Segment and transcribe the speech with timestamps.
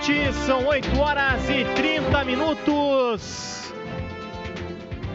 [0.00, 3.74] Noite, são 8 horas e 30 minutos.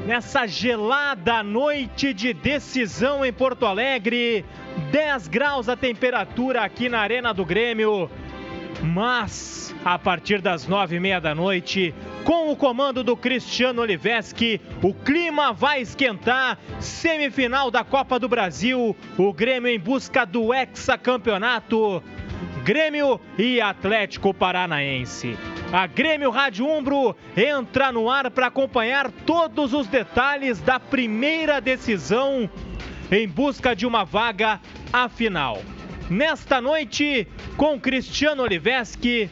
[0.05, 4.45] Nessa gelada noite de decisão em Porto Alegre,
[4.91, 8.11] 10 graus a temperatura aqui na Arena do Grêmio.
[8.83, 11.91] Mas, a partir das nove e meia da noite,
[12.23, 16.59] com o comando do Cristiano Oliveski, o clima vai esquentar.
[16.79, 22.03] Semifinal da Copa do Brasil, o Grêmio em busca do hexacampeonato.
[22.65, 25.37] Grêmio e Atlético Paranaense.
[25.71, 32.49] A Grêmio Rádio Umbro entra no ar para acompanhar todos os detalhes da primeira decisão
[33.11, 34.59] em busca de uma vaga
[34.91, 35.61] à final.
[36.09, 39.29] Nesta noite, com Cristiano Oliveski,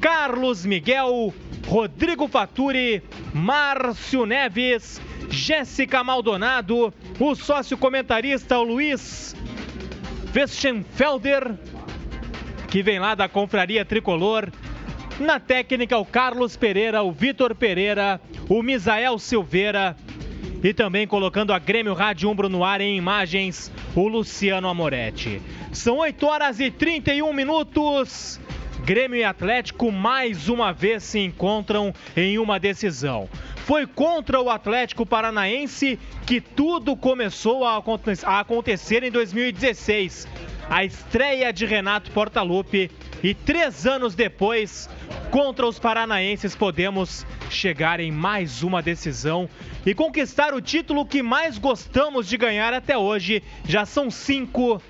[0.00, 1.34] Carlos Miguel,
[1.66, 3.02] Rodrigo Faturi,
[3.34, 9.34] Márcio Neves, Jéssica Maldonado, o sócio comentarista Luiz
[10.32, 11.58] Westenfelder,
[12.68, 14.48] que vem lá da Confraria Tricolor.
[15.18, 19.96] Na técnica, o Carlos Pereira, o Vitor Pereira, o Misael Silveira
[20.62, 25.40] e também colocando a Grêmio Rádio Umbro no ar em imagens, o Luciano Amoretti.
[25.72, 28.40] São 8 horas e 31 minutos.
[28.84, 33.28] Grêmio e Atlético mais uma vez se encontram em uma decisão.
[33.64, 37.82] Foi contra o Atlético Paranaense que tudo começou a
[38.40, 40.28] acontecer em 2016.
[40.68, 42.90] A estreia de Renato Portaluppi
[43.22, 44.90] e três anos depois,
[45.30, 49.48] contra os paranaenses, podemos chegar em mais uma decisão
[49.84, 53.44] e conquistar o título que mais gostamos de ganhar até hoje.
[53.64, 54.82] Já são cinco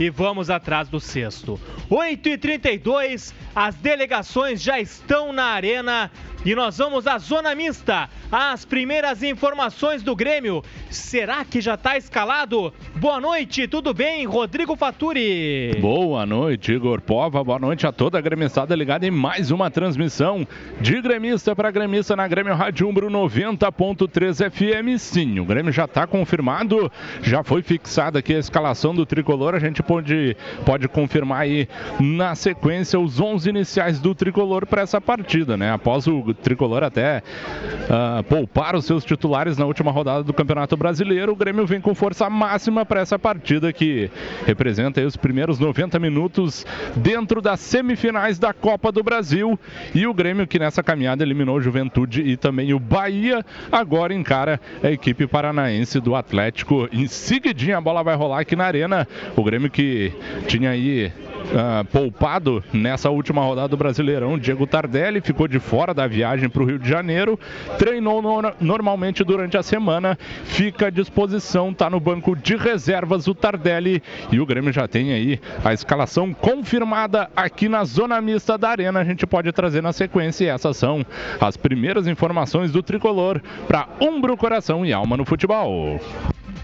[0.00, 1.60] e vamos atrás do sexto.
[1.90, 6.10] 8 e 32 as delegações já estão na arena
[6.44, 8.08] e nós vamos à zona mista.
[8.30, 10.62] As primeiras informações do Grêmio.
[10.90, 12.72] Será que já está escalado?
[12.96, 14.24] Boa noite, tudo bem?
[14.24, 15.76] Rodrigo Faturi.
[15.80, 17.44] Boa noite, Igor Pova.
[17.44, 20.46] Boa noite a toda a gremissada ligada em mais uma transmissão
[20.80, 24.98] de gremista para gremista na Grêmio Rádio Umbro 90.3 FM.
[24.98, 26.90] Sim, o Grêmio já está confirmado,
[27.22, 29.54] já foi fixada aqui a escalação do tricolor.
[29.54, 31.68] A gente pode, pode confirmar aí
[32.00, 35.72] na sequência os 11 iniciais do tricolor para essa partida, né?
[35.72, 41.32] Após o tricolor até uh, poupar os seus titulares na última rodada do Campeonato Brasileiro.
[41.32, 44.10] O Grêmio vem com força máxima para essa partida que
[44.46, 46.66] representa os primeiros 90 minutos
[46.96, 49.58] dentro das semifinais da Copa do Brasil.
[49.94, 54.90] E o Grêmio que nessa caminhada eliminou Juventude e também o Bahia, agora encara a
[54.90, 56.88] equipe paranaense do Atlético.
[56.92, 59.06] Em seguidinha a bola vai rolar aqui na arena.
[59.36, 60.12] O Grêmio que
[60.46, 64.38] tinha aí uh, poupado nessa última rodada do Brasileirão.
[64.38, 67.38] Diego Tardelli ficou de fora da viagem para o Rio de Janeiro,
[67.78, 73.34] treinou no, normalmente durante a semana, fica à disposição, está no banco de reservas o
[73.34, 78.70] Tardelli e o Grêmio já tem aí a escalação confirmada aqui na zona mista da
[78.70, 79.00] Arena.
[79.00, 81.04] A gente pode trazer na sequência e essas são
[81.40, 86.00] as primeiras informações do tricolor para Umbro Coração e Alma no Futebol.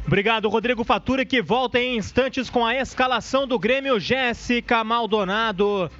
[0.06, 5.90] Obrigado, Rodrigo Fatura, que volta em instantes com a escalação do Grêmio Jéssica Maldonado.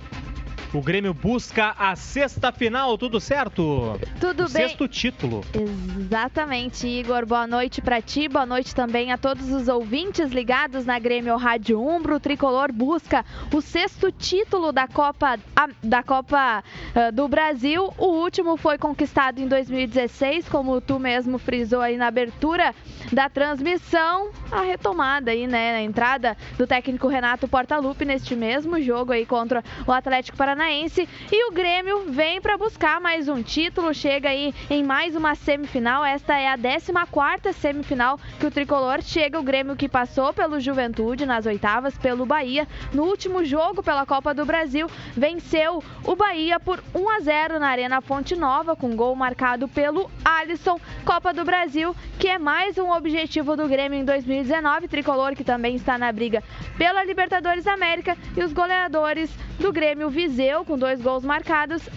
[0.73, 3.99] O Grêmio busca a sexta final, tudo certo?
[4.21, 4.69] Tudo o bem.
[4.69, 5.43] Sexto título.
[5.55, 7.25] Exatamente, Igor.
[7.25, 11.81] Boa noite para ti, boa noite também a todos os ouvintes ligados na Grêmio Rádio
[11.81, 12.17] Umbro.
[12.17, 15.39] O tricolor busca o sexto título da Copa,
[15.83, 17.91] da Copa uh, do Brasil.
[17.97, 22.75] O último foi conquistado em 2016, como tu mesmo frisou aí na abertura
[23.11, 24.29] da transmissão.
[24.53, 25.77] A retomada aí, né?
[25.77, 31.08] A entrada do técnico Renato Portaluppi neste mesmo jogo aí contra o Atlético Paranaense Paranaense
[31.30, 36.04] e o Grêmio vem para buscar mais um título, chega aí em mais uma semifinal.
[36.04, 39.38] Esta é a 14ª semifinal que o tricolor chega.
[39.38, 42.66] O Grêmio que passou pelo Juventude nas oitavas, pelo Bahia.
[42.93, 47.69] No último jogo pela Copa do Brasil, venceu o Bahia por 1 a 0 na
[47.69, 50.81] Arena Fonte Nova, com gol marcado pelo Alisson.
[51.04, 54.88] Copa do Brasil, que é mais um objetivo do Grêmio em 2019.
[54.88, 56.43] Tricolor que também está na briga
[56.76, 59.31] pela Libertadores América e os goleadores
[59.61, 61.89] do Grêmio Viseu com dois gols marcados,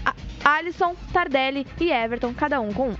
[0.43, 2.95] Alisson, Tardelli e Everton, cada um com um.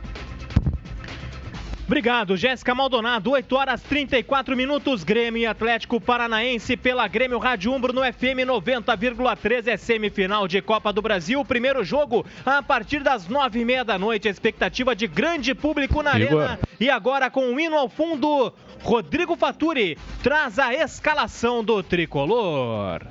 [1.92, 3.32] Obrigado, Jéssica Maldonado.
[3.32, 5.04] 8 horas 34 minutos.
[5.04, 9.68] Grêmio e Atlético Paranaense pela Grêmio Rádio Umbro no FM 90,3.
[9.68, 11.44] É semifinal de Copa do Brasil.
[11.44, 14.30] Primeiro jogo a partir das nove e meia da noite.
[14.30, 16.42] A expectativa de grande público na Igor.
[16.42, 16.60] arena.
[16.80, 18.54] E agora com o hino ao fundo,
[18.84, 23.02] Rodrigo Faturi traz a escalação do tricolor.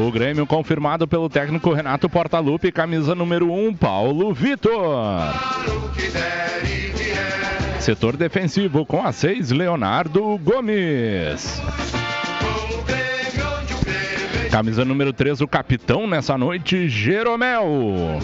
[0.00, 4.74] O Grêmio confirmado pelo técnico Renato Portaluppi, camisa número 1, um, Paulo Vitor.
[7.78, 11.60] Setor defensivo com a 6, Leonardo Gomes.
[14.50, 18.18] Camisa número 3, o capitão nessa noite, Jeromel.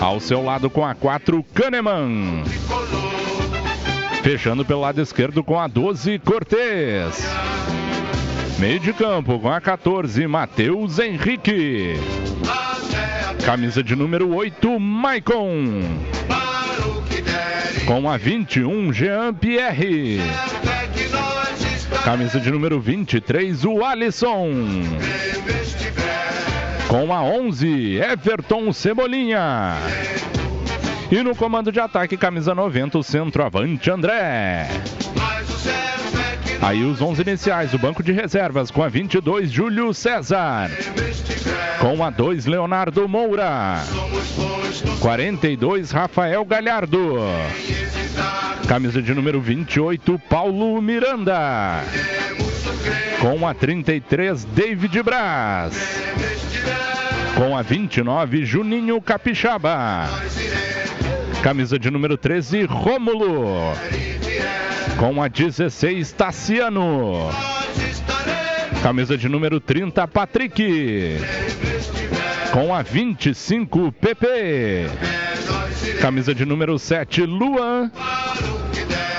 [0.00, 2.44] Ao seu lado com a 4, Kahneman.
[4.22, 7.26] Fechando pelo lado esquerdo com a 12, Cortez.
[8.58, 11.94] Meio de campo com a 14, Matheus Henrique.
[13.44, 15.82] Camisa de número 8, Maicon.
[17.86, 20.20] Com a 21, Jean Pierre.
[22.02, 24.50] Camisa de número 23, o Alisson.
[26.88, 29.74] Com a 11, Everton Cebolinha.
[31.10, 34.66] E no comando de ataque, camisa 90, o centroavante André.
[36.60, 40.70] Aí os 11 iniciais, o banco de reservas com a 22, Júlio César.
[41.80, 43.82] Com a 2, Leonardo Moura.
[45.00, 47.16] 42, Rafael Galhardo.
[48.66, 51.82] Camisa de número 28, Paulo Miranda.
[53.20, 56.02] Com a 33, David Braz.
[57.36, 60.08] Com a 29, Juninho Capixaba.
[61.42, 63.72] Camisa de número 13, Rômulo.
[64.98, 67.30] Com a 16, Tassiano.
[68.82, 71.18] Camisa de número 30, Patrick.
[72.50, 74.86] Com a 25, PP.
[76.00, 77.90] Camisa de número 7, Luan.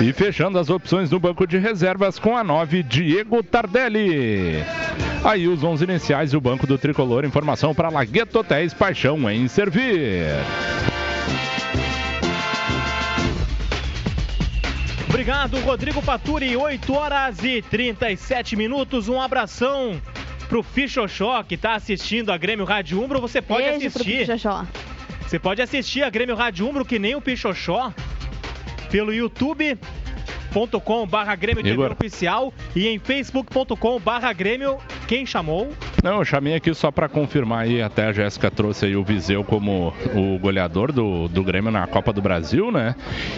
[0.02, 4.64] E fechando as opções no banco de reservas com a 9, Diego Tardelli.
[5.24, 7.24] Aí os 11 iniciais e o banco do tricolor.
[7.24, 10.26] Informação para Lagueto Hotéis Paixão em Servir.
[15.18, 16.56] Obrigado, Rodrigo Paturi.
[16.56, 19.10] 8 horas e 37 minutos.
[19.10, 20.00] Um abração
[20.48, 23.20] pro Fichoxó que está assistindo a Grêmio Rádio Umbro.
[23.20, 24.28] Você pode Beijo assistir.
[25.28, 27.92] Você pode assistir a Grêmio Rádio Umbro que nem o Pichoxó
[28.92, 29.80] pelo YouTube
[30.48, 34.78] facebook.com barra Grêmio TV Oficial e em facebook.com barra Grêmio.
[35.08, 35.70] Quem chamou?
[36.04, 39.44] Não, eu chamei aqui só para confirmar aí, até a Jéssica trouxe aí o Viseu
[39.44, 42.96] como o goleador do, do Grêmio na Copa do Brasil, né?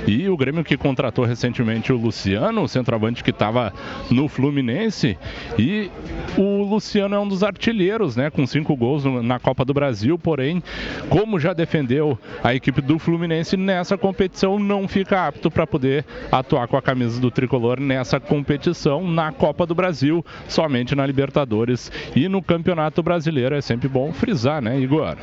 [0.07, 3.73] E o Grêmio que contratou recentemente o Luciano, o centroavante que estava
[4.09, 5.17] no Fluminense.
[5.57, 5.89] E
[6.38, 8.29] o Luciano é um dos artilheiros, né?
[8.29, 10.62] Com cinco gols na Copa do Brasil, porém,
[11.09, 16.67] como já defendeu a equipe do Fluminense nessa competição, não fica apto para poder atuar
[16.67, 21.90] com a camisa camisa do tricolor nessa competição na Copa do Brasil, somente na Libertadores
[22.13, 23.56] e no Campeonato Brasileiro.
[23.56, 25.16] É sempre bom frisar, né, Igor?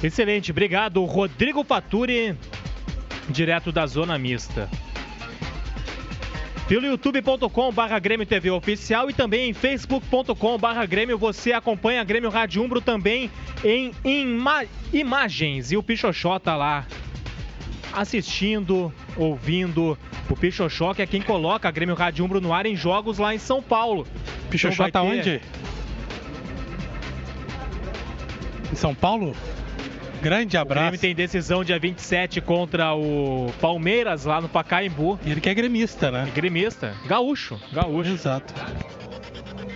[0.00, 2.36] Excelente, obrigado, Rodrigo Faturi,
[3.28, 4.68] direto da Zona Mista.
[6.68, 12.30] Pelo youtube.com barra Grêmio TV Oficial e também em facebook.com barra Grêmio você acompanha Grêmio
[12.30, 13.28] Rádio Umbro também
[13.64, 16.86] em ima imagens e o Pichoxó tá lá
[17.92, 19.98] assistindo, ouvindo.
[20.30, 23.34] O Pichoxó, que é quem coloca a Grêmio Rádio Umbro no ar em jogos lá
[23.34, 24.06] em São Paulo.
[24.50, 25.18] Pichoxó então tá ter...
[25.18, 25.40] onde?
[28.72, 29.34] Em São Paulo?
[30.22, 30.80] Grande abraço.
[30.80, 35.18] O Grêmio tem decisão dia 27 contra o Palmeiras lá no Pacaembu.
[35.24, 36.26] E ele que é gremista, né?
[36.28, 36.94] É gremista.
[37.06, 37.60] Gaúcho.
[37.72, 38.12] Gaúcho.
[38.12, 38.54] Exato.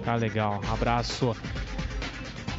[0.04, 0.60] Tá legal.
[0.72, 1.36] Abraço.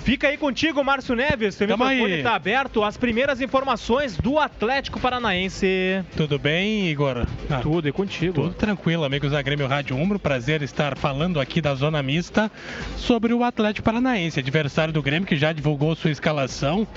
[0.08, 1.56] Fica aí contigo, Márcio Neves.
[1.56, 2.82] Seu Tamo microfone está aberto.
[2.82, 6.02] As primeiras informações do Atlético Paranaense.
[6.16, 7.28] Tudo bem, Igor?
[7.50, 8.44] Ah, tudo e contigo.
[8.44, 10.18] Tudo tranquilo, amigos da Grêmio Rádio Umbro.
[10.18, 12.50] Prazer estar falando aqui da Zona Mista
[12.96, 16.88] sobre o Atlético Paranaense, adversário do Grêmio que já divulgou sua escalação,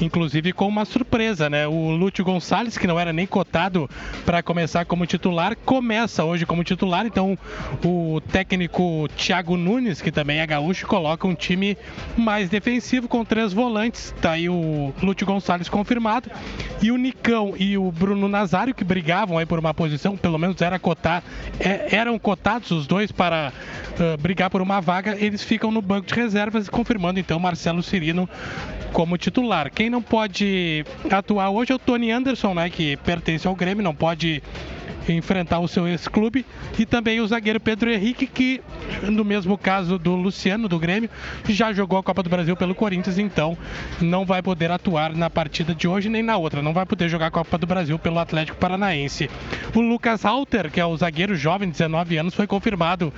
[0.00, 1.66] inclusive com uma surpresa, né?
[1.66, 3.90] O Lúcio Gonçalves, que não era nem cotado
[4.24, 7.04] para começar como titular, começa hoje como titular.
[7.04, 7.36] Então,
[7.84, 11.76] o técnico Thiago Nunes, que também é gaúcho, coloca um time
[12.16, 14.14] mais defensivo com três volantes.
[14.22, 16.30] Tá aí o Lúcio Gonçalves confirmado.
[16.80, 20.62] E o Nicão e o Bruno Nazário, que brigavam aí por uma posição, pelo menos
[20.62, 21.24] era cotar,
[21.58, 23.52] é, eram cotados os dois para
[23.98, 25.16] uh, brigar por uma vaga.
[25.18, 28.28] Eles ficam no banco de reservas, confirmando então Marcelo Cirino
[28.92, 29.72] como titular.
[29.72, 33.94] Quem não pode atuar hoje é o Tony Anderson, né, que pertence ao Grêmio, não
[33.94, 34.40] pode
[35.12, 36.44] enfrentar o seu ex-clube.
[36.78, 38.60] E também o zagueiro Pedro Henrique, que
[39.02, 41.10] no mesmo caso do Luciano, do Grêmio,
[41.48, 43.56] já jogou a Copa do Brasil pelo Corinthians, então
[44.00, 46.62] não vai poder atuar na partida de hoje nem na outra.
[46.62, 49.30] Não vai poder jogar a Copa do Brasil pelo Atlético Paranaense.
[49.74, 53.12] O Lucas Halter, que é o zagueiro jovem, 19 anos, foi confirmado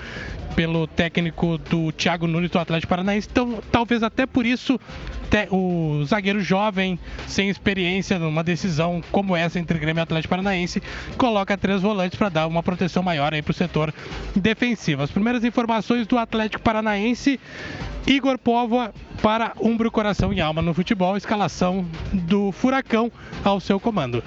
[0.57, 3.29] pelo técnico do Thiago Nunes do Atlético Paranaense.
[3.31, 4.81] Então, talvez até por isso
[5.51, 10.83] o zagueiro jovem, sem experiência numa decisão como essa entre Grêmio e Atlético Paranaense,
[11.19, 13.93] coloca três volantes para dar uma proteção maior aí para o setor
[14.35, 15.03] defensivo.
[15.03, 17.39] As primeiras informações do Atlético Paranaense.
[18.07, 23.11] Igor Póvoa para Umbro Coração e Alma no futebol, escalação do Furacão
[23.45, 24.23] ao seu comando.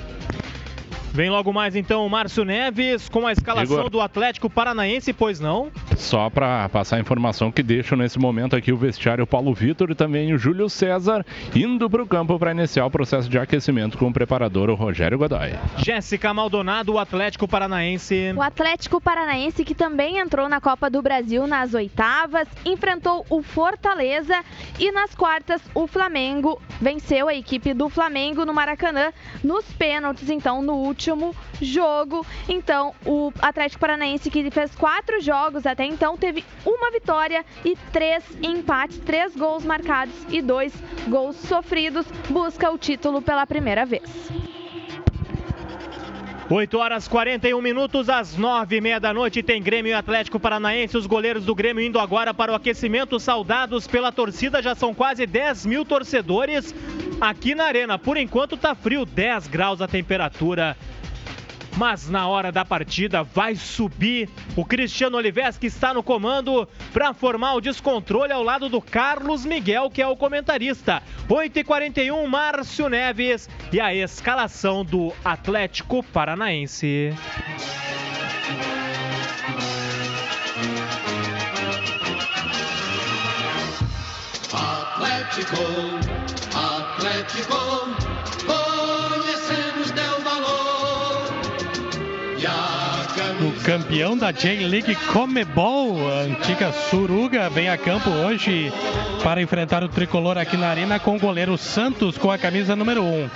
[1.12, 3.90] Vem logo mais então o Márcio Neves com a escalação Igor.
[3.90, 5.72] do Atlético Paranaense, pois não?
[5.98, 9.96] Só para passar a informação que deixo nesse momento aqui o vestiário Paulo Vitor e
[9.96, 11.26] também o Júlio César
[11.56, 15.18] indo para o campo para iniciar o processo de aquecimento com o preparador o Rogério
[15.18, 15.54] Godoy.
[15.78, 18.34] Jéssica Maldonado, o Atlético Paranaense.
[18.36, 24.44] O Atlético Paranaense que também entrou na Copa do Brasil nas oitavas, enfrentou o Fortaleza
[24.78, 29.12] e nas quartas o Flamengo venceu a equipe do Flamengo no Maracanã
[29.44, 32.26] nos pênaltis, então no último último jogo.
[32.50, 38.24] Então, o Atlético Paranaense, que fez quatro jogos até então, teve uma vitória e três
[38.44, 40.74] empates, três gols marcados e dois
[41.08, 44.59] gols sofridos, busca o título pela primeira vez.
[46.52, 50.98] 8 horas 41 minutos, às 9 e meia da noite, tem Grêmio e Atlético Paranaense.
[50.98, 54.60] Os goleiros do Grêmio indo agora para o aquecimento, saudados pela torcida.
[54.60, 56.74] Já são quase 10 mil torcedores
[57.22, 58.00] aqui na Arena.
[58.00, 60.76] Por enquanto tá frio, 10 graus a temperatura
[61.78, 67.14] mas na hora da partida vai subir o Cristiano Olives que está no comando para
[67.14, 71.02] formar o descontrole ao lado do Carlos Miguel, que é o comentarista.
[71.30, 77.14] 8h41, Márcio Neves e a escalação do Atlético Paranaense.
[84.52, 85.56] Atlético,
[86.56, 88.09] Atlético.
[93.70, 98.74] Campeão da J-League Comebol, a antiga Suruga, vem a campo hoje
[99.22, 103.04] para enfrentar o tricolor aqui na arena com o goleiro Santos com a camisa número
[103.04, 103.30] 1.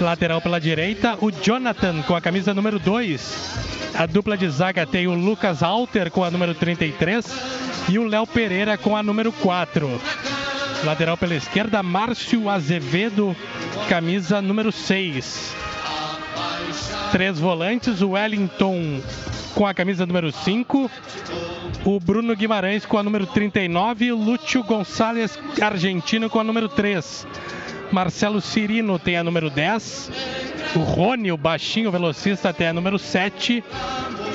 [0.00, 3.92] Lateral pela direita, o Jonathan com a camisa número 2.
[3.94, 7.26] A dupla de zaga tem o Lucas Alter com a número 33
[7.90, 10.00] e o Léo Pereira com a número 4.
[10.82, 13.36] Lateral pela esquerda, Márcio Azevedo,
[13.86, 15.54] camisa número 6.
[17.12, 19.00] Três volantes, o Wellington
[19.54, 20.90] com a camisa número 5,
[21.84, 26.68] o Bruno Guimarães com a número 39 e o Lúcio Gonçalves, argentino, com a número
[26.68, 27.26] 3.
[27.90, 30.10] Marcelo Cirino tem a número 10.
[30.76, 33.64] O Rony, o baixinho velocista, tem a número 7.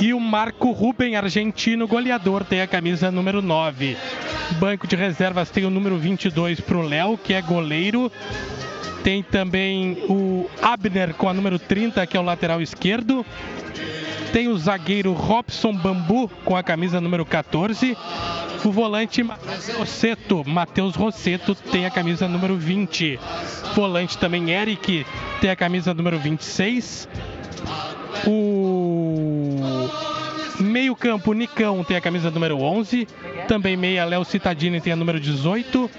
[0.02, 3.96] E o Marco Ruben, argentino, goleador, tem a camisa número 9.
[4.60, 8.12] Banco de reservas tem o número 22 para o Léo, que é goleiro.
[9.04, 13.26] Tem também o Abner com a número 30, que é o lateral esquerdo.
[14.32, 17.98] Tem o zagueiro Robson Bambu com a camisa número 14.
[18.64, 19.22] O volante
[19.78, 23.20] Rosseto, Matheus Rosseto, tem a camisa número 20.
[23.76, 25.06] Volante também Eric
[25.42, 27.10] tem a camisa número 26.
[28.26, 29.90] O
[30.62, 33.06] meio-campo Nicão tem a camisa número 11.
[33.50, 35.92] Também meia Léo Citadini tem a número 18.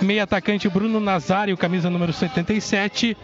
[0.00, 3.16] Meia atacante Bruno Nazário, camisa número 77.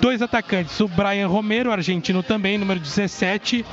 [0.00, 3.64] Dois atacantes, o Brian Romero, argentino também, número 17,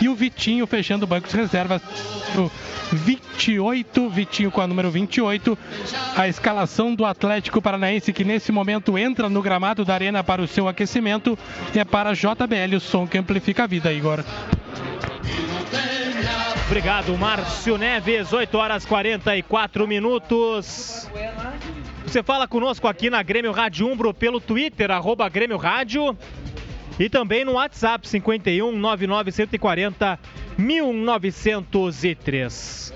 [0.00, 1.82] e o Vitinho fechando o banco de reservas,
[2.36, 2.50] o
[2.90, 5.58] 28, Vitinho com a número 28.
[6.16, 10.48] A escalação do Atlético Paranaense que nesse momento entra no gramado da arena para o
[10.48, 11.38] seu aquecimento
[11.74, 14.24] é para JBL, o som que amplifica a vida, Igor.
[16.66, 18.32] Obrigado, Márcio Neves.
[18.32, 21.06] 8 horas 44 minutos.
[22.06, 26.16] Você fala conosco aqui na Grêmio Rádio Umbro pelo Twitter, arroba Grêmio Rádio.
[26.98, 30.18] E também no WhatsApp 51 99 140
[30.56, 32.94] 1903.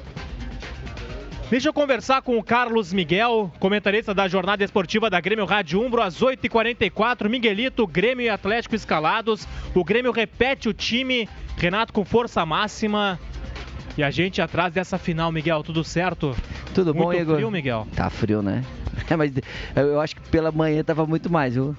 [1.51, 6.03] Deixa eu conversar com o Carlos Miguel, comentarista da jornada esportiva da Grêmio Rádio Umbro,
[6.03, 7.29] às 8h44.
[7.29, 9.49] Miguelito, Grêmio e Atlético escalados.
[9.75, 11.29] O Grêmio repete o time.
[11.57, 13.19] Renato com força máxima.
[13.99, 16.33] E a gente atrás dessa final, Miguel, tudo certo?
[16.73, 17.35] Tudo muito bom, Igor?
[17.35, 17.87] frio, Miguel?
[17.97, 18.63] Tá frio, né?
[19.11, 19.33] É, mas
[19.75, 21.77] eu acho que pela manhã tava muito mais, viu?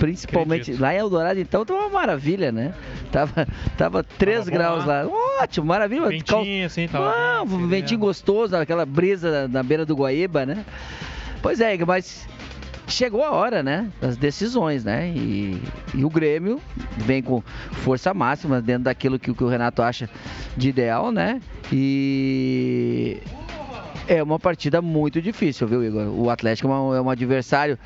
[0.00, 0.82] Principalmente Acredito.
[0.82, 2.74] lá em Eldorado, então tava uma maravilha, né?
[3.12, 3.46] Tava,
[3.78, 5.06] tava 3 tava graus lá.
[5.40, 6.08] Ótimo, maravilha.
[6.08, 7.12] Ventinho, assim, tava.
[7.14, 10.64] Ah, um ventinho gostoso, aquela brisa na beira do Guaíba, né?
[11.40, 12.28] Pois é, mas
[12.92, 15.08] chegou a hora, né, das decisões, né?
[15.08, 15.60] E,
[15.94, 16.60] e, o Grêmio
[16.98, 20.08] vem com força máxima dentro daquilo que, que o Renato acha
[20.56, 21.40] de ideal, né?
[21.72, 23.18] E
[24.06, 26.06] é uma partida muito difícil, viu, Igor?
[26.08, 27.78] O Atlético é, uma, é um adversário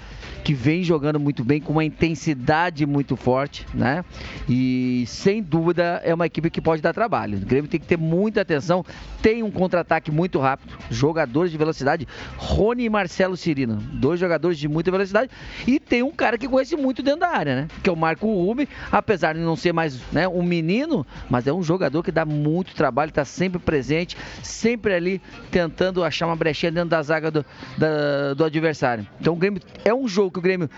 [0.47, 4.05] que vem jogando muito bem, com uma intensidade muito forte, né?
[4.49, 7.37] E sem dúvida é uma equipe que pode dar trabalho.
[7.39, 8.85] O Grêmio tem que ter muita atenção.
[9.21, 14.69] Tem um contra-ataque muito rápido, jogadores de velocidade, Rony e Marcelo Cirino, dois jogadores de
[14.69, 15.33] muita velocidade.
[15.67, 17.69] E tem um cara que conhece muito dentro da área, né?
[17.83, 21.53] Que é o Marco Rubio, apesar de não ser mais né, um menino, mas é
[21.53, 26.71] um jogador que dá muito trabalho, está sempre presente, sempre ali tentando achar uma brechinha
[26.71, 27.45] dentro da zaga do,
[27.77, 29.05] da, do adversário.
[29.21, 30.69] Então o Grêmio é um jogo que o Grêmio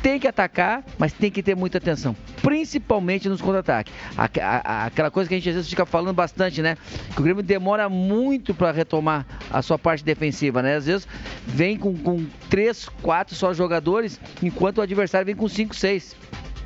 [0.00, 3.92] tem que atacar, mas tem que ter muita atenção, principalmente nos contra-ataques.
[4.16, 6.76] Aquela coisa que a gente às vezes fica falando bastante, né?
[7.14, 10.76] Que o Grêmio demora muito para retomar a sua parte defensiva, né?
[10.76, 11.08] Às vezes
[11.46, 16.16] vem com, com três, quatro só jogadores, enquanto o adversário vem com cinco, seis.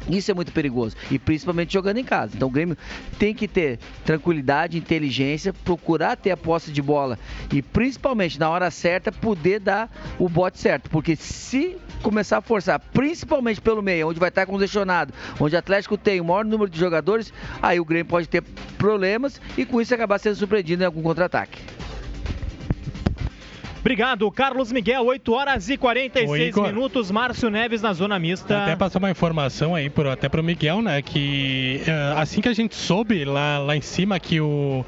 [0.09, 0.97] Isso é muito perigoso.
[1.11, 2.33] E principalmente jogando em casa.
[2.37, 2.77] Então o Grêmio
[3.19, 7.19] tem que ter tranquilidade, inteligência, procurar ter a posse de bola
[7.53, 10.89] e principalmente na hora certa poder dar o bote certo.
[10.91, 15.97] Porque se começar a forçar, principalmente pelo meio, onde vai estar congestionado, onde o Atlético
[15.97, 18.43] tem o maior número de jogadores, aí o Grêmio pode ter
[18.79, 21.61] problemas e com isso acabar sendo surpreendido em algum contra-ataque.
[23.87, 25.07] Obrigado, Carlos Miguel.
[25.07, 27.09] 8 horas e 46 Oi, minutos.
[27.09, 28.65] Márcio Neves na zona mista.
[28.65, 31.01] Até passar uma informação aí pro, até pro Miguel, né?
[31.01, 34.85] Que uh, assim que a gente soube lá, lá em cima que o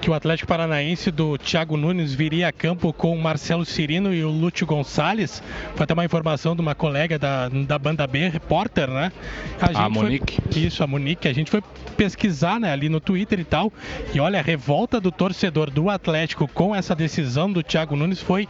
[0.00, 4.24] que o Atlético Paranaense do Thiago Nunes viria a campo com o Marcelo Cirino e
[4.24, 5.42] o Lúcio Gonçalves.
[5.74, 9.12] Foi até uma informação de uma colega da, da banda B, repórter, né?
[9.60, 10.38] A, a Monique.
[10.50, 11.28] Foi, isso, a Monique.
[11.28, 11.62] A gente foi
[11.96, 13.72] pesquisar né, ali no Twitter e tal.
[14.14, 18.48] E olha, a revolta do torcedor do Atlético com essa decisão do Thiago Nunes foi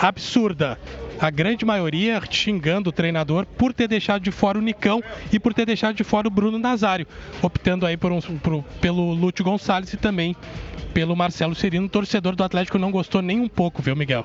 [0.00, 0.78] absurda
[1.20, 5.52] a grande maioria xingando o treinador por ter deixado de fora o Nicão e por
[5.52, 7.06] ter deixado de fora o Bruno Nazário,
[7.42, 10.36] optando aí por um, por, pelo Lúcio Gonçalves e também
[10.94, 11.88] pelo Marcelo Serino.
[11.88, 14.24] torcedor do Atlético não gostou nem um pouco, viu, Miguel?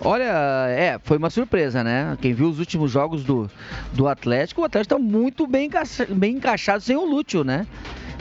[0.00, 2.16] Olha, é, foi uma surpresa, né?
[2.20, 3.50] Quem viu os últimos jogos do,
[3.92, 5.70] do Atlético, o Atlético está muito bem,
[6.10, 7.66] bem encaixado sem o Lúcio, né?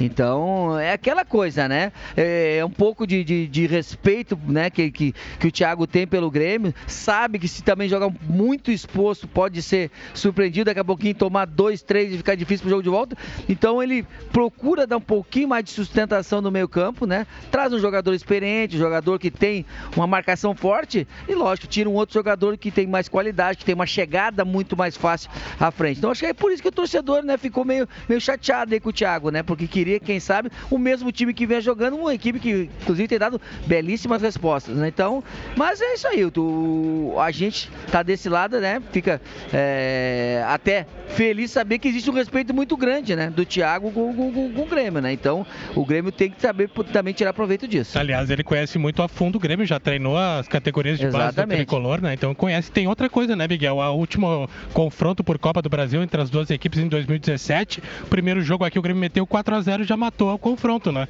[0.05, 1.91] Então, é aquela coisa, né?
[2.15, 4.69] É, é um pouco de, de, de, respeito né?
[4.69, 6.73] Que, que, que o Thiago tem pelo Grêmio.
[6.87, 11.81] Sabe que se também jogar muito exposto, pode ser surpreendido daqui a pouquinho, tomar dois,
[11.81, 13.17] três e ficar difícil pro jogo de volta.
[13.47, 17.25] Então ele procura dar um pouquinho mais de sustentação no meio campo, né?
[17.49, 21.93] Traz um jogador experiente, um jogador que tem uma marcação forte e, lógico, tira um
[21.93, 25.97] outro jogador que tem mais qualidade, que tem uma chegada muito mais fácil à frente.
[25.99, 28.79] Então acho que é por isso que o torcedor, né, ficou meio, meio chateado aí
[28.79, 29.43] com o Thiago, né?
[29.43, 33.19] Porque queria, quem sabe, o mesmo time que vem jogando, uma equipe que, inclusive, tem
[33.19, 34.87] dado belíssimas respostas, né?
[34.87, 35.23] Então,
[35.55, 38.81] mas é isso aí, o, a gente tá desse lado, né?
[38.91, 43.29] Fica é, até feliz saber que existe um respeito muito grande, né?
[43.29, 45.13] Do Thiago com, com, com, com, o Grêmio, né?
[45.13, 47.97] Então, o Grêmio tem que saber também tirar proveito disso.
[47.97, 51.35] Aliás, ele conhece muito a fundo o Grêmio, já treinou as categorias de Exatamente.
[51.35, 52.13] base do tricolor, né?
[52.13, 52.71] Então conhece.
[52.71, 53.77] Tem outra coisa, né, Miguel?
[53.77, 57.81] O último confronto por Copa do Brasil entre as duas equipes em 2017.
[58.09, 61.07] Primeiro jogo aqui, o Grêmio meteu 4 a 0 já matou o confronto, né?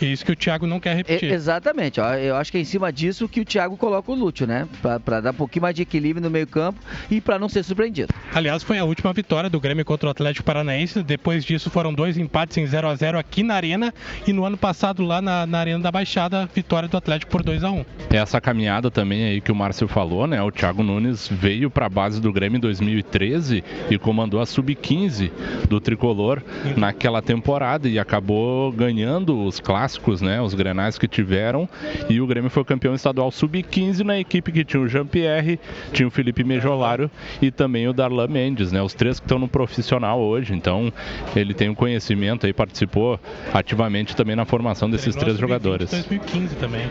[0.00, 1.30] E isso que o Thiago não quer repetir.
[1.30, 2.00] É, exatamente.
[2.00, 4.68] Ó, eu acho que é em cima disso que o Thiago coloca o Lúcio, né?
[4.82, 8.12] Para dar um pouquinho mais de equilíbrio no meio-campo e para não ser surpreendido.
[8.34, 11.02] Aliás, foi a última vitória do Grêmio contra o Atlético Paranaense.
[11.02, 13.94] Depois disso, foram dois empates em 0 a 0 aqui na Arena.
[14.26, 17.62] E no ano passado, lá na, na Arena da Baixada, vitória do Atlético por 2
[17.62, 20.42] a 1 Essa caminhada também aí que o Márcio falou, né?
[20.42, 25.30] O Thiago Nunes veio para a base do Grêmio em 2013 e comandou a sub-15
[25.68, 26.42] do tricolor
[26.76, 30.40] naquela temporada e acabou ganhando os clássicos, né?
[30.40, 31.68] Os grenais que tiveram.
[32.08, 35.58] E o Grêmio foi campeão estadual sub-15 na equipe que tinha o Jean-Pierre,
[35.92, 37.10] tinha o Felipe Mejolário
[37.40, 38.82] e também o Darlan Mendes, né?
[38.82, 40.54] Os três que estão no profissional hoje.
[40.54, 40.92] Então,
[41.34, 43.18] ele tem um conhecimento aí, participou
[43.52, 45.90] ativamente também na formação desses três jogadores.
[45.90, 46.86] 2015 também.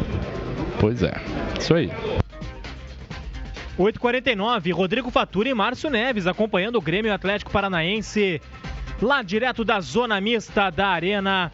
[0.79, 1.13] Pois é.
[1.59, 1.91] Isso aí.
[3.77, 8.41] 8h49, Rodrigo Faturi e Márcio Neves acompanhando o Grêmio Atlético Paranaense
[9.01, 11.51] lá direto da zona mista da Arena.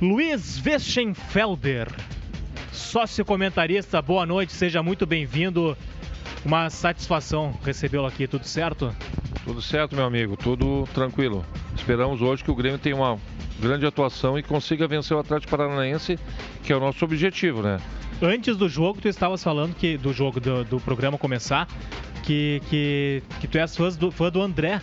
[0.00, 1.88] Luiz Weschenfelder,
[2.72, 5.76] sócio comentarista, boa noite, seja muito bem-vindo.
[6.42, 8.96] Uma satisfação recebê-lo aqui, tudo certo?
[9.44, 11.44] Tudo certo, meu amigo, tudo tranquilo.
[11.76, 13.18] Esperamos hoje que o Grêmio tenha uma
[13.60, 16.18] grande atuação e consiga vencer o Atlético Paranaense,
[16.62, 17.78] que é o nosso objetivo, né?
[18.22, 21.68] Antes do jogo, tu estavas falando que do jogo do, do programa começar,
[22.22, 24.80] que, que, que tu és fã do, fã do André.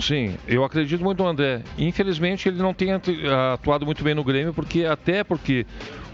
[0.00, 1.62] Sim, eu acredito muito no André.
[1.78, 5.66] Infelizmente ele não tem atuado muito bem no Grêmio, porque até porque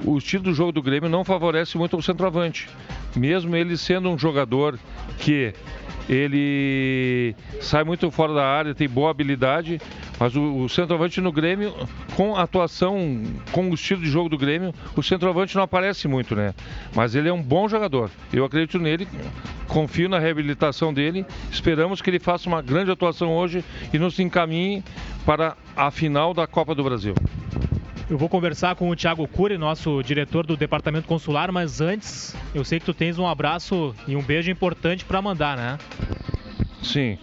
[0.05, 2.69] o estilo do jogo do Grêmio não favorece muito o centroavante.
[3.15, 4.79] mesmo ele sendo um jogador
[5.19, 5.53] que
[6.09, 9.81] ele sai muito fora da área, tem boa habilidade,
[10.19, 11.73] mas o, o, centroavante no Grêmio,
[12.17, 16.35] com a atuação, com o estilo de jogo do Grêmio, o centroavante não aparece muito,
[16.35, 16.53] né?
[16.97, 18.11] Mas ele é um bom jogador.
[18.33, 19.07] Eu acredito nele,
[19.69, 21.25] confio na reabilitação dele.
[21.51, 24.83] Esperamos que ele faça uma grande atuação hoje e nos encaminhe
[25.25, 27.15] para a final da Copa do Brasil.
[28.11, 32.65] Eu vou conversar com o Thiago Cury, nosso diretor do Departamento Consular, mas antes, eu
[32.65, 35.79] sei que tu tens um abraço e um beijo importante para mandar, né?
[36.83, 37.17] Sim.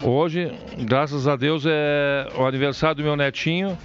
[0.00, 3.76] Hoje, graças a Deus, é o aniversário do meu netinho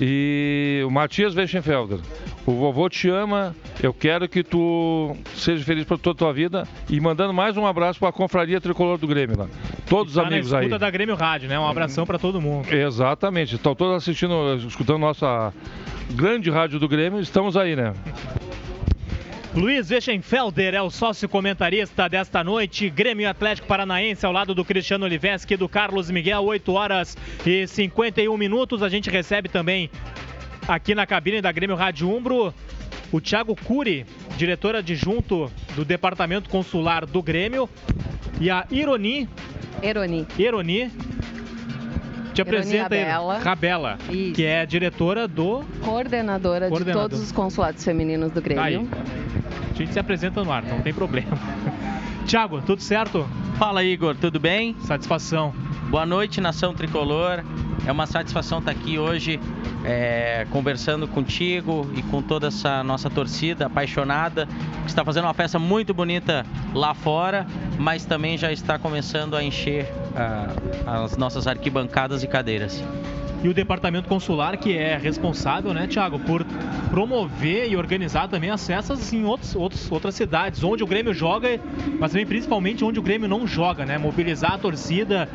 [0.00, 1.98] e o Matias Weichenfelder.
[2.46, 6.66] O vovô te ama, eu quero que tu seja feliz por toda a tua vida
[6.88, 9.46] e mandando mais um abraço para a Confraria Tricolor do Grêmio lá.
[9.88, 10.68] Todos tá os amigos aí.
[10.68, 11.58] da Grêmio Rádio, né?
[11.58, 12.72] Um abração para todo mundo.
[12.72, 13.56] Exatamente.
[13.56, 15.52] Estão todos assistindo, escutando nossa
[16.10, 17.20] grande rádio do Grêmio.
[17.20, 17.92] Estamos aí, né?
[19.54, 22.88] Luiz Weschenfelder é o sócio comentarista desta noite.
[22.88, 27.66] Grêmio Atlético Paranaense ao lado do Cristiano Oliveski e do Carlos Miguel, 8 horas e
[27.66, 28.80] 51 minutos.
[28.80, 29.90] A gente recebe também
[30.68, 32.54] aqui na cabine da Grêmio Rádio Umbro,
[33.10, 37.68] o Thiago Cury, diretor adjunto do Departamento Consular do Grêmio,
[38.40, 39.28] e a Ironi.
[39.82, 40.28] Ironi.
[40.38, 40.92] Ironi.
[42.32, 43.04] Te apresenta aí,
[43.42, 44.34] Rabela, Isso.
[44.34, 45.64] que é diretora do.
[45.82, 47.02] Coordenadora, Coordenador.
[47.04, 48.62] de todos os consulados femininos do Grêmio.
[48.62, 48.76] Aí.
[48.76, 51.38] A gente se apresenta no ar, não tem problema.
[52.26, 53.26] Tiago, tudo certo?
[53.58, 54.76] Fala, Igor, tudo bem?
[54.80, 55.52] Satisfação.
[55.90, 57.42] Boa noite, nação tricolor.
[57.86, 59.40] É uma satisfação estar aqui hoje
[59.84, 64.46] é, conversando contigo e com toda essa nossa torcida apaixonada,
[64.82, 67.46] que está fazendo uma festa muito bonita lá fora,
[67.78, 72.82] mas também já está começando a encher uh, as nossas arquibancadas e cadeiras
[73.42, 76.44] e o departamento consular que é responsável, né, Thiago, por
[76.90, 81.60] promover e organizar também as festas em outros, outros, outras cidades, onde o Grêmio joga,
[81.98, 83.96] mas também principalmente onde o Grêmio não joga, né?
[83.96, 85.28] Mobilizar a torcida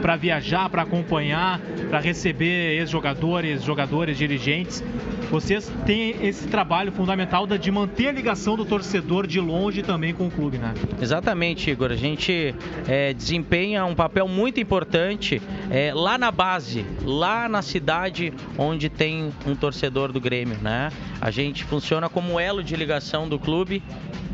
[0.00, 4.82] para viajar, para acompanhar, para receber ex-jogadores, jogadores, dirigentes.
[5.30, 10.26] Vocês têm esse trabalho fundamental de manter a ligação do torcedor de longe também com
[10.26, 10.74] o clube, né?
[11.00, 11.92] Exatamente, Igor.
[11.92, 12.52] A gente
[12.88, 19.32] é, desempenha um papel muito importante é, lá na base, lá na cidade onde tem
[19.46, 20.90] um torcedor do Grêmio, né?
[21.20, 23.82] A gente funciona como elo de ligação do clube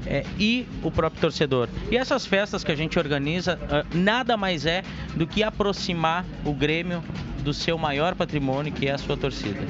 [0.06, 1.68] é, e o próprio torcedor.
[1.90, 4.82] E essas festas que a gente organiza uh, nada mais é
[5.14, 7.02] do que aproximar o Grêmio
[7.42, 9.60] do seu maior patrimônio, que é a sua torcida.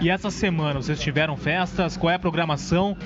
[0.00, 1.96] E essa semana vocês tiveram festas?
[1.96, 2.96] Qual é a programação?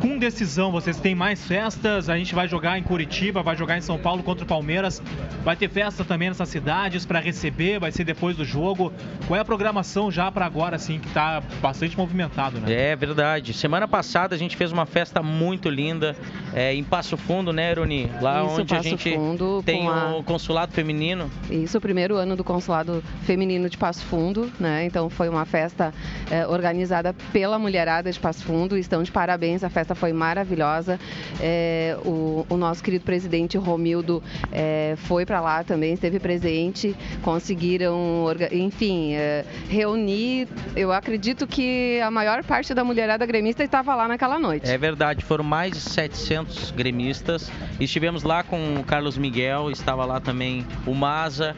[0.00, 0.70] Com decisão.
[0.70, 2.08] Vocês têm mais festas.
[2.08, 5.02] A gente vai jogar em Curitiba, vai jogar em São Paulo contra o Palmeiras.
[5.44, 7.78] Vai ter festa também nessas cidades para receber.
[7.78, 8.92] Vai ser depois do jogo.
[9.26, 12.90] Qual é a programação já para agora, assim, que está bastante movimentado, né?
[12.90, 13.52] É verdade.
[13.52, 16.16] Semana passada a gente fez uma festa muito linda
[16.54, 18.10] é, em Passo Fundo, né, Eroni?
[18.20, 20.16] Lá Isso, onde Passo a gente Fundo, tem a...
[20.16, 21.30] o consulado feminino.
[21.50, 24.84] Isso, o primeiro ano do consulado feminino de Passo Fundo, né?
[24.84, 25.92] Então foi uma festa
[26.30, 28.76] é, organizada pela mulherada de Passo Fundo.
[28.76, 30.98] Estão de parabéns a festa festa foi maravilhosa.
[31.40, 34.22] É, o, o, nosso querido presidente Romildo
[34.52, 40.48] é, foi para lá também, esteve presente, conseguiram, enfim, é, reunir.
[40.74, 44.68] Eu acredito que a maior parte da mulherada gremista estava lá naquela noite.
[44.68, 47.50] É verdade, foram mais de 700 gremistas.
[47.78, 51.54] Estivemos lá com o Carlos Miguel, estava lá também o Maza,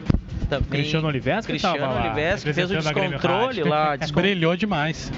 [0.49, 0.69] também.
[0.69, 3.95] Cristiano Oliveira Cristiano Oliveira que fez o descontrole lá.
[3.97, 4.21] Descont...
[4.21, 5.11] Brilhou demais.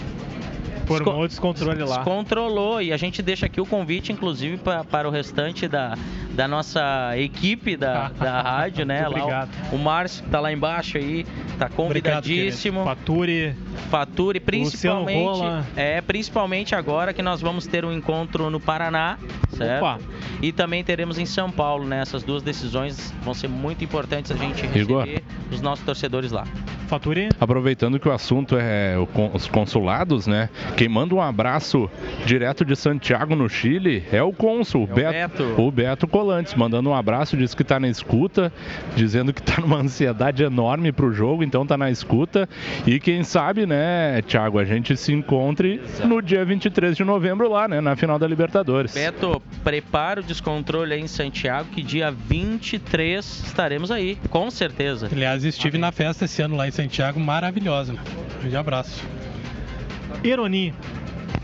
[0.85, 1.97] Formou descontrole lá.
[1.97, 2.81] Descontrolou.
[2.81, 5.97] E a gente deixa aqui o convite, inclusive, pra, para o restante da,
[6.41, 9.07] da nossa equipe da, da rádio, né?
[9.07, 11.23] Lá, o, o Márcio, que tá lá embaixo aí,
[11.59, 12.79] tá convidadíssimo.
[12.79, 13.55] Obrigado, Faturi.
[13.91, 15.43] Faturi, principalmente.
[15.75, 19.19] É, principalmente agora que nós vamos ter um encontro no Paraná,
[19.51, 19.83] certo?
[19.83, 19.99] Opa.
[20.41, 22.01] E também teremos em São Paulo, né?
[22.01, 25.07] Essas duas decisões vão ser muito importantes a gente receber Igor.
[25.51, 26.47] os nossos torcedores lá.
[26.91, 27.29] Faturi?
[27.39, 28.95] Aproveitando que o assunto é
[29.33, 30.49] os consulados, né?
[30.75, 31.89] Quem manda um abraço
[32.25, 35.61] direto de Santiago, no Chile, é o cônsul, é o Beto, Beto.
[35.61, 38.53] O Beto Colantes, mandando um abraço, diz que está na escuta,
[38.95, 42.47] dizendo que está numa ansiedade enorme para o jogo, então está na escuta.
[42.87, 46.07] E quem sabe, né, Thiago, a gente se encontre Exato.
[46.07, 48.93] no dia 23 de novembro lá, né, na final da Libertadores.
[48.93, 55.09] Beto, prepara o descontrole aí em Santiago, que dia 23 estaremos aí, com certeza.
[55.11, 55.81] Aliás, estive Amém.
[55.81, 57.91] na festa esse ano lá em Santiago, maravilhosa.
[57.91, 59.03] Um grande abraço.
[60.23, 60.73] Ironi,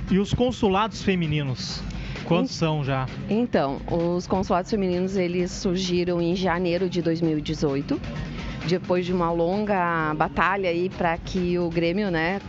[0.09, 1.81] e os consulados femininos?
[2.27, 3.07] Quantos são já?
[3.29, 7.99] Então, os consulados femininos eles surgiram em janeiro de 2018
[8.65, 12.39] depois de uma longa batalha aí para que o Grêmio, né,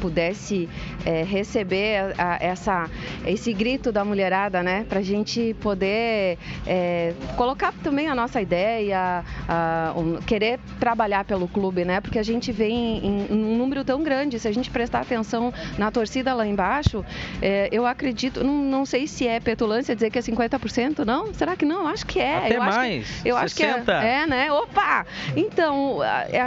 [0.00, 0.68] pudesse
[1.04, 2.90] é, receber a, a, essa,
[3.26, 4.84] esse grito da mulherada, né?
[4.88, 11.48] Para a gente poder é, colocar também a nossa ideia, a, um, querer trabalhar pelo
[11.48, 12.00] clube, né?
[12.00, 15.52] Porque a gente vem em, em, um número tão grande, se a gente prestar atenção
[15.76, 17.04] na torcida lá embaixo,
[17.42, 21.32] é, eu acredito, não, não sei se é petulância dizer que é 50%, não?
[21.34, 21.86] Será que não?
[21.86, 22.36] Acho que é.
[22.38, 23.02] Até eu mais.
[23.02, 23.44] Acho que, eu 60.
[23.44, 23.54] acho
[23.84, 24.52] que é, é, né?
[24.52, 25.06] Opa!
[25.36, 25.57] Então,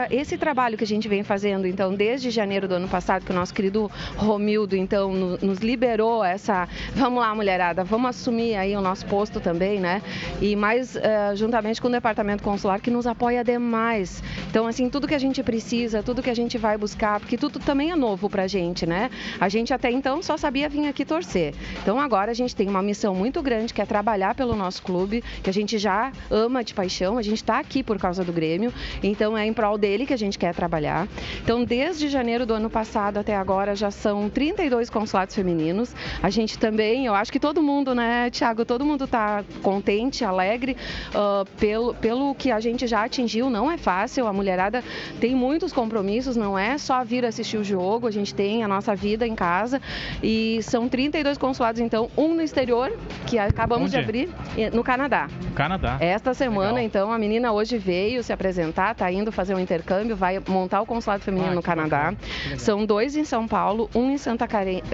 [0.10, 3.36] esse trabalho que a gente vem fazendo, então, desde janeiro do ano passado, que o
[3.36, 9.06] nosso querido Romildo, então, nos liberou essa, vamos lá, mulherada, vamos assumir aí o nosso
[9.06, 10.02] posto também, né?
[10.41, 14.24] E mais uh, juntamente com o departamento consular que nos apoia demais.
[14.50, 17.60] Então, assim, tudo que a gente precisa, tudo que a gente vai buscar, porque tudo
[17.60, 19.10] também é novo pra gente, né?
[19.39, 21.54] A gente até então só sabia vir aqui torcer.
[21.82, 25.24] Então, agora a gente tem uma missão muito grande que é trabalhar pelo nosso clube,
[25.43, 28.74] que a gente já ama de paixão, a gente está aqui por causa do Grêmio,
[29.04, 31.08] então é em prol dele que a gente quer trabalhar.
[31.44, 35.96] Então, desde janeiro do ano passado até agora já são 32 consulados femininos.
[36.22, 40.76] A gente também, eu acho que todo mundo, né, Tiago, todo mundo está contente, alegre
[41.10, 43.50] uh, pelo, pelo que a gente já atingiu.
[43.50, 44.84] Não é fácil, a mulherada
[45.20, 48.96] tem muitos compromissos, não é só vir assistir o jogo, a gente tem a nossa
[48.96, 49.82] vida em casa
[50.22, 52.92] e são 32 consulados, então, um no exterior,
[53.26, 53.92] que acabamos Onde?
[53.92, 54.30] de abrir,
[54.74, 55.28] no Canadá.
[55.56, 55.98] Canadá.
[56.00, 56.84] Esta semana, Legal.
[56.84, 60.86] então, a menina hoje veio se apresentar, está indo fazer um intercâmbio, vai montar o
[60.86, 62.14] consulado feminino Ah, no Canadá.
[62.58, 64.48] São dois em São Paulo, um em Santa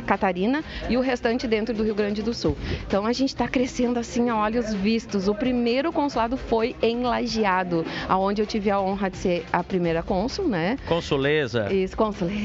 [0.06, 2.58] Catarina e o restante dentro do Rio Grande do Sul.
[2.88, 5.28] Então a gente está crescendo assim a olhos vistos.
[5.28, 10.02] O primeiro consulado foi em Lajeado, aonde eu tive a honra de ser a primeira
[10.04, 10.78] cônsul, né?
[10.88, 11.72] Consuleza.
[11.74, 12.38] Isso, consuleza.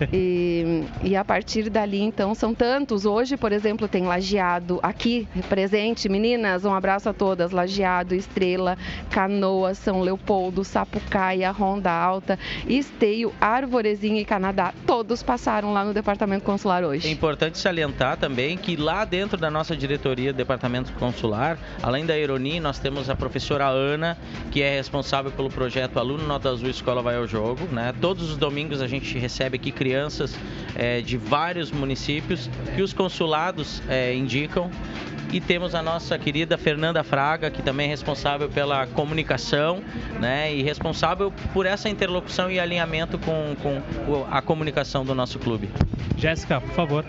[0.12, 3.04] E, e a partir dali, então, são tantos.
[3.04, 6.08] Hoje, por exemplo, tem Lajeado aqui presente.
[6.08, 7.52] Meninas, um abraço a todas.
[7.52, 8.76] Lajeado, Estrela,
[9.10, 14.72] Canoa, São Leopoldo, Sapucaia, Ronda Alta, Esteio, Arvorezinha e Canadá.
[14.86, 17.10] Todos passaram lá no departamento consular É hoje.
[17.10, 22.78] importante salientar também que lá dentro da nossa diretoria Departamento Consular, além da Ironi, nós
[22.78, 24.16] temos a professora Ana,
[24.50, 27.64] que é responsável pelo projeto Aluno Nota Azul Escola Vai ao Jogo.
[27.72, 27.92] Né?
[28.00, 30.34] Todos os domingos a gente recebe aqui crianças
[30.76, 34.70] eh, de vários municípios que os consulados eh, indicam.
[35.32, 39.82] E temos a nossa querida Fernanda Fraga, que também é responsável pela comunicação,
[40.18, 40.52] né?
[40.52, 45.70] E responsável por essa interlocução e alinhamento com, com a comunicação do nosso clube.
[46.16, 47.04] Jéssica, por favor.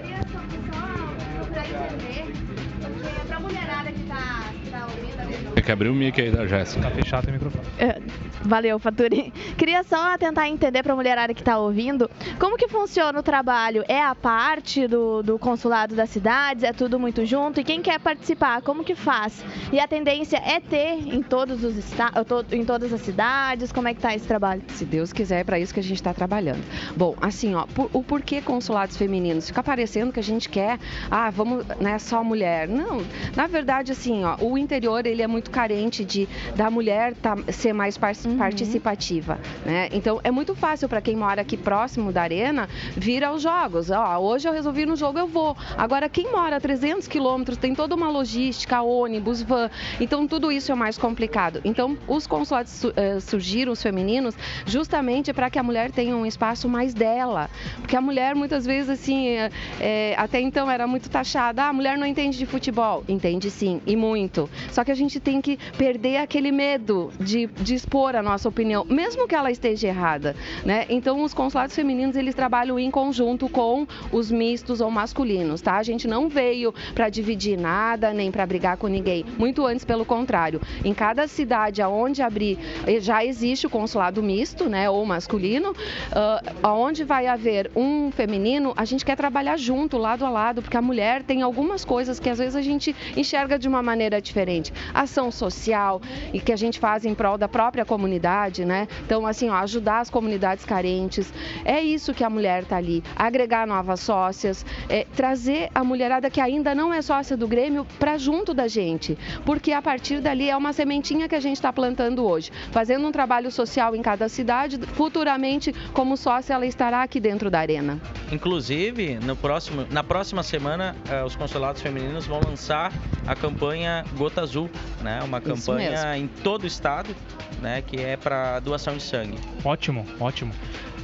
[5.61, 6.81] Tem que abrir o mic aí da Jéssica.
[6.81, 7.63] Tá fechado o microfone.
[7.77, 8.01] É,
[8.43, 9.31] Valeu, Faturi.
[9.55, 13.83] Queria só tentar entender para a mulherada que está ouvindo, como que funciona o trabalho?
[13.87, 16.63] É a parte do, do consulado das cidades?
[16.63, 17.59] É tudo muito junto?
[17.61, 19.45] E quem quer participar, como que faz?
[19.71, 23.71] E a tendência é ter em todos os esta to- em todas as cidades?
[23.71, 24.63] Como é que tá esse trabalho?
[24.69, 26.63] Se Deus quiser, é para isso que a gente está trabalhando.
[26.97, 29.45] Bom, assim, ó, por- o porquê consulados femininos?
[29.45, 30.79] Fica parecendo que a gente quer,
[31.11, 32.67] ah, vamos, né, só mulher.
[32.67, 33.03] Não,
[33.35, 37.73] na verdade, assim, ó, o interior ele é muito carente de da mulher tá, ser
[37.73, 39.89] mais par- participativa, né?
[39.91, 43.89] Então é muito fácil para quem mora aqui próximo da arena vir aos jogos.
[43.89, 45.55] Ó, hoje eu resolvi no jogo, eu vou.
[45.77, 49.69] Agora quem mora a 300 quilômetros tem toda uma logística, ônibus, van.
[49.99, 51.59] Então tudo isso é mais complicado.
[51.65, 54.35] Então os consulados su- eh, surgiram, os femininos,
[54.65, 57.49] justamente para que a mulher tenha um espaço mais dela.
[57.81, 61.73] Porque a mulher muitas vezes assim, eh, eh, até então era muito taxada, ah, a
[61.73, 63.03] mulher não entende de futebol.
[63.07, 64.49] Entende sim, e muito.
[64.71, 68.85] Só que a gente tem que perder aquele medo de, de expor a nossa opinião,
[68.85, 70.85] mesmo que ela esteja errada, né?
[70.89, 75.77] Então os consulados femininos eles trabalham em conjunto com os mistos ou masculinos, tá?
[75.77, 80.05] A gente não veio para dividir nada, nem para brigar com ninguém, muito antes pelo
[80.05, 80.61] contrário.
[80.83, 85.73] Em cada cidade aonde abrir eh, já existe o consulado misto, né, ou masculino,
[86.11, 90.77] ah, aonde vai haver um feminino, a gente quer trabalhar junto, lado a lado, porque
[90.77, 94.73] a mulher tem algumas coisas que às vezes a gente enxerga de uma maneira diferente.
[94.93, 96.01] Ação social
[96.33, 98.87] e que a gente faz em prol da própria comunidade, né?
[99.05, 101.31] Então, assim, ó, ajudar as comunidades carentes.
[101.63, 103.03] É isso que a mulher tá ali.
[103.15, 108.17] Agregar novas sócias, é, trazer a mulherada que ainda não é sócia do Grêmio para
[108.17, 109.17] junto da gente.
[109.45, 112.51] Porque a partir dali é uma sementinha que a gente está plantando hoje.
[112.71, 117.59] Fazendo um trabalho social em cada cidade, futuramente, como sócia, ela estará aqui dentro da
[117.59, 117.99] arena.
[118.31, 122.91] Inclusive, no próximo, na próxima semana, eh, os consulados femininos vão lançar
[123.25, 124.69] a campanha Gota Azul,
[125.01, 125.19] né?
[125.23, 127.15] Uma Isso campanha em todo o estado,
[127.61, 127.81] né?
[127.81, 129.37] Que é para doação de sangue.
[129.63, 130.53] Ótimo, ótimo.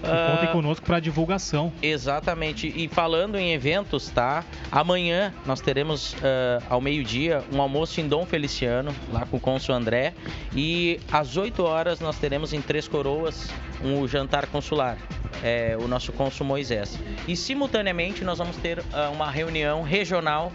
[0.03, 1.71] E contem conosco para divulgação.
[1.81, 2.67] Exatamente.
[2.67, 4.43] E falando em eventos, tá?
[4.71, 9.73] Amanhã nós teremos ah, ao meio-dia um almoço em Dom Feliciano, lá com o cônsul
[9.73, 10.13] André.
[10.55, 13.49] E às 8 horas nós teremos em Três Coroas
[13.83, 14.97] um jantar consular.
[15.43, 16.97] É, o nosso cônsul Moisés.
[17.27, 20.51] E simultaneamente nós vamos ter ah, uma reunião regional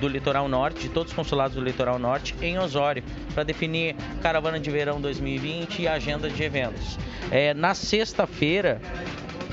[0.00, 3.02] do Litoral Norte, de todos os consulados do Litoral Norte, em Osório,
[3.34, 6.98] para definir caravana de verão 2020 e agenda de eventos.
[7.30, 8.80] É, na sexta-feira,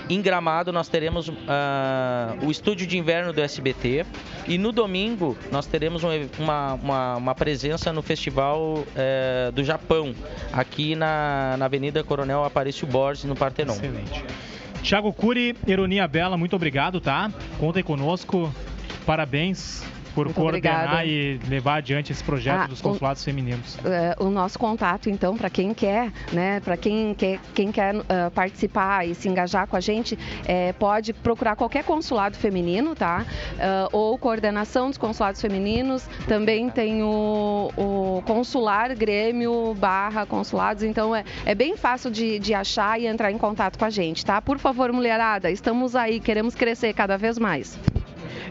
[0.09, 4.05] em Gramado, nós teremos ah, o estúdio de inverno do SBT.
[4.47, 10.13] E no domingo, nós teremos um uma, uma, uma presença no Festival eh, do Japão,
[10.51, 13.73] aqui na, na Avenida Coronel Aparício Borges, no Partenon.
[13.73, 14.25] Excelente.
[14.83, 17.31] Thiago Cury, Ironia Bela, muito obrigado, tá?
[17.57, 18.53] Contem conosco.
[19.05, 19.81] Parabéns
[20.13, 21.05] por Muito coordenar obrigada.
[21.05, 23.77] e levar adiante esse projeto Ah, dos o- consulados femininos.
[23.85, 28.31] É, o nosso contato, então, para quem quer, né, para quem quer, quem quer ah,
[28.33, 33.25] participar e se engajar com a gente, é, pode procurar qualquer consulado feminino, tá?
[33.59, 36.07] Ah, ou coordenação dos consulados femininos.
[36.27, 40.83] Também tem o, o consular Grêmio barra consulados.
[40.83, 44.25] Então é, é bem fácil de, de achar e entrar em contato com a gente,
[44.25, 44.41] tá?
[44.41, 47.77] Por favor, mulherada, estamos aí, queremos crescer cada vez mais.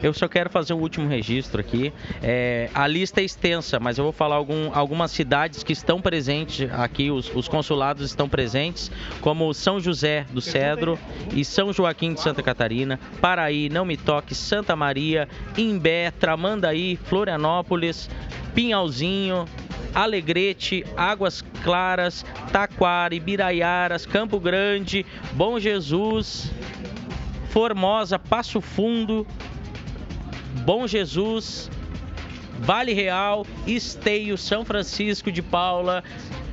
[0.03, 1.93] Eu só quero fazer um último registro aqui.
[2.23, 6.71] É, a lista é extensa, mas eu vou falar algum- algumas cidades que estão presentes
[6.73, 8.91] aqui, os, os consulados estão presentes,
[9.21, 10.99] como São José do Cedro
[11.35, 18.09] e São Joaquim de Santa Catarina, Paraí, Não Me Toque, Santa Maria, Imbé, Tramandaí, Florianópolis,
[18.55, 19.47] Pinhalzinho,
[19.95, 26.51] Alegrete, Águas Claras, Taquara, Ibiraiaras, Campo Grande, Bom Jesus,
[27.51, 29.27] Formosa, Passo Fundo,
[30.65, 31.71] Bom Jesus,
[32.61, 36.05] Vale Real, Esteio, São Francisco de Paula,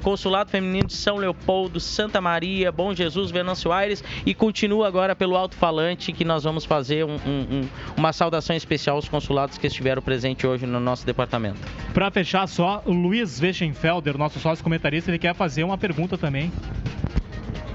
[0.02, 5.36] Consulado Feminino de São Leopoldo, Santa Maria, Bom Jesus, Venâncio Aires e continua agora pelo
[5.36, 10.02] alto-falante que nós vamos fazer um- um- um- uma saudação especial aos consulados que estiveram
[10.02, 11.60] presentes hoje no nosso departamento.
[11.94, 16.52] Para fechar só, o Luiz Weschenfelder, nosso sócio comentarista, ele quer fazer uma pergunta também.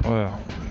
[0.05, 0.64] É.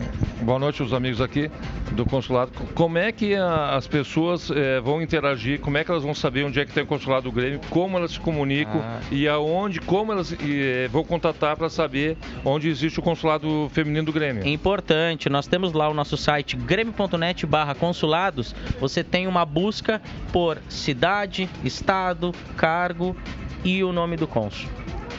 [0.44, 1.50] Boa noite, os amigos aqui
[1.94, 2.52] do consulado.
[2.76, 5.60] Como é que a- as pessoas eh, vão interagir?
[5.62, 7.62] Como é que elas vão saber onde é que tem o consulado do Grêmio?
[7.70, 9.00] Como elas se comunicam Ah.
[9.10, 14.12] e aonde, como elas eh, vão contatar para saber onde existe o consulado feminino do
[14.12, 14.46] Grêmio?
[14.46, 18.54] Importante, nós temos lá o nosso site grêmio.net barra consulados.
[18.82, 20.02] Você tem uma busca
[20.34, 23.16] por cidade, estado, cargo
[23.64, 24.70] e o nome do cônsul.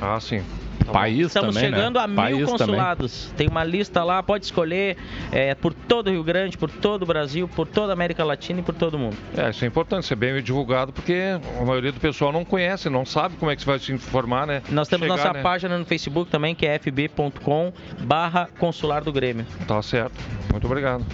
[0.02, 0.42] Ah, sim.
[0.92, 2.04] País Estamos também, chegando né?
[2.04, 2.58] a mil País também.
[2.58, 3.32] consulados.
[3.36, 4.96] Tem uma lista lá, pode escolher
[5.32, 8.60] é, por todo o Rio Grande, por todo o Brasil, por toda a América Latina
[8.60, 9.16] e por todo mundo.
[9.36, 13.04] É, isso é importante, ser bem divulgado, porque a maioria do pessoal não conhece, não
[13.04, 14.62] sabe como é que você vai se informar, né?
[14.70, 15.42] Nós temos Chegar, nossa né?
[15.42, 19.46] página no Facebook também, que é fb.com barra consular do Grêmio.
[19.66, 20.14] Tá certo.
[20.50, 21.04] Muito obrigado.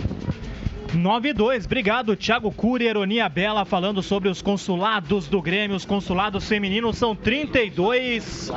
[0.94, 5.76] 9 e 2, obrigado, Thiago Cury, Ironia Bela, falando sobre os consulados do Grêmio.
[5.76, 8.50] Os consulados femininos são 32.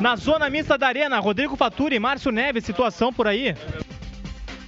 [0.00, 3.56] Na zona mista da Arena, Rodrigo Faturi e Márcio Neves, situação por aí.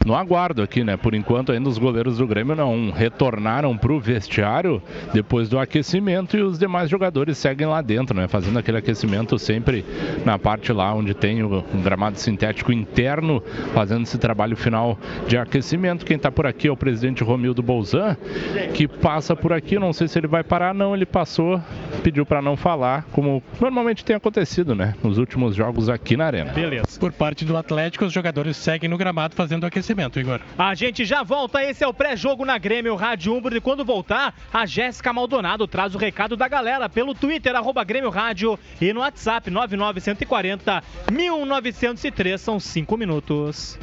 [0.06, 0.96] No aguardo aqui, né?
[0.96, 4.82] Por enquanto ainda os goleiros do Grêmio não retornaram pro vestiário
[5.12, 8.26] depois do aquecimento e os demais jogadores seguem lá dentro, né?
[8.26, 9.84] Fazendo aquele aquecimento sempre
[10.24, 13.42] na parte lá onde tem o gramado sintético interno,
[13.74, 16.06] fazendo esse trabalho final de aquecimento.
[16.06, 18.16] Quem tá por aqui é o presidente Romildo Bolzan,
[18.72, 21.60] que passa por aqui, não sei se ele vai parar, não, ele passou,
[22.02, 24.94] pediu para não falar, como normalmente tem acontecido, né?
[25.02, 26.52] Nos últimos jogos aqui na Arena.
[26.52, 26.98] Beleza.
[26.98, 30.40] Por parte do Atlético, os jogadores seguem no gramado fazendo aquecimento, Igor.
[30.57, 34.35] A gente já volta, esse é o pré-jogo na Grêmio Rádio Umbro e quando voltar,
[34.53, 39.00] a Jéssica Maldonado traz o recado da galera pelo Twitter, arroba Grêmio Rádio e no
[39.00, 43.79] WhatsApp 99140 1903, são 5 minutos.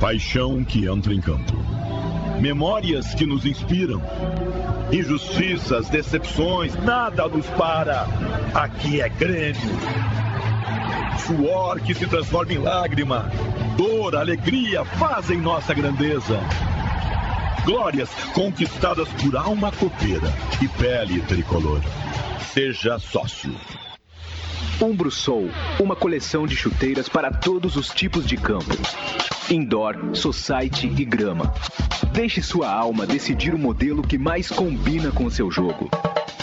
[0.00, 1.52] Paixão que entra em campo.
[2.40, 4.02] Memórias que nos inspiram.
[4.92, 8.06] Injustiças, decepções, nada nos para.
[8.54, 10.25] Aqui é Grêmio.
[11.18, 13.30] Suor que se transforma em lágrima.
[13.76, 16.40] Dor, alegria fazem nossa grandeza.
[17.64, 21.80] Glórias conquistadas por alma copeira e pele tricolor.
[22.52, 23.54] Seja sócio.
[24.80, 25.50] Umbro Soul,
[25.80, 28.76] uma coleção de chuteiras para todos os tipos de campo.
[29.50, 31.52] Indoor, society e grama.
[32.12, 35.90] Deixe sua alma decidir o modelo que mais combina com o seu jogo.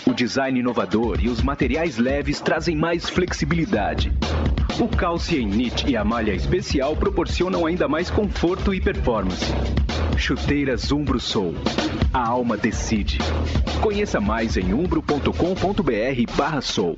[0.06, 4.12] O design inovador e os materiais leves trazem mais flexibilidade.
[4.80, 9.54] O knit e a malha especial proporcionam ainda mais conforto e performance.
[10.18, 11.54] Chuteiras Umbro Soul.
[12.12, 13.20] A alma decide.
[13.82, 16.98] Conheça mais em umbro.com.br barra Soul.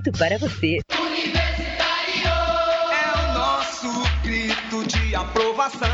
[0.09, 0.79] para você.
[2.91, 3.87] É o nosso
[4.23, 5.89] grito de aprovação.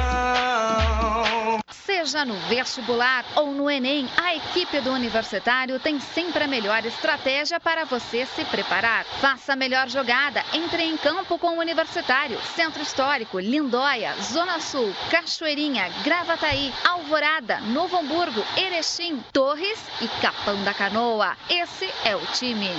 [1.72, 7.60] Seja no vestibular ou no Enem, a equipe do Universitário tem sempre a melhor estratégia
[7.60, 9.04] para você se preparar.
[9.20, 12.40] Faça a melhor jogada, entre em campo com o Universitário.
[12.56, 20.74] Centro Histórico, Lindóia, Zona Sul, Cachoeirinha, Gravataí, Alvorada, Novo Hamburgo, Erechim, Torres e Capão da
[20.74, 21.36] Canoa.
[21.50, 22.70] Esse é o time.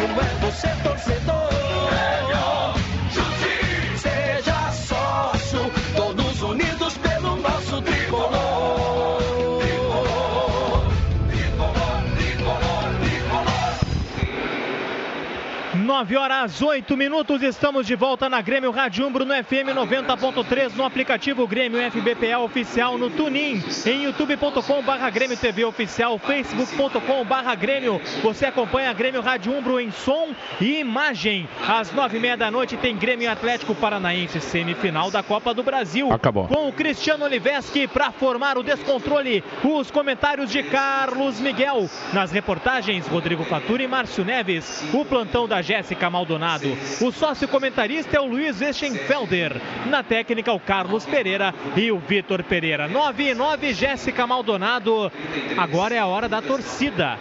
[15.94, 20.82] 9 horas 8 minutos, estamos de volta na Grêmio Rádio Umbro no FM 90.3, no
[20.82, 28.00] aplicativo Grêmio FBPA Oficial, no Tunin, em youtube.com barra Grêmio TV Oficial, facebook.com barra Grêmio.
[28.24, 31.48] Você acompanha a Grêmio Rádio Umbro em som e imagem.
[31.64, 36.12] Às nove e meia da noite tem Grêmio Atlético Paranaense, semifinal da Copa do Brasil.
[36.12, 36.48] Acabou.
[36.48, 39.44] Com o Cristiano Oliveski para formar o descontrole.
[39.62, 41.88] Os comentários de Carlos Miguel.
[42.12, 44.84] Nas reportagens, Rodrigo Faturi e Márcio Neves.
[44.92, 46.76] O plantão da Jéssica Maldonado.
[47.00, 49.60] O sócio comentarista é o Luiz Eschenfelder.
[49.86, 52.88] Na técnica, o Carlos Pereira e o Vitor Pereira.
[52.88, 55.12] 9 e 9, Jéssica Maldonado.
[55.56, 57.18] Agora é a hora da torcida.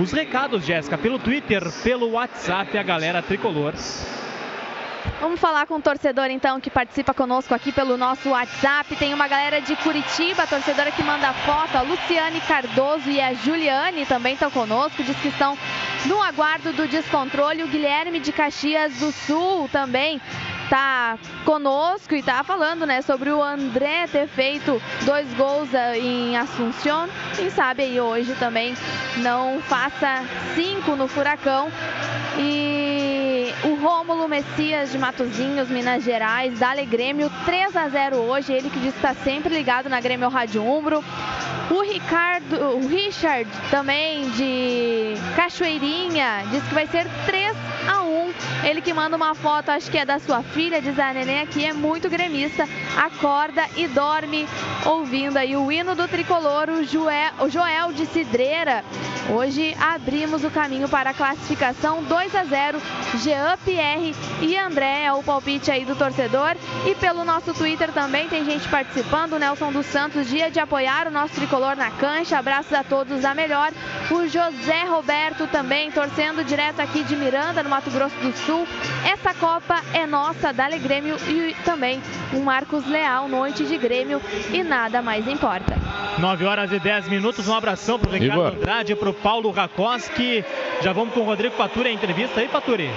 [0.00, 3.74] Os recados, Jéssica, pelo Twitter, pelo WhatsApp, a galera tricolor.
[5.20, 8.96] Vamos falar com o torcedor então que participa conosco aqui pelo nosso WhatsApp.
[8.96, 14.06] Tem uma galera de Curitiba, torcedora que manda foto, a Luciane Cardoso e a Juliane
[14.06, 15.56] também estão conosco, diz que estão
[16.06, 17.62] no aguardo do descontrole.
[17.62, 20.20] O Guilherme de Caxias do Sul também
[20.68, 26.36] tá conosco e tá falando, né, sobre o André ter feito dois gols eh, em
[26.36, 27.08] Assunção.
[27.36, 28.74] Quem sabe aí hoje também
[29.18, 30.24] não faça
[30.54, 31.70] cinco no Furacão.
[32.38, 33.21] E
[33.64, 38.52] o Rômulo Messias de Matozinhos, Minas Gerais, Dale Grêmio 3 a 0 hoje.
[38.52, 41.02] Ele que diz que está sempre ligado na Grêmio Rádio Umbro.
[41.70, 47.56] O Ricardo, o Richard também de Cachoeirinha diz que vai ser 3
[47.88, 48.32] a 1.
[48.64, 51.64] Ele que manda uma foto, acho que é da sua filha, diz a neném aqui,
[51.64, 54.46] é muito gremista, acorda e dorme
[54.84, 58.84] ouvindo aí o hino do tricolor, o Joel, o Joel de Cidreira.
[59.30, 62.82] Hoje abrimos o caminho para a classificação 2 a 0.
[63.22, 66.56] Jean Pierre e André é o palpite aí do torcedor.
[66.86, 69.38] E pelo nosso Twitter também tem gente participando.
[69.38, 72.38] Nelson dos Santos, dia de apoiar o nosso tricolor na cancha.
[72.38, 73.70] Abraços a todos da melhor.
[74.10, 78.66] O José Roberto também torcendo direto aqui de Miranda, no Mato Grosso do Sul.
[79.04, 82.00] Essa Copa é nossa, Dale Grêmio e também
[82.32, 84.20] o Marcos Leal, noite de Grêmio
[84.52, 85.82] e nada mais importa.
[86.18, 87.48] 9 horas e 10 minutos.
[87.48, 88.42] Um abração pro Ricardo.
[88.42, 90.44] Andrade, pro Paulo Rakoski.
[90.80, 92.90] Já vamos com o Rodrigo Faturi, a entrevista aí, Faturi.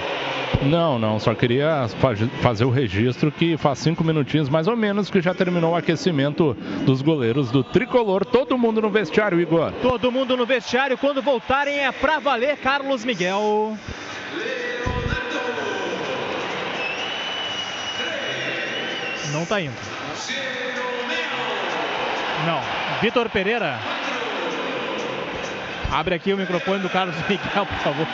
[0.62, 5.10] Não, não, só queria fa- fazer o registro que faz cinco minutinhos mais ou menos
[5.10, 6.54] que já terminou o aquecimento
[6.84, 8.24] dos goleiros do tricolor.
[8.24, 9.70] Todo mundo no vestiário, Igor.
[9.82, 10.98] Todo mundo no vestiário.
[10.98, 13.76] Quando voltarem é pra valer, Carlos Miguel.
[19.32, 19.74] Não tá indo.
[22.46, 22.60] Não.
[23.00, 23.78] Vitor Pereira.
[25.92, 28.06] Abre aqui o microfone do Carlos Miguel, por favor.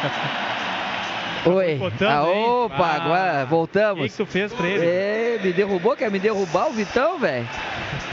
[1.45, 1.81] Oi.
[2.09, 4.01] Ah, opa, Ah, agora voltamos.
[4.01, 4.87] O que, que tu fez pra ele?
[4.87, 7.49] É, me derrubou, quer me derrubar o Vitão, velho?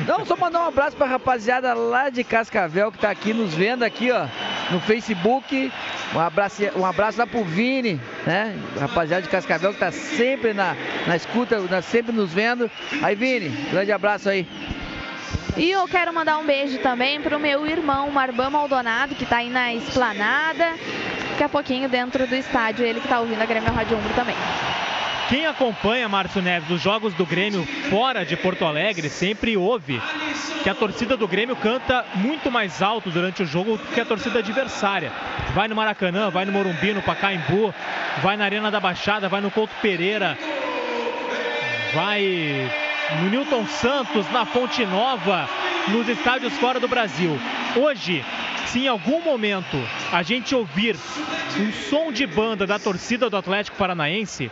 [0.08, 3.84] Não, só mandar um abraço pra rapaziada lá de Cascavel que tá aqui nos vendo
[3.84, 4.26] aqui, ó,
[4.72, 5.72] no Facebook.
[6.16, 8.56] Um abraço, um abraço lá pro Vini, né?
[8.80, 10.76] Rapaziada de Cascavel que tá sempre na,
[11.06, 12.70] na escuta, na- sempre nos vendo.
[13.04, 14.48] Aí, Vini, grande abraço aí.
[15.58, 19.50] E eu quero mandar um beijo também pro meu irmão Marban Maldonado, que tá aí
[19.50, 20.74] na esplanada.
[21.40, 24.36] Daqui a pouquinho dentro do estádio, ele que tá ouvindo a Grêmio Rádio Umbro também.
[25.30, 30.02] Quem acompanha, Márcio Neves, os jogos do Grêmio fora de Porto Alegre sempre ouve
[30.62, 34.40] que a torcida do Grêmio canta muito mais alto durante o jogo que a torcida
[34.40, 35.14] adversária.
[35.54, 37.74] Vai no Maracanã, vai no Morumbi, no Pacaembu,
[38.22, 40.38] vai na Arena da Baixada, vai no Couto Pereira,
[41.94, 42.70] vai
[43.18, 45.50] no Newton Santos, na Fonte Nova,
[45.88, 47.40] nos estádios fora do Brasil.
[47.76, 48.24] Hoje,
[48.68, 49.78] se em algum momento
[50.12, 50.96] a gente ouvir
[51.60, 54.52] um som de banda da torcida do Atlético Paranaense,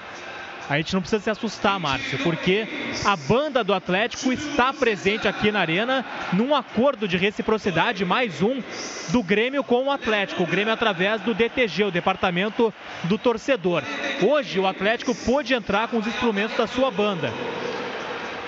[0.70, 2.68] a gente não precisa se assustar, Márcio, porque
[3.06, 6.04] a banda do Atlético está presente aqui na Arena
[6.34, 8.62] num acordo de reciprocidade, mais um,
[9.10, 10.44] do Grêmio com o Atlético.
[10.44, 13.82] O Grêmio através do DTG, o Departamento do Torcedor.
[14.22, 17.32] Hoje o Atlético pôde entrar com os instrumentos da sua banda.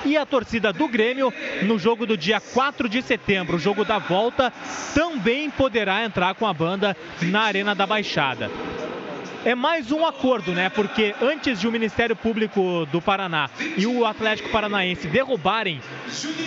[0.05, 1.33] E a torcida do Grêmio,
[1.63, 4.51] no jogo do dia 4 de setembro, o jogo da volta,
[4.93, 8.49] também poderá entrar com a banda na Arena da Baixada.
[9.45, 10.69] É mais um acordo, né?
[10.69, 15.79] Porque antes de o Ministério Público do Paraná e o Atlético Paranaense derrubarem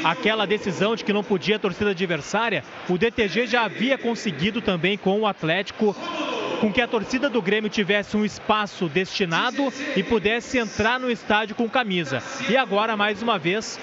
[0.04, 4.98] aquela decisão de que não podia a torcida adversária, o DTG já havia conseguido também
[4.98, 5.96] com o Atlético
[6.62, 11.56] com que a torcida do Grêmio tivesse um espaço destinado e pudesse entrar no estádio
[11.56, 12.22] com camisa.
[12.48, 13.80] E agora, mais uma vez,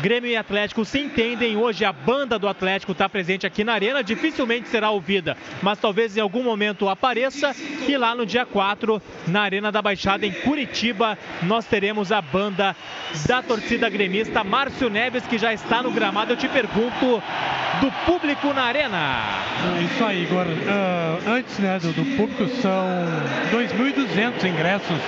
[0.00, 1.56] Grêmio e Atlético se entendem.
[1.56, 4.02] Hoje a banda do Atlético está presente aqui na Arena.
[4.02, 7.54] Dificilmente será ouvida, mas talvez em algum momento apareça.
[7.86, 12.76] E lá no dia 4, na Arena da Baixada, em Curitiba, nós teremos a banda
[13.26, 14.44] da torcida gremista.
[14.44, 16.32] Márcio Neves, que já está no gramado.
[16.32, 17.22] Eu te pergunto
[17.80, 19.24] do público na Arena.
[19.78, 20.46] É isso aí, Igor.
[20.68, 23.06] Ah, antes né, do, do público, são
[23.52, 24.98] 2.200 ingressos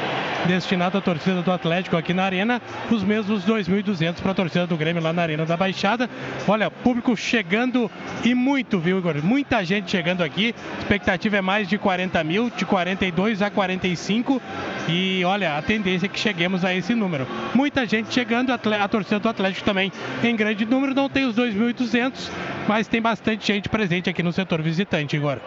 [0.46, 2.60] destinados à torcida do Atlético aqui na Arena,
[2.90, 6.08] os mesmos 2.200 para a torcida do Grêmio lá na Arena da Baixada.
[6.48, 7.90] Olha, público chegando
[8.24, 9.22] e muito, viu, Igor?
[9.22, 10.54] Muita gente chegando aqui.
[10.78, 14.40] Expectativa é mais de 40 mil, de 42 a 45.
[14.88, 17.26] E olha, a tendência é que cheguemos a esse número.
[17.54, 19.92] Muita gente chegando, a torcida do Atlético também
[20.24, 20.94] em grande número.
[20.94, 22.30] Não tem os 2.200,
[22.66, 25.38] mas tem bastante gente presente aqui no setor visitante, Igor.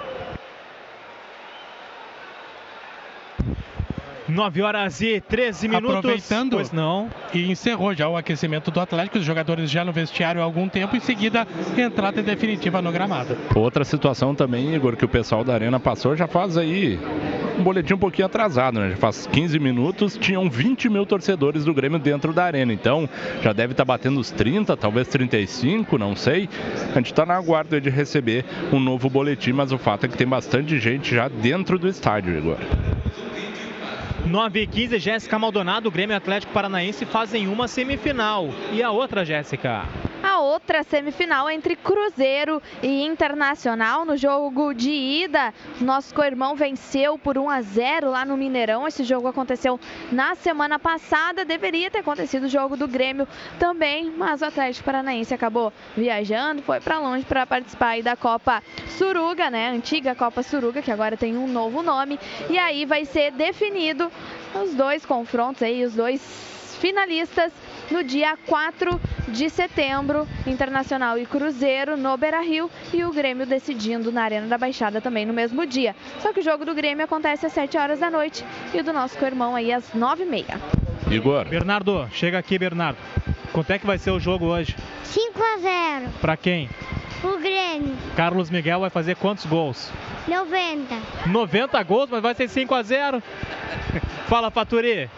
[4.34, 5.98] 9 horas e 13 minutos.
[5.98, 7.10] Aproveitando, Pois não.
[7.34, 10.96] E encerrou já o aquecimento do Atlético, os jogadores já no vestiário há algum tempo,
[10.96, 13.38] em seguida entrada definitiva no gramado.
[13.56, 17.00] Outra situação também, Igor, que o pessoal da Arena passou já faz aí
[17.58, 18.92] um boletim um pouquinho atrasado, né?
[18.92, 22.74] Já faz 15 minutos, tinham 20 mil torcedores do Grêmio dentro da Arena.
[22.74, 23.08] Então,
[23.42, 26.50] já deve estar batendo os 30, talvez 35, não sei.
[26.92, 30.18] A gente está na aguardo de receber um novo boletim, mas o fato é que
[30.18, 32.58] tem bastante gente já dentro do estádio, Igor.
[34.26, 38.48] 9 e 15, Jéssica Maldonado, Grêmio Atlético Paranaense fazem uma semifinal.
[38.72, 39.84] E a outra, Jéssica?
[40.24, 44.06] A outra semifinal entre Cruzeiro e Internacional.
[44.06, 48.88] No jogo de ida, nosso co-irmão venceu por 1 a 0 lá no Mineirão.
[48.88, 49.78] Esse jogo aconteceu
[50.10, 51.44] na semana passada.
[51.44, 53.28] Deveria ter acontecido o jogo do Grêmio
[53.60, 58.64] também, mas o Atlético Paranaense acabou viajando, foi para longe para participar da Copa
[58.98, 59.72] Suruga, né?
[59.72, 62.18] Antiga Copa Suruga, que agora tem um novo nome.
[62.50, 64.10] E aí vai ser definido
[64.56, 66.22] os dois confrontos aí, os dois
[66.80, 67.52] finalistas
[67.90, 69.00] no dia 4
[69.30, 75.00] de setembro, Internacional e Cruzeiro no Beira-Rio e o Grêmio decidindo na Arena da Baixada
[75.00, 75.96] também no mesmo dia.
[76.20, 78.44] Só que o jogo do Grêmio acontece às 7 horas da noite
[78.74, 80.60] e o do nosso co-irmão aí às 9h30.
[81.12, 81.48] Igor.
[81.48, 82.98] Bernardo, chega aqui, Bernardo.
[83.52, 84.76] Quanto é que vai ser o jogo hoje?
[85.04, 86.12] 5 a 0.
[86.20, 86.70] Pra quem?
[87.24, 87.96] O Grêmio.
[88.16, 89.90] Carlos Miguel vai fazer quantos gols?
[90.28, 90.96] 90.
[91.28, 93.24] 90 gols, mas vai ser 5 a 0.
[94.28, 95.10] Fala, Faturi.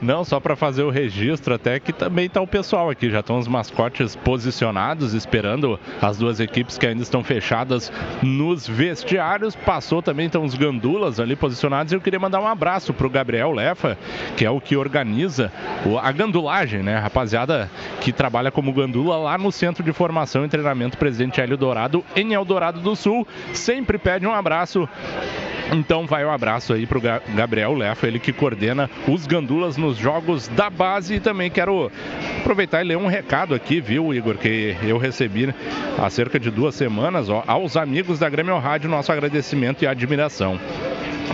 [0.00, 3.38] Não, só para fazer o registro, até que também tá o pessoal aqui, já estão
[3.38, 7.90] os mascotes posicionados, esperando as duas equipes que ainda estão fechadas
[8.22, 9.56] nos vestiários.
[9.56, 11.92] Passou também, estão os gandulas ali posicionados.
[11.92, 13.96] E eu queria mandar um abraço pro Gabriel Lefa,
[14.36, 15.50] que é o que organiza
[16.02, 16.98] a gandulagem, né?
[16.98, 17.70] Rapaziada
[18.00, 22.34] que trabalha como gandula lá no Centro de Formação e Treinamento Presidente Hélio Dourado, em
[22.34, 23.26] Eldorado do Sul.
[23.52, 24.88] Sempre pede um abraço
[25.72, 29.96] então vai o um abraço aí pro Gabriel Lefa, ele que coordena os gandulas nos
[29.96, 31.92] jogos da base e também quero
[32.40, 35.54] aproveitar e ler um recado aqui, viu, Igor, que eu recebi
[35.96, 40.58] há cerca de duas semanas, ó, aos amigos da Grêmio Rádio, nosso agradecimento e admiração.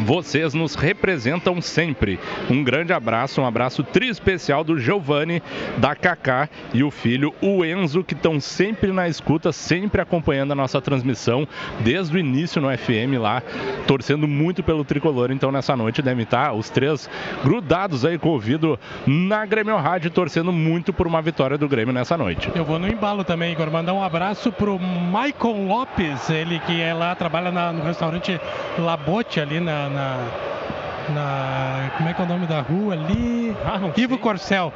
[0.03, 2.19] Vocês nos representam sempre.
[2.51, 5.43] Um grande abraço, um abraço tri especial do Giovanni,
[5.79, 10.57] da Kaká e o filho, o Enzo, que estão sempre na escuta, sempre acompanhando a
[10.57, 11.47] nossa transmissão
[11.81, 13.43] desde o início no FM lá,
[13.87, 15.31] torcendo muito pelo tricolor.
[15.31, 17.09] Então nessa noite devem estar os três
[17.45, 21.95] grudados aí com o ouvido na Grêmio Rádio, torcendo muito por uma vitória do Grêmio
[21.95, 22.51] nessa noite.
[22.55, 23.71] Eu vou no embalo também, Igor.
[23.71, 28.41] Mandar um abraço pro Michael Lopes, ele que é lá, trabalha na, no restaurante
[28.79, 30.07] Labote ali na na,
[31.15, 33.55] na, Como é que é o nome da rua ali?
[33.65, 34.73] Ah, Ivo Corcel.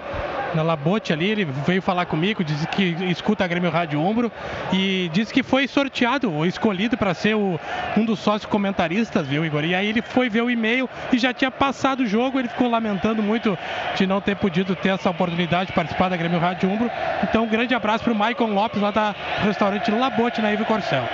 [0.55, 4.31] Na Labote ali, ele veio falar comigo, disse que escuta a Grêmio Rádio Ombro
[4.73, 7.59] e disse que foi sorteado ou escolhido para ser o,
[7.97, 9.65] um dos sócios comentaristas, viu, Igor?
[9.65, 12.71] E aí ele foi ver o e-mail e já tinha passado o jogo, ele ficou
[12.71, 13.59] lamentando muito
[13.97, 16.91] de não ter podido ter essa oportunidade de participar da Grêmio Rádio Umbro.
[17.23, 21.05] Então, um grande abraço para o Maicon Lopes, lá da restaurante Labote, na Ivo Corcel.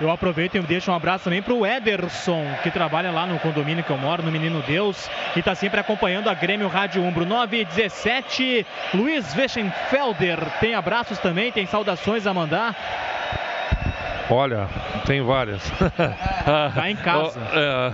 [0.00, 3.82] Eu aproveito e deixo um abraço também para o Ederson, que trabalha lá no condomínio
[3.82, 7.60] que eu moro, no Menino Deus, e está sempre acompanhando a Grêmio Rádio Umbro 9
[7.60, 8.66] e 17.
[8.92, 12.74] Luiz Weschenfelder tem abraços também, tem saudações a mandar.
[14.28, 14.68] Olha,
[15.06, 15.62] tem várias.
[16.74, 17.38] Tá em casa.
[17.52, 17.92] é,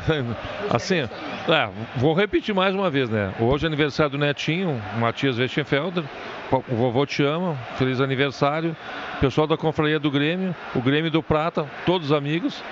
[0.70, 3.34] assim, é, vou repetir mais uma vez, né?
[3.40, 6.05] Hoje é aniversário do netinho, Matias Weschenfelder.
[6.53, 8.76] O vovô te ama, feliz aniversário.
[9.20, 12.62] Pessoal da Confraria do Grêmio, o Grêmio do Prata, todos amigos.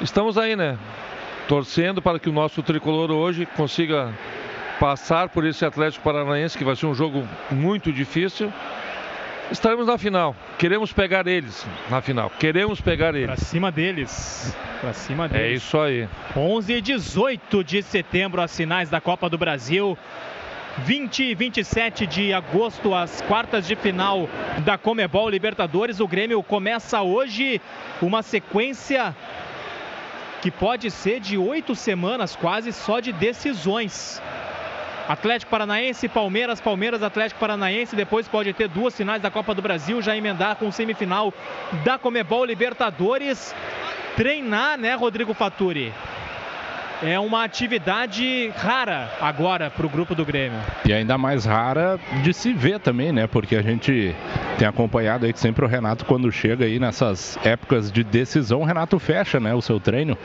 [0.00, 0.78] Estamos aí, né?
[1.48, 4.12] Torcendo para que o nosso tricolor hoje consiga
[4.80, 8.52] passar por esse Atlético Paranaense, que vai ser um jogo muito difícil.
[9.50, 10.34] Estaremos na final.
[10.58, 12.30] Queremos pegar eles na final.
[12.30, 13.26] Queremos pegar eles.
[13.26, 14.56] Pra cima deles.
[14.80, 15.46] Pra cima deles.
[15.46, 16.08] É isso aí.
[16.36, 19.96] 11 e 18 de setembro, as finais da Copa do Brasil.
[20.78, 24.28] 20 e 27 de agosto, as quartas de final
[24.58, 26.00] da Comebol Libertadores.
[26.00, 27.60] O Grêmio começa hoje
[28.02, 29.14] uma sequência
[30.46, 34.22] que pode ser de oito semanas quase só de decisões.
[35.08, 37.96] Atlético Paranaense, Palmeiras, Palmeiras, Atlético Paranaense.
[37.96, 41.34] Depois pode ter duas finais da Copa do Brasil, já emendar com semifinal
[41.84, 43.52] da Comebol Libertadores.
[44.14, 45.92] Treinar, né, Rodrigo Faturi?
[47.02, 50.58] É uma atividade rara agora para o grupo do Grêmio.
[50.84, 53.26] E ainda mais rara de se ver também, né?
[53.26, 54.14] Porque a gente
[54.58, 58.64] tem acompanhado aí que sempre o Renato, quando chega aí nessas épocas de decisão, o
[58.64, 59.54] Renato fecha, né?
[59.54, 60.16] O seu treino.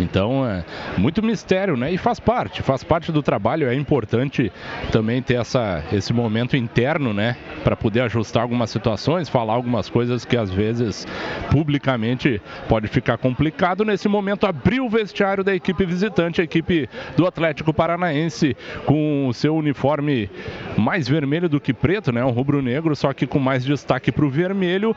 [0.00, 0.64] Então, é
[0.96, 1.92] muito mistério, né?
[1.92, 3.68] E faz parte, faz parte do trabalho.
[3.68, 4.50] É importante
[4.90, 7.36] também ter essa, esse momento interno, né?
[7.62, 11.06] Para poder ajustar algumas situações, falar algumas coisas que às vezes
[11.50, 13.84] publicamente pode ficar complicado.
[13.84, 18.56] Nesse momento, abrir o vestiário da equipe visitante visitante, a equipe do Atlético Paranaense,
[18.86, 20.30] com o seu uniforme
[20.78, 22.24] mais vermelho do que preto, né?
[22.24, 24.96] Um rubro-negro, só que com mais destaque para o vermelho.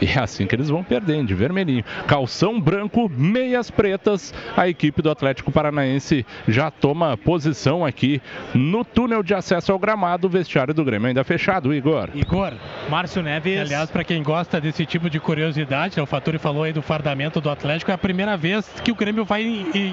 [0.00, 1.84] E é assim que eles vão perdendo, de vermelhinho.
[2.06, 4.34] Calção branco, meias pretas.
[4.56, 8.20] A equipe do Atlético Paranaense já toma posição aqui
[8.52, 10.26] no túnel de acesso ao gramado.
[10.26, 12.10] O vestiário do Grêmio ainda fechado, Igor.
[12.14, 12.52] Igor.
[12.88, 13.60] Márcio Neves.
[13.60, 17.40] Aliás, para quem gosta desse tipo de curiosidade, né, o Faturi falou aí do fardamento
[17.40, 19.42] do Atlético, é a primeira vez que o Grêmio vai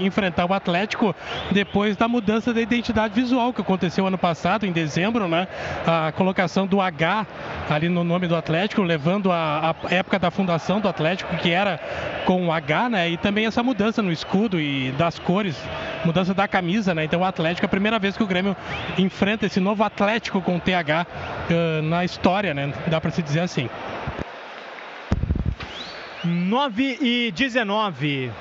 [0.02, 1.16] enfrentar o Atlético
[1.52, 5.48] depois da mudança da identidade visual que aconteceu ano passado, em dezembro, né?
[5.86, 7.26] A colocação do H
[7.70, 11.80] ali no nome do Atlético, levando a, a época da fundação do Atlético, que era
[12.26, 13.10] com o H, né?
[13.10, 15.62] E também essa mudança no escudo e das cores,
[16.06, 17.04] mudança da camisa, né?
[17.04, 18.56] Então o Atlético é a primeira vez que o Grêmio
[18.98, 22.74] enfrenta esse novo Atlético com TH uh, na história, né?
[22.88, 23.70] Dá para se dizer assim.
[26.24, 28.32] 9 e 19.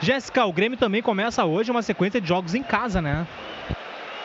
[0.00, 3.26] Jéssica, o Grêmio também começa hoje uma sequência de jogos em casa, né?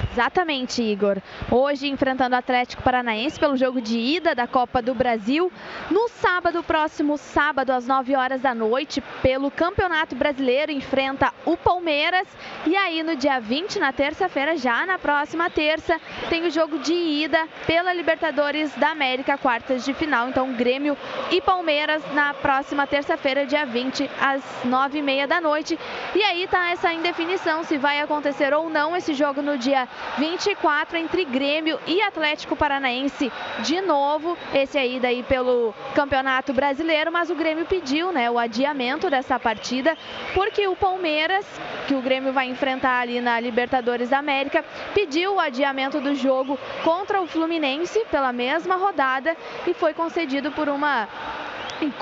[0.09, 1.17] Exatamente, Igor.
[1.49, 5.51] Hoje enfrentando o Atlético Paranaense pelo jogo de ida da Copa do Brasil.
[5.89, 12.27] No sábado, próximo sábado, às 9 horas da noite, pelo Campeonato Brasileiro, enfrenta o Palmeiras.
[12.65, 15.99] E aí, no dia 20, na terça-feira, já na próxima terça,
[16.29, 20.29] tem o jogo de ida pela Libertadores da América, quartas de final.
[20.29, 20.97] Então, Grêmio
[21.29, 25.79] e Palmeiras na próxima terça-feira, dia 20, às 9h30 da noite.
[26.15, 30.97] E aí tá essa indefinição se vai acontecer ou não esse jogo no dia 24
[30.97, 34.37] entre Grêmio e Atlético Paranaense de novo.
[34.53, 39.97] Esse aí daí pelo Campeonato Brasileiro, mas o Grêmio pediu, né, o adiamento dessa partida,
[40.33, 41.45] porque o Palmeiras,
[41.87, 44.63] que o Grêmio vai enfrentar ali na Libertadores da América,
[44.93, 49.35] pediu o adiamento do jogo contra o Fluminense pela mesma rodada
[49.65, 51.07] e foi concedido por uma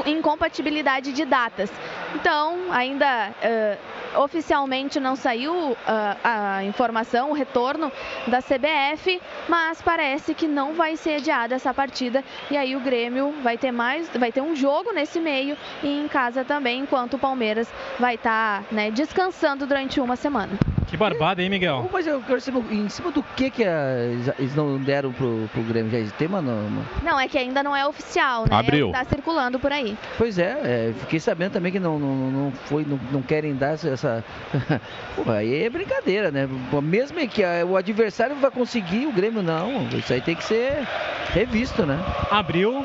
[0.05, 1.71] incompatibilidade de datas.
[2.15, 5.77] Então, ainda uh, oficialmente não saiu uh,
[6.23, 7.91] a informação, o retorno
[8.27, 13.33] da CBF, mas parece que não vai ser adiada essa partida e aí o Grêmio
[13.43, 17.19] vai ter mais, vai ter um jogo nesse meio e em casa também, enquanto o
[17.19, 20.78] Palmeiras vai estar tá, né, descansando durante uma semana.
[20.89, 21.87] Que barbada, hein, Miguel?
[21.93, 25.61] Mas eu quero saber, em cima do que que a, eles não deram pro, pro
[25.61, 25.91] Grêmio?
[26.05, 26.41] Já tem uma...
[26.41, 28.55] Não, é que ainda não é oficial, né?
[28.55, 28.91] Abriu.
[28.91, 29.95] Tá circulando por aí.
[30.17, 33.73] Pois é, é fiquei sabendo também que não, não, não foi, não, não querem dar
[33.73, 34.23] essa...
[35.15, 36.49] Pô, aí é brincadeira, né?
[36.81, 39.87] Mesmo que o adversário vai conseguir, o Grêmio não.
[39.89, 40.87] Isso aí tem que ser
[41.33, 41.99] revisto, né?
[42.31, 42.83] Abriu.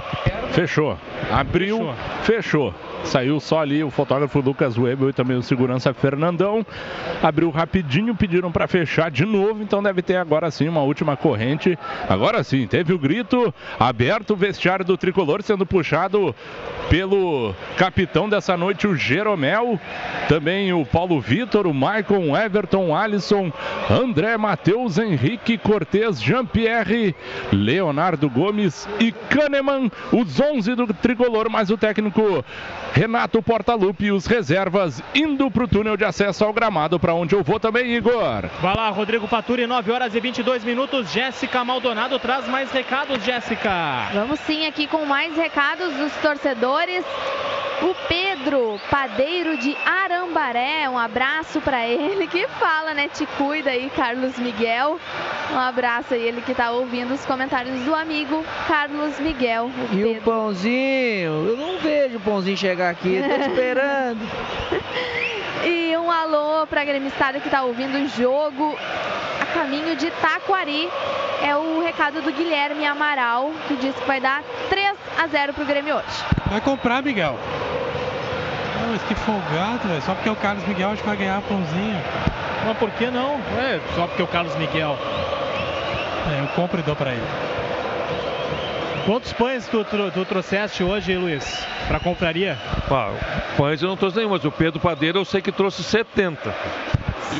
[0.52, 0.98] Fechou.
[1.30, 1.78] Abriu,
[2.22, 2.72] fechou.
[2.72, 2.74] fechou.
[3.04, 6.64] Saiu só ali o fotógrafo Lucas Webel e também o segurança Fernandão.
[7.22, 11.78] Abriu rapidinho, pediram para fechar de novo, então deve ter agora sim uma última corrente.
[12.08, 16.34] Agora sim, teve o grito aberto o vestiário do tricolor sendo puxado
[16.88, 19.78] pelo capitão dessa noite, o Jeromel.
[20.28, 23.52] Também o Paulo Vitor, o Maicon, Everton, Alisson,
[23.90, 27.14] André Matheus, Henrique Cortez, Jean-Pierre,
[27.52, 29.90] Leonardo Gomes e Kahneman.
[30.12, 32.44] Os 11 do tricolor, mais o técnico
[32.94, 37.34] Renato Portaluppi e os reservas indo para o túnel de acesso ao gramado, para onde
[37.34, 38.48] eu vou também, Igor.
[38.60, 41.10] Vai lá, Rodrigo Faturi, 9 horas e 22 minutos.
[41.12, 43.70] Jéssica Maldonado traz mais recados, Jéssica.
[44.12, 47.04] Vamos sim aqui com mais recados dos torcedores.
[47.82, 53.08] O Pedro, padeiro de Arambaré, um abraço para ele que fala, né?
[53.08, 54.98] Te cuida aí, Carlos Miguel.
[55.52, 59.66] Um abraço aí, ele que tá ouvindo os comentários do amigo Carlos Miguel.
[59.66, 60.20] O e Pedro.
[60.20, 61.46] o Pãozinho?
[61.48, 64.20] Eu não vejo o Pãozinho chegar aqui, tô esperando.
[65.64, 68.76] e um alô pra gremistada que tá ouvindo o jogo
[69.40, 70.88] a caminho de Taquari.
[71.42, 75.64] É o recado do Guilherme Amaral, que diz que vai dar 3 a 0 pro
[75.64, 76.24] Grêmio hoje.
[76.46, 77.38] Vai comprar, Miguel.
[78.80, 80.02] Não, mas que folgado, velho.
[80.02, 82.02] Só porque é o Carlos Miguel acho que vai ganhar a pãozinha.
[82.66, 83.34] Mas por que não?
[83.58, 84.96] É, só porque é o Carlos Miguel.
[86.32, 87.26] É, eu compro e dou pra ele.
[89.04, 92.58] Quantos pães tu, tu, tu trouxeste hoje, Luiz, pra compraria?
[92.90, 93.12] Ah,
[93.56, 96.54] pães eu não trouxe nenhum, mas o Pedro Padeiro eu sei que trouxe 70.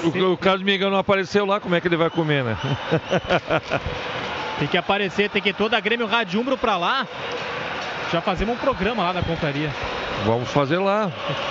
[0.03, 2.59] O, o Carlos Miguel não apareceu lá, como é que ele vai comer, né?
[4.59, 7.07] tem que aparecer, tem que ir toda a Grêmio Rádio Umbro pra lá.
[8.15, 9.75] Já fazemos um programa lá na compraria.
[10.25, 11.11] Vamos fazer lá.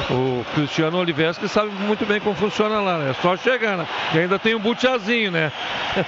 [0.10, 3.10] O Cristiano que sabe muito bem como funciona lá, né?
[3.10, 3.86] É só chegar, né?
[4.14, 5.52] E ainda tem um butiazinho, né?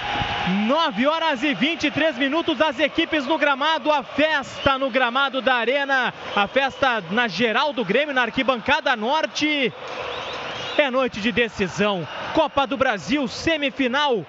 [0.66, 6.14] 9 horas e 23 minutos, as equipes no gramado, a festa no gramado da Arena,
[6.34, 9.70] a festa na geral do Grêmio, na arquibancada norte.
[10.78, 12.08] É noite de decisão.
[12.32, 14.24] Copa do Brasil, semifinal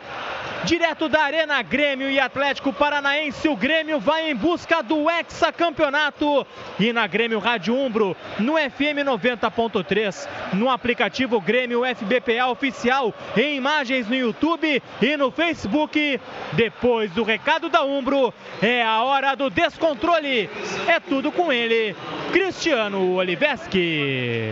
[0.66, 6.46] Direto da Arena Grêmio e Atlético Paranaense, o Grêmio vai em busca do hexacampeonato.
[6.80, 14.08] E na Grêmio Rádio Umbro, no FM 90.3, no aplicativo Grêmio FBPA Oficial, em imagens
[14.08, 16.20] no YouTube e no Facebook.
[16.54, 20.50] Depois do recado da Umbro, é a hora do descontrole.
[20.88, 21.96] É tudo com ele,
[22.32, 24.52] Cristiano Oliveski.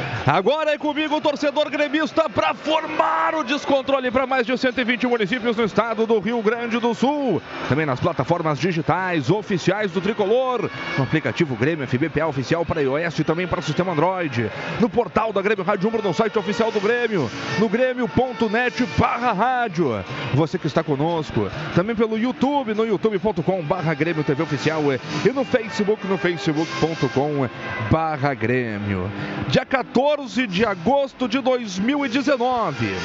[0.25, 5.57] Agora é comigo o torcedor gremista para formar o descontrole para mais de 120 municípios
[5.57, 7.41] no estado do Rio Grande do Sul.
[7.67, 10.69] Também nas plataformas digitais oficiais do Tricolor.
[10.97, 14.49] No aplicativo Grêmio FBPA oficial para iOS e também para o sistema Android.
[14.79, 17.29] No portal da Grêmio Rádio Umbro, no site oficial do Grêmio.
[17.59, 20.03] No grêmio.net barra rádio.
[20.33, 21.49] Você que está conosco.
[21.75, 24.81] Também pelo YouTube, no youtube.com barra Grêmio TV Oficial.
[25.25, 27.49] E no Facebook, no facebook.com
[27.89, 29.11] barra Grêmio.
[29.49, 32.95] Dia 14 14 de agosto de 2019.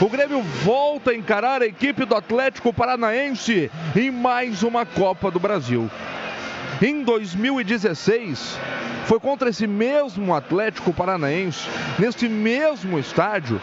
[0.00, 5.40] O Grêmio volta a encarar a equipe do Atlético Paranaense em mais uma Copa do
[5.40, 5.90] Brasil.
[6.80, 8.58] Em 2016,
[9.06, 11.68] foi contra esse mesmo Atlético Paranaense,
[11.98, 13.60] neste mesmo estádio,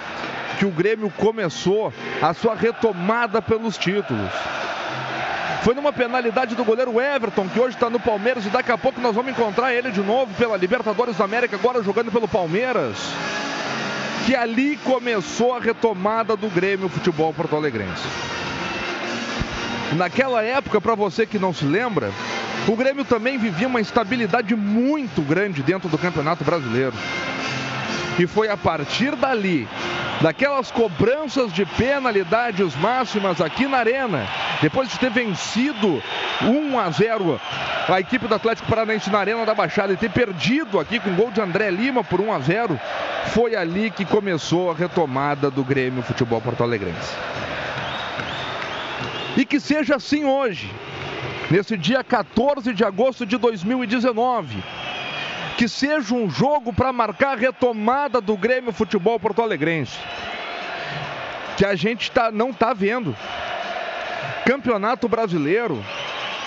[0.59, 4.29] que o Grêmio começou a sua retomada pelos títulos.
[5.63, 8.99] Foi numa penalidade do goleiro Everton, que hoje está no Palmeiras, e daqui a pouco
[8.99, 12.97] nós vamos encontrar ele de novo pela Libertadores da América, agora jogando pelo Palmeiras.
[14.25, 18.03] Que ali começou a retomada do Grêmio Futebol Porto Alegrense.
[19.93, 22.11] Naquela época, para você que não se lembra,
[22.67, 26.93] o Grêmio também vivia uma instabilidade muito grande dentro do Campeonato Brasileiro.
[28.19, 29.67] E foi a partir dali
[30.21, 34.27] daquelas cobranças de penalidades máximas aqui na Arena,
[34.61, 36.01] depois de ter vencido
[36.41, 37.41] 1 a 0
[37.89, 41.31] a equipe do Atlético Paranaense na Arena da Baixada e ter perdido aqui com gol
[41.31, 42.79] de André Lima por 1 a 0,
[43.33, 47.15] foi ali que começou a retomada do Grêmio Futebol Porto Alegrense.
[49.35, 50.71] E que seja assim hoje,
[51.51, 54.63] nesse dia 14 de agosto de 2019
[55.63, 59.97] que seja um jogo para marcar a retomada do Grêmio Futebol Porto Alegrense.
[61.55, 63.15] Que a gente tá, não está vendo.
[64.45, 65.81] Campeonato Brasileiro,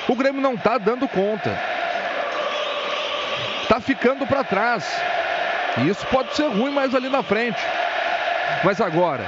[0.06, 1.58] o Grêmio não está dando conta.
[3.62, 4.86] Está ficando para trás.
[5.78, 7.58] E isso pode ser ruim mais ali na frente.
[8.64, 9.24] Mas agora,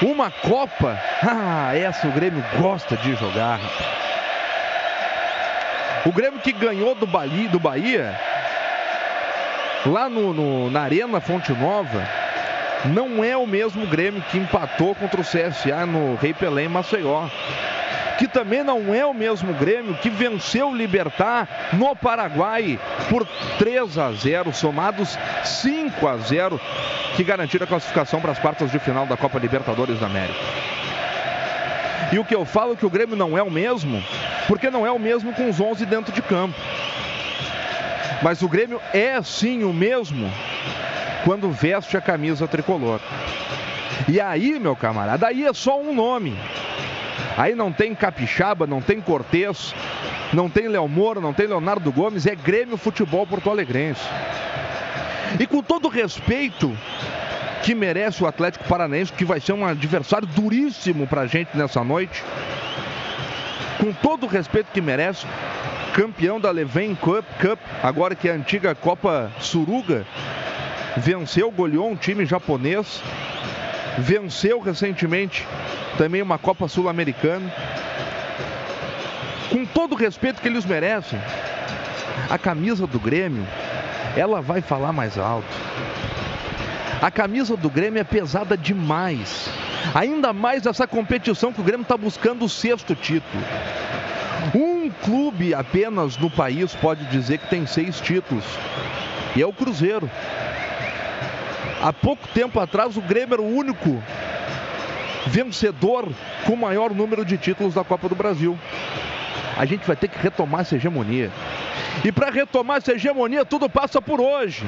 [0.00, 3.60] uma Copa, ah, essa o Grêmio gosta de jogar.
[6.06, 8.18] O Grêmio que ganhou do Bahia, do Bahia
[9.86, 12.06] lá no, no, na Arena Fonte Nova,
[12.86, 17.28] não é o mesmo Grêmio que empatou contra o CSA no Rei Pelé em Maceió.
[18.18, 22.78] Que também não é o mesmo Grêmio que venceu o Libertar no Paraguai
[23.08, 23.26] por
[23.58, 26.60] 3 a 0, somados 5 a 0,
[27.16, 30.38] que garantiram a classificação para as quartas de final da Copa Libertadores da América.
[32.12, 34.04] E o que eu falo é que o Grêmio não é o mesmo,
[34.46, 36.54] porque não é o mesmo com os 11 dentro de campo.
[38.22, 40.30] Mas o Grêmio é sim o mesmo
[41.24, 43.00] quando veste a camisa tricolor.
[44.08, 46.36] E aí, meu camarada, aí é só um nome.
[47.36, 49.74] Aí não tem Capixaba, não tem Cortez,
[50.32, 54.02] não tem Léo Moura, não tem Leonardo Gomes, é Grêmio Futebol Porto Alegrense.
[55.40, 56.76] E com todo o respeito
[57.62, 62.22] que merece o Atlético Paranaense, que vai ser um adversário duríssimo pra gente nessa noite,
[63.78, 65.26] com todo o respeito que merece,
[65.92, 70.06] campeão da Leven Cup, Cup, agora que é a antiga Copa Suruga,
[70.96, 73.02] venceu, goleou um time japonês,
[73.98, 75.46] venceu recentemente
[75.98, 77.52] também uma Copa Sul-Americana.
[79.50, 81.20] Com todo o respeito que eles merecem,
[82.30, 83.46] a camisa do Grêmio,
[84.16, 85.54] ela vai falar mais alto.
[87.02, 89.50] A camisa do Grêmio é pesada demais.
[89.94, 93.42] Ainda mais essa competição que o Grêmio está buscando o sexto título.
[94.54, 98.44] Um clube apenas no país pode dizer que tem seis títulos.
[99.36, 100.10] E é o Cruzeiro.
[101.80, 104.02] Há pouco tempo atrás, o Grêmio era o único
[105.26, 106.08] vencedor
[106.44, 108.58] com o maior número de títulos da Copa do Brasil.
[109.56, 111.30] A gente vai ter que retomar essa hegemonia.
[112.04, 114.64] E para retomar essa hegemonia, tudo passa por hoje.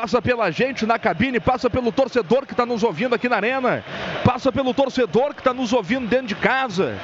[0.00, 3.84] Passa pela gente na cabine, passa pelo torcedor que está nos ouvindo aqui na arena,
[4.24, 6.98] passa pelo torcedor que está nos ouvindo dentro de casa,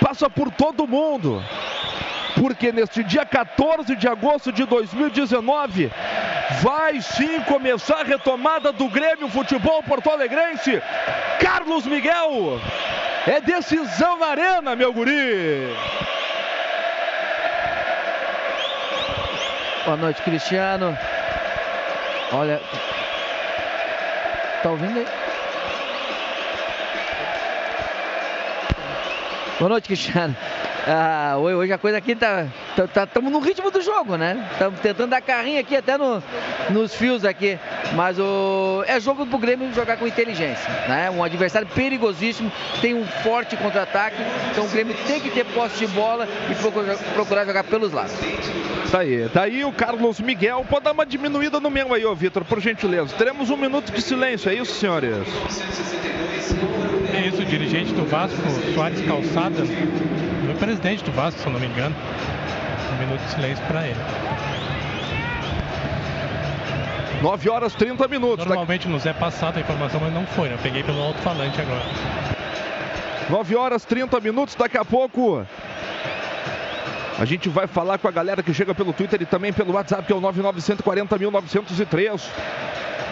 [0.00, 1.42] passa por todo mundo.
[2.36, 5.90] Porque neste dia 14 de agosto de 2019
[6.62, 10.80] vai sim começar a retomada do Grêmio Futebol Porto Alegrense.
[11.40, 12.60] Carlos Miguel
[13.26, 15.74] é decisão na arena, meu guri.
[19.84, 20.96] Boa noite, Cristiano.
[22.32, 22.60] Olha.
[24.62, 25.06] Tá ouvindo aí?
[29.58, 30.36] Boa noite, Cristiano.
[30.86, 32.46] Ah, hoje a coisa aqui tá.
[32.70, 34.48] Estamos tá, tá, no ritmo do jogo, né?
[34.52, 36.22] Estamos tentando dar carrinho aqui até no,
[36.70, 37.58] nos fios aqui.
[37.94, 40.68] Mas o, é jogo pro Grêmio jogar com inteligência.
[40.88, 41.10] Né?
[41.10, 42.50] Um adversário perigosíssimo,
[42.80, 44.16] tem um forte contra-ataque.
[44.50, 48.14] Então o Grêmio tem que ter posse de bola e procurar, procurar jogar pelos lados.
[48.90, 50.64] Tá aí, tá aí o Carlos Miguel.
[50.68, 53.14] Pode dar uma diminuída no meu aí, ô Vitor, por gentileza.
[53.16, 55.16] Teremos um minuto de silêncio, é isso, senhores?
[57.14, 58.36] É isso, o dirigente do Vasco,
[58.74, 59.62] Soares Calçada,
[60.60, 61.96] presidente do Vasco, se eu não me engano.
[62.92, 63.98] Um minuto de silêncio para ele.
[67.22, 68.46] 9 horas 30 minutos.
[68.46, 70.54] Normalmente nos é passada a informação, mas não foi, né?
[70.54, 71.84] Eu peguei pelo alto-falante agora.
[73.28, 75.46] 9 horas 30 minutos, daqui a pouco.
[77.18, 80.04] A gente vai falar com a galera que chega pelo Twitter e também pelo WhatsApp,
[80.04, 82.22] que é o 99140.903.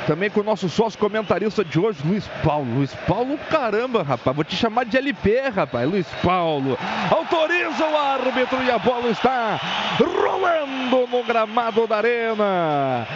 [0.08, 2.76] Também com o nosso sócio comentarista de hoje, Luiz Paulo.
[2.76, 4.34] Luiz Paulo, caramba, rapaz.
[4.34, 5.86] Vou te chamar de LP, rapaz.
[5.86, 6.78] Luiz Paulo.
[7.10, 9.60] Autoriza o árbitro e a bola está
[10.00, 13.06] rolando no gramado da arena.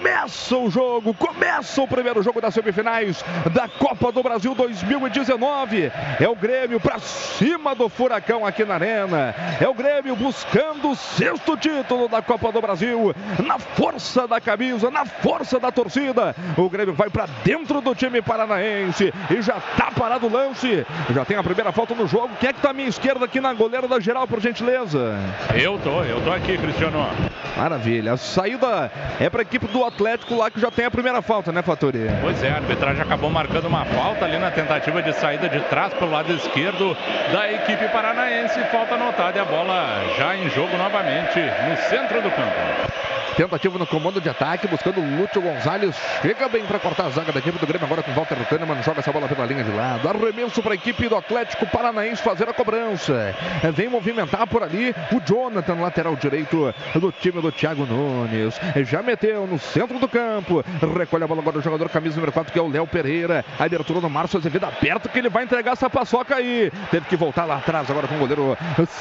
[0.00, 3.22] Começa o jogo, começa o primeiro jogo das semifinais
[3.52, 5.92] da Copa do Brasil 2019.
[6.18, 9.34] É o Grêmio para cima do Furacão aqui na Arena.
[9.60, 13.14] É o Grêmio buscando o sexto título da Copa do Brasil.
[13.44, 16.34] Na força da camisa, na força da torcida.
[16.56, 20.86] O Grêmio vai para dentro do time paranaense e já tá parado o lance.
[21.14, 22.30] Já tem a primeira falta no jogo.
[22.40, 25.14] Quem é que tá à minha esquerda aqui na goleira da geral, por gentileza?
[25.54, 27.06] Eu tô, eu tô aqui, Cristiano.
[27.54, 28.14] Maravilha.
[28.14, 28.90] A saída
[29.20, 31.98] é para a equipe do Atlético lá que já tem a primeira falta, né, Fatori?
[32.20, 35.92] Pois é, a arbitragem acabou marcando uma falta ali na tentativa de saída de trás
[35.94, 36.96] pelo lado esquerdo
[37.32, 38.60] da equipe paranaense.
[38.70, 43.09] Falta anotada e a bola já em jogo novamente no centro do campo.
[43.40, 45.96] Tentativa no comando de ataque, buscando o Lúcio Gonzalez.
[46.20, 48.82] Chega bem para cortar a zaga da equipe do Grêmio agora com Walter Kahneman.
[48.82, 50.06] Joga essa bola pela linha de lado.
[50.06, 53.34] Arremesso para a equipe do Atlético Paranaense fazer a cobrança.
[53.72, 58.60] Vem movimentar por ali o Jonathan, lateral direito do time do Thiago Nunes.
[58.84, 60.62] Já meteu no centro do campo.
[60.98, 63.42] Recolhe a bola agora o jogador camisa número 4, que é o Léo Pereira.
[63.58, 66.70] A abertura do Márcio Azevedo aberto, que ele vai entregar essa paçoca aí.
[66.90, 68.54] Teve que voltar lá atrás agora com o goleiro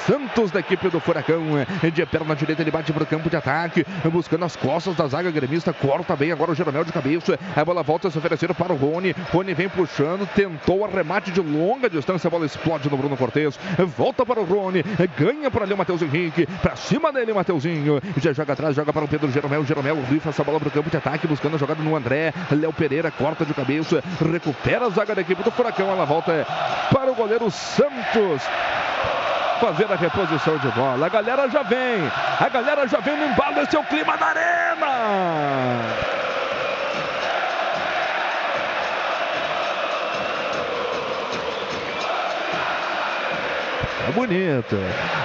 [0.07, 1.43] Santos da equipe do Furacão.
[1.93, 3.85] De perna direita, ele bate para o campo de ataque
[4.29, 7.81] buscando as costas da zaga gremista, corta bem agora o Jeromel de cabeça, a bola
[7.81, 12.27] volta a se oferecer para o Rony, Rony vem puxando, tentou arremate de longa distância,
[12.27, 13.59] a bola explode no Bruno Cortes,
[13.97, 14.83] volta para o Rony,
[15.17, 18.93] ganha por ali o Matheus Henrique, para cima dele o Mateuzinho, já joga atrás, joga
[18.93, 21.57] para o Pedro Jeromel, Jeromel rifa essa bola para o campo de ataque, buscando a
[21.57, 25.89] jogada no André, Léo Pereira corta de cabeça, recupera a zaga da equipe do Furacão,
[25.89, 26.45] ela volta
[26.93, 28.43] para o goleiro Santos,
[29.59, 31.05] fazer a reposição de bola.
[31.05, 34.25] A galera já vem, a galera já vem no embalo, esse é o clima da
[34.27, 36.18] arena.
[44.09, 44.77] Tá bonita.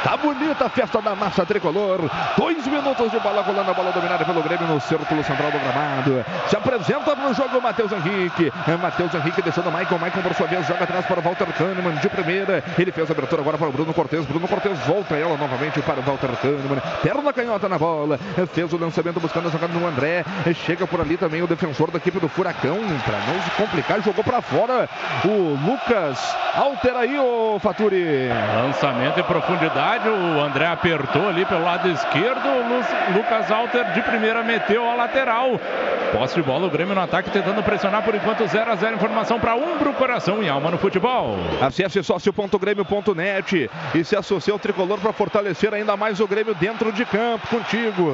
[0.02, 2.00] Tá bonita a festa da massa tricolor.
[2.36, 6.24] Dois minutos de bola rolando, a bola dominada pelo Grêmio no círculo central do gramado.
[6.48, 8.52] Se apresenta jogo o Matheus Henrique.
[8.68, 9.96] É, Matheus Henrique deixando o Maicon.
[9.96, 12.62] Maicon, por sua vez, joga atrás para o Walter Kahneman de primeira.
[12.78, 14.26] Ele fez a abertura agora para o Bruno Cortes.
[14.26, 16.82] Bruno Cortes volta ela novamente para o Walter Kahneman.
[17.02, 18.18] Perna canhota na bola.
[18.52, 20.24] Fez o lançamento buscando a jogada no André.
[20.54, 22.76] Chega por ali também o defensor da equipe do Furacão.
[23.04, 24.88] Para não se complicar, jogou para fora
[25.24, 26.36] o Lucas.
[26.54, 28.28] Altera aí, o Faturi.
[28.74, 34.42] Lançamento em profundidade, o André apertou ali pelo lado esquerdo, o Lucas Alter de primeira
[34.42, 35.60] meteu a lateral.
[36.12, 39.38] Posse de bola, o Grêmio no ataque tentando pressionar por enquanto 0 a 0 informação
[39.38, 41.36] para Umbro, coração e alma no futebol.
[41.60, 47.04] Acesse sócio.grêmio.net e se associe ao tricolor para fortalecer ainda mais o Grêmio dentro de
[47.04, 48.12] campo contigo.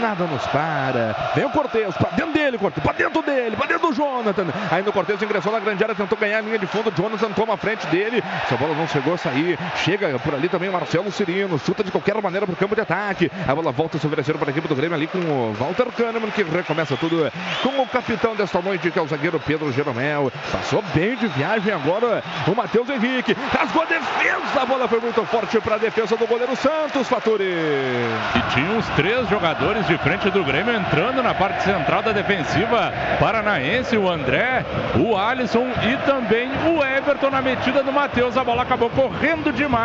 [0.00, 1.32] Nada nos para.
[1.34, 4.46] Vem o Cortez, para dentro dele, Cortez, para dentro dele, para dentro do Jonathan.
[4.70, 7.54] Ainda o Cortez ingressou na grande área, tentou ganhar a linha de fundo, Jonathan toma
[7.54, 8.22] a frente dele.
[8.44, 9.58] Essa bola não chegou a sair.
[9.88, 12.82] Chega por ali também o Marcelo Cirino, chuta de qualquer maneira para o campo de
[12.82, 13.32] ataque.
[13.48, 15.86] A bola volta a se oferecer para a equipe do Grêmio ali com o Walter
[15.86, 17.32] Kahneman, que recomeça tudo
[17.62, 20.30] com o capitão desta noite, que é o zagueiro Pedro Jeromel.
[20.52, 23.34] Passou bem de viagem agora o Matheus Henrique.
[23.50, 27.44] Rasgou a defesa, a bola foi muito forte para a defesa do goleiro Santos, Faturi.
[27.44, 32.92] E tinha uns três jogadores de frente do Grêmio entrando na parte central da defensiva
[33.18, 34.66] paranaense, o André,
[34.96, 38.36] o Alisson e também o Everton na metida do Matheus.
[38.36, 39.77] A bola acabou correndo demais,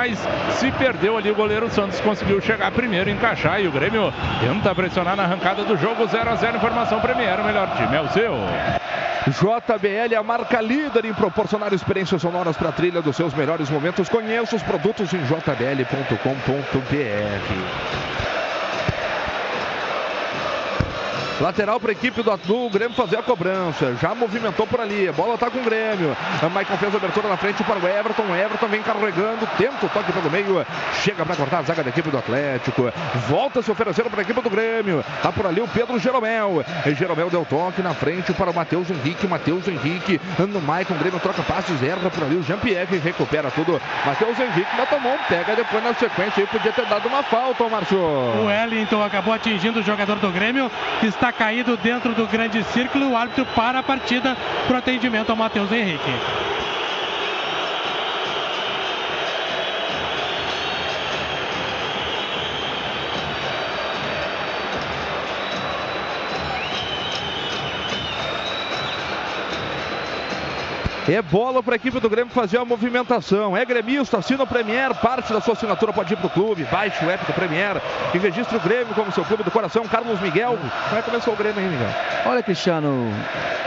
[0.52, 5.16] se perdeu ali o goleiro Santos conseguiu chegar primeiro, encaixar e o Grêmio tenta pressionar
[5.16, 8.34] na arrancada do jogo 0 a 0 informação Premier, o melhor time é o seu.
[9.28, 14.10] JBL, a marca líder em proporcionar experiências sonoras para a trilha dos seus melhores momentos.
[14.10, 16.24] Conheça os produtos em jbl.com.br.
[21.44, 23.98] Lateral para a equipe do, do Grêmio fazer a cobrança.
[24.02, 25.10] Já movimentou por ali.
[25.10, 26.16] A bola está com o Grêmio.
[26.42, 28.24] A Maicon fez a abertura na frente para o Everton.
[28.24, 29.46] O Everton vem carregando.
[29.58, 30.66] Tenta o toque pelo meio.
[31.02, 32.90] Chega para cortar a zaga da equipe do Atlético.
[33.28, 35.04] Volta se oferecer para a equipe do Grêmio.
[35.18, 36.64] Está por ali o Pedro Jeromel.
[36.86, 39.28] E Jeromel deu toque na frente para o Matheus Henrique.
[39.28, 40.96] Matheus Henrique no Maicon.
[40.96, 41.84] Grêmio troca passes.
[41.84, 43.00] Erra por ali o Jean-Pierre.
[43.00, 43.82] Recupera tudo.
[44.06, 46.42] Matheus Henrique ainda tomou pega depois na sequência.
[46.42, 48.00] E podia ter dado uma falta, Márcio.
[48.00, 50.72] O Wellington acabou atingindo o jogador do Grêmio.
[51.02, 53.12] Que está caído dentro do grande círculo.
[53.12, 54.36] O árbitro para a partida
[54.68, 56.12] para o atendimento ao Matheus Henrique.
[71.08, 73.58] É bola para a equipe do Grêmio fazer a movimentação.
[73.58, 76.64] É gremista, assina o Premier, parte da sua assinatura pode ir para o clube.
[76.72, 77.82] Baixe o app do Premier
[78.14, 79.86] e registre o Grêmio como seu clube do coração.
[79.86, 80.58] Carlos Miguel.
[80.88, 81.90] Como é que começou o Grêmio aí, Miguel?
[82.26, 83.12] Olha, Cristiano,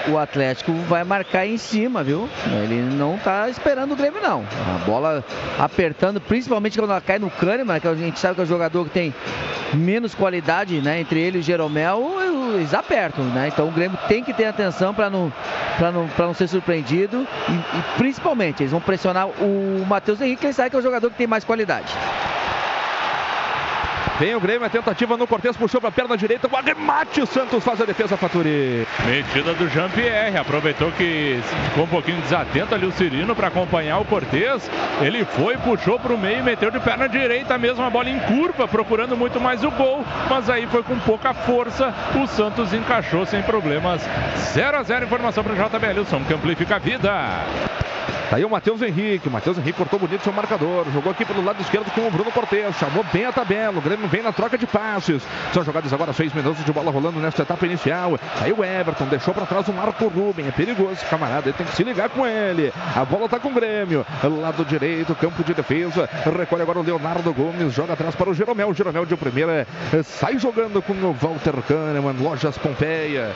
[0.09, 2.27] o Atlético vai marcar em cima, viu?
[2.63, 4.43] Ele não tá esperando o Grêmio, não.
[4.75, 5.23] A bola
[5.59, 8.85] apertando, principalmente quando ela cai no Kahneman, que a gente sabe que é o jogador
[8.85, 9.15] que tem
[9.75, 11.01] menos qualidade, né?
[11.01, 12.15] Entre ele e o Jeromel,
[12.55, 13.49] eles apertam, né?
[13.49, 15.31] Então o Grêmio tem que ter atenção para não,
[15.93, 20.53] não, não ser surpreendido e, e, principalmente eles vão pressionar o Matheus Henrique, que ele
[20.53, 21.93] sabe que é o jogador que tem mais qualidade.
[24.19, 27.27] Vem o Grêmio, a tentativa no Cortez, puxou para a perna direita, o arremate, o
[27.27, 28.87] Santos faz a defesa, Faturi.
[29.05, 31.39] Metida do Jean-Pierre, aproveitou que
[31.69, 34.71] ficou um pouquinho desatento ali o Cirino para acompanhar o Cortez.
[35.03, 38.67] Ele foi, puxou para o meio, meteu de perna direita, mesmo a bola em curva,
[38.67, 43.43] procurando muito mais o gol, mas aí foi com pouca força, o Santos encaixou sem
[43.43, 44.01] problemas.
[44.55, 47.11] 0 a 0 informação para o JBL, o som que amplifica a vida.
[48.31, 49.29] Tá aí o Matheus Henrique.
[49.29, 50.85] O Matheus Henrique cortou bonito seu marcador.
[50.93, 52.77] Jogou aqui pelo lado esquerdo com o Bruno Cortes.
[52.77, 53.79] Chamou bem a tabela.
[53.79, 55.23] O Grêmio vem na troca de passes.
[55.53, 58.19] São jogadas agora seis minutos de bola rolando nesta etapa inicial.
[58.41, 59.07] Aí o Everton.
[59.07, 60.49] Deixou para trás o Marco Ruben.
[60.49, 61.49] É perigoso, camarada.
[61.49, 62.73] Ele tem que se ligar com ele.
[62.95, 64.05] A bola tá com o Grêmio.
[64.41, 66.09] Lado direito, campo de defesa.
[66.39, 67.73] Recolhe agora o Leonardo Gomes.
[67.73, 68.75] Joga atrás para o Jeromel.
[68.75, 69.67] Jeromel de primeira
[70.05, 72.17] sai jogando com o Walter Kahneman.
[72.21, 73.33] Lojas Pompeia.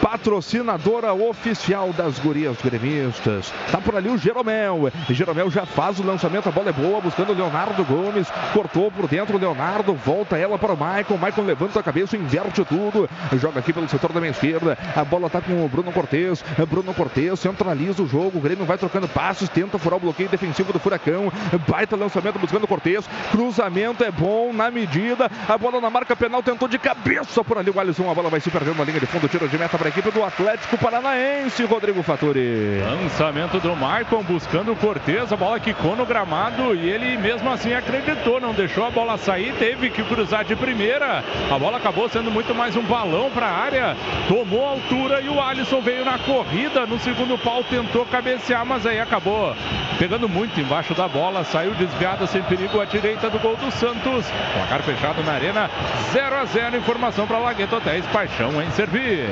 [0.00, 3.52] Patrocinadora oficial das gurias gremistas.
[3.72, 4.92] Tá por ali o Jeromel.
[5.08, 8.28] Jeromel já faz o lançamento, a bola é boa, buscando o Leonardo Gomes.
[8.52, 11.16] Cortou por dentro o Leonardo, volta ela para o Maicon.
[11.16, 13.08] Maicon levanta a cabeça, inverte tudo.
[13.38, 14.76] Joga aqui pelo setor da minha esquerda.
[14.94, 16.44] A bola tá com o Bruno Cortes.
[16.68, 18.38] Bruno Cortes centraliza o jogo.
[18.38, 21.32] O Grêmio vai trocando passos, tenta furar o bloqueio defensivo do Furacão.
[21.68, 23.08] Baita lançamento buscando o Cortes.
[23.30, 25.30] Cruzamento é bom na medida.
[25.48, 28.10] A bola na marca penal tentou de cabeça por ali o Alisson.
[28.10, 29.28] A bola vai se perdendo na linha de fundo.
[29.28, 32.80] Tiro de meta para a equipe do Atlético Paranaense, Rodrigo Faturi.
[32.80, 37.72] Lançamento do Maicon buscando o Cortez, a bola quicou no gramado e ele mesmo assim
[37.72, 41.24] acreditou, não deixou a bola sair, teve que cruzar de primeira.
[41.50, 43.96] A bola acabou sendo muito mais um balão para a área,
[44.28, 49.00] tomou altura e o Alisson veio na corrida no segundo pau, tentou cabecear, mas aí
[49.00, 49.54] acabou
[49.98, 54.26] pegando muito embaixo da bola, saiu desviada sem perigo à direita do gol do Santos.
[54.52, 55.70] Placar fechado na arena,
[56.12, 59.28] 0 a 0 informação para Lagueto Hotéis, paixão em servir.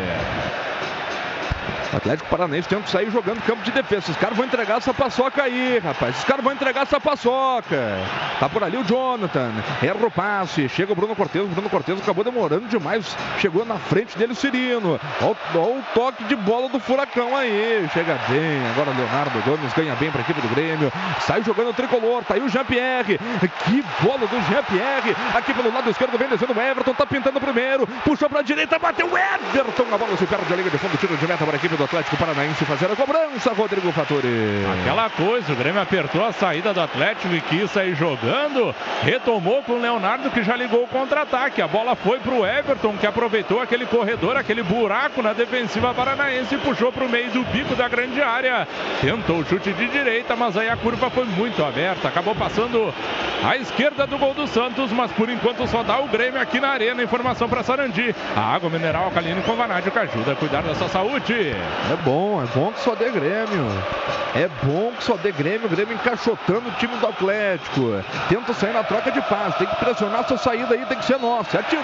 [1.93, 3.99] O Atlético Paranaense tenta sair jogando campo de defesa.
[3.99, 6.15] Esses caras vão entregar essa paçoca aí, rapaz.
[6.15, 7.99] Esses caras vão entregar essa paçoca.
[8.41, 9.53] Tá por ali o Jonathan.
[9.83, 10.71] Erra o passe.
[10.71, 11.43] Chega o Bruno Cortes.
[11.43, 13.15] O Bruno Cortes acabou demorando demais.
[13.39, 14.99] Chegou na frente dele o Cirino.
[15.21, 15.37] Olha
[15.69, 17.87] o toque de bola do Furacão aí.
[17.93, 18.67] Chega bem.
[18.71, 20.91] Agora Leonardo Gomes ganha bem para a equipe do Grêmio.
[21.21, 22.25] Sai jogando o tricolor.
[22.25, 23.21] Tá aí o Jean-Pierre.
[23.67, 25.15] Que bola do Jean-Pierre.
[25.35, 26.95] Aqui pelo lado esquerdo vem descendo o Everton.
[26.95, 27.87] Tá pintando primeiro.
[28.03, 28.79] Puxou para a direita.
[28.79, 29.95] Bateu o Everton.
[29.95, 30.97] A bola se perde a liga de fundo.
[30.97, 34.65] Tiro de meta para a equipe do do Atlético Paranaense fazer a cobrança, Rodrigo Fattori.
[34.81, 38.73] Aquela coisa, o Grêmio apertou a saída do Atlético e quis sair jogando.
[39.03, 41.61] Retomou com o Leonardo que já ligou o contra-ataque.
[41.61, 46.55] A bola foi para o Everton que aproveitou aquele corredor, aquele buraco na defensiva paranaense
[46.55, 48.69] e puxou para o meio do bico da grande área.
[49.01, 52.07] Tentou o chute de direita, mas aí a curva foi muito aberta.
[52.07, 52.95] Acabou passando
[53.45, 56.69] à esquerda do gol do Santos, mas por enquanto só dá o Grêmio aqui na
[56.69, 57.03] arena.
[57.03, 58.15] Informação para Sarandi.
[58.37, 61.57] A água mineral alcalina com vanádio que ajuda a cuidar da sua saúde.
[61.91, 63.67] É bom, é bom que só dê Grêmio.
[64.35, 65.69] É bom que só dê Grêmio.
[65.69, 68.03] Grêmio encaixotando o time do Atlético.
[68.29, 69.59] Tenta sair na troca de passe.
[69.59, 71.59] Tem que pressionar essa saída aí, tem que ser nossa.
[71.59, 71.83] Atirou.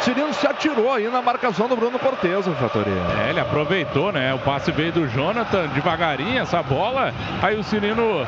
[0.00, 2.90] Cirino se atirou aí na marcação do Bruno Cortez, Fatori.
[3.26, 4.32] É, ele aproveitou, né?
[4.32, 7.12] O passe veio do Jonathan devagarinho, essa bola.
[7.42, 8.26] Aí o Cirino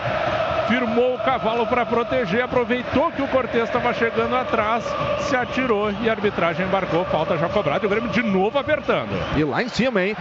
[0.69, 4.85] firmou o cavalo para proteger, aproveitou que o Cortez estava chegando atrás,
[5.19, 7.05] se atirou e a arbitragem embarcou.
[7.07, 9.11] Falta já cobrada e o Grêmio de novo apertando.
[9.37, 10.17] E lá em cima, hein?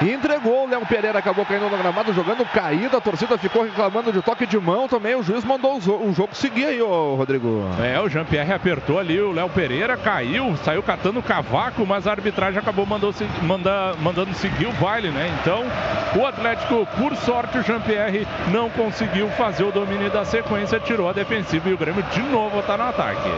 [0.00, 4.22] Entregou, o Léo Pereira acabou caindo no gramado, jogando caída, a torcida ficou reclamando de
[4.22, 5.14] toque de mão também.
[5.14, 7.66] O juiz mandou o jogo seguir aí, ô Rodrigo.
[7.82, 12.58] É, o Jean-Pierre apertou ali, o Léo Pereira caiu, saiu catando cavaco, mas a arbitragem
[12.58, 15.38] acabou mandou, manda, mandando seguir o baile, né?
[15.40, 15.62] Então,
[16.20, 21.12] o Atlético, por sorte, o Jean-Pierre não conseguiu fazer o domínio da sequência, tirou a
[21.12, 23.30] defensiva e o Grêmio de novo está no ataque.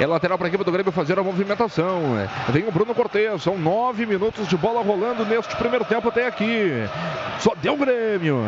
[0.00, 2.00] É lateral para a equipe do Grêmio fazer a movimentação.
[2.48, 6.88] Vem o Bruno Cortes, são nove minutos de bola rolando neste primeiro tempo até aqui.
[7.38, 8.42] Só deu o Grêmio.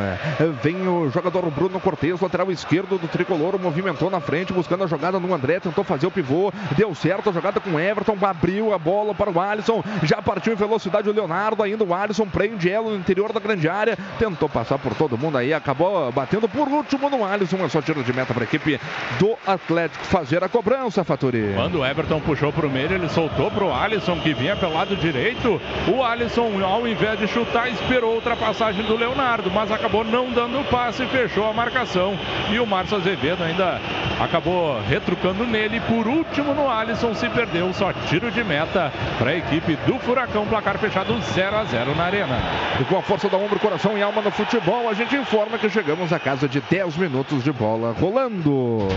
[0.63, 5.21] Vem o jogador Bruno Cortes, lateral esquerdo do tricolor, movimentou na frente, buscando a jogada
[5.21, 9.15] no André, tentou fazer o pivô, deu certo a jogada com Everton, abriu a bola
[9.15, 12.97] para o Alisson, já partiu em velocidade o Leonardo, ainda o Alisson prende ela no
[12.97, 17.25] interior da grande área, tentou passar por todo mundo aí, acabou batendo por último no
[17.25, 18.81] Alisson, é só tiro de meta para a equipe
[19.19, 20.05] do Atlético.
[20.07, 21.53] Fazer a cobrança, Faturi.
[21.55, 24.75] Quando o Everton puxou para o meio, ele soltou para o Alisson, que vinha pelo
[24.75, 30.33] lado direito, o Alisson, ao invés de chutar, esperou ultrapassagem do Leonardo, mas acabou não
[30.33, 32.19] dando o passe, fechou a marcação,
[32.51, 33.81] e o Márcio Azevedo ainda
[34.21, 39.37] acabou retrucando nele, por último no Alisson, se perdeu, só tiro de meta para a
[39.37, 42.39] equipe do Furacão, placar fechado 0 a 0 na arena.
[42.81, 45.69] E com a força da ombro, coração e alma no futebol, a gente informa que
[45.69, 48.89] chegamos a casa de 10 minutos de bola rolando.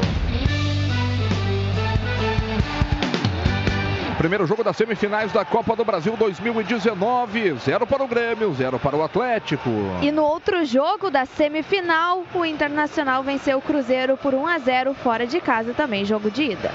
[4.17, 7.57] Primeiro jogo das semifinais da Copa do Brasil 2019.
[7.59, 9.69] Zero para o Grêmio, zero para o Atlético.
[10.01, 14.93] E no outro jogo da semifinal, o Internacional venceu o Cruzeiro por 1 a 0
[14.95, 16.71] fora de casa também, jogo de ida.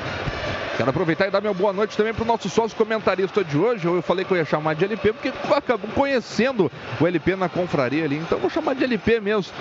[0.80, 3.84] Quero aproveitar e dar minha boa noite também para o nosso sócio comentarista de hoje.
[3.84, 8.02] Eu falei que eu ia chamar de LP, porque acabou conhecendo o LP na confraria
[8.02, 8.16] ali.
[8.16, 9.52] Então vou chamar de LP mesmo.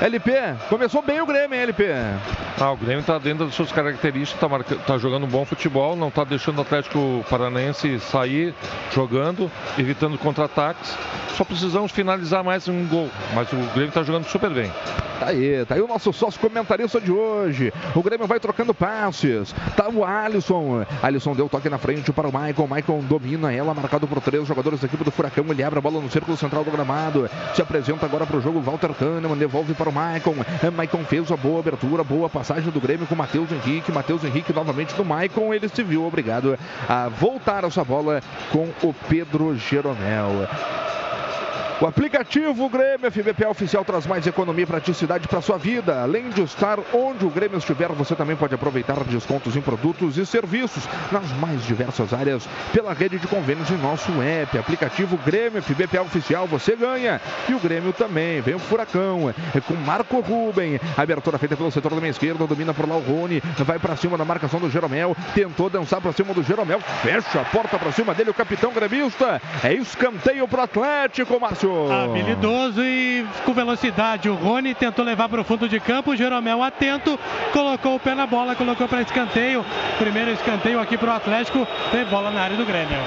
[0.00, 0.30] LP,
[0.68, 1.86] começou bem o Grêmio, hein, LP?
[2.60, 4.76] Ah, o Grêmio está dentro das suas características, está marca...
[4.76, 8.54] tá jogando um bom futebol, não está deixando o Atlético Paranaense sair
[8.92, 10.96] jogando, evitando contra-ataques.
[11.36, 14.70] Só precisamos finalizar mais um gol, mas o Grêmio está jogando super bem.
[15.18, 17.70] Tá aí, tá aí o nosso sócio comentarista de hoje.
[17.94, 19.54] O Grêmio vai trocando passes.
[19.76, 20.59] Tá o Alisson.
[21.02, 22.68] Alisson deu toque na frente para o Michael.
[22.68, 25.44] Michael domina ela, marcado por três jogadores da equipe do Furacão.
[25.48, 27.28] Ele abre a bola no círculo central do gramado.
[27.54, 28.60] Se apresenta agora para o jogo.
[28.60, 30.36] Walter Kahneman devolve para o Michael.
[30.76, 33.92] Michael fez a boa abertura, boa passagem do Grêmio com Matheus Henrique.
[33.92, 35.54] Matheus Henrique novamente do Michael.
[35.54, 36.58] Ele se viu obrigado
[36.88, 38.20] a voltar essa bola
[38.50, 40.48] com o Pedro Jeromel.
[41.82, 46.02] O aplicativo Grêmio FBP oficial traz mais economia praticidade para sua vida.
[46.02, 50.26] Além de estar onde o Grêmio estiver, você também pode aproveitar descontos em produtos e
[50.26, 54.58] serviços nas mais diversas áreas pela rede de convênios em nosso app.
[54.58, 57.18] Aplicativo Grêmio FBP oficial, você ganha.
[57.48, 58.42] E o Grêmio também.
[58.42, 60.78] Vem o Furacão é com Marco Ruben.
[60.98, 63.42] Abertura feita pelo setor da minha esquerda, domina por lá o Rony.
[63.56, 65.16] Vai para cima da marcação do Jeromel.
[65.34, 66.80] Tentou dançar para cima do Jeromel.
[67.00, 69.40] Fecha a porta para cima dele, o capitão gremista.
[69.64, 71.69] É escanteio para Atlético, Márcio.
[71.90, 74.28] Habilidoso e com velocidade.
[74.28, 76.12] O Rony tentou levar para o fundo de campo.
[76.12, 77.18] O Jeromel atento,
[77.52, 79.64] colocou o pé na bola, colocou para escanteio.
[79.98, 81.66] Primeiro escanteio aqui para o Atlético.
[81.90, 82.98] Tem bola na área do Grêmio.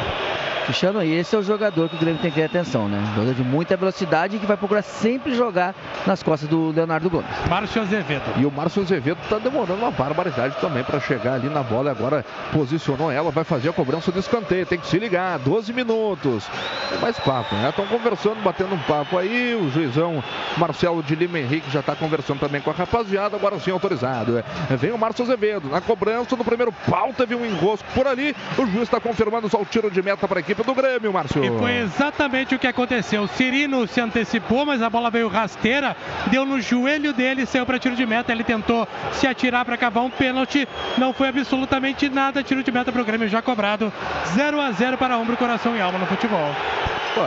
[0.63, 3.03] Cristiano, aí esse é o jogador que o Grêmio tem que ter atenção, né?
[3.13, 5.75] Jogador de muita velocidade e que vai procurar sempre jogar
[6.07, 7.27] nas costas do Leonardo Gomes.
[7.49, 8.23] Márcio Azevedo.
[8.37, 11.91] E o Márcio Azevedo está demorando uma barbaridade também para chegar ali na bola.
[11.91, 14.65] Agora posicionou ela, vai fazer a cobrança do escanteio.
[14.65, 16.47] Tem que se ligar, 12 minutos.
[16.89, 17.69] Tem mais papo, né?
[17.69, 19.55] Estão conversando, batendo um papo aí.
[19.55, 20.23] O juizão
[20.57, 23.35] Marcelo de Lima Henrique já está conversando também com a rapaziada.
[23.35, 24.43] Agora sim autorizado.
[24.69, 27.11] Vem o Márcio Azevedo na cobrança do primeiro pau.
[27.13, 28.35] Teve um enrosco por ali.
[28.57, 31.43] O juiz está confirmando só o tiro de meta para a equipe do Grêmio, Márcio.
[31.43, 33.23] E foi exatamente o que aconteceu.
[33.23, 35.95] O Cirino se antecipou, mas a bola veio rasteira,
[36.27, 38.31] deu no joelho dele, saiu para tiro de meta.
[38.31, 40.67] Ele tentou se atirar para cavar um pênalti.
[40.97, 42.43] Não foi absolutamente nada.
[42.43, 43.91] Tiro de meta para o Grêmio já cobrado.
[44.35, 46.53] 0 a 0 para ombro, coração e alma no futebol.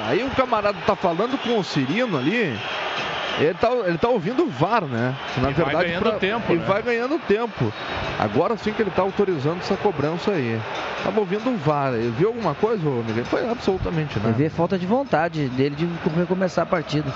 [0.08, 2.56] Aí o camarada tá falando com o Cirino ali.
[3.38, 5.14] Ele tá, ele tá ouvindo o VAR, né?
[5.42, 6.64] Na E vai verdade, ganhando tempo, E né?
[6.66, 7.70] vai ganhando tempo.
[8.18, 10.58] Agora sim que ele tá autorizando essa cobrança aí.
[11.04, 11.92] Tava ouvindo o VAR.
[11.92, 13.26] Ele viu alguma coisa, ô Miguel?
[13.26, 14.30] Foi absolutamente nada.
[14.30, 15.86] Ele vê falta de vontade dele de
[16.18, 17.12] recomeçar a partida.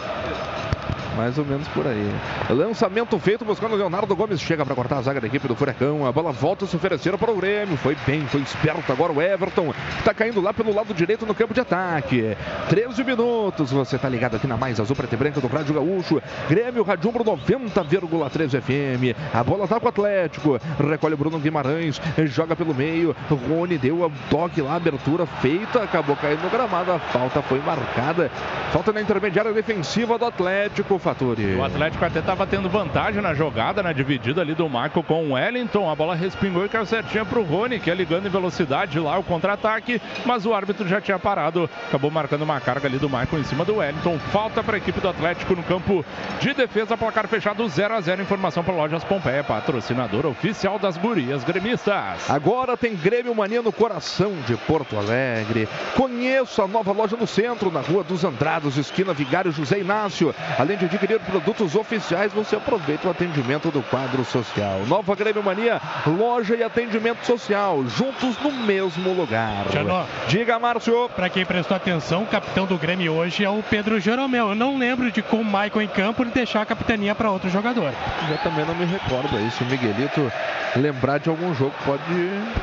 [1.17, 2.11] Mais ou menos por aí.
[2.49, 4.41] Lançamento feito buscando o Leonardo Gomes.
[4.41, 6.07] Chega para cortar a zaga da equipe do Furacão.
[6.07, 7.77] A bola volta a se oferecer para o Grêmio.
[7.77, 9.75] Foi bem, foi esperto agora o Everton.
[9.99, 12.37] Está caindo lá pelo lado direito no campo de ataque.
[12.69, 13.71] 13 minutos.
[13.73, 16.23] Você está ligado aqui na Mais Azul Preta e Branca do Rádio Gaúcho.
[16.49, 19.35] Grêmio Radiumbro 90,3 FM.
[19.35, 20.61] A bola tá com o Atlético.
[20.79, 22.01] Recolhe o Bruno Guimarães.
[22.27, 23.15] Joga pelo meio.
[23.49, 25.83] Rony deu a toque lá, abertura feita.
[25.83, 26.93] Acabou caindo no gramado.
[26.93, 28.31] A falta foi marcada.
[28.73, 31.57] Falta na intermediária defensiva do Atlético, Faturi.
[31.57, 35.33] O Atlético até estava tendo vantagem na jogada, na dividida ali do Marco com o
[35.33, 35.91] Wellington.
[35.91, 39.19] A bola respingou e caiu certinha para o Rony, que é ligando em velocidade lá
[39.19, 41.69] o contra-ataque, mas o árbitro já tinha parado.
[41.89, 44.19] Acabou marcando uma carga ali do Marco em cima do Wellington.
[44.31, 46.05] Falta para a equipe do Atlético no campo
[46.41, 51.43] de defesa, placar fechado 0 a 0 Informação para Lojas Pompeia, patrocinador oficial das gurias
[51.43, 52.29] gremistas.
[52.29, 55.69] Agora tem Grêmio Mania no coração de Porto Alegre.
[55.97, 60.35] Conheça a nova loja no centro, na Rua dos Andrados, esquina Vigário José Inácio.
[60.59, 64.81] Além de adquirir produtos oficiais, você aproveita o atendimento do quadro social.
[64.89, 69.67] Nova Grêmio Mania, loja e atendimento social, juntos no mesmo lugar.
[69.69, 70.05] Tchanó.
[70.27, 71.09] Diga, Márcio.
[71.15, 74.49] Para quem prestou atenção, o capitão do Grêmio hoje é o Pedro Jeromel.
[74.49, 77.49] Eu não lembro de com o Michael em campo ele deixar a capitania para outro
[77.49, 77.93] jogador.
[78.29, 79.49] Eu também não me recordo aí.
[79.53, 80.33] Se o Miguelito
[80.75, 82.03] lembrar de algum jogo, pode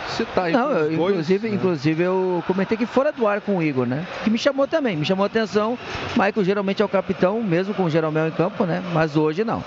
[0.09, 0.53] citar aí.
[0.53, 1.55] Não, eu, dois, inclusive, né?
[1.55, 4.05] inclusive eu comentei que fora do ar com o Igor, né?
[4.23, 5.77] Que me chamou também, me chamou a atenção.
[6.11, 8.81] Michael geralmente é o capitão, mesmo com o Jeromel em campo, né?
[8.93, 9.63] Mas hoje não.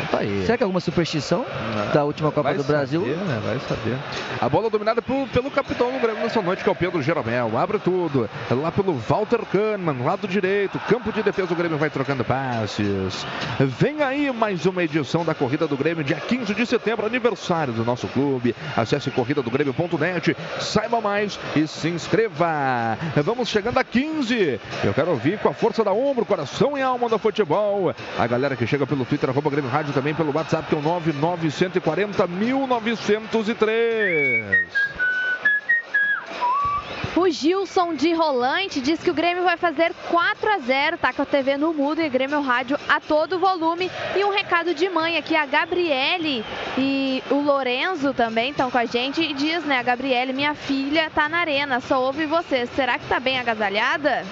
[0.00, 0.42] Então tá aí.
[0.44, 1.44] Será que é alguma superstição
[1.92, 3.00] da última Copa do Brasil?
[3.00, 3.40] saber, né?
[3.44, 3.98] Vai saber.
[4.40, 7.56] A bola dominada pelo, pelo capitão do Grêmio nessa noite, que é o Pedro Jeromel.
[7.58, 8.28] Abre tudo.
[8.50, 10.78] Lá pelo Walter Kahneman, lado direito.
[10.88, 13.26] Campo de defesa, o Grêmio vai trocando passes.
[13.58, 17.84] Vem aí mais uma edição da Corrida do Grêmio, dia 15 de setembro, aniversário do
[17.84, 18.54] nosso clube.
[18.76, 22.96] Acesse corridadogrêmio.net, saiba mais e se inscreva.
[23.24, 24.60] Vamos chegando a 15.
[24.84, 27.94] Eu quero ouvir com a força da ombro, coração e alma do futebol.
[28.18, 30.82] A galera que chega pelo Twitter, arroba Grêmio Rádio, também pelo WhatsApp, que é o
[30.82, 35.09] 99140 1903.
[37.16, 41.22] O Gilson de Rolante diz que o Grêmio vai fazer 4 a 0 tá com
[41.22, 43.90] a TV no mudo e Grêmio Rádio a todo volume.
[44.16, 46.44] E um recado de mãe aqui, a Gabriele
[46.78, 49.20] e o Lorenzo também estão com a gente.
[49.20, 52.66] E diz, né, a Gabriele, minha filha tá na arena, só ouve você.
[52.66, 54.24] Será que tá bem agasalhada?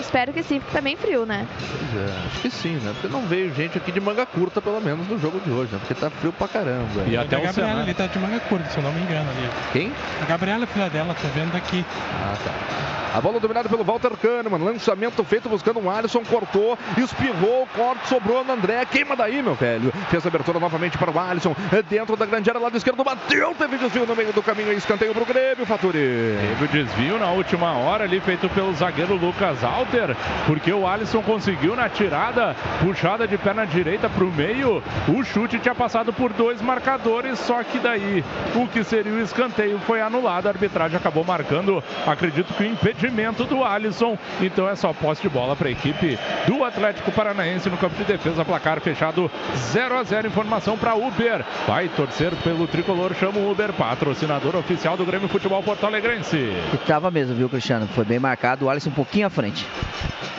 [0.00, 1.46] Espero que sim, porque tá bem frio, né?
[1.60, 2.90] Pois é, acho que sim, né?
[2.94, 5.78] Porque não veio gente aqui de manga curta, pelo menos, no jogo de hoje, né?
[5.78, 7.02] Porque tá frio pra caramba.
[7.06, 7.80] E até a o Gabriela Senado.
[7.82, 9.48] ali tá de manga curta, se eu não me engano ali.
[9.72, 9.92] Quem?
[10.20, 11.84] A Gabriela, filha dela, tô vendo aqui.
[12.14, 12.80] Ah, tá.
[13.12, 14.64] A bola dominada pelo Walter Kahneman.
[14.64, 16.22] Lançamento feito buscando o Alisson.
[16.24, 18.84] Cortou, espirrou, corte, sobrou no André.
[18.84, 19.92] Queima daí, meu velho.
[20.08, 21.54] Fez a abertura novamente para o Alisson.
[21.88, 23.02] Dentro da grande área, lado esquerdo.
[23.02, 24.72] Bateu, teve desvio no meio do caminho.
[24.72, 25.98] Escanteio pro Grêmio, Faturi.
[25.98, 30.16] Teve o desvio na última hora ali, feito pelo zagueiro Lucas Alter,
[30.46, 34.80] porque o Alisson conseguiu na tirada, puxada de perna direita para o meio.
[35.08, 38.24] O chute tinha passado por dois marcadores, só que daí
[38.54, 40.46] o que seria o escanteio foi anulado.
[40.46, 44.18] A arbitragem acabou marcando, acredito que o impedimento do Alisson.
[44.40, 48.04] Então é só posse de bola para a equipe do Atlético Paranaense no campo de
[48.04, 48.44] defesa.
[48.44, 51.44] Placar fechado 0 a 0 Informação para Uber.
[51.66, 56.36] Vai torcer pelo tricolor, chama o Uber, patrocinador oficial do Grêmio Futebol Porto Alegrense.
[56.36, 57.88] E tava mesmo, viu, Cristiano?
[57.88, 58.66] Foi bem marcado.
[58.66, 59.66] O Alisson um pouquinho à frente.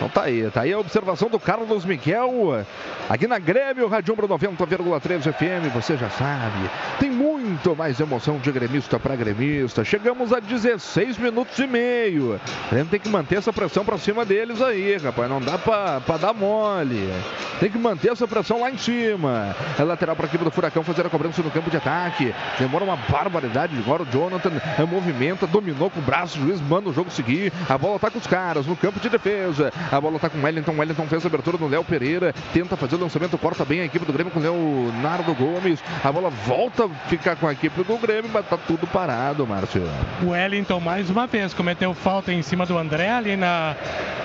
[0.02, 2.66] Então tá aí, tá aí a observação do Carlos Miguel.
[3.08, 6.70] Aqui na Grêmio, Rádio Umbro 90,3 FM, você já sabe.
[7.00, 9.84] Tem muito mais emoção de gremista para gremista.
[9.84, 12.36] Chegamos a 16 minutos e meio.
[12.36, 15.30] O Grêmio tem que manter essa pressão para cima deles aí, rapaz.
[15.30, 17.10] Não dá pra dar mole.
[17.60, 19.56] Tem que manter essa pressão lá em cima.
[19.78, 22.34] É lateral para a equipe do Furacão fazer a cobrança no campo de ataque.
[22.60, 23.78] Demora uma barbaridade.
[23.78, 26.40] Agora o Jonathan é, movimenta, dominou com o braço.
[26.40, 27.52] O juiz manda o jogo seguir.
[27.70, 29.72] A bola tá com os caras no campo de defesa.
[29.92, 30.74] A bola tá com o Wellington.
[30.78, 32.34] Wellington fez a abertura no Léo Pereira.
[32.54, 35.84] Tenta fazer o lançamento, corta bem a equipe do Grêmio com o Leonardo Gomes.
[36.04, 39.84] A bola volta a ficar com a equipe do Grêmio, mas tá tudo parado, Márcio.
[40.24, 43.76] O Wellington, mais uma vez, cometeu falta em cima do André, ali na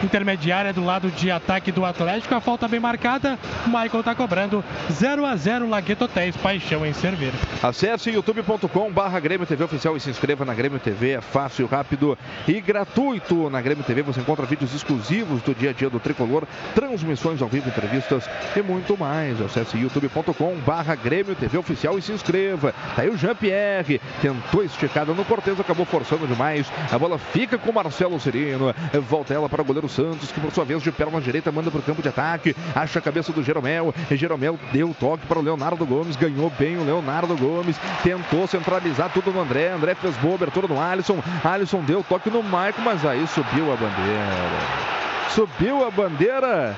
[0.03, 2.35] intermediária do lado de ataque do Atlético.
[2.35, 3.39] A falta bem marcada.
[3.65, 7.33] O Michael tá cobrando 0 a 0 Lagueto Hotéis, paixão em servir.
[7.63, 11.13] Acesse youtube.com barra Grêmio TV Oficial e se inscreva na Grêmio TV.
[11.13, 13.49] É fácil, rápido e gratuito.
[13.49, 17.49] Na Grêmio TV você encontra vídeos exclusivos do dia a dia do Tricolor, transmissões ao
[17.49, 19.41] vivo, entrevistas e muito mais.
[19.41, 22.75] Acesse youtube.com barra Grêmio TV Oficial e se inscreva.
[22.95, 26.67] Tá aí o Jean-Pierre tentou esticada no Cortez, acabou forçando demais.
[26.99, 28.75] Bola fica com o Marcelo Serino.
[29.09, 31.81] Volta ela para o goleiro Santos, que por sua vez de perna direita manda para
[31.81, 32.55] o campo de ataque.
[32.75, 33.95] Acha a cabeça do Jeromel.
[34.11, 36.17] Jeromel deu toque para o Leonardo Gomes.
[36.17, 37.77] Ganhou bem o Leonardo Gomes.
[38.03, 39.73] Tentou centralizar tudo no André.
[39.73, 41.23] André fez boa abertura no Alisson.
[41.45, 44.27] Alisson deu toque no Maicon, mas aí subiu a bandeira.
[45.31, 46.77] Subiu a bandeira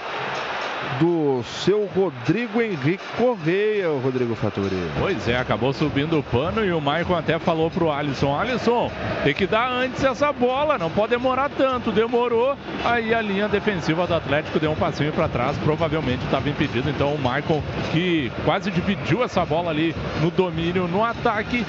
[0.98, 4.76] do seu Rodrigo Henrique Correia, o Rodrigo Faturi.
[4.98, 8.90] Pois é, acabou subindo o pano e o Maicon até falou pro Alisson, Alisson,
[9.22, 11.92] tem que dar antes essa bola, não pode demorar tanto.
[11.92, 16.90] Demorou, aí a linha defensiva do Atlético deu um passinho para trás, provavelmente estava impedido.
[16.90, 17.62] Então o Maicon,
[17.92, 21.64] que quase dividiu essa bola ali no domínio, no ataque,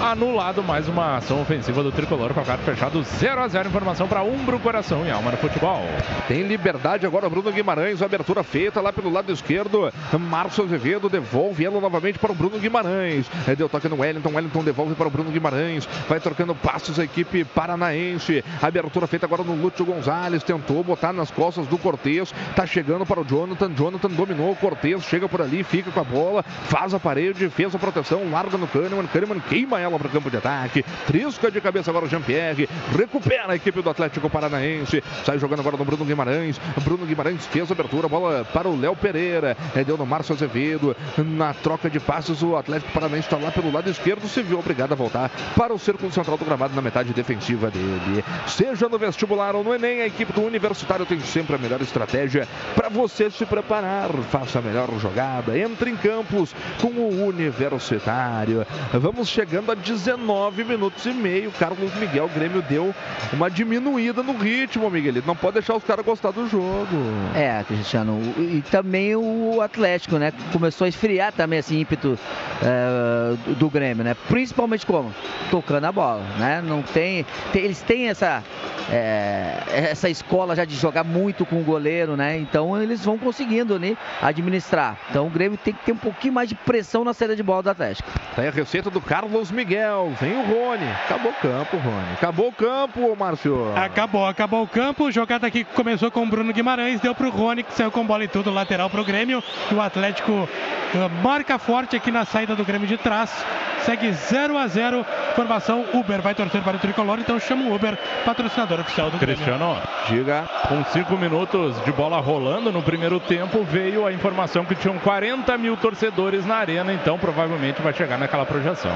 [0.00, 4.58] anulado mais uma ação ofensiva do Tricolor, placar fechado 0 a 0 informação para Umbro,
[4.60, 5.82] Coração e Alma no futebol.
[6.28, 9.92] Tem liberdade agora Bruno Guimarães, abertura feita lá pelo lado esquerdo.
[10.18, 13.26] Márcio Azevedo devolve ela novamente para o Bruno Guimarães.
[13.46, 14.30] É, deu toque no Wellington.
[14.34, 15.88] Wellington devolve para o Bruno Guimarães.
[16.08, 18.44] Vai trocando passos a equipe paranaense.
[18.60, 20.42] Abertura feita agora no Lúcio Gonzalez.
[20.42, 22.32] Tentou botar nas costas do Cortez.
[22.54, 23.72] Tá chegando para o Jonathan.
[23.74, 25.04] Jonathan dominou o Cortez.
[25.04, 26.42] Chega por ali, fica com a bola.
[26.42, 28.30] Faz a parede, fez a proteção.
[28.30, 29.06] Larga no Kahneman.
[29.06, 30.84] Kahneman queima ela para o campo de ataque.
[31.06, 32.68] Trisca de cabeça agora o Jean-Pierre.
[32.96, 35.02] Recupera a equipe do Atlético Paranaense.
[35.24, 36.60] Sai jogando agora no Bruno Guimarães.
[36.82, 38.08] Bruno Guimarães fez a abertura.
[38.08, 39.56] Bola para o Léo Pereira.
[39.74, 40.96] É, deu no Márcio Azevedo.
[41.16, 44.28] Na troca de passos, o Atlético Paranaense está lá pelo lado esquerdo.
[44.28, 48.24] Se viu obrigado a voltar para o círculo central do gramado na metade defensiva dele.
[48.46, 52.46] Seja no vestibular ou no Enem, a equipe do Universitário tem sempre a melhor estratégia
[52.74, 54.10] para você se preparar.
[54.30, 55.58] Faça a melhor jogada.
[55.58, 58.66] Entre em campos com o Universitário.
[58.92, 61.50] Vamos chegando a 19 minutos e meio.
[61.52, 62.94] Carlos Miguel Grêmio deu
[63.32, 65.26] uma diminuída no ritmo, Miguelito.
[65.26, 66.96] Não pode deixar os caras gostar do jogo.
[67.34, 68.18] É, Cristiano.
[68.38, 70.32] E também o Atlético, né?
[70.52, 72.18] Começou a esfriar também esse ímpeto
[72.62, 74.14] é, do, do Grêmio, né?
[74.28, 75.12] Principalmente como?
[75.50, 76.62] Tocando a bola, né?
[76.64, 77.26] Não tem.
[77.52, 78.42] tem- eles têm essa.
[78.90, 79.58] é,
[79.90, 82.38] essa escola já de jogar muito com o goleiro, né?
[82.38, 84.96] Então eles vão conseguindo né, administrar.
[85.10, 87.62] Então o Grêmio tem que ter um pouquinho mais de pressão na saída de bola
[87.62, 88.08] do Atlético.
[88.34, 90.12] Tá aí a receita do Carlos Miguel.
[90.20, 90.86] Vem o Rony.
[91.06, 92.12] Acabou o campo, Rony.
[92.14, 93.72] Acabou o campo, Márcio.
[93.76, 95.10] Acabou, acabou o campo.
[95.10, 98.24] Jogada aqui que começou com o Bruno Guimarães, deu pro Rony, que saiu com bola
[98.28, 99.42] tudo, lateral pro Grêmio.
[99.70, 100.48] E o Atlético
[100.94, 103.44] eh, marca forte aqui na saída do Grêmio de trás.
[103.80, 107.96] Segue 0 a 0 Formação Uber vai torcer para o tricolor, então chama o Uber,
[108.24, 109.36] patrocinador oficial do Grêmio.
[109.36, 109.76] Cristiano,
[110.08, 110.48] diga.
[110.68, 115.56] Com cinco minutos de bola rolando no primeiro tempo, veio a informação que tinham 40
[115.56, 118.92] mil torcedores na arena, então provavelmente vai chegar naquela projeção.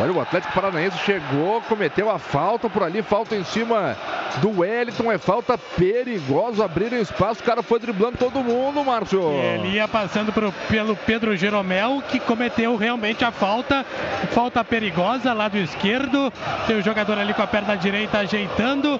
[0.00, 3.94] Olha, o Atlético Paranaense chegou, cometeu a falta por ali, falta em cima
[4.40, 9.20] do Wellington, é falta perigosa, abriram espaço, o cara foi driblando todo mundo, Márcio.
[9.30, 13.84] Ele ia passando pro- pelo Pedro Jeromel, que cometeu realmente a falta.
[14.30, 16.32] Falta perigosa, lado esquerdo.
[16.66, 18.98] Tem o jogador ali com a perna direita ajeitando.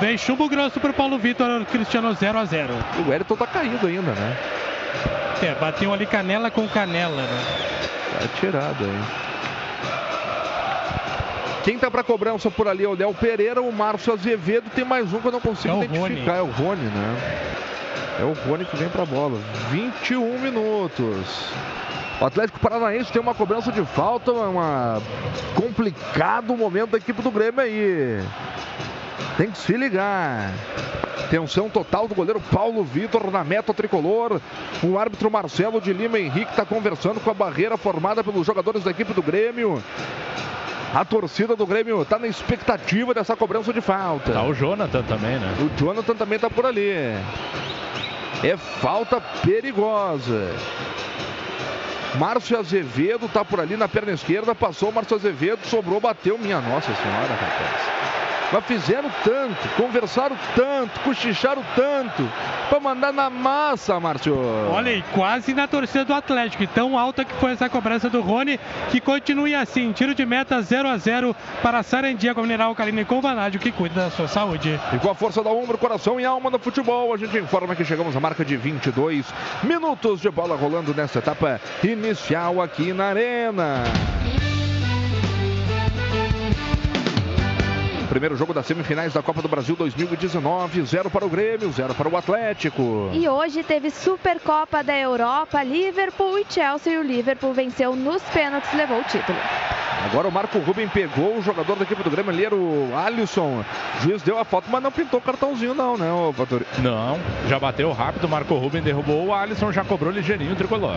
[0.00, 2.74] Vem chumbo grosso pro Paulo Vitor, Cristiano 0 a 0
[3.04, 4.36] O Wellington tá caído ainda, né?
[5.42, 7.44] É, bateu ali canela com canela, né?
[8.20, 9.27] Tá tirado aí.
[11.64, 15.12] Quem tá pra cobrança por ali é o Léo Pereira, o Márcio Azevedo, tem mais
[15.12, 17.44] um que eu não consigo É identificar, é o Rony, né?
[18.20, 19.38] É o Rony que vem pra bola.
[19.70, 21.50] 21 minutos.
[22.20, 25.00] O Atlético Paranaense tem uma cobrança de falta, uma
[25.54, 28.20] complicado momento da equipe do Grêmio aí.
[29.36, 30.52] Tem que se ligar.
[31.30, 34.40] Tensão total do goleiro Paulo Vitor na meta tricolor.
[34.82, 38.90] O árbitro Marcelo de Lima Henrique está conversando com a barreira formada pelos jogadores da
[38.90, 39.80] equipe do Grêmio.
[40.94, 44.32] A torcida do Grêmio está na expectativa dessa cobrança de falta.
[44.32, 45.54] Tá o Jonathan também, né?
[45.60, 46.88] O Jonathan também está por ali.
[48.42, 50.50] É falta perigosa.
[52.14, 54.54] Márcio Azevedo está por ali na perna esquerda.
[54.54, 56.38] Passou o Márcio Azevedo, sobrou, bateu.
[56.38, 58.17] Minha Nossa Senhora, rapaz.
[58.52, 62.26] Mas fizeram tanto, conversaram tanto, cochicharam tanto,
[62.68, 64.38] para mandar na massa, Márcio.
[64.70, 66.62] Olha aí, quase na torcida do Atlético.
[66.62, 68.58] E tão alta que foi essa cobrança do Rony,
[68.90, 69.92] que continue assim.
[69.92, 73.70] Tiro de meta 0 a 0 para Sarandia com Mineral Alcalina e com Vanádio, que
[73.70, 74.80] cuida da sua saúde.
[74.92, 77.84] E com a força da ombro, coração e alma do futebol, a gente informa que
[77.84, 79.26] chegamos à marca de 22
[79.62, 83.84] minutos de bola rolando nessa etapa inicial aqui na Arena.
[88.08, 92.08] Primeiro jogo das semifinais da Copa do Brasil 2019, 0 para o Grêmio, 0 para
[92.08, 93.10] o Atlético.
[93.12, 96.94] E hoje teve Supercopa da Europa, Liverpool e Chelsea.
[96.94, 99.38] E o Liverpool venceu nos pênaltis e levou o título.
[100.06, 103.62] Agora o Marco Ruben pegou o jogador da equipe do Grêmio ali, era o Alisson.
[103.98, 106.64] O juiz deu a foto, mas não pintou o cartãozinho não, né, ô Fatori?
[106.78, 110.96] Não, já bateu rápido, Marco Ruben derrubou o Alisson, já cobrou ligeirinho o tricolor.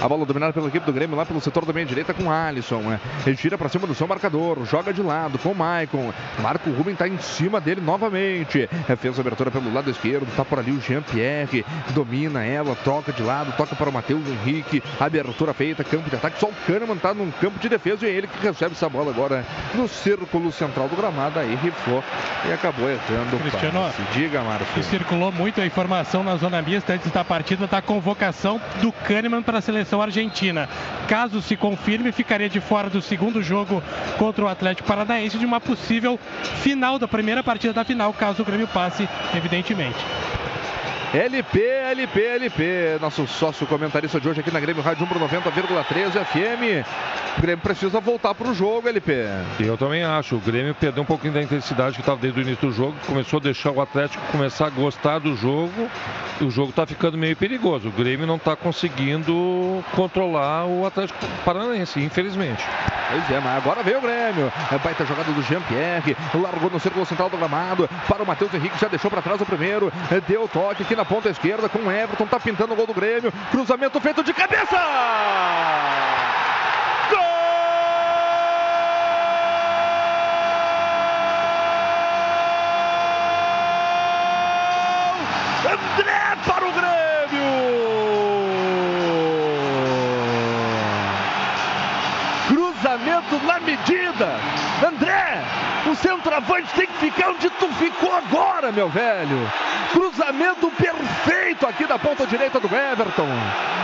[0.00, 2.80] A bola dominada pela equipe do Grêmio lá pelo setor da meia direita com Alisson.
[2.82, 3.00] Né?
[3.26, 6.12] Ele tira para cima do seu marcador, joga de lado com o Maicon.
[6.38, 8.68] Marco Ruben está em cima dele novamente.
[9.00, 13.24] Fez a abertura pelo lado esquerdo, tá por ali o Jean-Pierre, domina ela, troca de
[13.24, 14.82] lado, toca para o Matheus Henrique.
[15.00, 16.38] Abertura feita, campo de ataque.
[16.38, 19.10] Só o Kahneman tá num campo de defesa e é ele que recebe essa bola
[19.10, 19.44] agora
[19.74, 21.40] no círculo central do gramado.
[21.40, 22.04] Aí rifou
[22.48, 23.36] e acabou errando.
[23.38, 24.02] Cristiano, passe.
[24.12, 24.82] diga, Márcio.
[24.84, 29.58] Circulou muito a informação na zona mista antes da partida da convocação do Kahneman para
[29.58, 30.68] a seleção argentina.
[31.08, 33.82] Caso se confirme, ficaria de fora do segundo jogo
[34.18, 36.18] contra o Atlético Paranaense de uma possível
[36.62, 39.98] final da primeira partida da final, caso o Grêmio passe, evidentemente.
[41.14, 46.86] LP, LP, LP, nosso sócio comentarista de hoje aqui na Grêmio Rádio 90,3 FM.
[47.38, 49.24] O Grêmio precisa voltar para o jogo, LP.
[49.58, 50.36] Eu também acho.
[50.36, 53.38] O Grêmio perdeu um pouquinho da intensidade que estava desde o início do jogo, começou
[53.38, 55.88] a deixar o Atlético começar a gostar do jogo.
[56.42, 57.88] E o jogo está ficando meio perigoso.
[57.88, 62.62] O Grêmio não está conseguindo controlar o Atlético Paranaense, infelizmente.
[63.10, 64.52] Pois é, mas agora veio o Grêmio.
[64.70, 66.14] É baita jogada do Jean-Pierre.
[66.34, 67.88] Largou no círculo central do gramado.
[68.06, 69.90] Para o Matheus Henrique, já deixou para trás o primeiro.
[70.28, 72.26] Deu toque aqui na ponta esquerda com o Everton.
[72.26, 73.32] Tá pintando o gol do Grêmio.
[73.52, 74.76] Cruzamento feito de cabeça!
[85.64, 87.48] André para o Grêmio!
[92.48, 94.40] Cruzamento na medida.
[94.84, 95.42] André,
[95.86, 95.94] o
[96.38, 99.50] centroavante tem que ficar onde tu ficou agora, meu velho.
[99.92, 103.28] Cruzamento perfeito aqui da ponta direita do Everton.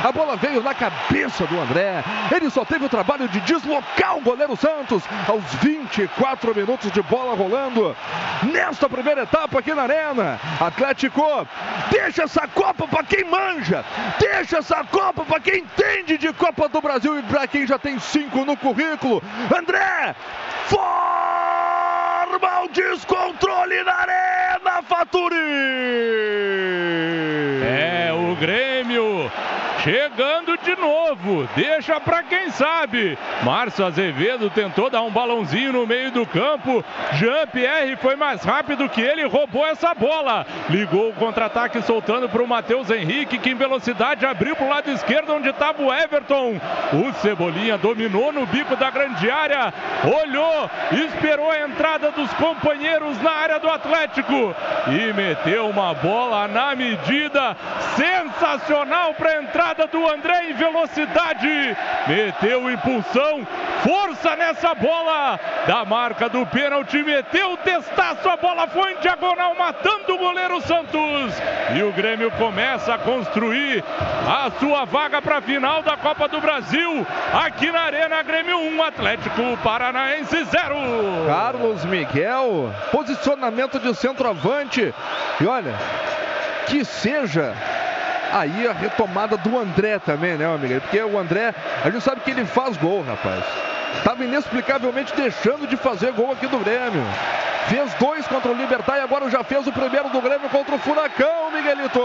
[0.03, 2.05] A bola veio na cabeça do André.
[2.35, 7.35] Ele só teve o trabalho de deslocar o goleiro Santos aos 24 minutos de bola
[7.35, 7.97] rolando.
[8.43, 10.39] Nesta primeira etapa aqui na Arena.
[10.61, 11.47] Atlético,
[11.91, 13.85] deixa essa Copa para quem manja.
[14.19, 17.99] Deixa essa Copa para quem entende de Copa do Brasil e para quem já tem
[17.99, 19.23] cinco no currículo.
[19.57, 20.15] André,
[20.67, 21.24] forma
[22.43, 25.37] o descontrole na Arena, Faturi.
[27.63, 28.84] É, o Grêmio
[29.85, 33.19] chegando de novo, deixa pra quem sabe.
[33.43, 36.83] Márcio Azevedo tentou dar um balãozinho no meio do campo.
[37.13, 40.47] Jean-Pierre foi mais rápido que ele, roubou essa bola.
[40.71, 45.51] Ligou o contra-ataque soltando pro Matheus Henrique, que em velocidade abriu pro lado esquerdo onde
[45.51, 46.59] estava o Everton.
[46.95, 53.33] O Cebolinha dominou no bico da grande área, olhou, esperou a entrada dos companheiros na
[53.33, 54.55] área do Atlético
[54.89, 57.55] e meteu uma bola na medida
[57.97, 61.77] sensacional para entrada do André em velocidade.
[62.07, 63.47] Meteu impulsão,
[63.83, 67.03] força nessa bola da marca do pênalti.
[67.03, 71.35] Meteu o testaço, a bola foi em diagonal, matando o goleiro Santos.
[71.77, 73.83] E o Grêmio começa a construir
[74.27, 77.05] a sua vaga para a final da Copa do Brasil.
[77.33, 80.75] Aqui na Arena Grêmio 1, Atlético Paranaense 0.
[81.27, 84.95] Carlos Miguel, posicionamento de centroavante.
[85.41, 85.75] E olha,
[86.67, 87.55] que seja
[88.35, 90.81] aí a retomada do André também, né, amigo?
[90.81, 91.55] Porque o André,
[91.85, 93.45] a gente sabe que ele faz gol, rapaz.
[94.03, 97.05] Tava inexplicavelmente deixando de fazer gol aqui do Grêmio.
[97.69, 100.79] Fez dois contra o Libertar e agora já fez o primeiro do Grêmio contra o
[100.79, 102.01] Furacão, Miguelito.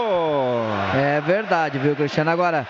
[0.94, 2.30] É verdade, viu, Cristiano?
[2.30, 2.66] Agora,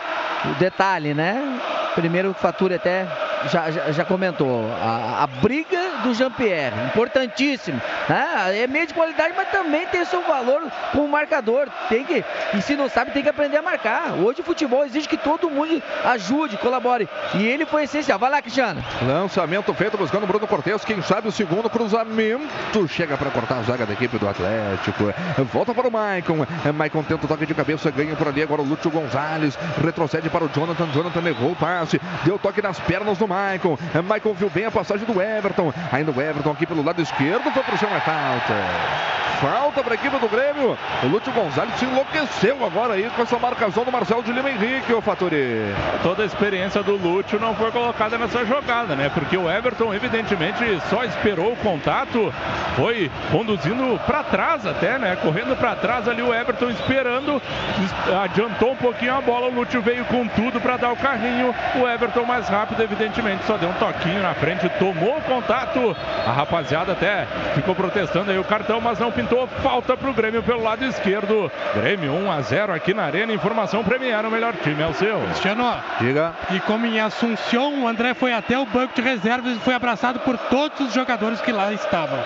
[0.46, 1.60] o detalhe, né?
[1.94, 3.06] Primeiro, Fatura até
[3.48, 4.64] já, já, já, comentou.
[4.82, 7.80] A, a briga do Jean-Pierre, importantíssimo.
[8.08, 8.62] Né?
[8.62, 10.62] É meio de qualidade, mas também tem seu valor
[10.92, 11.68] como marcador.
[11.88, 12.24] Tem que,
[12.54, 14.12] e se não sabe, tem que aprender a marcar.
[14.14, 17.08] Hoje o futebol exige que todo mundo ajude, colabore.
[17.34, 18.18] E ele foi essencial.
[18.18, 18.82] Vai lá, Cristiano.
[19.02, 20.84] Lançamento feito buscando Bruno Cortes.
[20.84, 25.12] Quem sabe o segundo cruzamento chega para cortar a zaga da equipe do Atlético.
[25.52, 26.46] Volta para o Maicon.
[26.74, 28.42] Maicon tenta o toque de cabeça, ganha por ali.
[28.42, 30.88] Agora o Lúcio Gonzalez retrocede para o Jonathan.
[30.92, 33.78] Jonathan errou o passe, deu toque nas pernas do Maicon.
[34.04, 35.72] Maicon viu bem a passagem do Everton.
[35.92, 37.50] Ainda o Everton aqui pelo lado esquerdo.
[37.50, 38.54] Foi para o chão, é falta.
[39.40, 40.76] Falta para a equipe do Grêmio.
[41.02, 44.92] O Lúcio Gonzalez se enlouqueceu agora aí com essa marcação do Marcelo de Lima Henrique,
[44.92, 45.74] o Faturi.
[46.02, 49.08] Toda a experiência do Lúcio não foi colocada nessa jogada, né?
[49.08, 50.58] Porque o Everton, evidentemente,
[50.90, 52.30] só esperou o contato,
[52.76, 55.16] foi conduzindo para trás até, né?
[55.16, 57.40] Correndo para trás ali o Everton esperando,
[58.22, 61.54] adiantou um pouquinho a bola, o Lúcio veio com tudo para dar o carrinho.
[61.76, 65.69] O Everton mais rápido, evidentemente, só deu um toquinho na frente, tomou o contato.
[66.26, 70.42] A rapaziada até ficou protestando aí o cartão, mas não pintou falta para o Grêmio
[70.42, 71.50] pelo lado esquerdo.
[71.74, 73.32] Grêmio 1 a 0 aqui na Arena.
[73.32, 75.20] Informação Premier, o melhor time é o seu.
[75.20, 76.32] Cristiano, diga.
[76.50, 80.20] E como em Assunção, o André foi até o banco de reservas e foi abraçado
[80.20, 82.18] por todos os jogadores que lá estavam.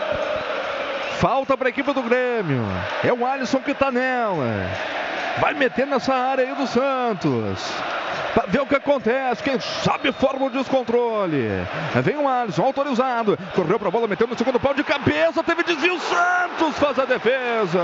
[1.18, 2.64] Falta para a equipe do Grêmio.
[3.02, 4.68] É o Alisson que está nela.
[5.38, 7.72] Vai meter nessa área aí do Santos.
[8.34, 9.42] Para ver o que acontece.
[9.42, 11.48] Quem sabe forma o descontrole.
[12.02, 13.38] Vem o Alisson, autorizado.
[13.54, 15.42] Correu para a bola, meteu no segundo pau de cabeça.
[15.44, 15.98] Teve desvio.
[16.00, 17.80] Santos faz a defesa.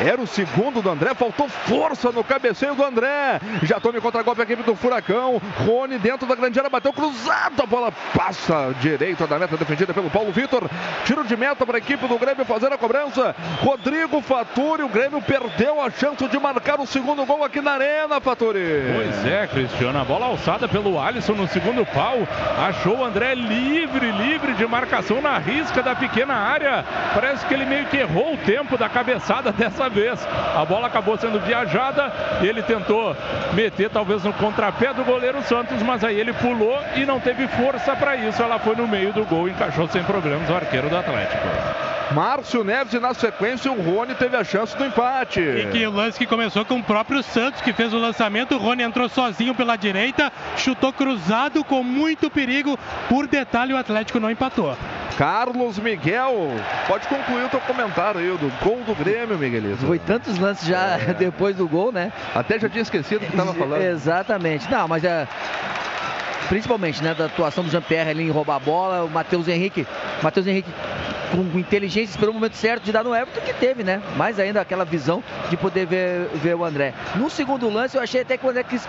[0.00, 3.40] Era o segundo do André, faltou força no cabeceio do André.
[3.62, 5.40] Já tome contra-golpe a equipe do Furacão.
[5.64, 7.62] Rony dentro da grande área, bateu cruzado.
[7.62, 10.68] A bola passa direita da meta defendida pelo Paulo Vitor.
[11.04, 13.34] Tiro de meta para a equipe do Grêmio fazer a cobrança.
[13.60, 18.20] Rodrigo Faturi, o Grêmio perdeu a chance de marcar o segundo gol aqui na Arena,
[18.20, 18.92] Faturi.
[18.94, 19.98] Pois é, Cristiano.
[20.00, 22.16] A bola alçada pelo Alisson no segundo pau.
[22.66, 26.84] Achou o André livre, livre de marcação na risca da pequena área.
[27.14, 30.26] Parece que ele meio que errou o tempo da cabeçada dessa vez.
[30.54, 32.12] A bola acabou sendo viajada.
[32.42, 33.16] Ele tentou
[33.52, 37.94] meter talvez no contrapé do goleiro Santos, mas aí ele pulou e não teve força
[37.96, 38.42] para isso.
[38.42, 41.93] Ela foi no meio do gol, encaixou sem problemas o arqueiro do Atlético.
[42.14, 45.40] Márcio Neves e na sequência o Rony teve a chance do empate.
[45.40, 48.54] E que o lance que começou com o próprio Santos que fez o lançamento.
[48.54, 52.78] O Rony entrou sozinho pela direita, chutou cruzado com muito perigo.
[53.08, 54.76] Por detalhe, o Atlético não empatou.
[55.18, 56.52] Carlos Miguel,
[56.86, 59.84] pode concluir o teu comentário aí do gol do Grêmio, Miguelito.
[59.84, 61.14] Foi tantos lances já é.
[61.18, 62.12] depois do gol, né?
[62.32, 63.82] Até já tinha esquecido o que estava falando.
[63.82, 64.70] Exatamente.
[64.70, 65.26] Não, mas é
[66.48, 69.86] principalmente né, da atuação do Jean-Pierre ali em roubar a bola, o Matheus Henrique,
[70.22, 70.70] Matheus Henrique
[71.36, 74.00] com inteligência esperou o momento certo de dar no Everton que teve, né?
[74.16, 76.94] Mais ainda aquela visão de poder ver, ver o André.
[77.16, 78.86] No segundo lance eu achei até que o André quis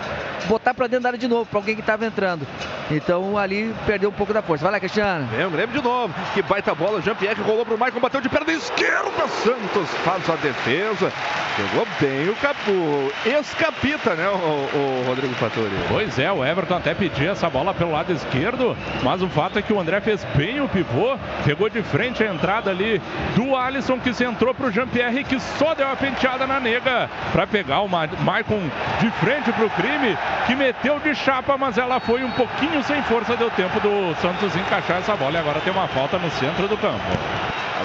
[0.48, 2.46] botar para dentro da área de novo, para alguém que estava entrando.
[2.92, 4.64] Então ali perdeu um pouco da força.
[4.64, 5.28] Vai lá, Cristiano.
[5.28, 6.14] Vem o Grêmio de novo.
[6.34, 7.02] Que baita bola.
[7.02, 9.28] Jean-Pierre rolou pro Maicon, bateu de perna esquerda.
[9.44, 11.12] Santos faz a defesa.
[11.58, 13.12] Jogou bem o Capu.
[13.40, 15.72] Escapita, né, o, o Rodrigo Fattori?
[15.88, 19.62] Pois é, o Everton até pediu essa bola pelo lado esquerdo, mas o fato é
[19.62, 23.02] que o André fez bem o pivô, pegou de frente a entrada ali
[23.36, 27.48] do Alisson que centrou para o Jean-Pierre que só deu a penteada na nega para
[27.48, 28.62] pegar o Maicon
[29.00, 33.02] de frente para o crime que meteu de chapa, mas ela foi um pouquinho sem
[33.04, 36.68] força, deu tempo do Santos encaixar essa bola e agora tem uma falta no centro
[36.68, 37.04] do campo.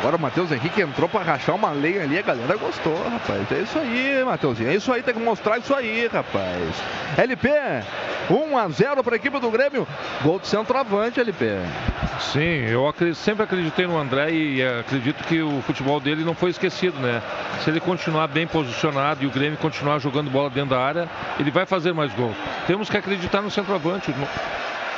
[0.01, 3.53] Agora o Matheus Henrique entrou para rachar uma lenha ali, a galera gostou, rapaz.
[3.53, 4.71] É isso aí, Matheusinho.
[4.71, 6.63] É isso aí, tem que mostrar isso aí, rapaz.
[7.19, 7.51] LP,
[8.31, 9.87] 1 a 0 para a equipe do Grêmio.
[10.23, 11.59] Gol de centroavante, LP.
[12.19, 16.99] Sim, eu sempre acreditei no André e acredito que o futebol dele não foi esquecido,
[16.99, 17.21] né?
[17.63, 21.51] Se ele continuar bem posicionado e o Grêmio continuar jogando bola dentro da área, ele
[21.51, 22.37] vai fazer mais gols.
[22.67, 24.15] Temos que acreditar no centroavante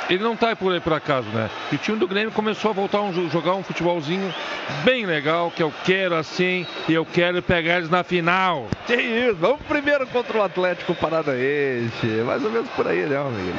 [0.09, 1.49] ele não está por aí por acaso, né?
[1.71, 4.33] E o time do Grêmio começou a voltar a jogar um futebolzinho
[4.83, 8.67] bem legal, que eu quero assim e eu quero pegar eles na final.
[8.85, 12.07] Que isso, vamos primeiro contra o Atlético Paranaense.
[12.25, 13.53] Mais ou menos por aí, né, Miguel?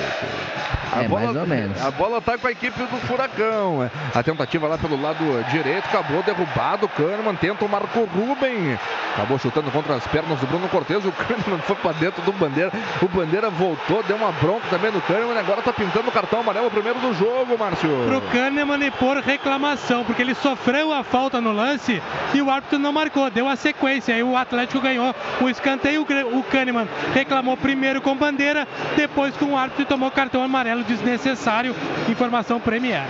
[0.92, 1.84] A é, bola, mais ou menos.
[1.84, 3.90] A bola tá com a equipe do Furacão.
[4.14, 6.86] A tentativa lá pelo lado direito, acabou derrubado.
[6.86, 8.78] O Kahneman tenta o Marco Ruben.
[9.14, 11.04] Acabou chutando contra as pernas do Bruno Cortes.
[11.04, 12.70] O Kahneman foi para dentro do Bandeira.
[13.02, 15.38] O Bandeira voltou, deu uma bronca também no Kahneman.
[15.38, 17.89] Agora tá pintando o cartão amarelo primeiro do jogo, Márcio.
[18.06, 22.02] Pro Kahneman e por reclamação, porque ele sofreu a falta no lance
[22.32, 24.15] e o árbitro não marcou, deu a sequência.
[24.15, 26.02] Aí o Atlético ganhou o escanteio.
[26.02, 28.66] O Kahneman reclamou primeiro com bandeira,
[28.97, 31.74] depois com o árbitro e tomou cartão amarelo desnecessário.
[32.09, 33.05] Informação Premier.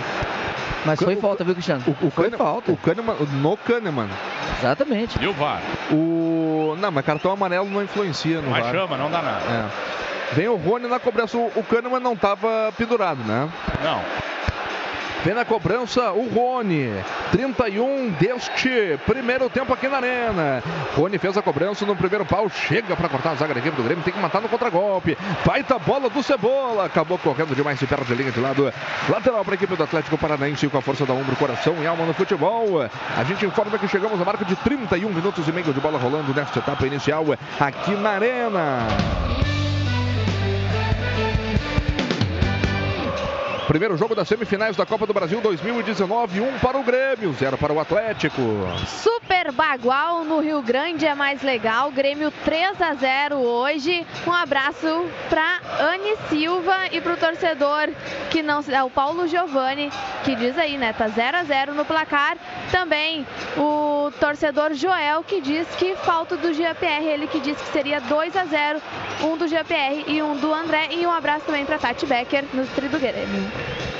[0.85, 1.83] Mas foi falta, viu, Cristiano?
[1.87, 2.71] O, o foi Kahneman, falta.
[2.71, 4.09] O Kahneman, no Kahneman.
[4.59, 5.21] Exatamente.
[5.21, 5.61] E o VAR?
[5.91, 6.75] O...
[6.79, 8.73] Não, mas cartão amarelo não influencia no mas VAR.
[8.73, 9.43] Mas chama, não dá nada.
[9.45, 9.95] É.
[10.33, 11.37] Vem o Rony na cobrança.
[11.37, 13.49] O, Kahneman não estava pendurado, né?
[13.83, 14.01] Não.
[15.25, 16.91] Vem na cobrança o Rony.
[17.31, 20.63] 31 deste primeiro tempo aqui na Arena.
[20.95, 22.47] Rony fez a cobrança no primeiro pau.
[22.47, 24.03] Chega para cortar a zaga da equipe do Grêmio.
[24.03, 25.17] Tem que matar no contragolpe.
[25.43, 26.85] Baita bola do Cebola.
[26.85, 28.71] Acabou correndo demais e perde a linha de lado.
[29.09, 32.05] Lateral para a equipe do Atlético Paranaense com a força da ombro, coração e alma
[32.05, 32.83] no futebol.
[33.17, 36.35] A gente informa que chegamos à marca de 31 minutos e meio de bola rolando
[36.35, 37.25] nesta etapa inicial
[37.59, 38.87] aqui na Arena.
[43.67, 47.73] Primeiro jogo das semifinais da Copa do Brasil 2019, um para o Grêmio, zero para
[47.73, 48.41] o Atlético.
[48.85, 51.91] Super Bagual no Rio Grande é mais legal.
[51.91, 54.05] Grêmio 3 a 0 hoje.
[54.27, 57.89] Um abraço para Anne Silva e para o torcedor
[58.29, 59.89] que não é o Paulo Giovanni,
[60.23, 60.93] que diz aí, né?
[60.93, 62.37] Tá 0 a 0 no placar.
[62.71, 63.25] Também
[63.57, 68.35] o torcedor Joel que diz que falta do GPR, ele que diz que seria 2
[68.35, 68.81] a 0,
[69.23, 72.65] um do GPR e um do André e um abraço também para Tati Becker no
[72.67, 73.94] Tri do Grêmio.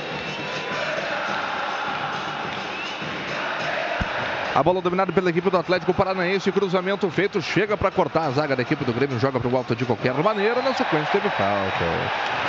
[4.56, 6.50] A bola dominada pela equipe do Atlético Paranaense.
[6.50, 7.42] Cruzamento feito.
[7.42, 9.18] Chega para cortar a zaga da equipe do Grêmio.
[9.18, 10.62] Joga para o alto de qualquer maneira.
[10.62, 11.84] Na sequência teve falta.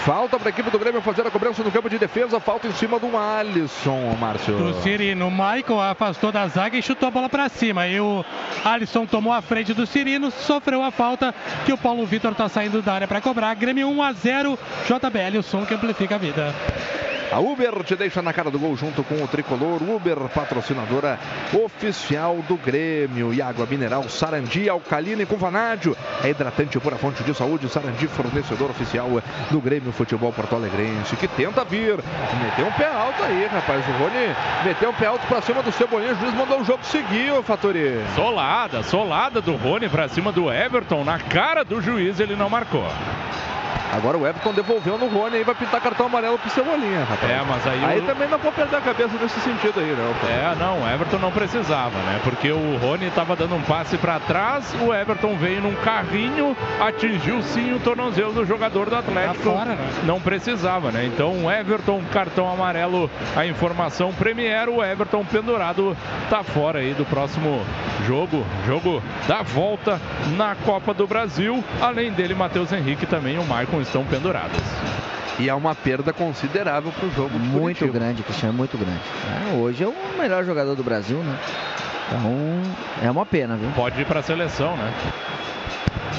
[0.05, 2.39] Falta para a equipe do Grêmio fazer a cobrança no campo de defesa.
[2.39, 4.55] Falta em cima do Alisson, Márcio.
[4.55, 5.29] Do Cirino.
[5.29, 7.85] Michael afastou da zaga e chutou a bola para cima.
[7.89, 8.23] E o
[8.63, 10.31] Alisson tomou a frente do Cirino.
[10.31, 11.35] Sofreu a falta
[11.65, 13.53] que o Paulo Vitor está saindo da área para cobrar.
[13.55, 14.57] Grêmio 1 a 0.
[14.85, 16.55] JBL, o som que amplifica a vida.
[17.31, 19.81] A Uber te deixa na cara do gol junto com o tricolor.
[19.83, 21.19] Uber, patrocinadora
[21.53, 23.33] oficial do Grêmio.
[23.33, 25.95] E água mineral Sarandi, alcalina e com vanádio.
[26.23, 27.67] É hidratante por a fonte de saúde.
[27.67, 29.09] Sarandi, fornecedor oficial
[29.51, 31.17] do Grêmio Futebol Porto Alegrense.
[31.17, 31.97] Que tenta vir.
[32.41, 33.83] Meteu um pé alto aí, rapaz.
[33.87, 36.13] O Rony meteu um pé alto pra cima do Cebolinha.
[36.13, 38.01] O juiz mandou o jogo seguir, ô Fatori.
[38.15, 41.03] Solada, solada do Rony pra cima do Everton.
[41.03, 42.85] Na cara do juiz ele não marcou.
[43.93, 47.31] Agora o Everton devolveu no Rony e vai pintar cartão amarelo pro Cebolinha, rapaz.
[47.31, 47.85] É, mas aí.
[47.85, 48.03] Aí o...
[48.03, 50.13] também não vou perder a cabeça nesse sentido aí, não.
[50.13, 50.27] Pô.
[50.27, 52.19] É, não, o Everton não precisava, né?
[52.23, 57.41] Porque o Rony tava dando um passe para trás, o Everton veio num carrinho, atingiu
[57.41, 59.51] sim o tornozelo do jogador do Atlético.
[59.51, 59.89] Tá fora, né?
[60.03, 61.05] Não precisava, né?
[61.05, 65.95] Então o Everton, cartão amarelo, a informação Premier, o Everton pendurado
[66.29, 67.65] tá fora aí do próximo
[68.05, 69.99] jogo, jogo da volta
[70.35, 71.63] na Copa do Brasil.
[71.81, 74.59] Além dele, Matheus Henrique também o Maicon estão pendurados.
[75.39, 77.37] E é uma perda considerável para o jogo.
[77.37, 77.91] Muito Curitiba.
[77.91, 78.99] grande, Cristiano, muito grande.
[79.51, 81.37] É, hoje é o melhor jogador do Brasil, né?
[82.07, 82.61] Então
[83.03, 83.69] é uma pena, viu?
[83.75, 84.93] Pode ir para a seleção, né?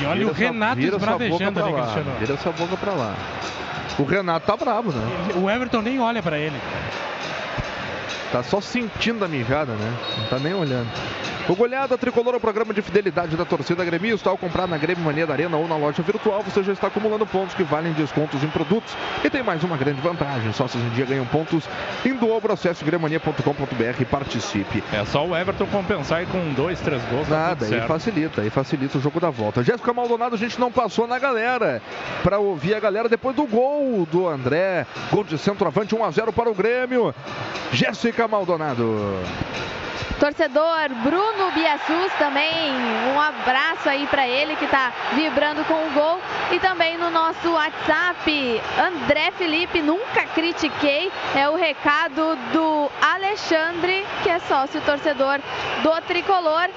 [0.00, 2.12] E olha vira o Renato vira esbravejando ali, lá, Cristiano.
[2.20, 3.14] Vira sua boca para lá.
[3.98, 5.32] O Renato tá bravo, né?
[5.34, 6.56] O Everton nem olha para ele.
[8.32, 9.94] Tá só sentindo a mijada, né?
[10.18, 10.88] Não tá nem olhando.
[11.48, 14.28] O Goleada Tricolor é o programa de fidelidade da torcida gremista.
[14.28, 17.26] Ao comprar na Grêmio Mania da Arena ou na loja virtual, você já está acumulando
[17.26, 18.94] pontos que valem descontos em produtos.
[19.24, 21.64] E tem mais uma grande vantagem: sócios em dia ganham pontos
[22.04, 22.52] em dobro.
[22.52, 24.84] Acesse gremania.com.br e participe.
[24.92, 27.26] É só o Everton compensar aí com dois, três gols.
[27.28, 29.62] Nada, aí facilita, aí facilita o jogo da volta.
[29.62, 31.80] Jéssica Maldonado, a gente não passou na galera
[32.22, 34.86] para ouvir a galera depois do gol do André.
[35.10, 37.14] Gol de centroavante 1 a 0 para o Grêmio.
[37.72, 39.22] Jéssica Maldonado.
[40.18, 42.72] Torcedor Bruno Biassus também,
[43.14, 46.20] um abraço aí para ele que está vibrando com o gol.
[46.50, 54.28] E também no nosso WhatsApp, André Felipe, nunca critiquei, é o recado do Alexandre, que
[54.28, 55.38] é sócio torcedor
[55.84, 56.68] do Tricolor.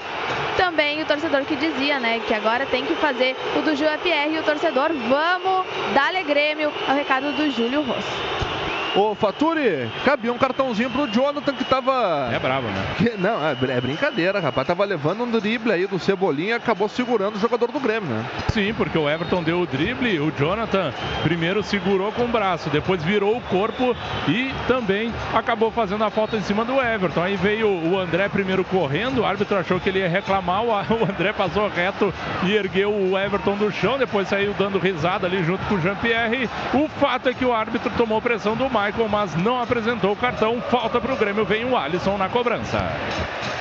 [0.56, 4.36] Também o torcedor que dizia, né, que agora tem que fazer o do Júlio Pierre
[4.36, 8.52] e o torcedor, vamos, dale Grêmio, é o recado do Júlio Rosso.
[8.94, 12.28] Ô, Faturi, cabia um cartãozinho pro Jonathan que tava.
[12.30, 12.94] É bravo, né?
[12.98, 13.16] Que...
[13.16, 14.66] Não, é, é, brincadeira, rapaz.
[14.66, 18.26] Tava levando um drible aí do Cebolinha e acabou segurando o jogador do Grêmio, né?
[18.50, 20.92] Sim, porque o Everton deu o drible, o Jonathan
[21.22, 23.96] primeiro segurou com o braço, depois virou o corpo
[24.28, 27.22] e também acabou fazendo a falta em cima do Everton.
[27.22, 30.72] Aí veio o André primeiro correndo, o árbitro achou que ele ia reclamar, o
[31.08, 32.12] André passou reto
[32.42, 36.48] e ergueu o Everton do chão, depois saiu dando risada ali junto com o Jean-Pierre.
[36.74, 40.60] O fato é que o árbitro tomou pressão do Michael, mas não apresentou o cartão.
[40.62, 42.80] Falta para o Grêmio, vem o Alisson na cobrança.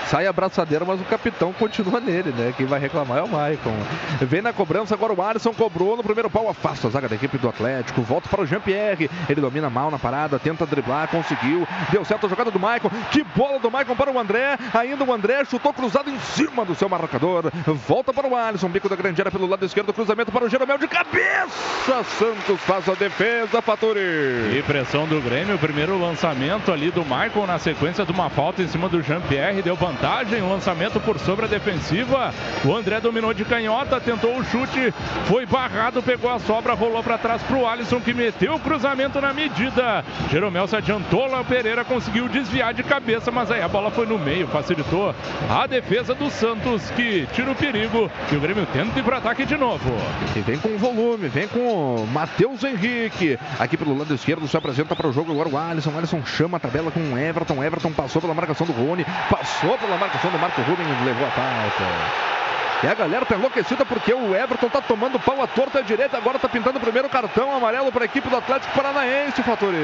[0.07, 2.53] Sai a braçadeira, mas o capitão continua nele, né?
[2.57, 3.73] Quem vai reclamar é o Maicon.
[4.19, 7.37] Vem na cobrança, agora o Alisson cobrou no primeiro pau, afasta a zaga da equipe
[7.37, 8.01] do Atlético.
[8.01, 9.09] Volta para o Jean-Pierre.
[9.29, 11.65] Ele domina mal na parada, tenta driblar, conseguiu.
[11.91, 12.89] Deu certo a jogada do Maicon.
[13.11, 14.57] Que bola do Maicon para o André.
[14.73, 17.49] Ainda o André chutou cruzado em cima do seu marcador.
[17.87, 18.67] Volta para o Alisson.
[18.67, 19.93] Bico da grande área pelo lado esquerdo.
[19.93, 22.03] Cruzamento para o Jeromel de cabeça.
[22.19, 24.57] Santos faz a defesa, Faturi.
[24.57, 25.57] E pressão do Grêmio.
[25.57, 29.61] Primeiro lançamento ali do Maicon na sequência de uma falta em cima do Jean-Pierre.
[29.61, 32.33] Deu vantagem lançamento por sobre a defensiva.
[32.63, 34.93] O André dominou de canhota, tentou o chute,
[35.25, 39.19] foi barrado, pegou a sobra, rolou para trás para o Alisson que meteu o cruzamento
[39.19, 40.05] na medida.
[40.31, 44.17] Jeromel se adiantou, lá Pereira conseguiu desviar de cabeça, mas aí a bola foi no
[44.17, 45.13] meio, facilitou
[45.49, 49.45] a defesa do Santos que tira o perigo e o Grêmio tenta ir para ataque
[49.45, 49.91] de novo.
[50.37, 53.37] E vem com volume, vem com o Matheus Henrique.
[53.59, 55.89] Aqui pelo lado esquerdo se apresenta para o jogo agora o Alisson.
[55.89, 57.63] O Alisson chama a tabela com o Everton.
[57.63, 62.40] Everton passou pela marcação do Rony, passou pela marcação do Marco Rubens levou a falta.
[62.83, 66.17] E a galera tá enlouquecida porque o Everton tá tomando pau à torta à direita.
[66.17, 69.77] Agora tá pintando o primeiro cartão amarelo para a equipe do Atlético Paranaense, Faturi.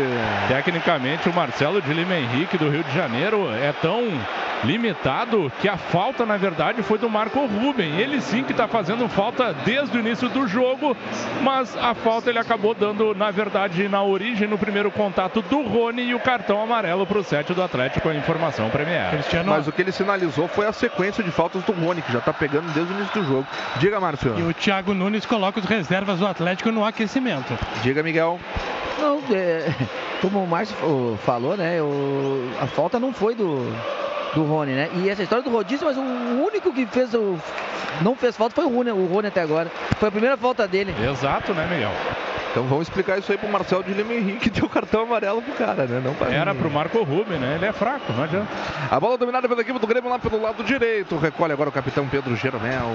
[0.48, 4.03] Tecnicamente, o Marcelo de Lima Henrique do Rio de Janeiro é tão
[4.64, 7.99] limitado que a falta, na verdade, foi do Marco Ruben.
[7.99, 10.98] Ele sim que está fazendo falta desde o início do jogo,
[11.44, 16.03] mas a falta ele acabou dando, na verdade, na origem, no primeiro contato do Rony
[16.03, 19.11] e o cartão amarelo para o set do Atlético, a informação Premier.
[19.11, 19.52] Cristiano...
[19.52, 22.34] Mas o que ele sinalizou foi a sequência de faltas do Rony, que já está
[22.34, 23.48] pegando desde o início do jogo.
[23.78, 24.38] Diga, Márcio.
[24.38, 27.58] E o Thiago Nunes coloca os reservas do Atlético no aquecimento.
[27.84, 28.40] Diga, Miguel.
[29.00, 29.72] Não, é,
[30.22, 30.76] como o Márcio
[31.24, 31.82] falou, né?
[31.82, 33.72] O, a falta não foi do,
[34.34, 34.90] do Rony, né?
[34.96, 37.38] E essa história do rodízio, mas o único que fez o.
[38.02, 39.72] Não fez falta foi o Rony, o Rony até agora.
[39.98, 40.94] Foi a primeira falta dele.
[41.10, 41.92] Exato, né, Miguel?
[42.52, 45.86] Então vamos explicar isso aí pro Marcel de Lima Henrique, deu cartão amarelo pro cara,
[45.86, 46.02] né?
[46.03, 46.60] Não pra Era mim.
[46.60, 47.56] pro Marco Rubem, né?
[47.56, 48.48] Ele é fraco, não adianta.
[48.90, 51.18] A bola dominada pela equipe do Grêmio lá pelo lado direito.
[51.18, 52.88] Recolhe agora o capitão Pedro Jeromel.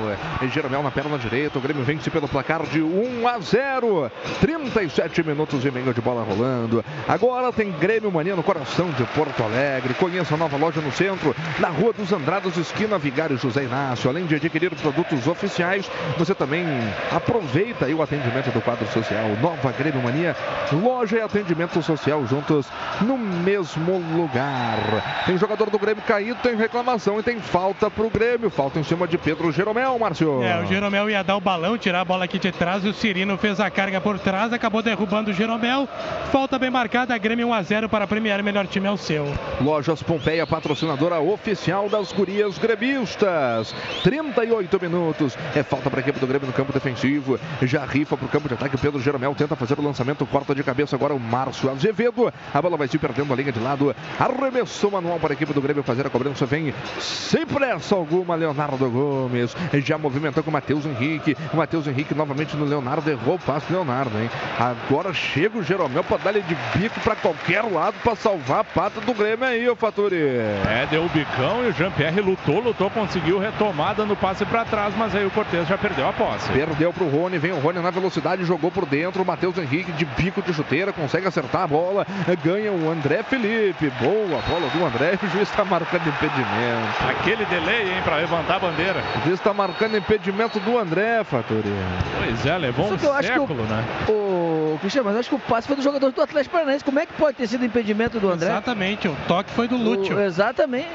[0.43, 1.59] É, Jeromel na perna direita.
[1.59, 4.11] O Grêmio vence pelo placar de 1 a 0.
[4.41, 6.85] 37 minutos e meio de bola rolando.
[7.09, 9.95] Agora tem Grêmio Mania no coração de Porto Alegre.
[9.95, 14.09] Conheça a nova loja no centro, na Rua dos Andrados, esquina Vigário José Inácio.
[14.11, 16.65] Além de adquirir produtos oficiais, você também
[17.11, 19.25] aproveita o atendimento do quadro social.
[19.53, 20.35] Nova Grêmio Mania,
[20.73, 22.67] loja e atendimento social juntos
[23.03, 24.79] no mesmo lugar.
[25.27, 28.49] Tem jogador do Grêmio caído, tem reclamação e tem falta pro Grêmio.
[28.49, 30.43] Falta em cima de Pedro Jeromel, Márcio.
[30.43, 32.95] É, o Jeromel ia dar o balão, tirar a bola aqui de trás e o
[32.95, 35.87] Cirino fez a carga por trás, acabou derrubando o Jeromel.
[36.31, 39.27] Falta bem marcada, Grêmio 1 a 0 para premiar o melhor time é o seu.
[39.61, 43.75] Lojas Pompeia, patrocinadora oficial das gurias gremistas.
[44.03, 45.37] 38 minutos.
[45.55, 47.39] É falta para a equipe do Grêmio no campo defensivo.
[47.61, 48.79] Já rifa para o campo de ataque.
[48.79, 50.27] Pedro Jeromel tenta fazer o lançamento.
[50.27, 52.33] Corta de cabeça agora o Márcio Azevedo.
[52.53, 53.95] A bola vai se perdendo a linha de lado.
[54.19, 56.47] Arremessou manual para a equipe do Grêmio fazer a cobrança.
[56.47, 58.35] Vem sem pressa alguma.
[58.35, 59.57] Leonardo Gomes.
[59.85, 61.37] Já movimentou com o Matheus Henrique.
[61.53, 63.11] O Matheus Henrique novamente no Leonardo.
[63.11, 64.31] Errou o passe do Leonardo, hein?
[64.59, 69.01] Agora chega o Jeromel para dar-lhe de bico para qualquer lado para salvar a pata
[69.01, 70.17] do Grêmio aí, ô Faturi.
[70.17, 74.95] É, deu o bicão e o Jean-Pierre lutou, lutou, conseguiu retomada no passe para trás,
[74.97, 76.51] mas aí o Cortez já perdeu a posse.
[76.53, 79.22] Perdeu pro Rony, vem o Rony na velocidade, jogou por dentro.
[79.23, 82.05] O Matheus Henrique de bico de chuteira, consegue acertar a bola.
[82.45, 83.89] Ganha o André Felipe.
[84.01, 85.17] Boa bola do André.
[85.23, 87.05] O juiz está marcando impedimento.
[87.09, 89.01] Aquele delay, hein, para levantar a bandeira.
[89.21, 91.63] O juiz está marcando impedimento do André, Faturi.
[92.19, 93.85] Pois é, levou Só um que eu acho que o- século, né?
[94.09, 96.85] O Cristiano, mas acho que o passe foi do jogador do Atlético Paranaense.
[96.85, 98.49] Como é que pode ter sido impedimento do André?
[98.51, 100.17] Exatamente, o toque foi do Lúcio.
[100.17, 100.89] O- exatamente.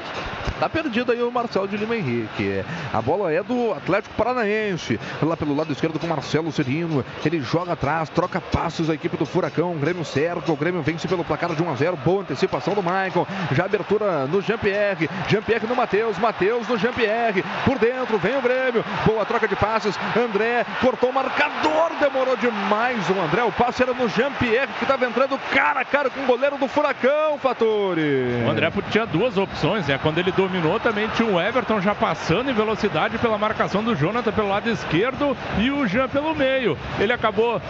[0.60, 2.64] Tá perdido aí o Marcelo de Lima Henrique.
[2.92, 4.98] A bola é do Atlético Paranaense.
[5.22, 7.04] Lá pelo lado esquerdo com o Marcelo Cirino.
[7.24, 9.78] Ele joga atrás, troca passos a equipe do Furacão.
[9.78, 10.50] Grêmio cerca.
[10.50, 11.96] O Grêmio vence pelo placar de 1 a 0.
[11.98, 13.24] Boa antecipação do Maicon.
[13.52, 15.08] Já abertura no Jean-Pierre.
[15.28, 16.18] Jean-Pierre no Matheus.
[16.18, 17.44] Matheus no Jean-Pierre.
[17.64, 18.84] Por dentro vem o Grêmio.
[19.06, 19.96] Boa troca de passes.
[20.16, 21.92] André cortou o marcador.
[22.00, 23.44] Demorou demais o André.
[23.44, 26.66] O passe era no Jean-Pierre que estava entrando cara a cara com o goleiro do
[26.66, 28.42] Furacão, Fatore.
[28.44, 29.96] O André tinha duas opções, né?
[30.02, 34.32] Quando ele dominou, também tinha o Everton já passando em velocidade pela marcação do Jonathan
[34.32, 36.76] pelo lado esquerdo e o Jean pelo meio.
[36.98, 37.62] Ele acabou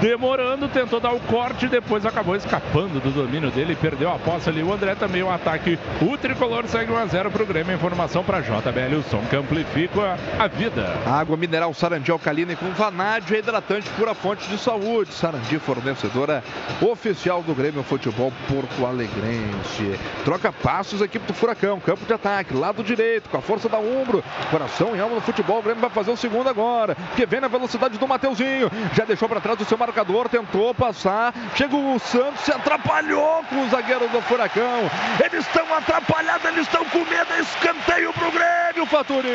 [0.00, 4.62] demorando, tentou dar o corte, depois acabou escapando do domínio dele, perdeu a posse ali.
[4.62, 5.78] O André também o ataque.
[6.00, 7.74] O tricolor segue 1 a 0 pro Grêmio.
[7.74, 10.92] Informação para JBL, o som que amplifica a vida.
[11.06, 15.12] Água mineral Sarandi alcalina e com vanádio hidratante pura fonte de saúde.
[15.12, 16.42] Sarandi fornecedora
[16.80, 19.98] oficial do Grêmio Futebol Porto Alegrense.
[20.24, 24.22] Troca passos, equipe do Furacão, campo de ataque, lado direito, com a força da Umbro.
[24.50, 27.48] Coração e alma no futebol, o Grêmio vai fazer o segundo agora, que vem na
[27.48, 28.70] velocidade do Mateuzinho.
[28.94, 31.34] Já deixou para trás o seu marcador, tentou passar.
[31.56, 34.88] Chega o Santos, se atrapalhou com o zagueiro do Furacão.
[35.24, 37.32] Eles estão atrapalhados, eles estão com medo.
[37.40, 39.28] Escanteio pro Grêmio, Faturi.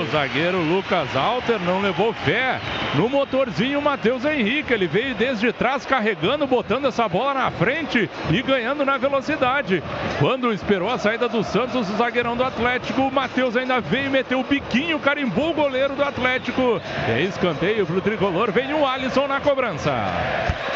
[0.00, 2.60] O zagueiro Lucas Alter não levou fé
[2.94, 4.72] no motorzinho Matheus Henrique.
[4.72, 9.82] Ele veio desde trás carregando, botando essa bola na frente e ganhando na velocidade.
[10.18, 14.40] Quando esperou a saída do Santos, o zagueirão do Atlético, o Matheus ainda veio, meteu
[14.40, 16.80] o biquinho, carimbou o goleiro do Atlético.
[17.08, 19.92] É escanteio pro tricolor, vem o Alisson na cobrança.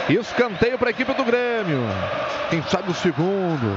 [0.07, 1.81] Escanteio para a equipe do Grêmio.
[2.51, 3.74] Quem sabe o segundo.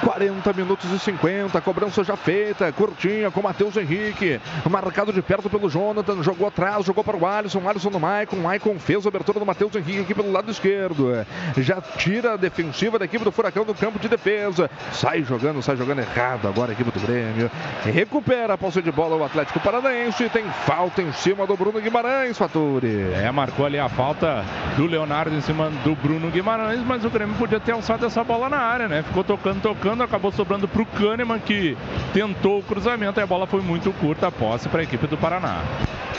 [0.00, 1.60] 40 minutos e 50.
[1.60, 2.72] Cobrança já feita.
[2.72, 4.40] Curtinha com Matheus Henrique.
[4.68, 6.22] Marcado de perto pelo Jonathan.
[6.22, 7.68] Jogou atrás, jogou para o Alisson.
[7.68, 8.36] Alisson no Maicon.
[8.36, 11.24] Maicon fez a abertura do Matheus Henrique aqui pelo lado esquerdo.
[11.56, 14.70] Já tira a defensiva da equipe do Furacão do campo de defesa.
[14.92, 17.50] Sai jogando, sai jogando errado agora a equipe do Grêmio.
[17.84, 20.28] Recupera a posse de bola o Atlético Paranaense.
[20.30, 23.12] Tem falta em cima do Bruno Guimarães, Faturi.
[23.12, 24.37] É, marcou ali a falta
[24.76, 28.48] do Leonardo em cima do Bruno Guimarães, mas o Grêmio podia ter alçado essa bola
[28.48, 29.02] na área, né?
[29.02, 31.76] Ficou tocando, tocando, acabou sobrando pro Kahneman que
[32.12, 35.62] tentou o cruzamento a bola foi muito curta a posse para a equipe do Paraná.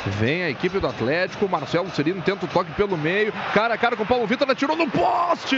[0.05, 3.95] Vem a equipe do Atlético, Marcelo Cirino tenta o toque pelo meio, cara a cara
[3.95, 5.57] com o Paulo Vitor, atirou no poste!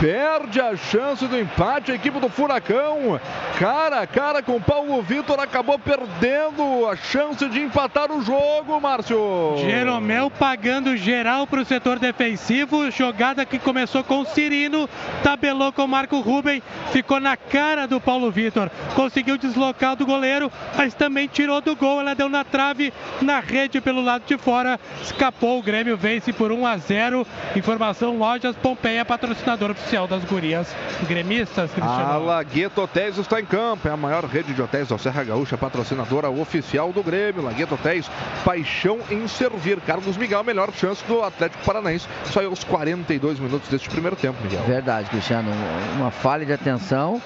[0.00, 3.20] Perde a chance do empate a equipe do Furacão.
[3.58, 9.58] Cara a cara com Paulo Vitor acabou perdendo a chance de empatar o jogo, Márcio.
[9.58, 12.90] Jeromel pagando geral para o setor defensivo.
[12.90, 14.88] Jogada que começou com o Cirino,
[15.22, 16.62] tabelou com o Marco Ruben,
[16.92, 18.70] ficou na cara do Paulo Vitor.
[18.94, 22.00] Conseguiu deslocar do goleiro, mas também tirou do gol.
[22.00, 22.90] Ela deu na trave,
[23.20, 24.80] na rede pelo lado de fora.
[25.02, 25.58] Escapou.
[25.58, 27.26] O Grêmio vence por 1 a 0.
[27.54, 29.89] Informação Lojas Pompeia, patrocinador oficial.
[29.90, 30.68] Oficial das gurias
[31.08, 32.24] gremistas, A Cristiano.
[32.24, 36.30] Lagueto Hotéis está em campo, é a maior rede de hotéis da Serra Gaúcha, patrocinadora
[36.30, 37.42] oficial do Grêmio.
[37.42, 38.08] Lagueto Hotéis,
[38.44, 39.80] paixão em servir.
[39.80, 42.06] Carlos Miguel, melhor chance do Atlético Paranaense.
[42.32, 44.62] Saiu aos 42 minutos deste primeiro tempo, Miguel.
[44.62, 45.50] Verdade, Cristiano.
[45.50, 47.20] Um- Uma falha de atenção,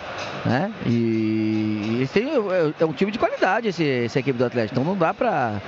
[0.47, 0.73] né?
[0.87, 4.75] E eles têm, é- é um time de qualidade esse, essa equipe do Atlético.
[4.81, 5.61] Então não dá pra,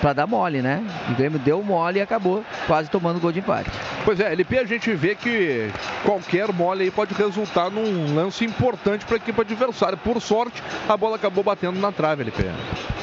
[0.00, 0.82] pra dar mole, né?
[1.10, 3.70] O Grêmio deu mole e acabou quase tomando gol de empate.
[4.04, 5.70] Pois é, LP a gente vê que
[6.04, 9.96] qualquer mole aí pode resultar num lance importante para a equipe adversária.
[9.96, 12.44] Por sorte, a bola acabou batendo na trave, LP.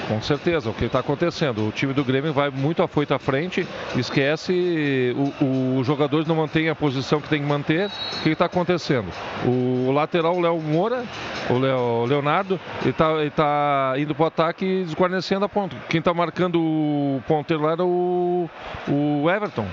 [0.07, 1.67] Com certeza, o que está acontecendo?
[1.67, 6.69] O time do Grêmio vai muito afoito à frente, esquece, o, o jogadores não mantém
[6.69, 7.89] a posição que tem que manter.
[8.19, 9.07] O que está acontecendo?
[9.45, 11.03] O lateral, o Léo Moura,
[11.49, 15.75] o Léo- Leonardo, ele está tá indo para o ataque desguarnecendo a ponta.
[15.89, 18.49] Quem está marcando o ponteiro lá era o,
[18.87, 19.65] o Everton.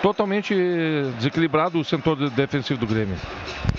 [0.00, 0.54] Totalmente
[1.16, 2.91] desequilibrado o setor de- defensivo do Grêmio.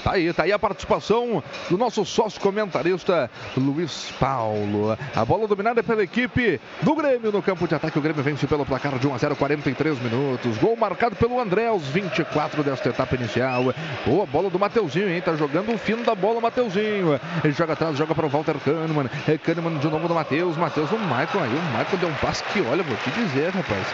[0.04, 4.98] Tá aí, tá aí a participação do nosso sócio comentarista Luiz Paulo.
[5.16, 7.98] A bola dominada pela equipe do Grêmio no campo de ataque.
[7.98, 10.58] O Grêmio vence pelo placar de 1 a 0, 43 minutos.
[10.58, 13.74] Gol marcado pelo André aos 24 desta etapa inicial.
[14.06, 15.22] Boa bola do Mateuzinho, hein?
[15.22, 17.20] Tá jogando o fino da bola, o Mateuzinho.
[17.44, 19.10] Ele joga atrás, joga para o Walter Kahneman.
[19.28, 20.58] É Kahneman de novo do Matheus.
[20.58, 21.56] Matheus no Michael aí.
[21.56, 23.88] O Michael deu um passe que, olha, vou te dizer, rapaz.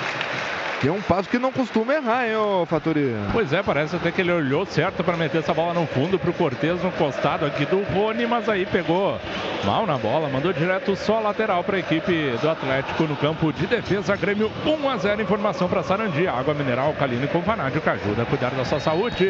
[0.81, 3.13] Deu um passo que não costuma errar, hein, ô Faturi?
[3.33, 6.31] Pois é, parece até que ele olhou certo para meter essa bola no fundo pro
[6.31, 9.19] Cortez no costado aqui do Rony, mas aí pegou
[9.65, 13.67] mal na bola, mandou direto só lateral para a equipe do Atlético no campo de
[13.67, 14.15] defesa.
[14.15, 15.21] Grêmio 1 a 0.
[15.21, 18.79] Informação para Sarandi, água mineral alcalina e com vanádio que ajuda a cuidar da sua
[18.79, 19.27] saúde.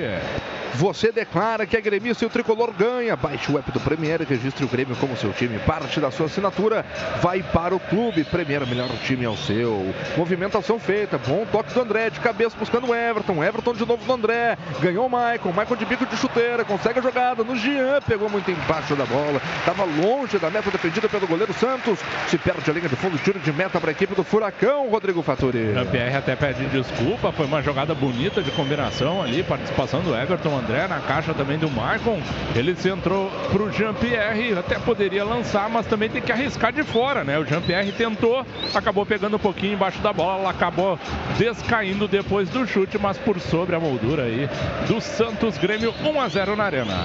[0.75, 3.15] Você declara que é gremista e o tricolor ganha.
[3.15, 5.59] Baixe o app do Premier e registre o Grêmio como seu time.
[5.59, 6.85] Parte da sua assinatura
[7.21, 8.23] vai para o clube.
[8.23, 9.93] Premier, melhor time é o seu.
[10.17, 11.17] Movimentação feita.
[11.17, 12.09] Bom toque do André.
[12.09, 13.43] De cabeça buscando o Everton.
[13.43, 14.57] Everton de novo do André.
[14.79, 15.39] Ganhou o Michael.
[15.45, 16.63] Michael de bico de chuteira.
[16.63, 17.99] Consegue a jogada no Jean.
[18.07, 19.41] Pegou muito embaixo da bola.
[19.59, 21.99] Estava longe da meta defendida pelo goleiro Santos.
[22.27, 23.17] Se perde a linha de fundo.
[23.17, 24.89] Tiro de meta para a equipe do Furacão.
[24.89, 25.73] Rodrigo Faturi.
[25.73, 30.87] Jean-Pierre até pede desculpa, foi uma jogada bonita de combinação ali, participação do Everton André
[30.87, 32.21] na caixa também do Marcon.
[32.55, 37.39] Ele centrou pro Jean-Pierre, até poderia lançar, mas também tem que arriscar de fora, né?
[37.39, 40.99] O Jean-Pierre tentou, acabou pegando um pouquinho embaixo da bola, acabou
[41.37, 44.49] descaindo depois do chute, mas por sobre a moldura aí
[44.87, 46.95] do Santos Grêmio 1 a 0 na Arena.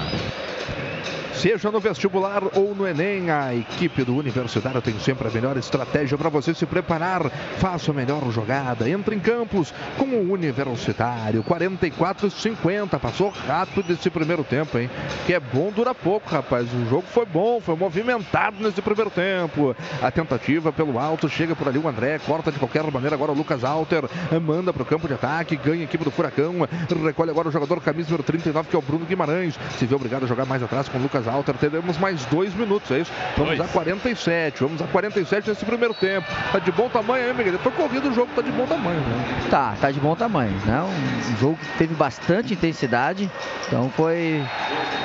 [1.33, 6.17] Seja no vestibular ou no Enem, a equipe do Universitário tem sempre a melhor estratégia
[6.17, 7.29] para você se preparar.
[7.57, 8.89] Faça a melhor jogada.
[8.89, 11.43] Entre em campos com o Universitário.
[11.43, 12.99] 44 e 50.
[12.99, 14.89] Passou rápido esse primeiro tempo, hein?
[15.25, 16.67] Que é bom, dura pouco, rapaz.
[16.73, 19.75] O jogo foi bom, foi movimentado nesse primeiro tempo.
[20.01, 23.35] A tentativa pelo alto, chega por ali o André, corta de qualquer maneira agora o
[23.35, 24.05] Lucas Alter,
[24.41, 26.55] manda para o campo de ataque, ganha a equipe do Furacão,
[27.03, 29.59] recolhe agora o jogador camisa número 39, que é o Bruno Guimarães.
[29.77, 32.89] Se vê obrigado a jogar mais atrás com o Lucas Alter, teremos mais dois minutos,
[32.91, 33.11] é isso?
[33.37, 36.25] Vamos a 47, vamos a 47 nesse primeiro tempo.
[36.51, 37.59] Tá de bom tamanho aí, Miguel?
[37.59, 39.47] Foi corrido o jogo, tá de bom tamanho, né?
[39.49, 40.81] Tá, tá de bom tamanho, né?
[40.81, 43.29] Um, jogo que teve bastante intensidade,
[43.67, 44.41] então foi.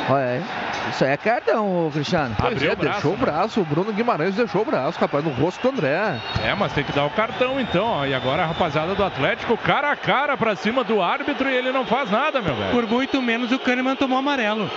[0.08, 0.42] Olha,
[0.90, 2.36] isso aí é cartão, Cristiano.
[2.38, 5.68] Pois é, deixou o braço, o Bruno Guimarães deixou o braço, rapaz, no rosto do
[5.76, 6.20] André.
[6.44, 8.06] É, mas tem que dar o cartão então, ó.
[8.06, 11.72] E agora a rapaziada do Atlético cara a cara pra cima do árbitro e ele
[11.72, 12.70] não faz nada, meu velho.
[12.70, 14.70] Por muito menos o Kahneman tomou amarelo.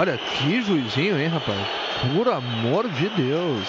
[0.00, 1.58] Olha, que juizinho, hein, rapaz?
[2.14, 3.68] Por amor de Deus.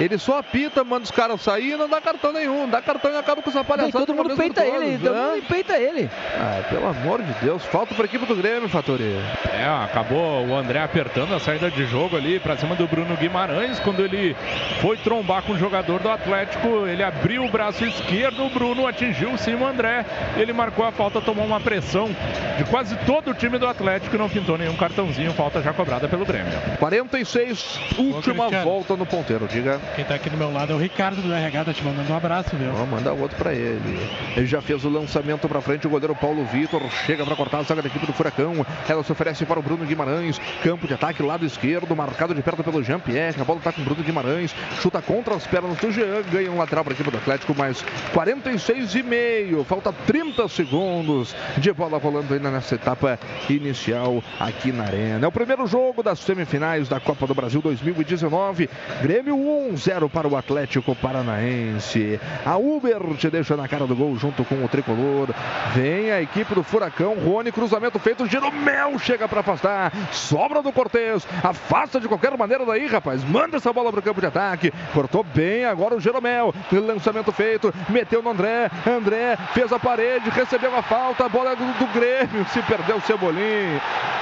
[0.00, 2.68] Ele só apita, manda os caras sair e não dá cartão nenhum.
[2.68, 4.06] Dá cartão e acaba com essa palhaçada.
[4.06, 6.10] Todo mundo peita ele, todo mundo peita ele.
[6.36, 9.16] Ah, pelo amor de Deus, falta pra equipe do Grêmio, Fatori.
[9.52, 13.78] É, acabou o André apertando a saída de jogo ali pra cima do Bruno Guimarães.
[13.80, 14.36] Quando ele
[14.80, 19.36] foi trombar com o jogador do Atlético, ele abriu o braço esquerdo, o Bruno atingiu
[19.38, 20.04] sim o André.
[20.36, 22.08] Ele marcou a falta, tomou uma pressão
[22.56, 25.32] de quase todo o time do Atlético e não pintou nenhum cartãozinho.
[25.32, 26.52] Falta já cobrada pelo Grêmio.
[26.78, 29.80] 46, última volta no ponteiro, diga.
[29.94, 32.16] Quem tá aqui do meu lado é o Ricardo do RH, tá te mandando um
[32.16, 32.72] abraço, viu?
[32.72, 33.98] Vamos mandar outro pra ele.
[34.36, 37.62] Ele já fez o lançamento pra frente, o goleiro Paulo Vitor chega pra cortar a
[37.62, 38.66] zaga da equipe do Furacão.
[38.88, 40.40] Ela se oferece para o Bruno Guimarães.
[40.62, 43.40] Campo de ataque, lado esquerdo, marcado de perto pelo Jean-Pierre.
[43.40, 44.54] A bola tá com o Bruno Guimarães.
[44.80, 46.22] Chuta contra as pernas do Jean.
[46.30, 49.64] Ganha um lateral para a equipe do Atlético, mais 46 e meio.
[49.64, 55.24] Falta 30 segundos de bola rolando ainda nessa etapa inicial aqui na Arena.
[55.24, 58.68] É o primeiro jogo das semifinais da Copa do Brasil 2019.
[59.02, 62.20] Grêmio 1, 1-0 para o Atlético Paranaense.
[62.44, 65.28] A Uber te deixa na cara do gol junto com o tricolor.
[65.74, 67.14] Vem a equipe do Furacão.
[67.14, 68.26] Rony, cruzamento feito.
[68.26, 69.92] Jeromel chega para afastar.
[70.12, 71.26] Sobra do Cortez.
[71.42, 73.24] Afasta de qualquer maneira daí, rapaz.
[73.24, 74.72] Manda essa bola para o campo de ataque.
[74.92, 76.54] Cortou bem agora o Jeromel.
[76.72, 77.74] Lançamento feito.
[77.88, 78.70] Meteu no André.
[78.86, 80.30] André fez a parede.
[80.30, 81.24] Recebeu a falta.
[81.26, 82.46] A bola do, do Grêmio.
[82.50, 83.80] Se perdeu o Cebolinha.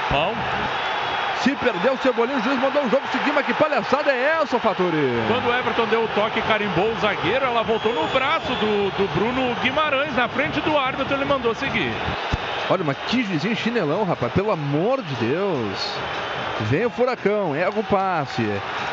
[0.09, 0.33] Bom.
[1.43, 4.57] Se perdeu o Cebolinha, o juiz mandou o jogo seguir, mas que palhaçada é essa,
[4.59, 5.11] Faturi?
[5.27, 8.89] Quando o Everton deu o toque e carimbou o zagueiro, ela voltou no braço do,
[8.91, 11.91] do Bruno Guimarães, na frente do árbitro, ele mandou seguir.
[12.69, 15.95] Olha, mas que juizinho chinelão, rapaz, pelo amor de Deus.
[16.61, 18.43] Vem o Furacão, erra o passe.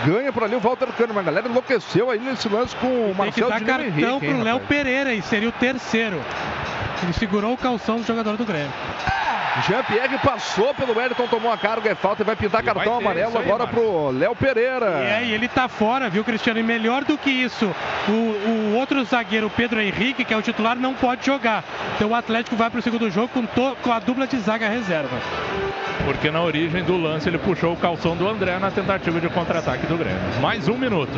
[0.05, 1.14] Ganha por ali o Walter Cano.
[1.14, 4.16] Mas a galera enlouqueceu aí nesse lance com o Tem que Marcelo dar de cartão
[4.16, 4.60] Henrique, pro Léo?
[4.60, 6.20] Pereira e seria o terceiro.
[7.02, 8.72] Ele segurou o calção do jogador do Grêmio.
[9.66, 13.36] Jean-Pierre passou pelo Wellington, tomou a carga, é falta e vai pintar cartão ter amarelo
[13.36, 13.80] aí, agora Marcos.
[13.80, 15.01] pro Léo Pereira.
[15.02, 16.60] E é, e ele tá fora, viu, Cristiano?
[16.60, 17.68] E melhor do que isso,
[18.09, 21.64] o, o outro zagueiro, o Pedro Henrique, que é o titular, não pode jogar.
[21.97, 25.19] Então o Atlético vai pro segundo jogo com, to- com a dupla de zaga reserva.
[26.05, 29.87] Porque na origem do lance ele puxou o calção do André na tentativa de contra-ataque
[29.87, 30.19] do Grêmio.
[30.41, 31.12] Mais um minuto.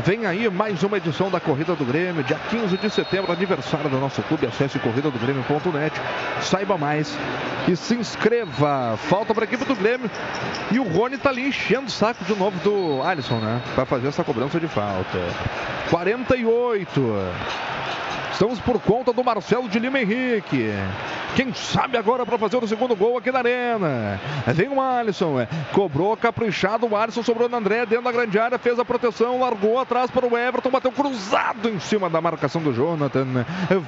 [0.00, 3.98] Vem aí mais uma edição da Corrida do Grêmio, dia 15 de setembro, aniversário do
[3.98, 4.46] nosso clube.
[4.46, 6.00] Acesse corridadogrêmio.net,
[6.40, 7.14] saiba mais
[7.68, 8.96] e se inscreva.
[8.96, 10.10] Falta para a equipe do Grêmio.
[10.70, 13.60] E o Rony tá ali enchendo o saco de novo do Alisson, né?
[13.74, 15.18] Para fazer essa cobrança de falta.
[15.90, 17.16] 48.
[18.32, 20.70] Estamos por conta do Marcelo de Lima Henrique.
[21.36, 24.20] Quem sabe agora para fazer o segundo gol aqui na arena.
[24.48, 25.46] Vem o Alisson.
[25.72, 26.86] Cobrou caprichado.
[26.86, 28.58] O Alisson sobrou no André dentro da grande área.
[28.58, 29.40] Fez a proteção.
[29.40, 30.70] Largou atrás para o Everton.
[30.70, 33.44] Bateu cruzado em cima da marcação do Jonathan.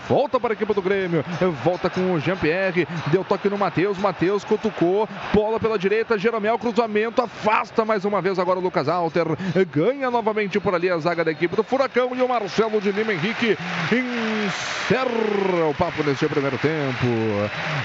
[0.08, 1.24] Volta para a equipe do Grêmio.
[1.62, 2.86] Volta com o Jean-Pierre.
[3.08, 3.98] Deu toque no Matheus.
[3.98, 5.08] Matheus cutucou.
[5.32, 6.18] Bola pela direita.
[6.18, 7.22] Jeromel cruzamento.
[7.22, 9.26] Afasta mais uma vez agora o Lucas Alter.
[9.70, 12.10] Ganha novamente por ali a zaga da equipe do Furacão.
[12.14, 13.56] E o Marcelo de Lima Henrique
[13.90, 17.06] encerra o papo neste primeiro tempo.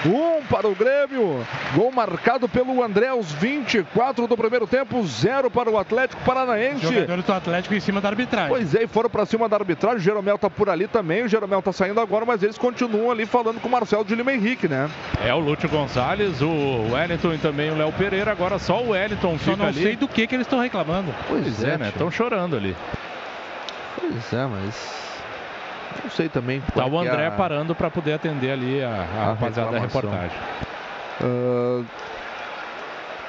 [0.05, 1.45] Um para o Grêmio.
[1.75, 5.05] Gol marcado pelo André aos 24 do primeiro tempo.
[5.05, 6.81] Zero para o Atlético Paranaense.
[6.85, 8.49] Jogadores do Atlético em cima da arbitragem.
[8.49, 9.97] Pois é, e foram para cima da arbitragem.
[9.97, 11.23] O Jeromel tá por ali também.
[11.23, 14.33] O Jeromel tá saindo agora, mas eles continuam ali falando com o Marcelo de Lima
[14.33, 14.89] Henrique, né?
[15.23, 18.31] É o Lúcio Gonçalves, o Wellington e também o Léo Pereira.
[18.31, 19.81] Agora só o Wellington Só fica não ali.
[19.81, 21.13] sei do que, que eles estão reclamando.
[21.27, 21.89] Pois é, né?
[21.89, 22.75] Estão chorando ali.
[23.99, 24.99] Pois é, mas.
[26.03, 26.61] Não sei também.
[26.73, 29.71] Tá o é André é a- parando para poder atender ali a, a, A rapaziada
[29.71, 30.37] da reportagem.
[31.21, 31.81] Ah,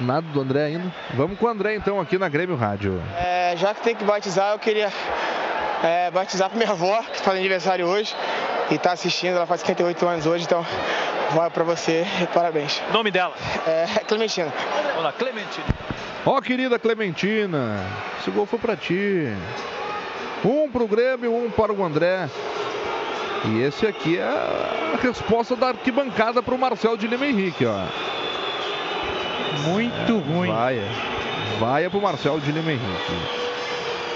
[0.01, 0.91] Nada do André ainda.
[1.13, 3.01] Vamos com o André então aqui na Grêmio Rádio.
[3.15, 4.91] É, já que tem que batizar, eu queria
[5.83, 8.15] é, batizar pra minha avó, que faz aniversário hoje
[8.71, 10.65] e tá assistindo, ela faz 58 anos hoje, então
[11.31, 12.81] vai pra você e parabéns.
[12.91, 13.33] Nome dela?
[13.67, 14.51] É Clementina.
[14.89, 15.65] Vamos lá, Clementina.
[16.25, 17.85] Ó, querida Clementina,
[18.19, 19.27] esse gol foi pra ti.
[20.43, 22.27] Um pro Grêmio, um para o André.
[23.45, 27.85] E esse aqui é a resposta da arquibancada pro Marcelo de Lima Henrique, ó.
[29.67, 30.51] Muito ruim.
[30.51, 30.81] Vai,
[31.59, 33.41] vai pro Marcelo de Lima Henrique.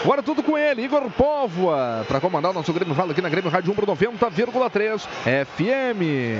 [0.03, 3.49] Agora tudo com ele, Igor Póvoa, para comandar o nosso Grêmio Vale aqui na Grêmio
[3.49, 6.39] Rádio 1 pro 90,3 FM.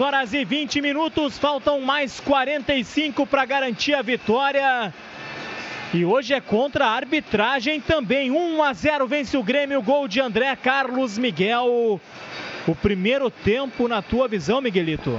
[0.00, 4.92] horas e 20 minutos, faltam mais 45 para garantir a vitória.
[5.92, 8.30] E hoje é contra a arbitragem também.
[8.30, 12.00] 1 a 0 vence o Grêmio, gol de André Carlos Miguel.
[12.66, 15.18] O primeiro tempo na tua visão, Miguelito?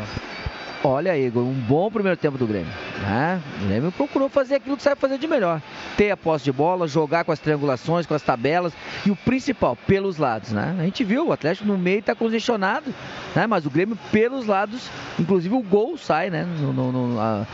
[0.84, 2.72] Olha, Igor, um bom primeiro tempo do Grêmio.
[3.02, 3.40] Né?
[3.62, 5.62] O Grêmio procurou fazer aquilo que sabe fazer de melhor.
[5.96, 8.74] Ter a posse de bola, jogar com as triangulações, com as tabelas
[9.06, 10.52] e o principal, pelos lados.
[10.52, 10.76] Né?
[10.80, 12.92] A gente viu, o Atlético no meio está congestionado,
[13.36, 13.46] né?
[13.46, 14.90] mas o Grêmio pelos lados,
[15.20, 16.44] inclusive o gol sai, né?
[16.60, 17.46] No, no- no- a-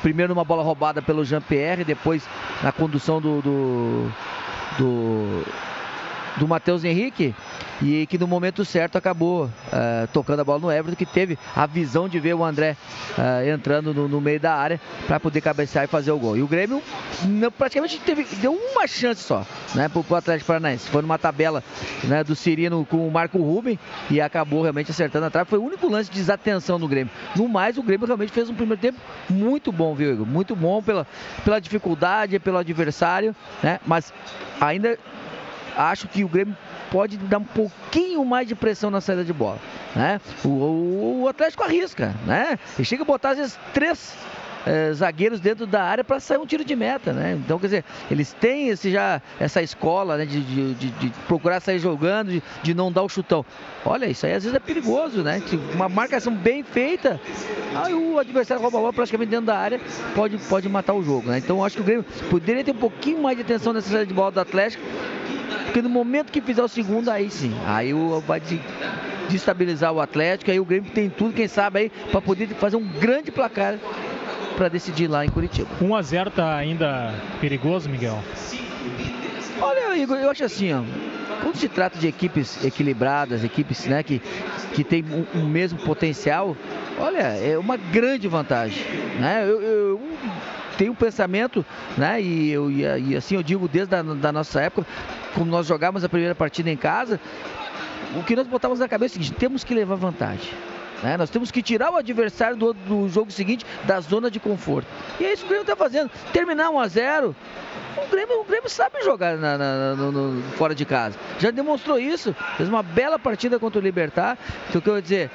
[0.00, 2.22] primeiro numa bola roubada pelo Jean-Pierre, depois
[2.62, 4.12] na condução do, do,
[4.78, 5.44] do
[6.38, 7.34] do Matheus Henrique
[7.82, 11.66] e que no momento certo acabou uh, tocando a bola no Everton, que teve a
[11.66, 12.76] visão de ver o André
[13.16, 16.36] uh, entrando no, no, meio da área para poder cabecear e fazer o gol.
[16.36, 16.82] E o Grêmio
[17.24, 20.88] não, praticamente teve, deu uma chance só né, para o Atlético Paranaense.
[20.88, 21.62] Foi numa tabela
[22.04, 23.78] né, do Cirino com o Marco Ruben
[24.10, 25.50] e acabou realmente acertando a trave.
[25.50, 27.12] Foi o único lance de desatenção do Grêmio.
[27.36, 28.98] No mais, o Grêmio realmente fez um primeiro tempo
[29.30, 30.26] muito bom, viu, Igor?
[30.26, 31.06] Muito bom pela,
[31.44, 33.78] pela dificuldade, pelo adversário, né?
[33.86, 34.12] Mas
[34.60, 34.98] ainda
[35.78, 36.56] acho que o Grêmio
[36.90, 39.58] pode dar um pouquinho mais de pressão na saída de bola.
[39.94, 40.20] Né?
[40.44, 42.58] O, o, o Atlético arrisca, né?
[42.78, 44.16] E chega a botar às vezes três
[44.66, 47.38] é, zagueiros dentro da área para sair um tiro de meta, né?
[47.44, 51.60] Então, quer dizer, eles têm esse, já essa escola né, de, de, de, de procurar
[51.60, 53.44] sair jogando, de, de, não dar o chutão.
[53.84, 55.42] Olha, isso aí às vezes é perigoso, né?
[55.74, 57.20] Uma marcação bem feita,
[57.74, 59.80] aí o adversário rouba a bola praticamente dentro da área,
[60.14, 61.38] pode, pode matar o jogo, né?
[61.38, 64.14] Então, acho que o Grêmio poderia ter um pouquinho mais de atenção nessa saída de
[64.14, 64.82] bola do Atlético,
[65.64, 68.40] porque no momento que fizer o segundo, aí sim, aí o, vai
[69.28, 72.86] destabilizar o Atlético, aí o Grêmio tem tudo, quem sabe aí, para poder fazer um
[72.86, 73.78] grande placar
[74.58, 75.68] para decidir lá em Curitiba.
[75.80, 78.18] 1 a 0 tá ainda perigoso, Miguel?
[79.60, 80.82] Olha, Igor, eu acho assim, ó,
[81.42, 84.20] quando se trata de equipes equilibradas, equipes né, que,
[84.74, 86.56] que têm o, mesmo potencial,
[86.98, 88.84] olha, é uma grande vantagem.
[89.20, 89.44] Né?
[89.44, 90.00] Eu, eu
[90.76, 91.64] tenho um pensamento,
[91.96, 94.84] né, e, eu, e, assim eu digo desde a da nossa época,
[95.34, 97.20] como nós jogávamos a primeira partida em casa,
[98.16, 100.50] o que nós botávamos na cabeça é o seguinte, temos que levar vantagem.
[101.02, 101.16] Né?
[101.16, 104.88] Nós temos que tirar o adversário do, do, jogo seguinte da zona de conforto.
[105.20, 106.10] E é isso que o Grêmio está fazendo.
[106.32, 107.36] Terminar 1 a 0
[107.96, 111.18] o Grêmio, o Grêmio sabe jogar na, na, no, no, fora de casa.
[111.38, 112.34] Já demonstrou isso.
[112.56, 114.38] Fez uma bela partida contra o Libertar.
[114.68, 115.30] Então, o que eu vou dizer?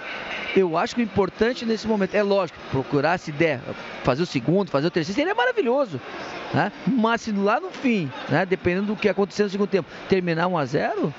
[0.55, 3.59] Eu acho que o importante nesse momento é lógico, procurar se der,
[4.03, 5.99] fazer o segundo, fazer o terceiro, seria maravilhoso.
[6.53, 6.71] Né?
[6.85, 10.57] Mas se lá no fim, né, dependendo do que acontecer no segundo tempo, terminar 1
[10.57, 11.13] a 0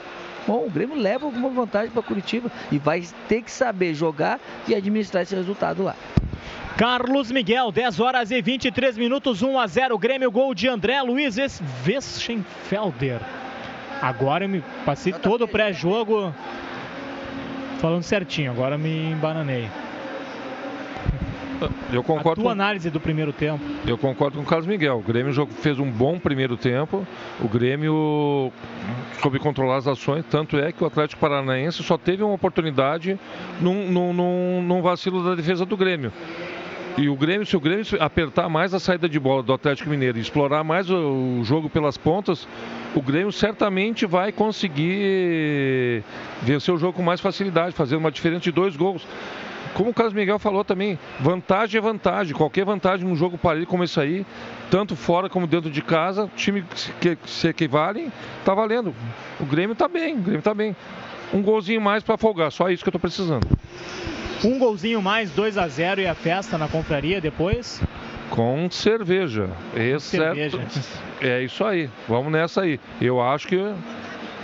[0.47, 4.39] Bom, o Grêmio leva alguma vantagem para Curitiba e vai ter que saber jogar
[4.69, 5.97] e administrar esse resultado lá.
[6.77, 11.37] Carlos Miguel, 10 horas e 23 minutos, 1 a 0 Grêmio, gol de André Luiz
[11.87, 13.21] Weschenfelder.
[14.03, 16.35] Agora eu me passei todo o pré-jogo
[17.79, 19.69] falando certinho, agora me embananei.
[21.93, 22.33] Eu concordo.
[22.33, 22.51] A tua com...
[22.51, 23.63] análise do primeiro tempo.
[23.87, 24.99] Eu concordo com o Carlos Miguel.
[24.99, 27.07] O Grêmio fez um bom primeiro tempo.
[27.41, 28.53] O Grêmio
[29.21, 30.25] soube controlar as ações.
[30.31, 33.19] Tanto é que o Atlético Paranaense só teve uma oportunidade
[33.61, 36.13] num, num, num, num vacilo da defesa do Grêmio.
[36.97, 40.17] E o Grêmio, se o Grêmio apertar mais a saída de bola do Atlético Mineiro
[40.17, 42.47] e explorar mais o, jogo pelas pontas,
[42.95, 46.05] o Grêmio certamente vai conseguir
[46.43, 49.05] vencer o jogo com mais facilidade, fazendo uma diferença de dois gols.
[49.75, 52.35] Como o Carlos Miguel falou também, vantagem é vantagem.
[52.35, 54.25] Qualquer vantagem num jogo parelho como esse aí,
[54.71, 56.65] tanto fora como dentro de casa, time
[57.01, 58.11] que se equivale,
[58.45, 58.95] tá valendo.
[59.41, 60.77] O Grêmio tá bem, o Grêmio tá bem.
[61.33, 63.49] Um golzinho mais para folgar, só isso que eu tô precisando.
[64.45, 67.83] Um golzinho mais, 2 a 0 e a festa na confraria depois?
[68.31, 69.51] Com cerveja.
[69.75, 70.35] Exceto...
[70.37, 70.61] cerveja.
[71.21, 71.91] É isso aí.
[72.09, 72.79] Vamos nessa aí.
[73.01, 73.59] Eu acho que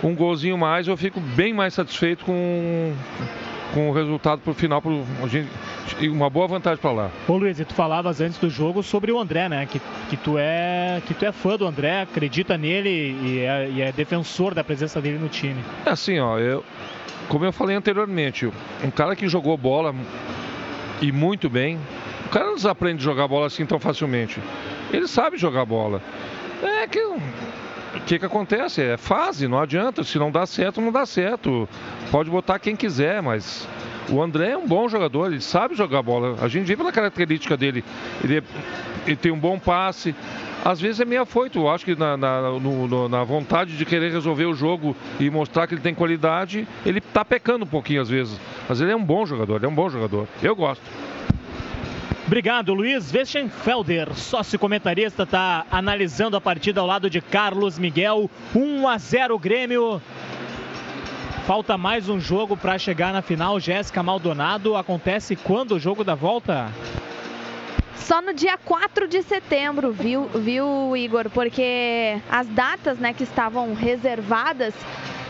[0.03, 2.95] um golzinho mais eu fico bem mais satisfeito com
[3.73, 5.05] com o resultado para o final, pro,
[6.03, 7.11] uma boa vantagem para lá.
[7.29, 9.67] Ô Luiz, e tu falavas antes do jogo sobre o André, né?
[9.67, 13.83] Que, que, tu, é, que tu é fã do André, acredita nele e é, e
[13.83, 15.63] é defensor da presença dele no time.
[15.87, 16.65] É assim, ó, eu,
[17.29, 18.51] como eu falei anteriormente,
[18.83, 19.95] um cara que jogou bola
[21.01, 21.79] e muito bem,
[22.27, 24.41] o cara não desaprende a jogar bola assim tão facilmente.
[24.93, 26.03] Ele sabe jogar bola.
[26.63, 26.99] É que
[28.01, 28.83] o que, que acontece?
[28.83, 30.03] É fase, não adianta.
[30.03, 31.69] Se não dá certo, não dá certo.
[32.11, 33.69] Pode botar quem quiser, mas
[34.11, 36.37] o André é um bom jogador, ele sabe jogar bola.
[36.41, 37.85] A gente vê pela característica dele.
[38.23, 38.43] Ele, é,
[39.07, 40.15] ele tem um bom passe.
[40.65, 44.13] Às vezes é meio afoito, eu acho que na, na, no, na, vontade de querer
[44.13, 48.11] resolver o jogo e mostrar que ele tem qualidade, ele está pecando um pouquinho às
[48.11, 48.39] vezes.
[48.69, 50.29] Mas ele é um bom jogador, ele é um bom jogador.
[50.43, 50.83] Eu gosto.
[52.31, 58.31] Obrigado, Luiz Weschenfelder, sócio comentarista, está analisando a partida ao lado de Carlos Miguel.
[58.55, 60.01] 1 a 0 Grêmio.
[61.45, 63.59] Falta mais um jogo para chegar na final.
[63.59, 66.71] Jéssica Maldonado, acontece quando o jogo da volta?
[67.97, 71.31] Só no dia 4 de setembro, viu, viu Igor?
[71.31, 74.73] Porque as datas né, que estavam reservadas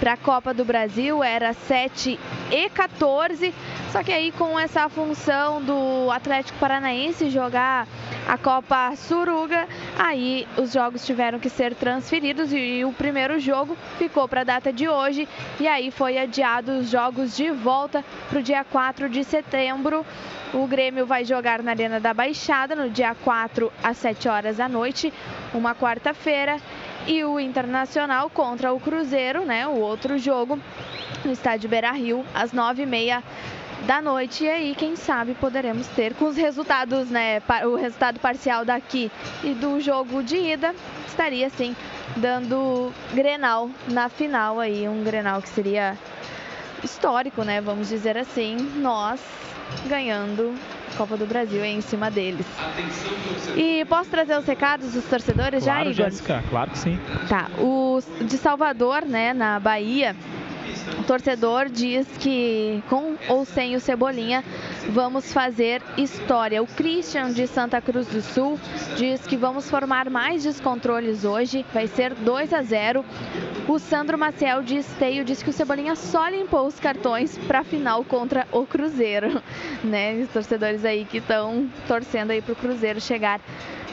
[0.01, 2.19] para a Copa do Brasil era 7
[2.51, 3.55] e 14.
[3.93, 7.87] Só que aí com essa função do Atlético Paranaense jogar
[8.27, 9.69] a Copa Suruga,
[9.99, 14.73] aí os jogos tiveram que ser transferidos e o primeiro jogo ficou para a data
[14.73, 15.29] de hoje
[15.59, 20.07] e aí foi adiado os jogos de volta para o dia 4 de setembro.
[20.55, 24.69] O Grêmio vai jogar na Arena da Baixada no dia 4 às 7 horas da
[24.69, 25.13] noite,
[25.53, 26.57] uma quarta-feira.
[27.07, 29.67] E o Internacional contra o Cruzeiro, né?
[29.67, 30.59] O outro jogo
[31.25, 33.23] no estádio Beira Rio, às nove e meia
[33.87, 34.45] da noite.
[34.45, 37.43] E aí, quem sabe, poderemos ter com os resultados, né?
[37.65, 39.11] O resultado parcial daqui
[39.43, 40.75] e do jogo de ida,
[41.07, 41.75] estaria sim
[42.17, 44.89] dando Grenal na final aí.
[44.89, 45.97] Um Grenal que seria
[46.83, 47.61] histórico, né?
[47.61, 48.57] Vamos dizer assim.
[48.77, 49.21] Nós
[49.87, 50.55] ganhando
[50.97, 52.47] Copa do Brasil em cima deles.
[53.57, 55.95] E posso trazer os recados dos torcedores claro, já, Igor?
[55.95, 56.99] Jéssica, claro que sim.
[57.29, 60.15] Tá, os de Salvador, né, na Bahia,
[60.99, 64.45] o torcedor diz que com ou sem o Cebolinha
[64.91, 66.63] vamos fazer história.
[66.63, 68.59] O Christian de Santa Cruz do Sul
[68.97, 73.05] diz que vamos formar mais descontroles hoje, vai ser 2 a 0.
[73.69, 77.65] O Sandro Maciel de Esteio diz que o Cebolinha só limpou os cartões para a
[77.65, 79.43] final contra o Cruzeiro,
[79.85, 80.21] né?
[80.21, 83.41] Os torcedores aí que estão torcendo aí para o Cruzeiro chegar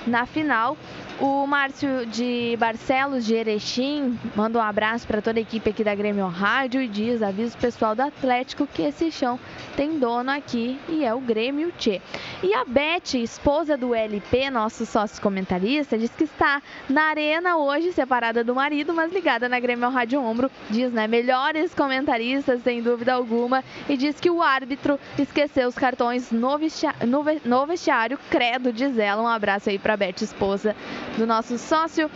[0.05, 0.77] na final.
[1.19, 5.95] O Márcio de Barcelos, de Erechim, manda um abraço para toda a equipe aqui da
[5.95, 9.39] Grêmio Rádio e diz, avisa o pessoal do Atlético que esse chão
[9.75, 12.03] tem dono aqui e é o Grêmio Tchê.
[12.43, 17.91] E a Beth, esposa do LP, nosso sócio comentarista, diz que está na arena hoje,
[17.93, 20.51] separada do marido, mas ligada na Grêmio Rádio Ombro.
[20.69, 26.31] Diz, né, melhores comentaristas, sem dúvida alguma, e diz que o árbitro esqueceu os cartões
[26.31, 26.99] no, vestiário,
[27.43, 29.23] no, vestiário credo, diz ela.
[29.23, 30.75] Um abraço aí para Beth, esposa
[31.17, 32.09] do nosso sócio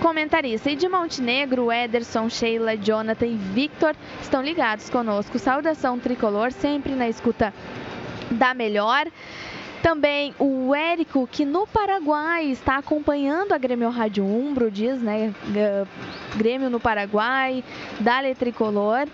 [0.00, 0.70] comentarista.
[0.70, 5.38] E de Montenegro, Ederson, Sheila, Jonathan e Victor estão ligados conosco.
[5.38, 7.52] Saudação tricolor, sempre na escuta
[8.30, 9.06] da melhor.
[9.82, 15.32] Também o Érico, que no Paraguai está acompanhando a Grêmio Rádio Umbro, diz, né?
[16.36, 17.62] Grêmio no Paraguai,
[18.00, 19.06] Dale Tricolor.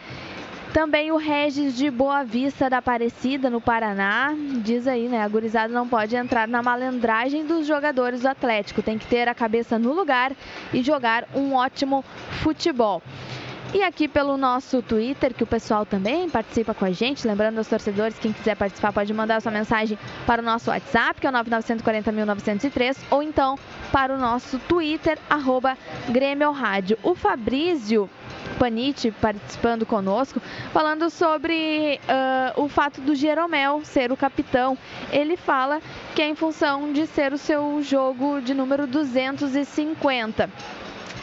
[0.75, 4.35] Também o Regis de Boa Vista da Aparecida, no Paraná.
[4.57, 5.23] Diz aí, né?
[5.23, 8.83] A gurizada não pode entrar na malandragem dos jogadores do Atlético.
[8.83, 10.33] Tem que ter a cabeça no lugar
[10.73, 12.05] e jogar um ótimo
[12.43, 13.01] futebol.
[13.73, 17.25] E aqui pelo nosso Twitter, que o pessoal também participa com a gente.
[17.25, 19.97] Lembrando aos torcedores, quem quiser participar pode mandar sua mensagem
[20.27, 23.57] para o nosso WhatsApp, que é o 9940.903, ou então
[23.93, 25.79] para o nosso Twitter, arroba
[26.09, 26.99] Grêmio Rádio.
[27.01, 28.11] O Fabrício
[28.59, 30.41] Panite participando conosco,
[30.73, 34.77] falando sobre uh, o fato do Jeromel ser o capitão.
[35.11, 35.81] Ele fala
[36.15, 40.51] que é em função de ser o seu jogo de número 250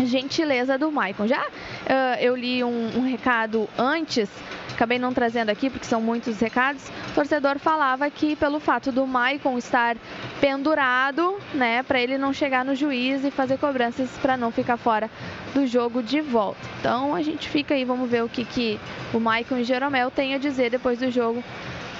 [0.05, 1.27] gentileza do Maicon.
[1.27, 4.29] Já uh, eu li um, um, recado antes,
[4.73, 6.89] acabei não trazendo aqui porque são muitos recados.
[7.11, 9.97] O torcedor falava que pelo fato do Maicon estar
[10.39, 15.09] pendurado, né, para ele não chegar no juiz e fazer cobranças para não ficar fora
[15.53, 16.59] do jogo de volta.
[16.79, 18.79] Então a gente fica aí, vamos ver o que, que
[19.13, 21.43] o Maicon e Jeromel têm a dizer depois do jogo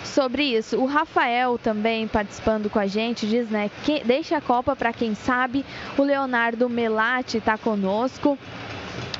[0.04, 0.78] sobre isso.
[0.78, 5.16] O Rafael também participando com a gente diz, né, que deixa a Copa para quem
[5.16, 5.66] sabe.
[5.98, 8.38] O Leonardo Melati está conosco.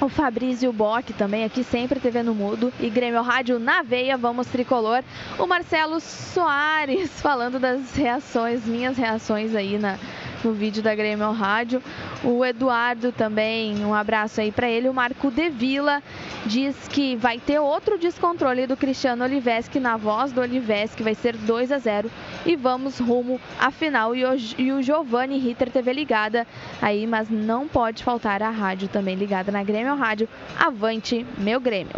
[0.02, 4.48] O Fabrício Bock também aqui sempre TV no Mudo e Grêmio Rádio na veia, vamos
[4.48, 5.04] tricolor.
[5.38, 10.00] O Marcelo Soares falando das reações, minhas reações aí na,
[10.44, 11.82] no vídeo da Grêmio Rádio.
[12.24, 14.90] O Eduardo também, um abraço aí para ele.
[14.90, 16.02] O Marco De Vila
[16.46, 21.36] diz que vai ter outro descontrole do Cristiano Oliveski na voz do Oliveski, vai ser
[21.36, 22.12] 2 a 0
[22.46, 24.16] e vamos rumo à final.
[24.16, 24.24] E
[24.72, 26.48] o, Giovanni Ritter TV ligada
[26.82, 30.28] aí, mas não pode faltar a rádio também ligada na Grêmio Rádio.
[30.58, 31.96] Avante, meu Grêmio.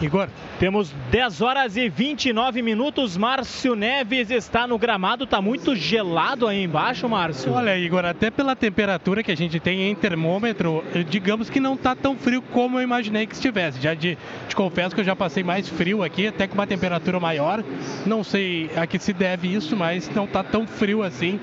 [0.00, 3.16] Igor, temos 10 horas e 29 minutos.
[3.16, 7.52] Márcio Neves está no gramado, está muito gelado aí embaixo, Márcio.
[7.52, 11.94] Olha, Igor, até pela temperatura que a gente tem em termômetro, digamos que não está
[11.94, 13.80] tão frio como eu imaginei que estivesse.
[13.80, 14.18] Já de,
[14.48, 17.62] te confesso que eu já passei mais frio aqui, até com uma temperatura maior.
[18.04, 21.38] Não sei a que se deve isso, mas não está tão frio assim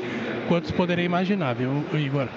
[0.48, 2.28] quanto poderia imaginar, viu, Igor?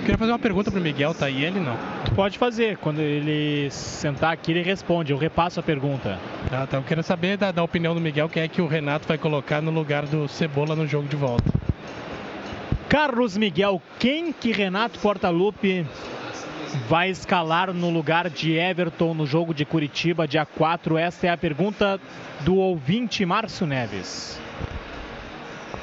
[0.00, 1.76] Queria fazer uma pergunta pro Miguel, tá aí ele não?
[2.04, 6.18] Tu pode fazer, quando ele sentar aqui ele responde, eu repasso a pergunta.
[6.50, 9.06] Ah, tá, eu quero saber da, da opinião do Miguel, quem é que o Renato
[9.06, 11.44] vai colocar no lugar do Cebola no jogo de volta.
[12.88, 15.86] Carlos Miguel, quem que Renato Portaluppi
[16.88, 20.98] vai escalar no lugar de Everton no jogo de Curitiba, dia 4?
[20.98, 22.00] Esta é a pergunta
[22.40, 24.40] do ouvinte Márcio Neves.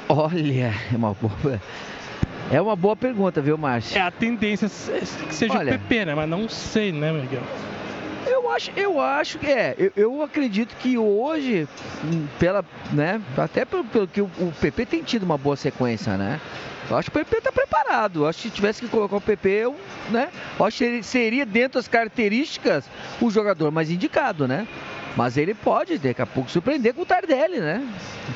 [0.08, 1.60] Olha, é uma boa.
[2.50, 3.98] É uma boa pergunta, viu, Márcio?
[3.98, 6.14] É a tendência que seja Olha, o PP, né?
[6.14, 7.42] Mas não sei, né, Miguel?
[8.26, 9.74] Eu acho, eu acho que é.
[9.78, 11.68] Eu, eu, acredito que hoje,
[12.38, 16.40] pela, né, até pelo, pelo que o, o, PP tem tido uma boa sequência, né?
[16.88, 18.22] Eu acho que o PP está preparado.
[18.22, 19.76] Eu acho que se tivesse que colocar o PP, eu,
[20.10, 20.28] né?
[20.58, 22.88] Eu acho que ele seria dentro das características
[23.20, 24.66] o jogador mais indicado, né?
[25.14, 27.86] Mas ele pode, daqui a pouco, surpreender com o Tardelli, né?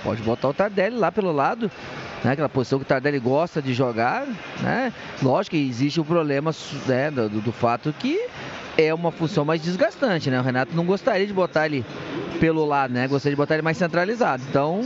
[0.03, 1.71] Pode botar o Tardelli lá pelo lado
[2.25, 2.33] né?
[2.33, 4.27] Aquela posição que o Tardelli gosta de jogar,
[4.61, 4.93] né?
[5.23, 6.53] Lógico que existe o problema
[6.87, 8.29] né, do, do fato que
[8.77, 10.41] é uma função mais desgastante, né?
[10.41, 11.85] O Renato não gostaria de botar ele
[12.41, 13.07] pelo lado, né?
[13.07, 14.43] Gostaria de botar ele mais centralizado.
[14.49, 14.83] Então,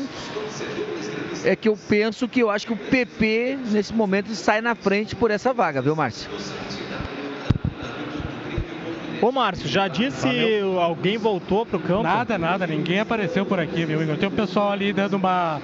[1.45, 5.15] é que eu penso que eu acho que o PP nesse momento sai na frente
[5.15, 6.29] por essa vaga, viu, Márcio?
[9.21, 10.81] Ô Márcio, já disse Valeu.
[10.81, 12.03] alguém voltou pro campo?
[12.03, 14.17] Nada, nada, ninguém apareceu por aqui, meu Igor.
[14.17, 15.61] Tem o pessoal ali dando uma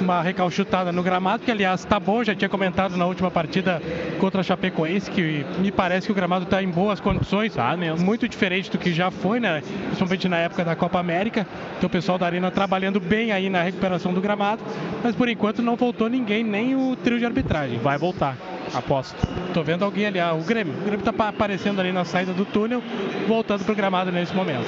[0.00, 3.80] uma recalchutada no gramado, que aliás está bom, já tinha comentado na última partida
[4.18, 8.04] contra a Chapecoense, que me parece que o gramado está em boas condições, ah, mesmo.
[8.04, 9.62] muito diferente do que já foi, né?
[9.86, 11.46] principalmente na época da Copa América.
[11.76, 14.62] Então o pessoal da Arena trabalhando bem aí na recuperação do gramado,
[15.02, 17.78] mas por enquanto não voltou ninguém, nem o trio de arbitragem.
[17.78, 18.36] Vai voltar.
[18.74, 19.16] Aposto.
[19.52, 20.74] Tô vendo alguém ali, ah, o Grêmio.
[20.74, 22.82] O Grêmio tá aparecendo ali na saída do túnel,
[23.26, 24.66] voltando pro gramado nesse momento.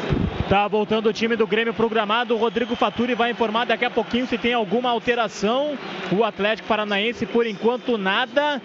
[0.49, 2.35] Tá voltando o time do Grêmio pro gramado.
[2.35, 5.77] O Rodrigo Faturi vai informar daqui a pouquinho se tem alguma alteração.
[6.11, 8.61] O Atlético Paranaense, por enquanto, nada.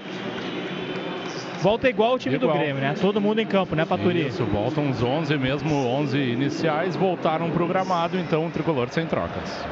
[1.62, 2.52] Volta igual o time igual.
[2.52, 2.94] do Grêmio, né?
[3.00, 4.28] Todo mundo em campo, né, Faturi?
[4.28, 9.66] Isso, voltam os 11, mesmo 11 iniciais, voltaram pro gramado, então o tricolor sem trocas.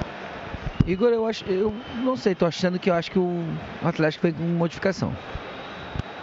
[0.87, 3.43] Igor, eu acho, eu não sei, tô achando que eu acho que o
[3.83, 5.13] Atlético foi com modificação.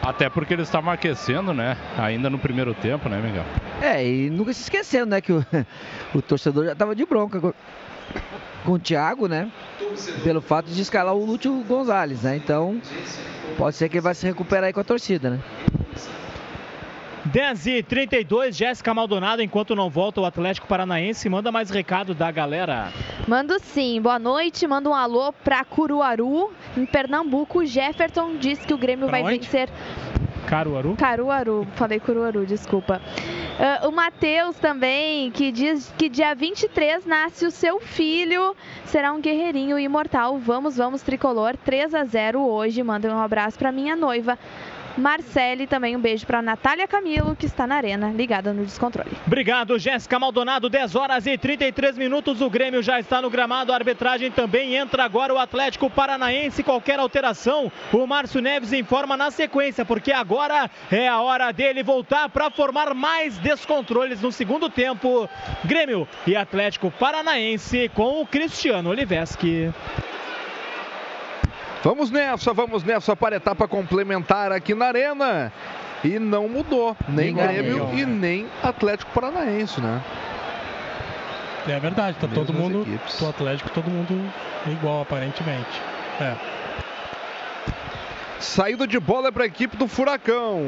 [0.03, 1.77] Até porque eles estavam aquecendo, né?
[1.97, 3.45] Ainda no primeiro tempo, né, Miguel?
[3.83, 5.20] É, e nunca se esquecendo, né?
[5.20, 5.45] Que o,
[6.15, 7.53] o torcedor já estava de bronca com,
[8.65, 9.51] com o Thiago, né?
[10.23, 12.37] Pelo fato de escalar o Lúcio Gonzalez, né?
[12.37, 12.81] Então,
[13.57, 15.41] pode ser que ele vai se recuperar aí com a torcida, né?
[17.29, 22.31] 10 e 32, Jéssica Maldonado, enquanto não volta o Atlético Paranaense, manda mais recado da
[22.31, 22.91] galera.
[23.27, 27.67] Mando sim, boa noite, manda um alô pra Curuaru, em Pernambuco.
[27.67, 29.41] Jefferson diz que o Grêmio pra vai onde?
[29.41, 29.69] vencer.
[30.47, 30.97] Caruaru?
[30.97, 33.03] Caruaru, falei Curuaru, desculpa.
[33.59, 38.57] Uh, o Matheus também, que diz que dia 23 nasce o seu filho,
[38.87, 40.39] será um guerreirinho imortal.
[40.39, 42.83] Vamos, vamos, tricolor, 3 a 0 hoje.
[42.83, 44.39] Manda um abraço pra minha noiva,
[44.99, 45.66] Marcele.
[45.66, 49.11] Também um beijo para Natália Camilo, que está na arena, ligada no descontrole.
[49.27, 50.69] Obrigado, Jéssica Maldonado.
[50.69, 52.41] 10 horas e 33 minutos.
[52.41, 53.73] O Grêmio já está no gramado.
[53.73, 56.62] A arbitragem também entra agora o Atlético Paranaense.
[56.62, 62.29] Qualquer alteração, o Márcio Neves informa na sequência, porque agora é a hora dele voltar
[62.29, 65.29] para formar mais descontroles no segundo tempo.
[65.65, 69.73] Grêmio e Atlético Paranaense com o Cristiano Oliveski.
[71.83, 75.53] Vamos nessa, vamos nessa para a etapa complementar aqui na Arena.
[76.03, 80.01] E não mudou, nem Grêmio e nem Atlético Paranaense, né?
[81.67, 83.21] É verdade, tá Mesmas todo mundo, equipes.
[83.21, 84.33] o Atlético todo mundo
[84.67, 85.81] igual aparentemente.
[86.21, 86.35] É.
[88.41, 90.63] Saída de bola para a equipe do Furacão.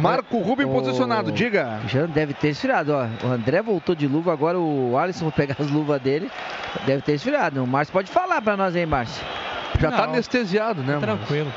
[0.00, 0.70] Marco Rubem o...
[0.70, 1.80] posicionado, diga.
[1.86, 3.06] Já deve ter esfriado, ó.
[3.26, 6.30] O André voltou de luva, agora o Alisson vai pegar as luvas dele.
[6.86, 7.62] Deve ter esfriado.
[7.62, 9.24] O Márcio pode falar pra nós aí, Márcio.
[9.78, 10.98] Já tá Não, tá anestesiado, né?
[10.98, 11.52] Tranquilo.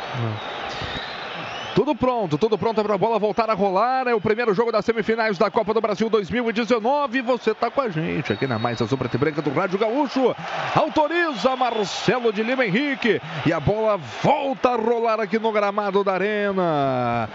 [1.76, 4.08] Tudo pronto, tudo pronto para a bola voltar a rolar.
[4.08, 7.22] É o primeiro jogo das semifinais da Copa do Brasil 2019.
[7.22, 10.36] Você está com a gente aqui na Mais Azul Preta e Branca do Rádio Gaúcho.
[10.76, 13.20] Autoriza Marcelo de Lima Henrique.
[13.44, 17.28] E a bola volta a rolar aqui no gramado da Arena.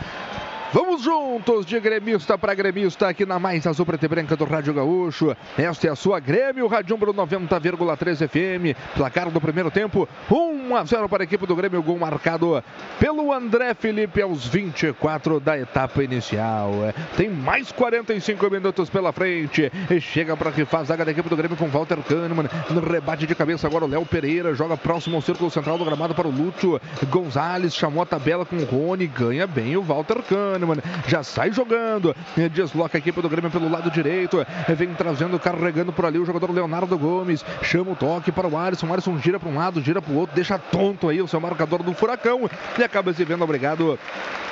[0.70, 4.74] Vamos juntos de gremista para gremista aqui na mais azul preta e branca do Rádio
[4.74, 5.34] Gaúcho.
[5.56, 8.78] Esta é a sua Grêmio, Rádio Umbro 90,3 FM.
[8.94, 11.82] Placar do primeiro tempo, 1 a 0 para a equipe do Grêmio.
[11.82, 12.62] Gol marcado
[13.00, 16.70] pelo André Felipe aos 24 da etapa inicial.
[17.16, 19.72] Tem mais 45 minutos pela frente.
[19.90, 22.44] E chega para rifar a zaga da equipe do Grêmio com Walter Kahneman.
[22.68, 24.54] No rebate de cabeça agora o Léo Pereira.
[24.54, 26.78] Joga próximo ao círculo central do gramado para o Lúcio
[27.08, 27.74] Gonzalez.
[27.74, 29.06] Chamou a tabela com o Rony.
[29.06, 30.57] Ganha bem o Walter Kahneman.
[30.58, 32.14] Kahneman já sai jogando,
[32.52, 34.44] desloca a equipe do Grêmio pelo lado direito,
[34.76, 38.92] vem trazendo, carregando por ali o jogador Leonardo Gomes, chama o toque para o Alisson,
[38.92, 41.82] Alisson gira para um lado, gira para o outro, deixa tonto aí o seu marcador
[41.82, 42.50] do Furacão.
[42.78, 43.98] E acaba se vendo obrigado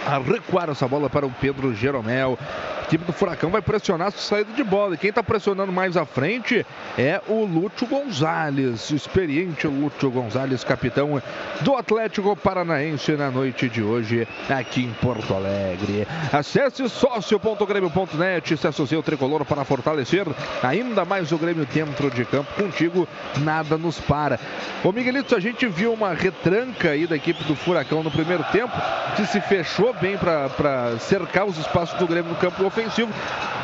[0.06, 2.38] a recuar essa bola para o Pedro Jeromel.
[2.78, 4.94] A equipe do Furacão vai pressionar a saída de bola.
[4.94, 6.64] E quem está pressionando mais à frente
[6.96, 11.20] é o Lúcio Gonzalez, experiente Lúcio Gonzalez, capitão
[11.62, 16.06] do Atlético Paranaense na noite de hoje aqui em Porto Alegre.
[16.32, 20.26] Acesse sócio.grêmio.net, se associe o tricolor para fortalecer
[20.62, 22.52] ainda mais o Grêmio dentro de campo.
[22.54, 23.08] Contigo,
[23.38, 24.38] nada nos para.
[24.84, 28.72] Ô Miguelito, a gente viu uma retranca aí da equipe do Furacão no primeiro tempo,
[29.16, 33.12] que se fechou bem para cercar os espaços do Grêmio no campo ofensivo.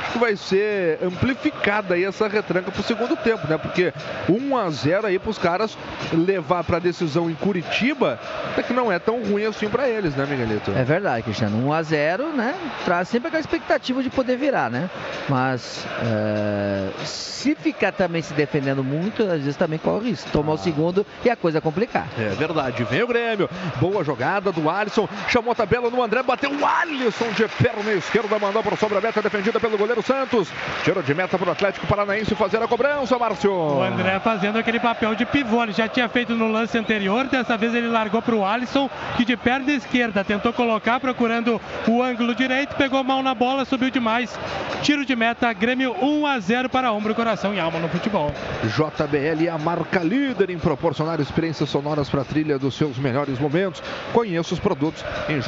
[0.00, 3.56] Acho que vai ser amplificada aí essa retranca para o segundo tempo, né?
[3.56, 3.92] Porque
[4.28, 5.78] 1 a 0 aí para os caras
[6.12, 8.18] levar para a decisão em Curitiba,
[8.50, 10.70] até que não é tão ruim assim para eles, né, Miguelito?
[10.72, 11.66] É verdade, Cristiano.
[11.66, 12.54] 1 a 0 né?
[12.84, 14.90] Traz sempre aquela expectativa de poder virar, né?
[15.28, 20.30] Mas é, se ficar também se defendendo muito, às vezes também corre risco.
[20.30, 22.06] Tomar o segundo e a coisa complicar.
[22.18, 22.84] É verdade.
[22.84, 23.48] Vem o Grêmio.
[23.80, 25.09] Boa jogada do Alisson.
[25.28, 26.22] Chamou a tabela no André.
[26.23, 28.39] Bateu o Alisson de perna esquerda.
[28.39, 30.49] Mandou para sobre a meta defendida pelo goleiro Santos.
[30.85, 33.53] Tiro de meta para o Atlético Paranaense fazer a cobrança, Márcio.
[33.53, 35.62] O André fazendo aquele papel de pivô.
[35.62, 37.27] Ele já tinha feito no lance anterior.
[37.27, 42.03] Dessa vez ele largou para o Alisson, que de perna esquerda tentou colocar, procurando o
[42.03, 42.77] ângulo direito.
[42.77, 44.39] Pegou mal na bola, subiu demais.
[44.82, 45.53] Tiro de meta.
[45.53, 48.32] Grêmio 1 a 0 para ombro, coração e alma no futebol.
[48.65, 53.39] JBL é a marca líder em proporcionar experiências sonoras para a trilha dos seus melhores
[53.39, 53.82] momentos.
[54.12, 55.40] Conheça os produtos em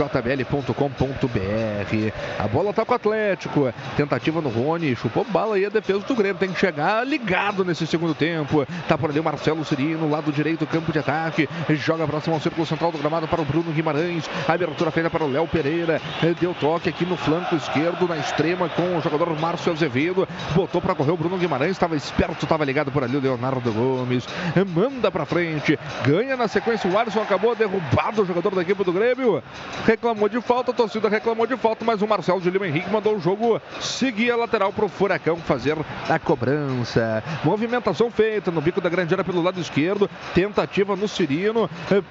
[0.54, 2.12] jbl.com.br.
[2.38, 3.74] A bola está com o Atlético.
[3.96, 7.86] Tentativa no Rony, chupou bala e a defesa do Grêmio tem que chegar ligado nesse
[7.86, 8.66] segundo tempo.
[8.86, 11.48] Tá por ali o Marcelo Cirino, lado direito, campo de ataque.
[11.70, 14.28] Joga próximo ao círculo central do gramado para o Bruno Guimarães.
[14.46, 16.00] Abertura feita para o Léo Pereira.
[16.40, 20.28] Deu toque aqui no flanco esquerdo, na extrema, com o jogador Márcio Azevedo.
[20.54, 21.72] Botou para correr o Bruno Guimarães.
[21.72, 24.26] Estava esperto, estava ligado por ali o Leonardo Gomes.
[24.74, 25.78] Manda para frente.
[26.06, 27.22] Ganha na sequência o Alisson.
[27.22, 29.42] Acabou derrubado o jogador da equipe do Grêmio.
[29.86, 33.16] Reclamou de falta, a torcida reclamou de falta, mas o Marcelo de Lima Henrique mandou
[33.16, 35.76] o jogo seguir a lateral para o Furacão fazer
[36.08, 37.22] a cobrança.
[37.42, 40.08] Movimentação feita no bico da grande área pelo lado esquerdo.
[40.34, 41.68] Tentativa no Cirino.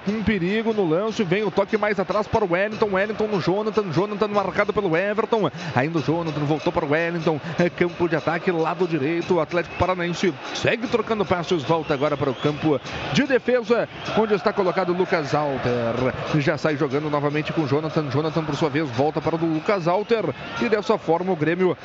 [0.08, 1.22] Um perigo no lance.
[1.22, 2.88] Vem o toque mais atrás para o Wellington.
[2.92, 3.90] Wellington no Jonathan.
[3.92, 5.50] Jonathan marcado pelo Everton.
[5.74, 7.40] Ainda o Jonathan voltou para o Wellington.
[7.76, 9.34] Campo de ataque, lado direito.
[9.34, 11.62] O Atlético Paranaense segue trocando passos.
[11.62, 12.80] Volta agora para o campo
[13.12, 13.88] de defesa,
[14.18, 15.94] onde está colocado o Lucas Alter.
[16.40, 18.10] Já sai jogando novamente com o Jonathan.
[18.24, 20.24] Jonathan, por sua vez, volta para o Lucas Alter.
[20.62, 21.76] E dessa forma o Grêmio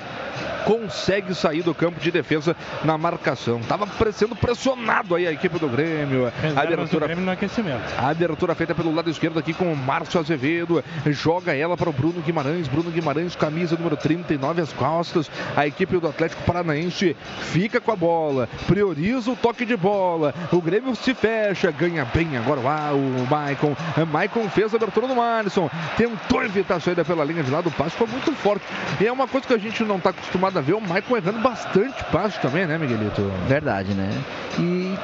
[0.69, 3.59] consegue sair do campo de defesa na marcação.
[3.59, 6.31] Estava sendo pressionado aí a equipe do Grêmio.
[6.55, 7.81] A abertura, Grêmio no aquecimento.
[7.97, 10.83] A abertura feita pelo lado esquerdo aqui com o Márcio Azevedo.
[11.07, 12.67] Joga ela para o Bruno Guimarães.
[12.67, 15.29] Bruno Guimarães, camisa número 39 às costas.
[15.57, 17.17] A equipe do Atlético Paranaense
[17.51, 18.47] fica com a bola.
[18.67, 20.33] Prioriza o toque de bola.
[20.51, 21.71] O Grêmio se fecha.
[21.71, 22.59] Ganha bem agora
[22.93, 23.75] o Maicon.
[24.11, 25.69] Maicon fez a abertura do Alisson.
[25.97, 27.69] Tentou evitar a saída pela linha de lado.
[27.69, 28.65] O passe foi muito forte.
[28.99, 30.73] E é uma coisa que a gente não está acostumado a ver.
[30.73, 33.21] O Maicon errando bastante passe também, né, Miguelito?
[33.47, 34.09] Verdade, né?
[34.57, 34.97] E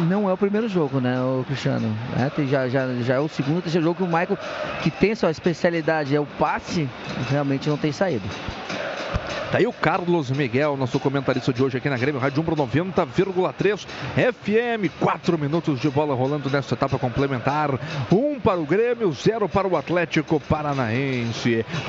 [0.00, 1.94] não é o primeiro jogo, né, o Cristiano?
[2.16, 4.38] É, já, já, já é o segundo, terceiro jogo que o Michael,
[4.82, 6.88] que tem sua especialidade é o passe,
[7.30, 8.28] realmente não tem saído.
[9.50, 13.86] Tá aí o Carlos Miguel, nosso comentarista de hoje aqui na Grêmio Rádio Umbro 90,3
[14.14, 14.92] FM.
[15.00, 17.70] Quatro minutos de bola rolando nessa etapa complementar.
[18.12, 20.57] Um para o Grêmio, zero para o Atlético Paranaense.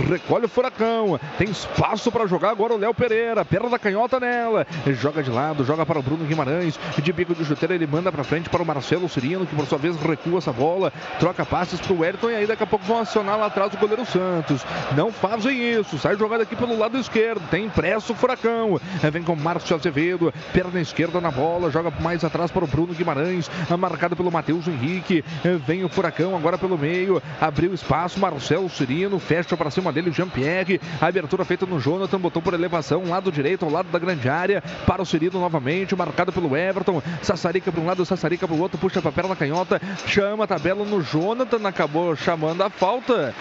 [0.09, 1.19] Recolhe o furacão.
[1.37, 3.43] Tem espaço para jogar agora o Léo Pereira.
[3.45, 4.65] Perna da canhota nela.
[4.87, 6.79] Joga de lado, joga para o Bruno Guimarães.
[7.01, 9.77] De bico de chuteira, ele manda para frente para o Marcelo Cirino, que por sua
[9.77, 10.91] vez recua essa bola.
[11.19, 13.77] Troca passes para o Wellington e aí daqui a pouco vão acionar lá atrás o
[13.77, 14.65] goleiro Santos.
[14.95, 15.97] Não fazem isso.
[15.97, 18.79] Sai jogada aqui pelo lado esquerdo tem impresso o Furacão.
[19.11, 23.49] Vem com Márcio Azevedo, perna esquerda na bola, joga mais atrás para o Bruno Guimarães,
[23.77, 25.23] marcado pelo Matheus Henrique.
[25.65, 30.13] Vem o Furacão agora pelo meio, abriu espaço, Marcelo Cirino, fecha para cima dele o
[30.13, 30.81] Jean-Pierre.
[30.99, 35.01] Abertura feita no Jonathan, botou por elevação, lado direito, ao lado da grande área, para
[35.01, 37.01] o Cirino novamente, marcado pelo Everton.
[37.21, 40.47] Sassarica para um lado, Sassarica para o outro, puxa para a perna canhota, chama a
[40.47, 43.33] tabela no Jonathan, acabou chamando a falta.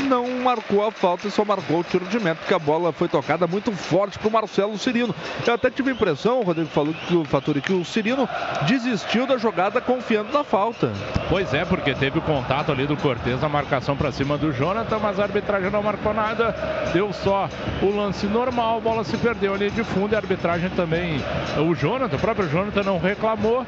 [0.00, 3.08] Não marcou a falta e só marcou o tiro de meta, porque a bola foi
[3.08, 5.14] tocada muito forte para o Marcelo Cirino.
[5.46, 8.28] Eu até tive a impressão, o Rodrigo falou que o Faturi, que o Cirino
[8.66, 10.92] desistiu da jogada confiando na falta.
[11.28, 14.61] Pois é, porque teve o contato ali do Cortez na marcação para cima do Jonathan,
[15.00, 16.54] mas a arbitragem não marcou nada.
[16.92, 17.48] Deu só
[17.82, 21.20] o lance normal, a bola se perdeu ali de fundo e a arbitragem também.
[21.58, 23.66] O Jonathan, o próprio Jonathan não reclamou.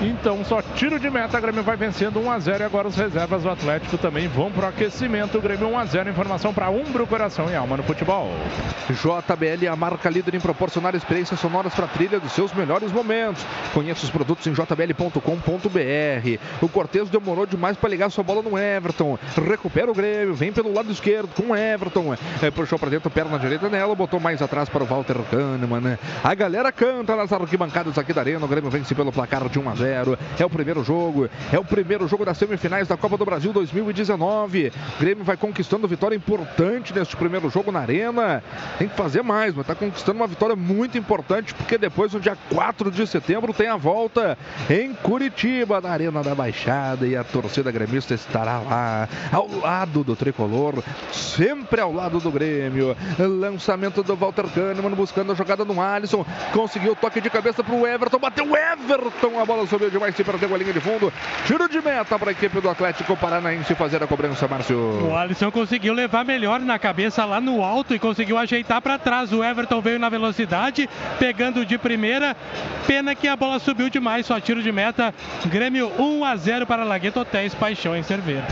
[0.00, 2.96] Então só tiro de meta, a Grêmio vai vencendo 1 a 0 e agora os
[2.96, 5.38] reservas do Atlético também vão para o aquecimento.
[5.38, 8.30] O Grêmio 1 a 0, informação para Umbro, coração e alma no futebol.
[8.88, 13.44] JBL a marca líder em proporcionar experiências sonoras para a trilha dos seus melhores momentos.
[13.74, 15.20] Conheça os produtos em jbl.com.br.
[16.60, 19.18] O Cortez demorou demais para ligar sua bola no Everton.
[19.48, 22.16] Recupera o Grêmio, vem pelo lado esquerdo com Everton.
[22.42, 25.98] É, puxou para dentro, perna direita nela, botou mais atrás para o Walter Kahneman.
[26.22, 28.44] A galera canta nas arquibancadas aqui da Arena.
[28.44, 30.18] O Grêmio vence pelo placar de 1 a 0.
[30.38, 34.72] É o primeiro jogo, é o primeiro jogo das semifinais da Copa do Brasil 2019.
[34.96, 38.42] O Grêmio vai conquistando vitória importante neste primeiro jogo na Arena.
[38.78, 42.36] Tem que fazer mais, mas está conquistando uma vitória muito importante, porque depois, no dia
[42.52, 44.36] 4 de setembro, tem a volta
[44.68, 50.15] em Curitiba, na Arena da Baixada, e a torcida gremista estará lá, ao lado do
[50.16, 50.82] tricolor,
[51.12, 52.96] sempre ao lado do Grêmio.
[53.18, 56.24] Lançamento do Walter Kahneman buscando a jogada no Alisson.
[56.52, 58.18] Conseguiu o toque de cabeça para o Everton.
[58.18, 59.38] Bateu o Everton.
[59.40, 61.12] A bola subiu demais, se perdeu a linha de fundo.
[61.46, 64.76] Tiro de meta para a equipe do Atlético Paranaense fazer a cobrança, Márcio.
[64.76, 69.32] O Alisson conseguiu levar melhor na cabeça lá no alto e conseguiu ajeitar para trás.
[69.32, 70.88] O Everton veio na velocidade,
[71.18, 72.36] pegando de primeira.
[72.86, 75.14] Pena que a bola subiu demais, só tiro de meta.
[75.46, 78.46] Grêmio 1 a 0 para Lagueto Hotéis Paixão em Cerveira.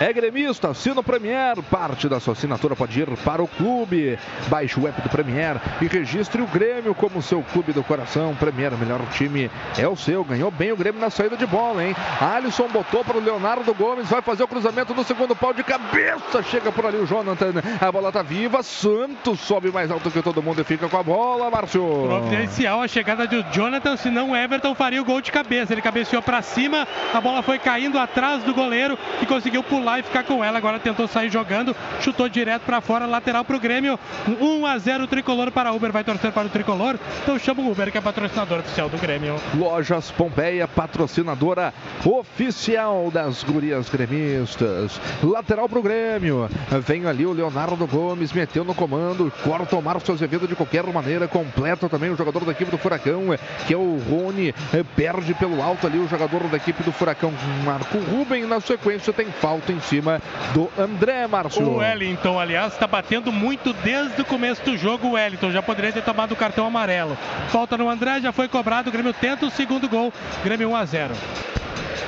[0.00, 1.62] É gremista, assina o Premier.
[1.70, 4.18] Parte da sua assinatura pode ir para o clube.
[4.48, 8.34] Baixe o app do Premier e registre o Grêmio como seu clube do coração.
[8.34, 9.48] Premier, melhor time
[9.78, 10.24] é o seu.
[10.24, 11.94] Ganhou bem o Grêmio na saída de bola, hein?
[12.20, 14.08] Alisson botou para o Leonardo Gomes.
[14.08, 16.42] Vai fazer o cruzamento no segundo pau de cabeça.
[16.42, 17.52] Chega por ali o Jonathan.
[17.80, 18.60] A bola tá viva.
[18.64, 22.06] Santos sobe mais alto que todo mundo e fica com a bola, Márcio.
[22.08, 25.72] Providencial a chegada de Jonathan, senão o Everton faria o gol de cabeça.
[25.72, 30.02] Ele cabeceou para cima, a bola foi caindo atrás do goleiro e conseguiu pular e
[30.02, 30.58] ficar com ela.
[30.58, 33.98] Agora tentou sair jogando, chutou direto para fora, lateral para o Grêmio.
[34.40, 35.92] 1 a 0 tricolor para Uber.
[35.92, 36.98] Vai torcer para o tricolor.
[37.22, 39.36] Então chama o Uber, que é patrocinador oficial do Grêmio.
[39.54, 41.72] Lojas Pompeia, patrocinadora
[42.04, 45.00] oficial das gurias gremistas.
[45.22, 46.48] Lateral para o Grêmio.
[46.86, 51.28] Vem ali o Leonardo Gomes, meteu no comando, corta o Márcio Azevedo de qualquer maneira,
[51.28, 53.24] completa também o jogador da equipe do Furacão,
[53.66, 54.54] que é o Rony,
[54.96, 57.32] perde pelo alto ali o jogador da equipe do Furacão,
[57.64, 58.46] Marco Ruben.
[58.46, 60.20] Na sequência tem falta em cima
[60.54, 61.66] do André Márcio.
[61.66, 65.08] O Wellington, aliás, está batendo muito desde o começo do jogo.
[65.08, 67.16] O Wellington já poderia ter tomado o cartão amarelo.
[67.48, 68.88] Falta no André, já foi cobrado.
[68.88, 70.12] O Grêmio tenta o segundo gol.
[70.44, 71.14] Grêmio 1 a 0.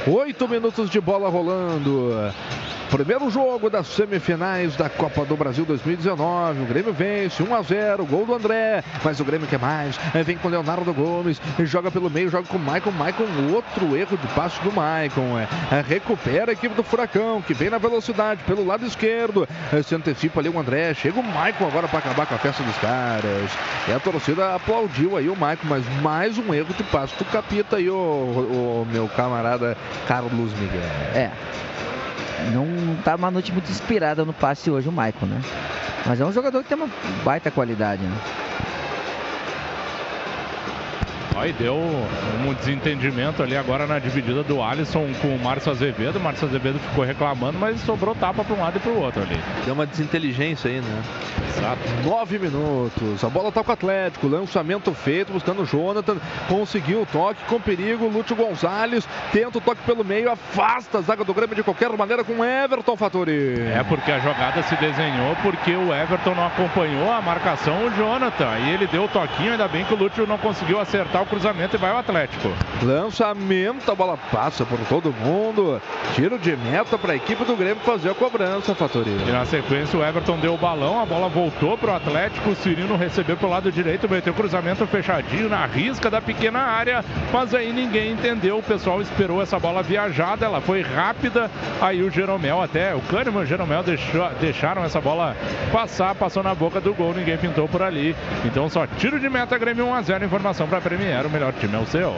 [0.06, 2.32] Oito minutos de bola rolando.
[2.90, 6.62] Primeiro jogo das semifinais da Copa do Brasil 2019.
[6.62, 8.84] O Grêmio vence 1 a 0, gol do André.
[9.02, 9.98] Mas o Grêmio quer mais.
[10.24, 12.90] Vem com Leonardo Gomes, joga pelo meio, joga com o Maicon.
[12.92, 15.38] Maicon, outro erro de passe do Maicon.
[15.38, 19.48] É, recupera a equipe do Furacão, que vem na velocidade pelo lado esquerdo.
[19.84, 20.94] Se antecipa ali o André.
[20.94, 23.50] Chega o Maicon agora para acabar com a festa dos caras.
[23.88, 27.76] E a torcida aplaudiu aí o Maicon, mas mais um erro de passe do Capita
[27.76, 30.80] aí, o, o meu camarada Carlos Miguel.
[31.14, 31.30] É,
[32.52, 35.40] não tá uma noite muito inspirada no passe hoje o Maicon, né?
[36.06, 36.88] Mas é um jogador que tem uma
[37.24, 38.16] baita qualidade, né?
[41.36, 46.16] Aí deu um desentendimento ali agora na dividida do Alisson com o Márcio Azevedo.
[46.16, 49.22] O Márcio Azevedo ficou reclamando, mas sobrou tapa para um lado e para o outro
[49.22, 49.38] ali.
[49.64, 51.02] Deu uma desinteligência aí, né?
[51.48, 51.80] Exato.
[52.04, 53.24] Nove minutos.
[53.24, 54.28] A bola tá com o Atlético.
[54.28, 56.16] Lançamento feito, buscando o Jonathan.
[56.48, 58.08] Conseguiu o toque com perigo.
[58.08, 60.30] Lúcio Gonzalez tenta o toque pelo meio.
[60.30, 63.60] Afasta a zaga do Grêmio de qualquer maneira com Everton Faturi.
[63.60, 68.48] É porque a jogada se desenhou porque o Everton não acompanhou a marcação o Jonathan.
[68.48, 69.52] Aí ele deu o toquinho.
[69.52, 72.52] Ainda bem que o Lúcio não conseguiu acertar o cruzamento e vai o Atlético.
[72.82, 75.80] Lançamento, a bola passa por todo mundo.
[76.14, 79.28] Tiro de meta para a equipe do Grêmio fazer a cobrança, Fatorino.
[79.28, 82.50] E na sequência o Everton deu o balão, a bola voltou para o Atlético.
[82.50, 87.04] O Cirino recebeu pelo lado direito, meteu o cruzamento fechadinho na risca da pequena área,
[87.32, 88.58] mas aí ninguém entendeu.
[88.58, 91.50] O pessoal esperou essa bola viajada, ela foi rápida.
[91.80, 95.36] Aí o Jeromel, até o Kahneman e o Jeromel deixou, deixaram essa bola
[95.72, 98.14] passar, passou na boca do gol, ninguém pintou por ali.
[98.44, 100.24] Então só tiro de meta, Grêmio 1x0.
[100.24, 102.12] Informação para Premier o melhor time é o seu.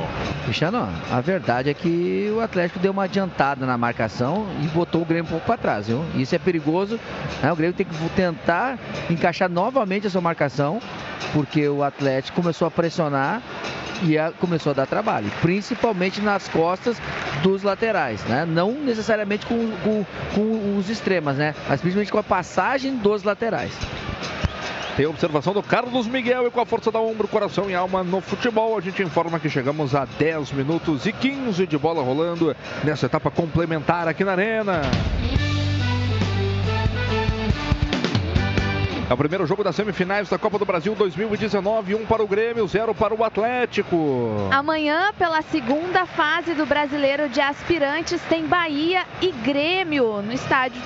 [0.45, 5.05] Cristiano, a verdade é que o Atlético deu uma adiantada na marcação e botou o
[5.05, 6.05] Grêmio um pouco para trás, viu?
[6.15, 6.99] Isso é perigoso.
[7.43, 7.53] Né?
[7.53, 8.79] O Grêmio tem que tentar
[9.11, 10.81] encaixar novamente a sua marcação,
[11.33, 13.43] porque o Atlético começou a pressionar
[14.03, 16.97] e a, começou a dar trabalho, principalmente nas costas
[17.43, 18.45] dos laterais, né?
[18.47, 20.05] Não necessariamente com, com,
[20.35, 21.55] com os extremas, né?
[21.69, 23.73] Mas principalmente com a passagem dos laterais.
[24.97, 28.23] Tem observação do Carlos Miguel e com a força da ombro, coração e alma no
[28.23, 28.79] futebol.
[28.79, 33.31] A gente informa que chegamos a 10 minutos e 15 de bola rolando nessa etapa
[33.31, 34.81] complementar aqui na Arena.
[39.09, 42.67] É o primeiro jogo das semifinais da Copa do Brasil 2019, um para o Grêmio,
[42.67, 44.49] zero para o Atlético.
[44.51, 50.81] Amanhã, pela segunda fase do Brasileiro de Aspirantes, tem Bahia e Grêmio no estádio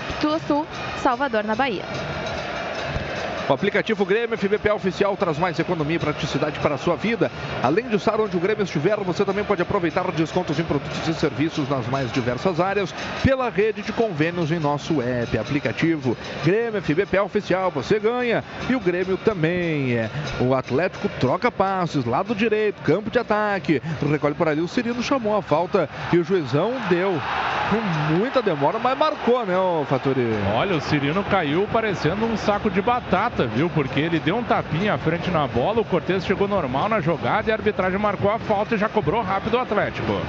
[0.46, 0.66] Sul,
[0.98, 1.84] Salvador, na Bahia.
[3.50, 7.32] O aplicativo Grêmio FBPA Oficial traz mais economia e praticidade para a sua vida.
[7.60, 11.14] Além de estar onde o Grêmio estiver, você também pode aproveitar descontos em produtos e
[11.14, 12.94] serviços nas mais diversas áreas
[13.24, 15.36] pela rede de convênios em nosso app.
[15.36, 19.96] Aplicativo Grêmio FBPA Oficial, você ganha e o Grêmio também.
[19.96, 20.08] É.
[20.40, 23.82] O Atlético troca passes, lado direito, campo de ataque.
[24.08, 27.20] Recolhe por ali, o Cirino chamou a falta e o juizão deu.
[27.70, 30.28] Com muita demora, mas marcou, né, o Faturi?
[30.56, 33.70] Olha, o Cirino caiu parecendo um saco de batata, viu?
[33.70, 37.48] Porque ele deu um tapinha à frente na bola, o Cortez chegou normal na jogada
[37.48, 40.20] e a arbitragem marcou a falta e já cobrou rápido o Atlético.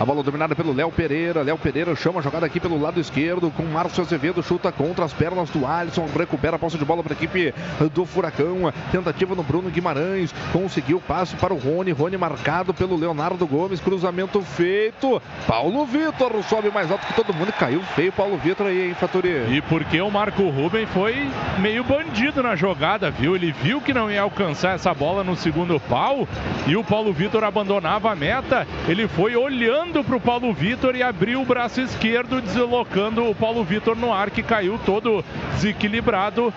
[0.00, 1.42] A bola dominada pelo Léo Pereira.
[1.42, 4.42] Léo Pereira chama a jogada aqui pelo lado esquerdo com Márcio Azevedo.
[4.42, 6.08] Chuta contra as pernas do Alisson.
[6.18, 7.54] Recupera a posse de bola para a equipe
[7.92, 8.72] do Furacão.
[8.90, 10.34] Tentativa no Bruno Guimarães.
[10.52, 11.92] Conseguiu o passe para o Rony.
[11.92, 13.80] Rony marcado pelo Leonardo Gomes.
[13.80, 15.22] Cruzamento feito.
[15.46, 17.52] Paulo Vitor sobe mais alto que todo mundo.
[17.52, 19.54] Caiu feio Paulo Vitor aí, hein, Faturi?
[19.56, 21.30] E porque o Marco Ruben foi
[21.60, 23.36] meio bandido na jogada, viu?
[23.36, 26.26] Ele viu que não ia alcançar essa bola no segundo pau
[26.66, 28.66] e o Paulo Vitor abandonava a meta.
[28.88, 33.62] Ele foi olhando para o Paulo Vitor e abriu o braço esquerdo, deslocando o Paulo
[33.62, 36.52] Vitor no ar, que caiu todo desequilibrado.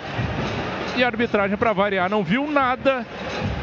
[0.98, 3.06] E a arbitragem, para variar, não viu nada.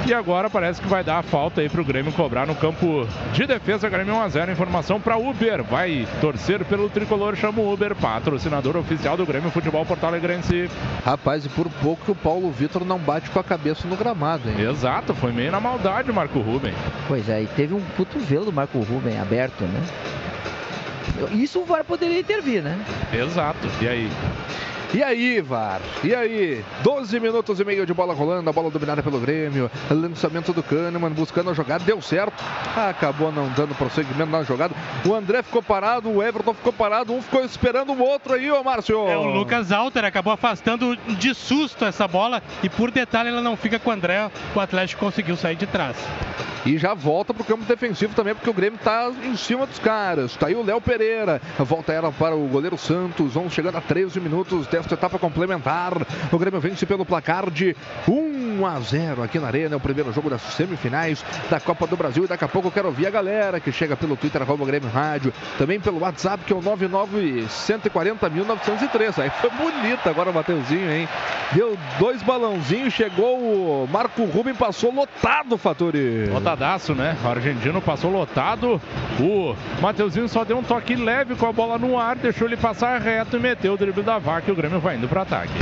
[0.06, 3.08] E agora parece que vai dar a falta aí para o Grêmio cobrar no campo
[3.32, 3.88] de defesa.
[3.88, 4.52] Grêmio 1x0.
[4.52, 5.64] Informação para Uber.
[5.64, 10.70] Vai torcer pelo tricolor, chama o Uber, patrocinador oficial do Grêmio Futebol Porto Alegrense.
[11.04, 14.48] Rapaz, e por pouco que o Paulo Vitor não bate com a cabeça no gramado,
[14.48, 14.54] hein?
[14.70, 16.72] Exato, foi meio na maldade o Marco Ruben.
[17.08, 19.82] Pois é, e teve um cotovelo do Marco Ruben aberto, né?
[21.32, 22.78] Isso o VAR poderia intervir, né?
[23.12, 23.68] Exato.
[23.80, 24.10] E aí?
[24.94, 25.80] E aí, VAR?
[26.04, 26.64] E aí?
[26.84, 29.68] 12 minutos e meio de bola rolando, a bola dominada pelo Grêmio.
[29.90, 32.40] Lançamento do Kahneman buscando a jogada, deu certo.
[32.76, 34.72] Acabou não dando prosseguimento na jogada.
[35.04, 38.62] O André ficou parado, o Everton ficou parado, um ficou esperando o outro aí, ô
[38.62, 39.08] Márcio.
[39.08, 43.56] É, o Lucas Alter acabou afastando de susto essa bola e por detalhe ela não
[43.56, 44.30] fica com o André.
[44.54, 45.96] O Atlético conseguiu sair de trás.
[46.66, 49.78] E já volta para o campo defensivo também, porque o Grêmio está em cima dos
[49.78, 50.34] caras.
[50.34, 51.40] Tá aí o Léo Pereira.
[51.58, 53.34] Volta ela para o goleiro Santos.
[53.34, 55.94] Vamos chegando a 13 minutos desta etapa complementar.
[56.30, 57.74] O Grêmio vence pelo placar de
[58.06, 59.74] 1 a 0 aqui na Arena.
[59.74, 62.24] É o primeiro jogo das semifinais da Copa do Brasil.
[62.24, 64.90] E daqui a pouco eu quero ouvir a galera que chega pelo Twitter, arroba Grêmio
[64.90, 65.32] Rádio.
[65.58, 69.22] Também pelo WhatsApp, que é o 99140.903.
[69.22, 71.08] Aí foi bonito agora o Mateuzinho, hein?
[71.52, 76.26] Deu dois balãozinhos, chegou o Marco Rubem, passou lotado, Faturi.
[76.26, 77.16] Lotadaço, né?
[77.24, 78.80] O argentino passou lotado.
[79.20, 83.00] O Mateuzinho só deu um toque leve com a bola no ar, deixou ele passar
[83.00, 85.52] reto e meteu o drible da vaca o Grêmio vai indo para ataque.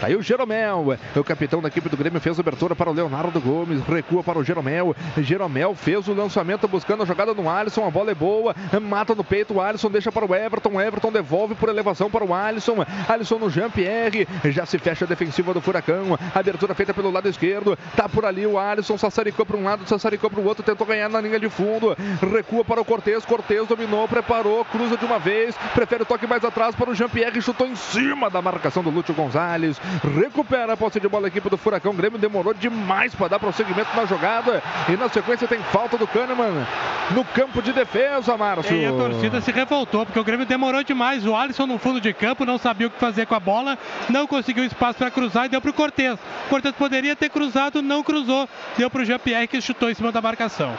[0.00, 2.92] Tá aí o Jeromel, o capitão da equipe do Grêmio, fez a abertura para o
[2.92, 4.94] Leonardo Gomes, recua para o Jeromel.
[5.18, 9.24] Jeromel fez o lançamento buscando a jogada no Alisson, a bola é boa, mata no
[9.24, 12.86] peito, o Alisson deixa para o Everton, Everton devolve por elevação para o Alisson.
[13.08, 17.76] Alisson no Jean-Pierre, já se fecha a defensiva do Furacão, abertura feita pelo lado esquerdo,
[17.96, 21.08] tá por ali o Alisson, sassaricou para um lado, sassaricou para o outro, tentou ganhar
[21.08, 21.96] na linha de fundo,
[22.32, 26.44] recua para o Cortez, Cortez dominou, preparou, cruza de uma vez, prefere o toque mais
[26.44, 28.51] atrás para o Jean-Pierre, chutou em cima da marcação
[28.82, 29.80] do Lúcio Gonzalez,
[30.18, 33.94] recupera a posse de bola a equipe do Furacão, Grêmio demorou demais para dar prosseguimento
[33.96, 36.66] na jogada e na sequência tem falta do Kahneman
[37.10, 38.76] no campo de defesa, Márcio.
[38.76, 42.12] E a torcida se revoltou porque o Grêmio demorou demais, o Alisson no fundo de
[42.12, 45.48] campo não sabia o que fazer com a bola, não conseguiu espaço para cruzar e
[45.48, 46.18] deu para o Cortez.
[46.48, 50.20] Cortez poderia ter cruzado, não cruzou, deu para o Jean-Pierre que chutou em cima da
[50.20, 50.76] marcação.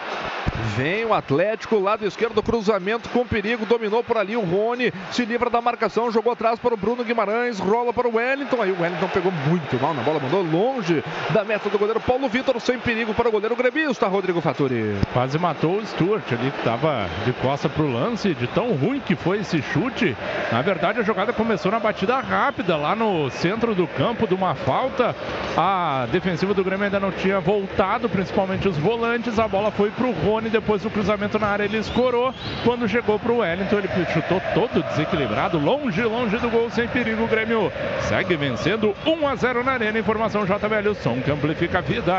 [0.75, 5.49] Vem o Atlético, lado esquerdo, cruzamento com perigo, dominou por ali o Rony, se livra
[5.49, 9.07] da marcação, jogou atrás para o Bruno Guimarães, rola para o Wellington, aí o Wellington
[9.07, 13.13] pegou muito mal na bola, mandou longe da meta do goleiro Paulo Vitor, sem perigo
[13.13, 14.97] para o goleiro gremista Rodrigo Faturi.
[15.13, 18.99] Quase matou o Stuart ali, que estava de costa para o lance, de tão ruim
[18.99, 20.15] que foi esse chute.
[20.51, 24.55] Na verdade, a jogada começou na batida rápida, lá no centro do campo, de uma
[24.55, 25.15] falta.
[25.57, 29.39] A defensiva do Grêmio ainda não tinha voltado, principalmente os volantes.
[29.39, 32.33] A bola foi para o Rony, depois do cruzamento na área ele escorou.
[32.63, 37.23] Quando chegou para o Wellington, ele chutou todo desequilibrado, longe, longe do gol, sem perigo.
[37.23, 37.52] O Grêmio
[38.01, 39.99] segue vencendo 1 a 0 na Arena.
[39.99, 42.13] Informação JBL, o som que amplifica a vida.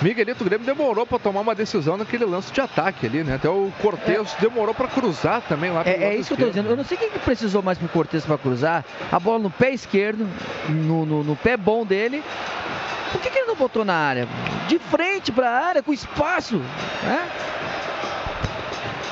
[0.00, 3.34] Miguelito Grêmio demorou para tomar uma decisão naquele lance de ataque ali, né?
[3.34, 4.42] Até o Cortez é.
[4.42, 6.70] demorou para cruzar também lá É, é isso que eu tô dizendo.
[6.70, 8.84] Eu não sei quem que precisou mais pro Cortez para cruzar.
[9.10, 10.28] A bola no pé esquerdo,
[10.68, 12.22] no, no, no pé bom dele.
[13.10, 14.28] Por que, que, ele não botou na área?
[14.68, 16.58] De frente para a área, com espaço.
[17.02, 17.28] Né?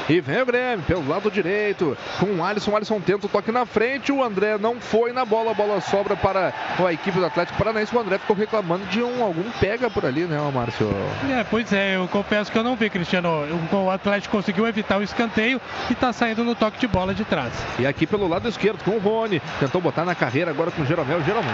[0.09, 2.71] E vem o Grêmio pelo lado direito com o Alisson.
[2.71, 4.13] O Alisson tenta o toque na frente.
[4.13, 5.51] O André não foi na bola.
[5.51, 7.95] A bola sobra para a equipe do Atlético Paranaense.
[7.95, 10.89] O André ficou reclamando de um, algum pega por ali, né, Márcio?
[11.29, 11.97] É, pois é.
[11.97, 13.29] Eu confesso que eu não vi, Cristiano.
[13.73, 15.61] O Atlético conseguiu evitar o escanteio
[15.91, 17.53] e está saindo no toque de bola de trás.
[17.79, 19.43] E aqui pelo lado esquerdo com o Rony.
[19.59, 21.23] Tentou botar na carreira agora com o Jeromel.
[21.25, 21.47] Jeromel.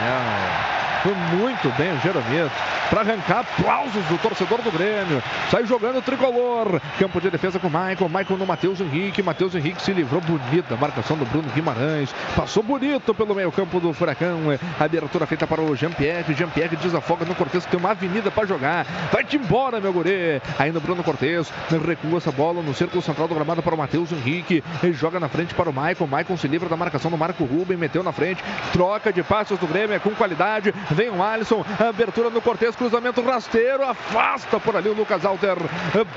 [1.03, 2.51] Foi muito bem o Jeromel.
[2.89, 5.23] Para arrancar aplausos do torcedor do Grêmio.
[5.51, 6.81] Sai jogando o tricolor.
[6.99, 8.09] Campo de defesa com o Michael.
[8.09, 9.23] Michael no Matheus Henrique.
[9.23, 12.13] Matheus Henrique se livrou bonito da marcação do Bruno Guimarães.
[12.35, 14.41] Passou bonito pelo meio-campo do Furacão.
[14.81, 16.35] Abertura feita para o Jean-Pierre.
[16.35, 18.85] Jean-Pierre desafoga no Cortez, que tem uma avenida para jogar.
[19.13, 20.43] Vai-te embora, meu guri.
[20.59, 21.53] Ainda Bruno Cortez
[21.87, 24.65] recua essa bola no círculo central do gramado para o Matheus Henrique.
[24.83, 26.09] Ele joga na frente para o Michael.
[26.09, 27.77] Michael se livra da marcação do Marco Ruben.
[27.77, 28.43] Meteu na frente.
[28.73, 30.75] Troca de passos do Grêmio é com qualidade.
[30.91, 35.57] Vem o Alisson, abertura no Cortez, cruzamento rasteiro, afasta por ali o Lucas Alter.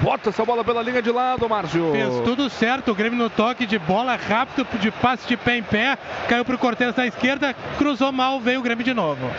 [0.01, 1.93] Bota essa bola pela linha de lado, Márcio.
[2.23, 5.97] Tudo certo, o Grêmio no toque de bola rápido, de passe de pé em pé,
[6.27, 9.29] caiu pro Cortez na esquerda, cruzou mal, veio o Grêmio de novo.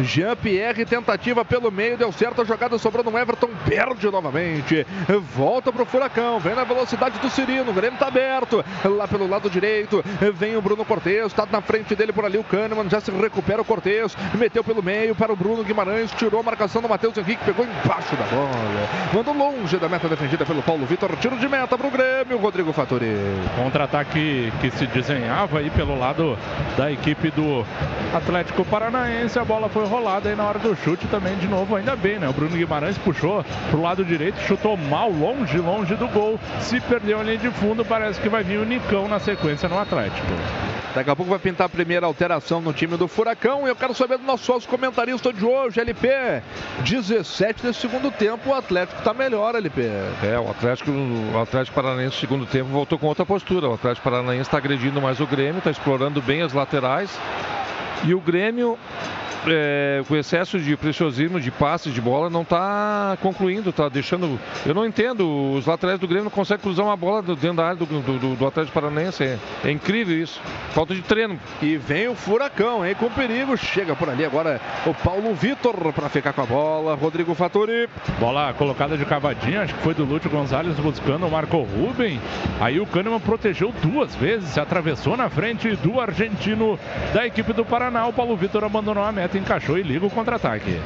[0.00, 4.86] Jean-Pierre, tentativa pelo meio, deu certo a jogada, sobrando no Everton, perde novamente.
[5.36, 8.64] Volta pro Furacão, vem na velocidade do Cirino, o Grêmio tá aberto.
[8.84, 10.02] Lá pelo lado direito,
[10.34, 13.60] vem o Bruno Cortes, tá na frente dele por ali o Kahneman, já se recupera
[13.60, 17.44] o Cortes, meteu pelo meio para o Bruno Guimarães, tirou a marcação do Matheus Henrique,
[17.44, 18.48] pegou embaixo da bola.
[19.12, 23.14] Mandou longe da meta defendida pelo Paulo Vitor, tiro de meta pro Grêmio, Rodrigo Fattori.
[23.56, 26.38] Contra-ataque que se desenhava aí pelo lado
[26.76, 27.64] da equipe do
[28.14, 31.94] Atlético Paranaense, a bola foi rolada aí na hora do chute também de novo, ainda
[31.94, 32.28] bem, né?
[32.28, 37.20] O Bruno Guimarães puxou pro lado direito, chutou mal, longe, longe do gol, se perdeu
[37.20, 40.32] ali de fundo, parece que vai vir o Nicão na sequência no Atlético.
[40.94, 43.66] Daqui a pouco vai pintar a primeira alteração no time do Furacão.
[43.66, 46.08] E eu quero saber do nosso sócio comentarista de hoje, LP.
[46.84, 49.80] 17 desse segundo tempo, o Atlético está melhor, LP.
[50.22, 53.68] É, o Atlético, o Atlético Paranaense, no segundo tempo, voltou com outra postura.
[53.68, 57.10] O Atlético Paranaense está agredindo mais o Grêmio, está explorando bem as laterais.
[58.04, 58.78] E o Grêmio
[59.46, 64.38] é, com excesso de preciosismo, de passes de bola, não está concluindo, está deixando.
[64.64, 67.76] Eu não entendo, os laterais do Grêmio não conseguem cruzar uma bola dentro da área
[67.76, 69.24] do, do, do Atlético Paranaense.
[69.24, 70.40] É, é, incrível isso.
[70.70, 71.38] Falta de treino.
[71.60, 72.94] E vem o furacão, hein?
[72.98, 73.56] Com perigo.
[73.56, 76.94] Chega por ali agora o Paulo Vitor para ficar com a bola.
[76.94, 77.88] Rodrigo Fattori.
[78.18, 82.20] Bola colocada de cavadinha, acho que foi do Lúcio Gonzalez buscando o Marco Ruben.
[82.60, 86.78] Aí o Kahneman protegeu duas vezes, se atravessou na frente do argentino
[87.12, 87.81] da equipe do Paraná.
[88.08, 90.78] O Paulo Vitor abandonou a meta encaixou e liga o contra-ataque.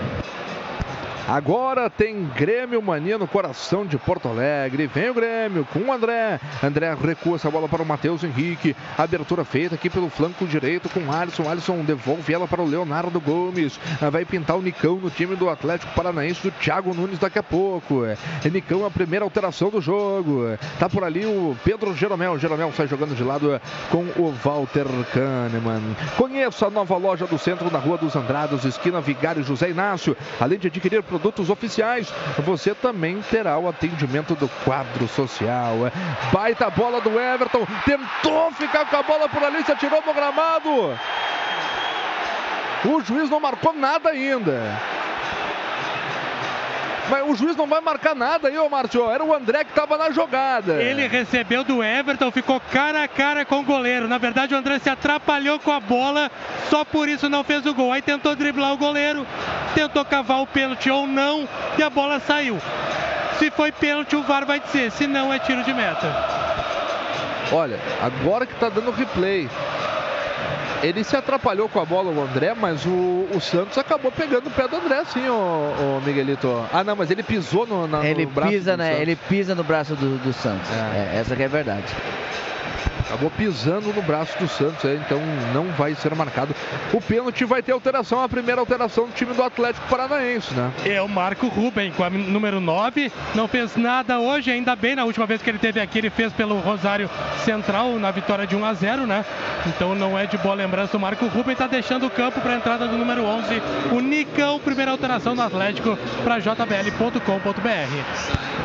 [1.28, 4.86] Agora tem Grêmio Mania no coração de Porto Alegre.
[4.86, 6.38] Vem o Grêmio com o André.
[6.62, 8.76] André recua essa bola para o Matheus Henrique.
[8.96, 11.50] Abertura feita aqui pelo flanco direito com Alisson.
[11.50, 13.80] Alisson devolve ela para o Leonardo Gomes.
[14.12, 18.04] Vai pintar o Nicão no time do Atlético Paranaense do Thiago Nunes daqui a pouco.
[18.04, 18.16] É
[18.48, 20.56] Nicão a primeira alteração do jogo.
[20.78, 22.38] Tá por ali o Pedro Jeromel.
[22.38, 25.82] Jeromel sai jogando de lado com o Walter Kahneman.
[26.16, 30.16] Conheça a nova loja do centro na Rua dos Andrados, esquina Vigário José Inácio.
[30.38, 35.90] Além de adquirir produtos oficiais, você também terá o atendimento do quadro social.
[36.30, 40.98] Baita bola do Everton, tentou ficar com a bola por ali, se atirou no gramado.
[42.84, 44.78] O juiz não marcou nada ainda.
[47.08, 49.08] Mas o juiz não vai marcar nada aí, ô Márcio.
[49.10, 50.82] Era o André que estava na jogada.
[50.82, 54.08] Ele recebeu do Everton, ficou cara a cara com o goleiro.
[54.08, 56.30] Na verdade, o André se atrapalhou com a bola,
[56.68, 57.92] só por isso não fez o gol.
[57.92, 59.26] Aí tentou driblar o goleiro,
[59.74, 62.58] tentou cavar o pênalti ou não, e a bola saiu.
[63.38, 64.90] Se foi pênalti, o VAR vai dizer.
[64.90, 66.46] Se não, é tiro de meta.
[67.52, 69.48] Olha, agora que está dando replay,
[70.82, 74.50] ele se atrapalhou com a bola, o André, mas o, o Santos acabou pegando o
[74.50, 76.64] pé do André, sim, o, o Miguelito.
[76.72, 78.86] Ah, não, mas ele pisou no, na, ele no braço pisa, do né?
[78.86, 79.02] Santos.
[79.02, 80.68] Ele pisa no braço do, do Santos.
[80.70, 81.18] É.
[81.18, 81.94] essa que é a verdade.
[83.06, 85.20] Acabou pisando no braço do Santos, é, então
[85.54, 86.54] não vai ser marcado.
[86.92, 90.72] O pênalti vai ter alteração, a primeira alteração do time do Atlético Paranaense, né?
[90.84, 93.12] É o Marco Ruben com a número 9.
[93.34, 94.96] Não fez nada hoje, ainda bem.
[94.96, 97.08] Na última vez que ele teve aqui, ele fez pelo Rosário
[97.44, 99.24] Central na vitória de 1 a 0, né?
[99.66, 100.96] Então não é de boa lembrança.
[100.96, 103.62] O Marco Ruben está deixando o campo para a entrada do número 11.
[103.92, 107.66] O Nicão, primeira alteração do Atlético para jbl.com.br.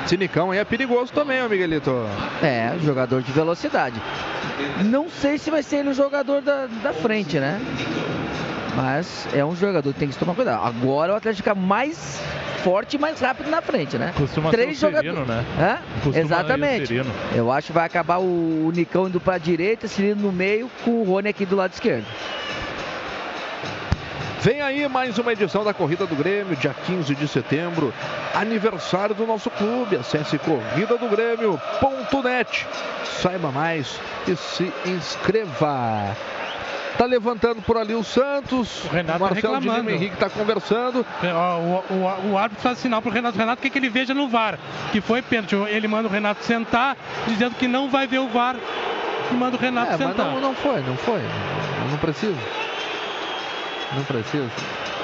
[0.04, 2.08] Esse Nicão aí é perigoso também, Miguelito.
[2.42, 4.02] É, jogador de velocidade.
[4.86, 7.60] Não sei se vai ser ele o jogador da, da frente, né?
[8.76, 10.66] Mas é um jogador que tem que tomar cuidado.
[10.66, 12.22] Agora o Atlético fica mais
[12.64, 14.14] forte e mais rápido na frente, né?
[14.16, 15.28] Costuma Três ser o jogadores.
[15.28, 15.46] né?
[15.60, 15.78] Hã?
[16.04, 16.88] Costuma ir o Exatamente.
[16.88, 17.12] Cirino.
[17.36, 20.92] Eu acho que vai acabar o, o Nicão indo pra direita, Cirino no meio, com
[21.02, 22.06] o Rony aqui do lado esquerdo.
[24.42, 27.94] Vem aí mais uma edição da Corrida do Grêmio, dia 15 de setembro,
[28.34, 29.96] aniversário do nosso clube.
[29.98, 32.68] Acesse corrida do Grêmio.net.
[33.06, 36.16] Saiba mais e se inscreva.
[36.98, 38.84] Tá levantando por ali o Santos.
[38.86, 39.92] O Renato Marcelo de reclamando.
[39.92, 41.06] Henrique tá conversando.
[41.24, 43.38] Ó, O, o- o árbitro faz sinal pro Renato.
[43.38, 44.58] Renato, o que, que ele veja no VAR?
[44.92, 45.56] Que foi pênalti.
[45.56, 46.98] Ele manda o Renato sentar,
[47.28, 48.56] dizendo que não vai ver o VAR.
[49.32, 50.26] E manda o Renato É, sentar.
[50.26, 51.22] não, não foi, não foi.
[51.92, 52.36] Não precisa.
[53.96, 55.01] Não precisa.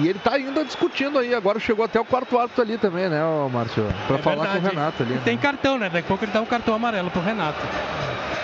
[0.00, 1.34] E ele tá ainda discutindo aí.
[1.34, 3.20] Agora chegou até o quarto árbitro ali também, né,
[3.52, 3.84] Márcio?
[4.06, 4.60] Pra É falar verdade.
[4.60, 5.12] com o Renato ali.
[5.12, 5.22] E né?
[5.24, 5.86] tem cartão, né?
[5.86, 7.60] Daqui a pouco ele dá um cartão amarelo pro Renato.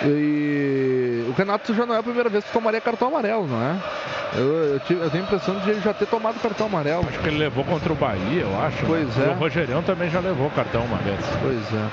[0.03, 3.75] E o Renato já não é a primeira vez que tomaria cartão amarelo, não é?
[4.37, 7.05] Eu, eu, tive- eu tenho a impressão de ele já ter tomado cartão amarelo.
[7.07, 8.85] Acho que ele levou contra o Bahia, eu acho.
[8.85, 9.27] Pois né?
[9.29, 9.31] é.
[9.31, 11.19] O Rogerião também já levou cartão uma vez.
[11.41, 11.87] Pois é.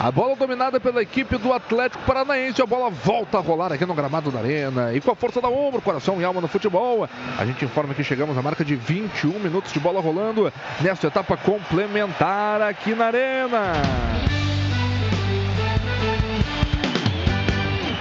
[0.00, 2.60] A bola dominada pela equipe do Atlético Paranaense.
[2.62, 4.92] A bola volta a rolar aqui no gramado da Arena.
[4.94, 7.08] E com a força da ombro, coração e alma no futebol.
[7.38, 11.34] A gente informa que chegamos à marca de 21 minutos de bola rolando nesta etapa
[11.34, 13.72] complementar aqui na Arena.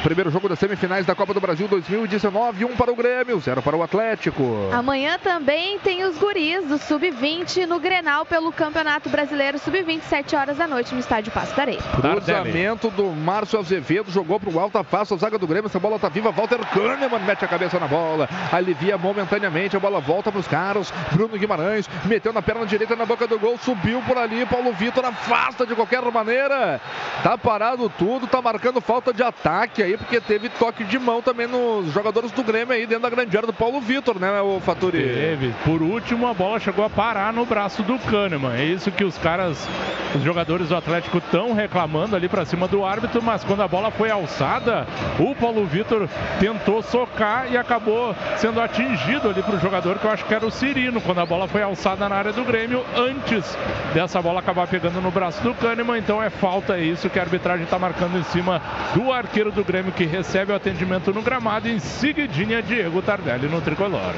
[0.04, 2.66] Primeiro jogo das semifinais da Copa do Brasil 2019.
[2.66, 4.44] Um para o Grêmio, zero para o Atlético.
[4.72, 10.58] Amanhã também tem os guris do Sub-20 no Grenal pelo Campeonato Brasileiro Sub-20, 7 horas
[10.58, 11.80] da noite no Estádio Passo da Areia.
[11.82, 16.10] Cruzamento do Márcio Azevedo, jogou pro alto, afasta a zaga do Grêmio, essa bola tá
[16.10, 20.92] viva, Walter Kahneman mete a cabeça na bola, alivia momentaneamente, a bola volta pros caras,
[21.12, 25.06] Bruno Guimarães, meteu na perna direita na boca do gol, subiu por ali, Paulo Vitor
[25.06, 26.82] afasta de qualquer maneira,
[27.24, 31.48] tá parado tudo, tá marcando falta de ataque aí, porque teve toque de mão também
[31.48, 35.02] nos jogadores do Grêmio aí, dentro da grande área do Paulo Vitor, né, o Faturi?
[35.02, 35.53] Teve.
[35.64, 38.53] Por último, a bola chegou a parar no braço do Kahneman.
[38.53, 39.68] É isso que os caras,
[40.16, 43.92] os jogadores do Atlético estão reclamando ali pra cima do árbitro, mas quando a bola
[43.92, 44.86] foi alçada,
[45.20, 46.08] o Paulo Vitor
[46.40, 50.52] tentou socar e acabou sendo atingido ali pro jogador que eu acho que era o
[50.52, 53.58] Cirino, quando a bola foi alçada na área do Grêmio, antes
[53.94, 55.98] dessa bola acabar pegando no braço do Kahneman.
[55.98, 58.61] Então é falta é isso que a arbitragem está marcando em cima
[58.94, 61.69] do arqueiro do Grêmio que recebe o atendimento no gramado.
[61.69, 64.14] Em seguidinha, Diego Tardelli no tricolor.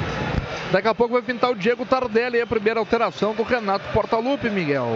[0.71, 4.87] Daqui a pouco vai pintar o Diego Tardelli, a primeira alteração do Renato Portaluppi, Miguel.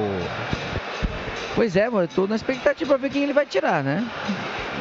[1.54, 4.04] Pois é, mano, eu tô na expectativa pra ver quem ele vai tirar, né?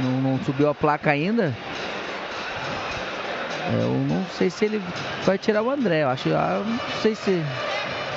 [0.03, 1.55] Não, não subiu a placa ainda.
[3.73, 4.83] É, Eu não sei se ele
[5.25, 6.03] vai tirar o André.
[6.05, 7.43] Eu acho, ah, eu não sei se.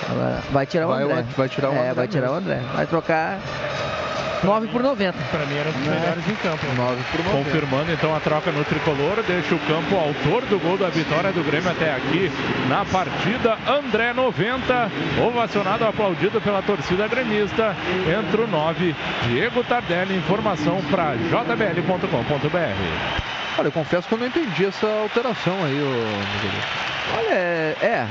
[0.10, 1.16] Agora, vai tirar o Vai André.
[1.20, 2.34] An- vai tirar o É, André vai tirar o.
[2.36, 2.62] André.
[2.76, 3.40] Vai trocar
[4.44, 5.18] 9 por 90.
[5.32, 6.66] Pra mim era um dos melhores em campo.
[6.76, 10.90] 9 por Confirmando então a troca no tricolor, deixa o campo autor do gol da
[10.90, 12.32] vitória do Grêmio até aqui
[12.70, 13.58] na partida.
[13.68, 14.90] André 90,
[15.28, 17.76] ovacionado, aplaudido pela torcida gremista.
[18.08, 18.96] Entra o 9,
[19.28, 20.16] Diego Tardelli.
[20.18, 22.58] Informação para jbl.com.br.
[23.58, 27.18] Olha, eu confesso que eu não entendi essa alteração aí, ô.
[27.18, 28.08] Olha, é.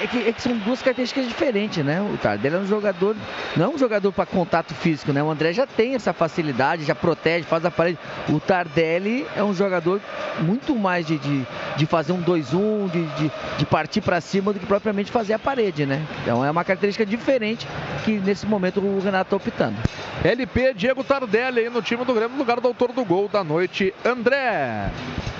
[0.00, 2.00] É que, é que são duas características diferentes, né?
[2.00, 3.16] O Tardelli é um jogador,
[3.56, 5.22] não é um jogador para contato físico, né?
[5.22, 7.98] O André já tem essa facilidade, já protege, faz a parede.
[8.28, 10.00] O Tardelli é um jogador
[10.40, 11.46] muito mais de, de,
[11.76, 15.38] de fazer um 2-1, de, de, de partir para cima do que propriamente fazer a
[15.38, 16.02] parede, né?
[16.22, 17.66] Então é uma característica diferente
[18.04, 19.76] que nesse momento o Renato tá optando.
[20.24, 23.42] LP Diego Tardelli aí no time do Grêmio, no lugar do autor do gol da
[23.44, 24.90] noite, André.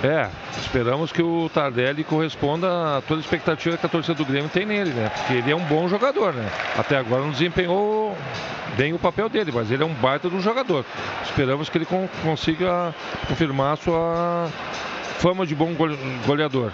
[0.02, 0.28] É,
[0.60, 4.66] esperamos que o Tardelli corresponda a toda a expectativa que a torcida do Grêmio tem
[4.66, 5.10] nele, né?
[5.14, 6.48] Porque ele é um bom jogador, né?
[6.76, 8.16] Até agora não desempenhou
[8.76, 10.84] bem o papel dele, mas ele é um baita de um jogador.
[11.24, 12.94] Esperamos que ele con- consiga
[13.28, 14.48] confirmar a sua
[15.18, 16.70] fama de bom gole- goleador.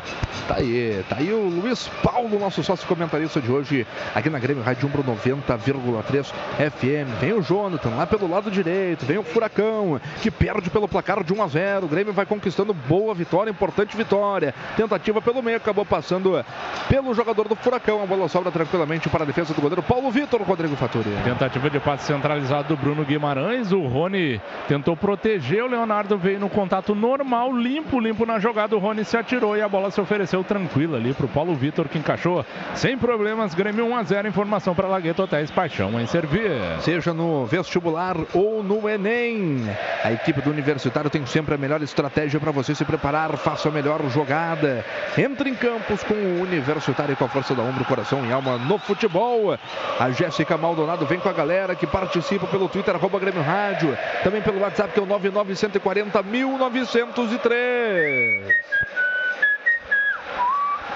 [0.46, 4.62] Tá aí, tá aí o Luiz Paulo, nosso sócio comentarista de hoje, aqui na Grêmio
[4.62, 7.08] Rádio Umbro 90,3 FM.
[7.20, 11.32] Vem o Jonathan lá pelo lado direito, vem o Furacão, que perde pelo placar de
[11.32, 11.86] 1 a 0.
[11.86, 14.54] O Grêmio vai conquistando boa vitória, importante vitória.
[14.76, 16.44] Tentativa pelo meio, acabou passando
[16.88, 18.02] pelo jogador do Furacão.
[18.02, 21.08] A bola sobra tranquilamente para a defesa do goleiro Paulo Vitor, Rodrigo Faturi.
[21.24, 23.72] Tentativa de passe centralizado do Bruno Guimarães.
[23.72, 25.64] O Rony tentou proteger.
[25.64, 28.76] O Leonardo veio no contato normal, limpo, limpo na jogada.
[28.76, 31.88] O Rony se atirou e a bola se ofereceu tranquila ali para o Paulo Vitor,
[31.88, 33.54] que encaixou sem problemas.
[33.54, 34.28] Grêmio 1 a 0.
[34.28, 36.50] Informação para Lagueto Hotéis Paixão em servir.
[36.80, 39.68] Seja no vestibular ou no Enem.
[40.02, 43.36] A equipe do Universitário tem sempre a melhor estratégia para você se preparar.
[43.36, 44.84] Faça a melhor jogada.
[45.16, 48.78] Entre em campos com o Universitário com a força da ombro, coração e alma no
[48.78, 49.56] futebol.
[49.98, 53.96] A Jéssica Maldonado vem com a galera que participa pelo Twitter, arroba Grêmio Rádio.
[54.22, 58.23] Também pelo WhatsApp que é o 99140 1903.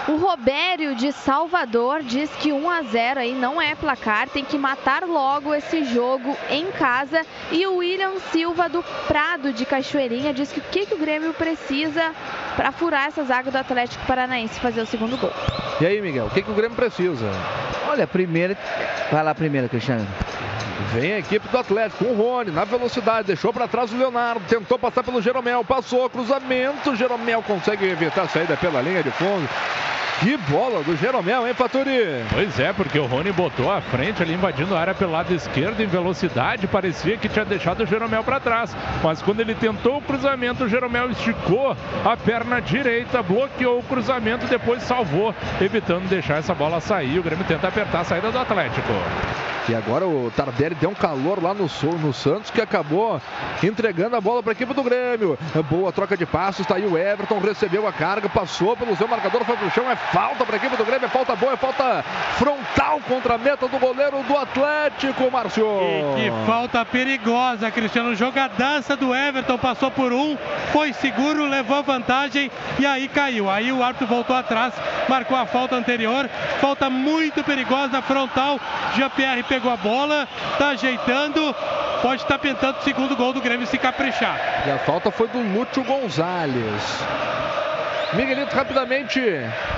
[0.09, 4.57] O Robério de Salvador diz que 1 a 0 aí não é placar, tem que
[4.57, 7.27] matar logo esse jogo em casa.
[7.53, 11.35] E o William Silva do Prado de Cachoeirinha diz que o que, que o Grêmio
[11.35, 12.15] precisa
[12.57, 15.33] para furar essa zaga do Atlético Paranaense e fazer o segundo gol.
[15.79, 17.31] E aí, Miguel, o que, que o Grêmio precisa?
[17.87, 18.57] Olha, primeiro.
[19.13, 20.07] Vai lá primeiro, Cristiano.
[20.93, 24.79] Vem a equipe do Atlético, o Rony na velocidade, deixou para trás o Leonardo, tentou
[24.79, 29.49] passar pelo Jeromel, passou, cruzamento, Jeromel consegue evitar a saída pela linha de fundo.
[30.21, 32.25] Que bola do Jeromel, hein, Faturi?
[32.33, 35.81] Pois é, porque o Rony botou à frente ali, invadindo a área pelo lado esquerdo
[35.81, 36.67] em velocidade.
[36.67, 38.77] Parecia que tinha deixado o Jeromel para trás.
[39.01, 44.47] Mas quando ele tentou o cruzamento, o Jeromel esticou a perna direita, bloqueou o cruzamento,
[44.47, 47.21] depois salvou, evitando deixar essa bola sair.
[47.21, 48.93] O Grêmio tenta apertar a saída do Atlético.
[49.69, 53.21] E agora o Tardelli deu um calor lá no, no Santos que acabou
[53.63, 55.39] entregando a bola para a equipe do Grêmio.
[55.69, 59.45] Boa troca de passos, está aí o Everton, recebeu a carga, passou pelo seu marcador,
[59.45, 59.85] foi pro chão.
[59.91, 62.05] É falta para a equipe do Grêmio, é falta boa, é falta
[62.37, 65.67] frontal contra a meta do goleiro do Atlético, Márcio.
[65.67, 68.15] E que falta perigosa, Cristiano.
[68.15, 70.37] Jogadaça do Everton, passou por um,
[70.73, 73.51] foi seguro, levou vantagem e aí caiu.
[73.51, 74.75] Aí o árbitro voltou atrás,
[75.09, 76.29] marcou a falta anterior.
[76.61, 78.59] Falta muito perigosa, frontal.
[78.97, 80.29] Jean-Pierre pegou a bola,
[80.59, 81.55] tá ajeitando.
[82.03, 84.39] Pode estar tá pintando o segundo gol do Grêmio se caprichar.
[84.67, 87.03] E a falta foi do Lúcio Gonzalez.
[88.15, 89.21] Miguelito, rapidamente,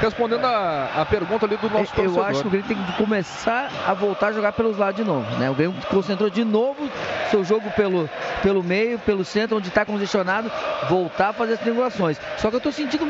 [0.01, 2.27] respondendo a, a pergunta ali do nosso Eu torcedor.
[2.27, 5.29] acho que o Grêmio tem que começar a voltar a jogar pelos lados de novo.
[5.37, 5.51] Né?
[5.51, 6.89] O Grêmio concentrou de novo
[7.31, 8.09] seu jogo pelo,
[8.43, 10.51] pelo meio, pelo centro, onde está congestionado,
[10.89, 12.19] voltar a fazer as triangulações.
[12.39, 13.05] Só que eu estou sentindo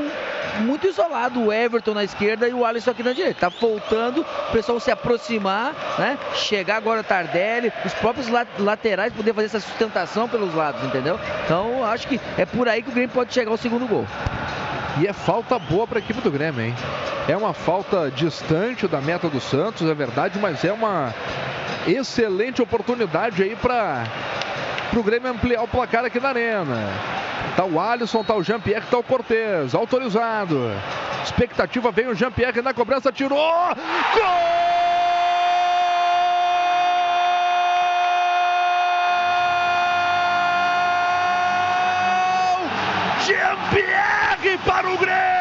[0.61, 3.41] muito isolado o Everton na esquerda e o Alisson aqui na direita.
[3.41, 6.19] Tá voltando, o pessoal se aproximar, né?
[6.35, 8.27] Chegar agora o Tardelli, os próprios
[8.59, 11.19] laterais poder fazer essa sustentação pelos lados, entendeu?
[11.45, 14.07] Então acho que é por aí que o Grêmio pode chegar ao segundo gol.
[14.99, 16.75] E é falta boa para a equipe do Grêmio, hein?
[17.29, 21.15] É uma falta distante da meta do Santos, é verdade, mas é uma
[21.87, 24.05] excelente oportunidade aí para
[24.95, 26.89] o Grêmio ampliar o placar aqui na arena.
[27.57, 30.73] Tá o Alisson, tá o Jean-Pierre, tá o Cortez, autorizado.
[31.25, 33.39] Expectativa vem o Jean-Pierre na cobrança, tirou!
[33.39, 34.61] Gol!
[43.27, 44.20] Jean-Pierre
[44.65, 45.40] para o Grêmio!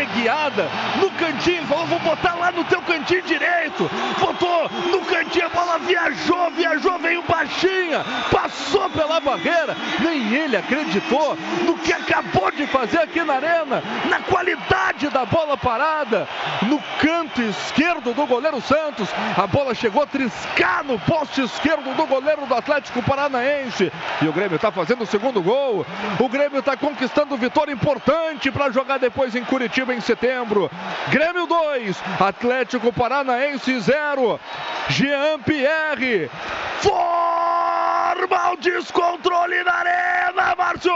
[0.00, 1.66] Teleguiada no cantinho.
[1.66, 3.90] Falou, vou botar lá no teu cantinho direito.
[4.18, 9.76] Botou no cantinho, a bola viajou, viajou, veio baixinha, passou pela barreira.
[10.00, 15.56] Nem ele acreditou no que acabou de fazer aqui na arena, na qualidade da bola
[15.56, 16.26] parada,
[16.62, 19.08] no canto esquerdo do goleiro Santos.
[19.36, 23.92] A bola chegou a triscar no poste esquerdo do goleiro do Atlético Paranaense.
[24.22, 25.84] E o Grêmio está fazendo o segundo gol.
[26.18, 30.70] O Grêmio está conquistando vitória importante para jogar depois em Curitiba em setembro.
[31.10, 34.40] Grêmio 2, Atlético Paranaense 0.
[34.88, 36.30] Jean Pierre
[36.80, 37.49] forma
[38.28, 40.92] o descontrole na arena, Márcio!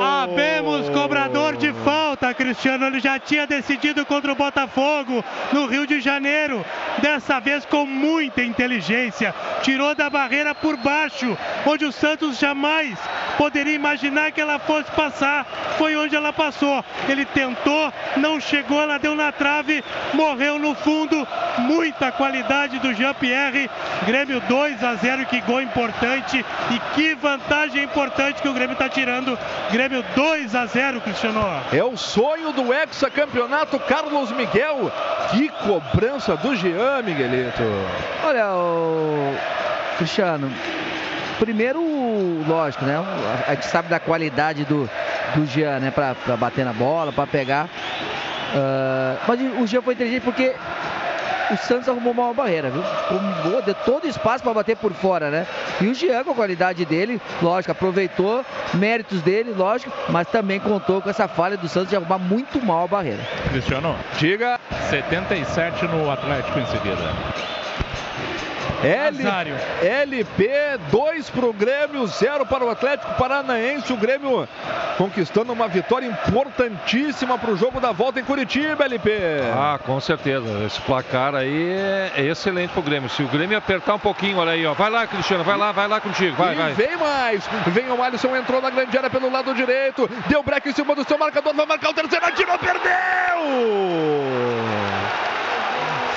[0.00, 2.86] Abemos cobrador de falta, Cristiano.
[2.86, 6.64] Ele já tinha decidido contra o Botafogo no Rio de Janeiro.
[6.98, 9.34] Dessa vez com muita inteligência.
[9.62, 12.98] Tirou da barreira por baixo, onde o Santos jamais
[13.38, 15.46] poderia imaginar que ela fosse passar.
[15.78, 16.84] Foi onde ela passou.
[17.08, 21.26] Ele tentou, não chegou, ela deu na trave, morreu no fundo.
[21.58, 23.70] Muita qualidade do Jean-Pierre.
[24.06, 28.88] Grêmio 2 a 0, que gol importante e que vantagem importante que o Grêmio está
[28.88, 29.38] tirando.
[29.70, 31.42] Grêmio 2 a 0, Cristiano.
[31.72, 34.90] É o sonho do hexacampeonato Carlos Miguel.
[35.30, 37.62] Que cobrança do Jean, Miguelito.
[38.24, 39.34] Olha, o
[39.98, 40.50] Cristiano,
[41.38, 41.80] primeiro,
[42.46, 42.96] lógico, né?
[43.46, 44.88] A gente sabe da qualidade do,
[45.34, 45.90] do Jean, né?
[45.90, 47.68] Pra, pra bater na bola, pra pegar.
[48.54, 50.54] Uh, mas o Jean foi inteligente porque
[51.52, 52.82] o Santos arrumou uma barreira, viu?
[52.82, 55.46] Ficou deu todo espaço para bater por fora, né?
[55.80, 61.00] E o Jean, com a qualidade dele, lógico, aproveitou, méritos dele, lógico, mas também contou
[61.00, 63.22] com essa falha do Santos de arrumar muito mal a barreira.
[63.50, 64.58] Cristiano, diga
[64.90, 67.61] 77 no Atlético em seguida.
[68.82, 69.22] L,
[69.80, 70.50] LP
[70.90, 73.92] 2 para o Grêmio, 0 para o Atlético Paranaense.
[73.92, 74.48] O Grêmio
[74.98, 79.12] conquistando uma vitória importantíssima para o jogo da volta em Curitiba, LP.
[79.54, 80.64] Ah, com certeza.
[80.66, 83.08] Esse placar aí é, é excelente para o Grêmio.
[83.08, 84.74] Se o Grêmio apertar um pouquinho, olha aí, ó.
[84.74, 86.36] Vai lá, Cristiano, vai lá, vai lá contigo.
[86.36, 86.72] Vai, e vai.
[86.72, 87.44] vem mais.
[87.68, 90.10] Vem o Alisson, entrou na grande área pelo lado direito.
[90.28, 91.54] Deu break em cima do seu marcador.
[91.54, 92.92] Vai marcar o terceiro, atirou, perdeu!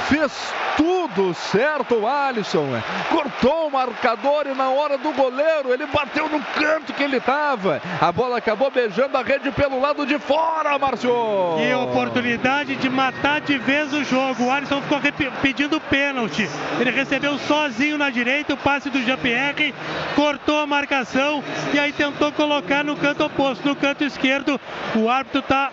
[0.08, 2.68] Fez tudo certo o Alisson.
[3.10, 7.82] Cortou o marcador e na hora do goleiro ele bateu no canto que ele estava.
[8.00, 11.12] A bola acabou beijando a rede pelo lado de fora, Márcio.
[11.60, 14.46] E oportunidade de matar de vez o jogo.
[14.46, 15.00] O Alisson ficou
[15.42, 16.48] pedindo pênalti.
[16.80, 19.74] Ele recebeu sozinho na direita o passe do Jean-Pierre,
[20.16, 21.44] cortou a marcação
[21.74, 23.68] e aí tentou colocar no canto oposto.
[23.68, 24.60] No canto esquerdo,
[24.96, 25.72] o árbitro está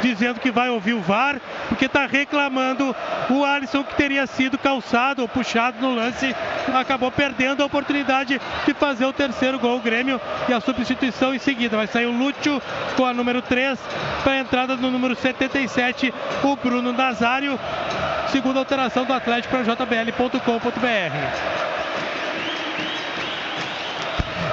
[0.00, 2.94] dizendo que vai ouvir o VAR, porque está reclamando
[3.30, 6.36] o Alisson que teria sido calçado ou puxado no lance,
[6.74, 9.78] acabou perdendo a oportunidade de fazer o terceiro gol.
[9.78, 11.78] O Grêmio e a substituição em seguida.
[11.78, 12.60] Vai sair o Lúcio
[12.94, 13.78] com a número 3
[14.22, 17.58] para a entrada do número 77, o Bruno Nazário.
[18.28, 20.42] Segunda alteração do Atlético para jbl.com.br.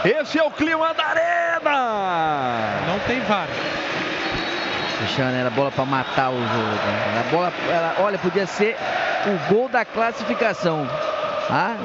[0.06, 2.82] Esse é o clima da arena!
[2.88, 3.48] Não tem VAR.
[5.00, 6.46] Cristiano, era bola para matar o jogo.
[6.46, 7.14] Né?
[7.14, 8.78] Era bola, era, olha, podia ser
[9.26, 10.88] o gol da classificação.
[11.50, 11.76] Ah,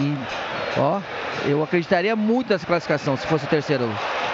[0.00, 0.16] e,
[0.78, 1.00] ó,
[1.48, 3.88] eu acreditaria muito nessa classificação se fosse o terceiro.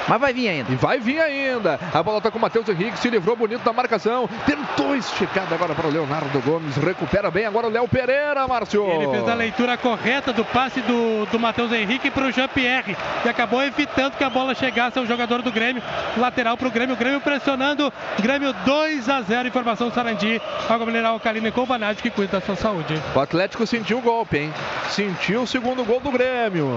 [0.09, 0.73] Mas vai vir ainda.
[0.73, 1.79] E vai vir ainda.
[1.93, 4.29] A bola tá com o Matheus Henrique, se livrou bonito da marcação.
[4.47, 6.77] Tentou esticada agora para o Leonardo Gomes.
[6.77, 8.85] Recupera bem agora o Léo Pereira, Márcio.
[8.91, 12.97] Ele fez a leitura correta do passe do, do Matheus Henrique para o Jean-Pierre.
[13.25, 15.83] E acabou evitando que a bola chegasse ao jogador do Grêmio.
[16.17, 16.95] Lateral para o Grêmio.
[16.95, 17.93] O Grêmio pressionando.
[18.21, 19.49] Grêmio 2 a 0.
[19.49, 20.41] Informação Sarandi.
[20.69, 21.53] Água mineral alcalina e
[22.03, 23.01] que cuida da sua saúde.
[23.15, 24.53] O Atlético sentiu o golpe, hein?
[24.91, 26.69] Sentiu o segundo gol do Grêmio.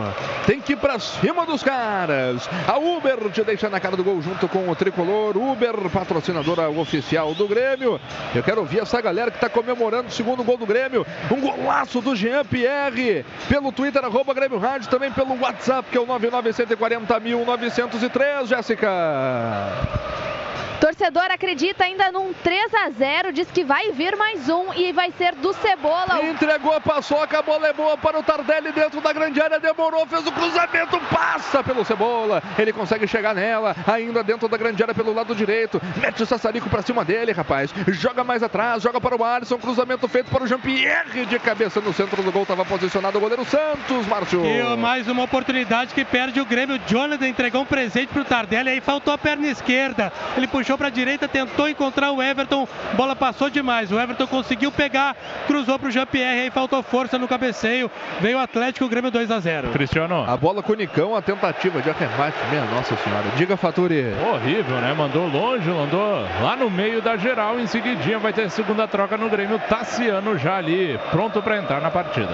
[0.45, 2.49] Tem que ir para cima dos caras.
[2.67, 5.37] A Uber te deixa na cara do gol junto com o tricolor.
[5.37, 7.99] Uber, patrocinadora oficial do Grêmio.
[8.33, 11.05] Eu quero ouvir essa galera que está comemorando o segundo gol do Grêmio.
[11.31, 13.23] Um golaço do Jean Pierre.
[13.47, 20.34] Pelo Twitter, arroba Grêmio Rádio, também pelo WhatsApp, que é o 99140.903, Jéssica.
[20.79, 25.11] Torcedor acredita ainda num 3 a 0 diz que vai vir mais um e vai
[25.17, 26.21] ser do Cebola.
[26.23, 30.05] Entregou a paçoca, a bola é boa para o Tardelli dentro da grande área, demorou,
[30.05, 32.43] fez o cruzamento, passa pelo Cebola.
[32.57, 35.81] Ele consegue chegar nela, ainda dentro da grande área pelo lado direito.
[35.97, 37.73] Mete o Sassarico para cima dele, rapaz.
[37.87, 41.93] Joga mais atrás, joga para o Alisson, cruzamento feito para o Jean-Pierre de cabeça no
[41.93, 44.43] centro do gol, estava posicionado o goleiro Santos, Márcio.
[44.45, 46.79] E mais uma oportunidade que perde o Grêmio.
[46.85, 50.11] Jonathan entregou um presente para o Tardelli, aí faltou a perna esquerda.
[50.35, 53.91] Ele puxou puxou para a direita, tentou encontrar o Everton, bola passou demais.
[53.91, 57.89] O Everton conseguiu pegar, cruzou para o Jean-Pierre, aí faltou força no cabeceio.
[58.19, 59.69] Veio o Atlético, o Grêmio 2 a 0.
[59.69, 60.25] Cristiano.
[60.27, 63.25] A bola com o Nicão, a tentativa de arremate, minha nossa senhora.
[63.37, 64.05] Diga, Faturi.
[64.33, 64.91] Horrível, né?
[64.93, 67.59] Mandou longe, mandou lá no meio da geral.
[67.59, 69.59] Em seguidinha vai ter segunda troca no Grêmio.
[69.69, 72.33] Tassiano já ali, pronto para entrar na partida.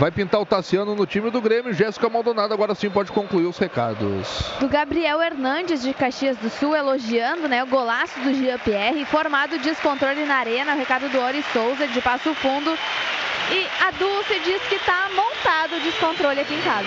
[0.00, 1.74] Vai pintar o Tassiano no time do Grêmio.
[1.74, 4.50] Jéssica Maldonado agora sim pode concluir os recados.
[4.58, 9.04] Do Gabriel Hernandes de Caxias do Sul elogiando né, o golaço do Jean-Pierre.
[9.04, 10.72] Formado descontrole na arena.
[10.72, 12.70] O recado do Ori Souza de Passo Fundo.
[13.52, 16.86] E a Dulce diz que está montado o descontrole aqui em casa.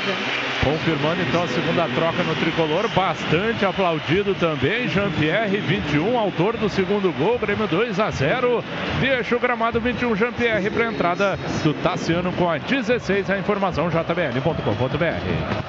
[0.63, 4.87] Confirmando então a segunda troca no tricolor, bastante aplaudido também.
[4.87, 8.63] Jean-Pierre, 21, autor do segundo gol, Grêmio 2 a 0.
[9.01, 13.29] Deixa o gramado 21, Jean-Pierre para a entrada do Tassiano com a 16.
[13.29, 15.63] A informação jbl.com.br.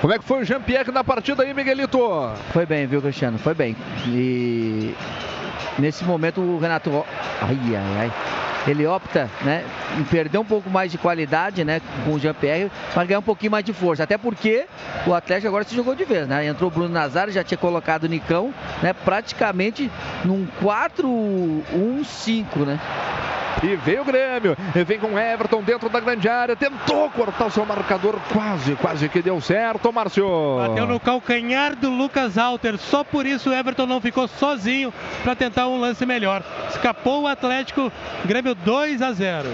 [0.00, 1.98] Como é que foi o Jean-Pierre na partida aí, Miguelito?
[2.54, 3.38] Foi bem, viu, Cristiano?
[3.38, 3.76] Foi bem.
[4.06, 4.94] E
[5.78, 7.04] nesse momento o Renato.
[7.40, 8.12] Ai, ai, ai
[8.66, 9.64] ele opta né,
[9.98, 13.52] em perder um pouco mais de qualidade né, com o Jean-Pierre, mas ganhar um pouquinho
[13.52, 14.02] mais de força.
[14.02, 14.66] Até porque
[15.06, 16.28] o Atlético agora se jogou de vez.
[16.28, 16.46] Né?
[16.46, 19.90] Entrou o Bruno Nazário, já tinha colocado o Nicão, né, praticamente
[20.24, 22.66] num 4-1-5.
[22.66, 22.78] Né?
[23.62, 24.56] E veio o Grêmio.
[24.74, 26.56] E vem com Everton dentro da grande área.
[26.56, 28.18] Tentou cortar o seu marcador.
[28.32, 30.26] Quase, quase que deu certo, Márcio.
[30.56, 32.78] Bateu no calcanhar do Lucas Alter.
[32.78, 36.42] Só por isso o Everton não ficou sozinho para tentar um lance melhor.
[36.68, 37.92] Escapou o Atlético.
[38.24, 39.48] Grêmio 2 a 0.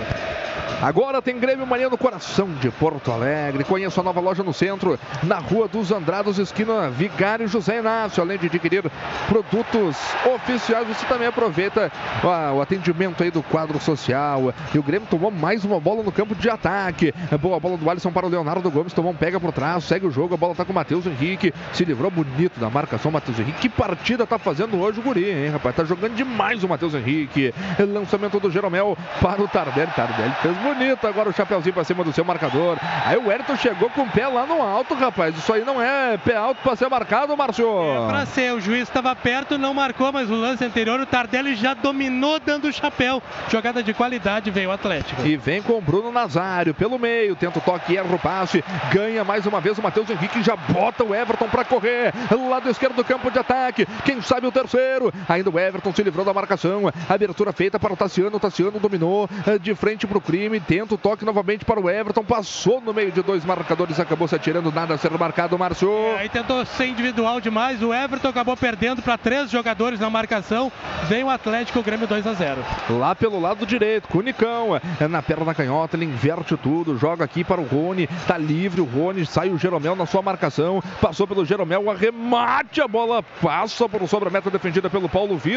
[0.83, 3.65] Agora tem Grêmio Mania no coração de Porto Alegre.
[3.65, 8.23] Conheça a nova loja no centro, na Rua dos Andrados, esquina Vigário José Inácio.
[8.23, 8.85] Além de adquirir
[9.27, 9.97] produtos
[10.35, 11.91] oficiais, você também aproveita
[12.23, 14.53] ah, o atendimento aí do quadro social.
[14.75, 17.15] E o Grêmio tomou mais uma bola no campo de ataque.
[17.41, 18.93] Boa bola do Alisson para o Leonardo Gomes.
[18.93, 20.35] Tomou um pega por trás, segue o jogo.
[20.35, 21.55] A bola está com o Matheus Henrique.
[21.73, 23.61] Se livrou bonito da marcação, Matheus Henrique.
[23.61, 25.75] Que partida tá fazendo hoje o Guri, hein, rapaz?
[25.75, 27.55] Tá jogando demais o Matheus Henrique.
[27.79, 29.91] Lançamento do Jeromel para o Tardelli.
[29.95, 32.79] Tardelli fez bonito agora o chapeuzinho para cima do seu marcador.
[33.05, 35.37] Aí o Wellington chegou com o pé lá no alto, rapaz.
[35.37, 37.67] Isso aí não é pé alto para ser marcado, Márcio.
[37.67, 38.53] É para ser.
[38.53, 42.69] O juiz estava perto, não marcou, mas o lance anterior o Tardelli já dominou dando
[42.69, 43.23] o chapéu.
[43.51, 45.27] Jogada de qualidade veio o Atlético.
[45.27, 49.25] E vem com o Bruno Nazário pelo meio, tenta o toque, erra o passe, ganha
[49.25, 52.13] mais uma vez o Matheus Henrique, já bota o Everton para correr.
[52.49, 53.87] Lado esquerdo do campo de ataque.
[54.05, 55.13] Quem sabe o terceiro.
[55.29, 56.93] Ainda o Everton se livrou da marcação.
[57.09, 58.37] Abertura feita para o Tassiano.
[58.37, 60.61] O Tassiano dominou eh, de frente para o crime.
[60.61, 62.25] Tenta o toque novamente para o Everton.
[62.25, 63.99] Passou no meio de dois marcadores.
[63.99, 64.71] Acabou se atirando.
[64.73, 65.91] Nada a ser marcado, Márcio.
[65.91, 67.83] É, aí tentou ser individual demais.
[67.83, 70.71] O Everton acabou perdendo para três jogadores na marcação.
[71.05, 72.65] Vem o Atlético, o Grêmio 2 a 0.
[72.91, 74.81] Lá pelo lado direito, com o Nicão.
[75.01, 75.97] É na perna canhota.
[75.97, 76.99] Ele inverte tudo.
[76.99, 78.07] Joga aqui para o Rony.
[78.27, 79.25] Tá livre o Rony.
[79.27, 80.83] Sai o Jeromel na sua marcação.
[81.01, 81.91] Passou pelo Jeromel.
[81.91, 82.81] Arremate.
[82.81, 85.56] A bola passa por sobre a meta defendida pelo Paulo Vitor.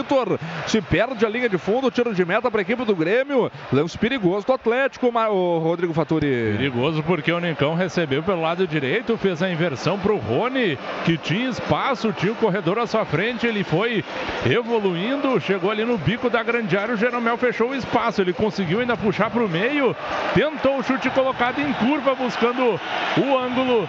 [0.68, 1.92] Se perde a linha de fundo.
[1.92, 3.52] Tiro de meta para a equipe do Grêmio.
[3.72, 5.08] Lance perigoso do Atlético.
[5.08, 6.56] O Rodrigo Faturi.
[6.58, 11.18] Perigoso porque o Nicão recebeu pelo lado direito, fez a inversão para o Rony, que
[11.18, 14.03] tinha espaço, tinha o corredor à sua frente, ele foi
[14.45, 18.80] evoluindo, chegou ali no bico da grande área, o Jeromel fechou o espaço, ele conseguiu
[18.80, 19.95] ainda puxar para o meio,
[20.34, 22.80] tentou o chute colocado em curva, buscando
[23.18, 23.88] o ângulo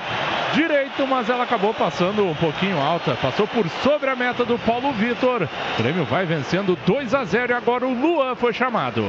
[0.55, 4.93] direito, mas ela acabou passando um pouquinho alta, passou por sobre a meta do Paulo
[4.93, 5.49] Vitor.
[5.79, 9.05] O Grêmio vai vencendo 2 a 0 e agora o Luan foi chamado.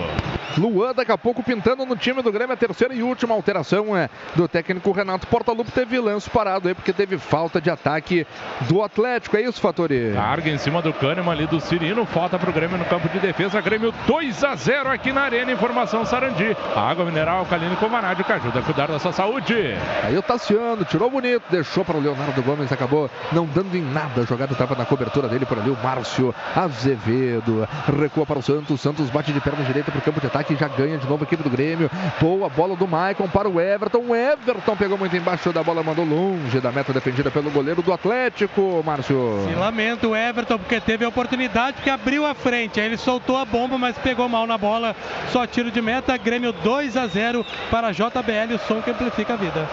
[0.58, 4.10] Luan daqui a pouco pintando no time do Grêmio a terceira e última alteração é,
[4.36, 8.26] do técnico Renato Portaluppi teve lance parado aí porque teve falta de ataque
[8.62, 10.12] do Atlético, é isso, Fatori?
[10.14, 13.20] Carga em cima do Kahneman ali do Cirino, falta para o Grêmio no campo de
[13.20, 16.56] defesa, Grêmio 2 a 0 aqui na Arena, informação Sarandi.
[16.76, 19.56] Água mineral alcalina com vanádio que ajuda a cuidar da sua saúde.
[20.04, 24.22] Aí o Tassiano tirou bonito, deixou para o Leonardo Gomes, acabou não dando em nada,
[24.22, 26.36] a jogada estava na cobertura dele por ali, o Márcio
[26.82, 27.68] Azevedo
[28.00, 30.68] recua para o Santos, Santos bate de perna direita para o campo de ataque, já
[30.68, 34.76] ganha de novo a equipe do Grêmio, boa bola do Maicon para o Everton, Everton
[34.76, 39.46] pegou muito embaixo da bola, mandou longe da meta defendida pelo goleiro do Atlético, Márcio.
[39.48, 43.38] Se lamenta o Everton porque teve a oportunidade que abriu a frente, aí ele soltou
[43.38, 44.96] a bomba, mas pegou mal na bola,
[45.32, 49.34] só tiro de meta, Grêmio 2 a 0 para a JBL, o som que amplifica
[49.34, 49.70] a vida.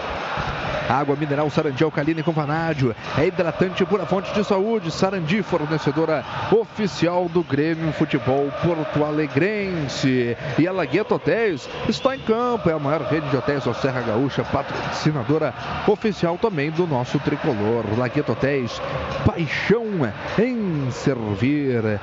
[0.89, 2.95] Água mineral Sarandi Alcalina com vanádio.
[3.15, 4.91] É hidratante pura fonte de saúde.
[4.91, 10.35] Sarandi, fornecedora oficial do Grêmio Futebol Porto Alegrense.
[10.57, 12.69] E a Lagueto Hotéis está em campo.
[12.69, 15.53] É a maior rede de hotéis da Serra Gaúcha, patrocinadora
[15.87, 17.85] oficial também do nosso tricolor.
[17.97, 18.81] Lagueto Hotéis,
[19.25, 19.85] paixão
[20.39, 21.99] em servir.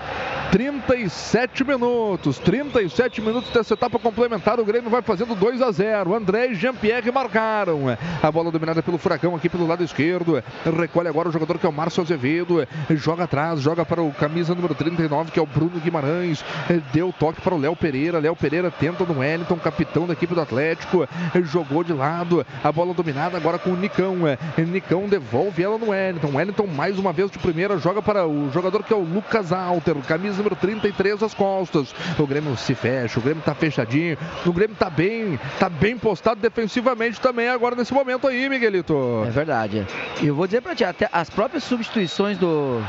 [0.56, 4.58] 37 minutos, 37 minutos dessa etapa complementar.
[4.58, 6.14] O Grêmio vai fazendo 2 a 0.
[6.14, 7.94] André e Jean-Pierre marcaram.
[8.22, 10.42] A bola dominada pelo Furacão aqui pelo lado esquerdo.
[10.64, 12.66] Recolhe agora o jogador que é o Márcio Azevedo.
[12.92, 16.42] Joga atrás, joga para o camisa número 39, que é o Bruno Guimarães.
[16.90, 18.18] Deu toque para o Léo Pereira.
[18.18, 21.06] Léo Pereira tenta no Wellington, capitão da equipe do Atlético.
[21.42, 22.46] Jogou de lado.
[22.64, 24.16] A bola dominada agora com o Nicão.
[24.56, 26.30] Nicão devolve ela no Wellington.
[26.34, 29.96] Wellington mais uma vez de primeira joga para o jogador que é o Lucas Alter,
[29.96, 31.94] camisa número 33 às costas.
[32.18, 34.16] O Grêmio se fecha, o Grêmio tá fechadinho.
[34.44, 39.24] O Grêmio tá bem, tá bem postado defensivamente também agora nesse momento aí, Miguelito.
[39.26, 39.86] É verdade.
[40.22, 42.80] E eu vou dizer pra ti, até as próprias substituições do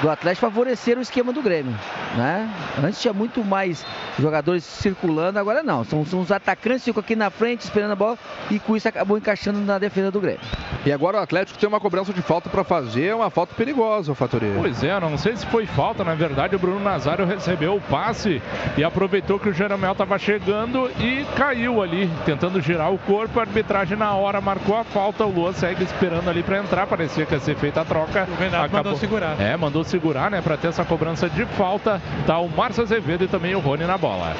[0.00, 1.74] do Atlético favoreceram o esquema do Grêmio.
[2.16, 2.48] Né?
[2.82, 3.84] Antes tinha muito mais
[4.18, 5.84] jogadores circulando, agora não.
[5.84, 8.18] São, são os atacantes que ficam aqui na frente esperando a bola
[8.50, 10.40] e com isso acabou encaixando na defesa do Grêmio.
[10.84, 14.14] E agora o Atlético tem uma cobrança de falta para fazer, uma falta perigosa, o
[14.14, 14.52] Fatorê.
[14.56, 18.42] Pois é, não sei se foi falta, na verdade o Bruno Nazário recebeu o passe
[18.76, 23.38] e aproveitou que o Jeromel estava chegando e caiu ali, tentando girar o corpo.
[23.38, 27.24] A arbitragem na hora marcou a falta, o Luan segue esperando ali para entrar, parecia
[27.24, 28.28] que ia ser feita a troca.
[28.30, 28.84] O Renato Acabou...
[28.84, 29.40] mandou segurar.
[29.40, 32.00] É, mandou segurar, né, para ter essa cobrança de falta.
[32.26, 34.34] Tá o Márcio Azevedo e também o Rony na bola.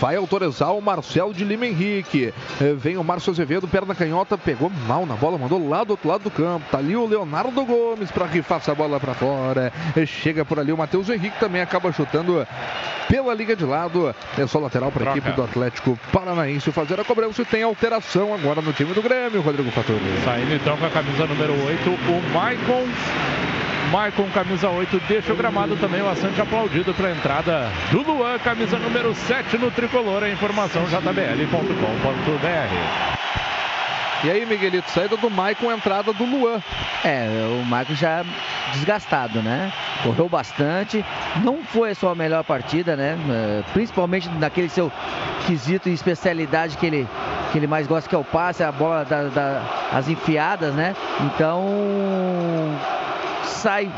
[0.00, 2.34] Vai autorizar o Marcel de Lima Henrique.
[2.76, 6.24] Vem o Márcio Azevedo, perna canhota, pegou mal na bola, mandou lá do outro lado
[6.24, 6.66] do campo.
[6.70, 9.72] Tá ali o Leonardo Gomes para rifar essa bola para fora.
[10.04, 12.46] Chega por ali o Matheus Henrique também acaba chutando
[13.08, 14.14] pela liga de lado.
[14.36, 18.34] É só lateral para a equipe do Atlético Paranaense fazer a cobrança e tem alteração
[18.34, 20.00] agora no time do Grêmio, Rodrigo Faturi.
[20.24, 22.86] Saindo então com a camisa número 8, o Maicon
[23.90, 28.78] Maicon, camisa 8, deixa o gramado também bastante aplaudido para a entrada do Luan, camisa
[28.78, 30.24] número 7 no tricolor.
[30.24, 31.66] A informação jbl.com.br.
[34.24, 36.60] E aí, Miguelito, saída do Maicon, entrada do Luan.
[37.04, 37.28] É,
[37.60, 38.24] o Maicon já
[38.72, 39.72] desgastado, né?
[40.02, 41.04] Correu bastante.
[41.44, 43.16] Não foi a sua melhor partida, né?
[43.30, 44.90] É, principalmente naquele seu
[45.46, 47.06] quesito e especialidade que ele,
[47.52, 50.96] que ele mais gosta, que é o passe, a bola, da, da, as enfiadas, né?
[51.20, 51.62] Então,
[53.66, 53.90] sai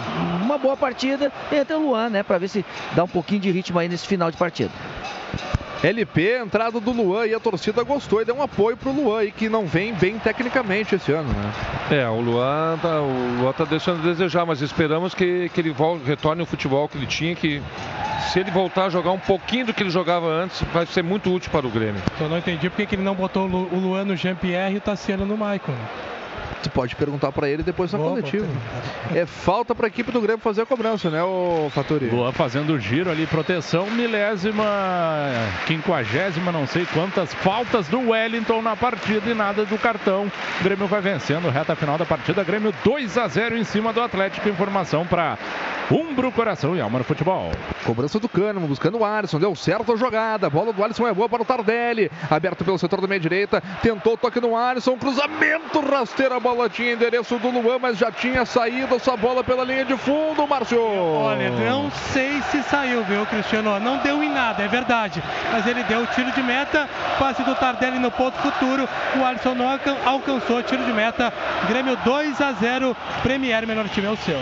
[0.42, 2.22] uma boa partida, entra o Luan, né?
[2.22, 4.70] Para ver se dá um pouquinho de ritmo aí nesse final de partida.
[5.84, 9.30] LP, entrada do Luan e a torcida gostou e deu um apoio pro Luan aí,
[9.30, 12.00] que não vem bem tecnicamente esse ano, né?
[12.00, 15.70] É, o Luan tá, o Luan tá deixando a desejar, mas esperamos que, que ele
[15.70, 17.62] volte, retorne o futebol que ele tinha, que
[18.32, 21.30] se ele voltar a jogar um pouquinho do que ele jogava antes, vai ser muito
[21.30, 22.02] útil para o Grêmio.
[22.18, 25.26] Eu não entendi porque que ele não botou o Luan no Jean-Pierre e o Tassiano
[25.26, 25.74] no Maicon.
[26.62, 28.46] Tu pode perguntar para ele depois na coletiva.
[29.14, 32.08] É falta para a equipe do Grêmio fazer a cobrança, né, o Faturi?
[32.08, 34.64] Luan fazendo o giro ali, proteção, milésima,
[35.66, 40.30] quinquagésima, não sei quantas faltas do Wellington na partida e nada do cartão.
[40.60, 42.42] O Grêmio vai vencendo, reta final da partida.
[42.44, 44.48] Grêmio 2 a 0 em cima do Atlético.
[44.48, 45.38] Informação para
[45.91, 47.50] Umbro, coração e alma no futebol.
[47.84, 49.39] Cobrança do Cânimo, buscando o Alisson.
[49.39, 50.47] Deu certo a jogada.
[50.47, 52.10] A bola do Alisson é boa para o Tardelli.
[52.31, 53.62] Aberto pelo setor da meia direita.
[53.83, 54.99] Tentou o toque no Alisson.
[54.99, 56.36] Cruzamento rasteira.
[56.36, 59.97] A bola tinha endereço do Luan, mas já tinha saído essa bola pela linha de
[59.97, 60.81] fundo, Márcio.
[60.81, 63.81] Olha, não sei se saiu, viu, Cristiano?
[63.81, 65.23] Não deu em nada, é verdade.
[65.50, 66.89] Mas ele deu o tiro de meta.
[67.18, 68.86] Passe do Tardelli no ponto futuro.
[69.18, 71.33] O Alisson não alcan alcançou tiro de meta.
[71.67, 72.97] Grêmio 2 a 0.
[73.23, 74.39] Premier, melhor time é o seu.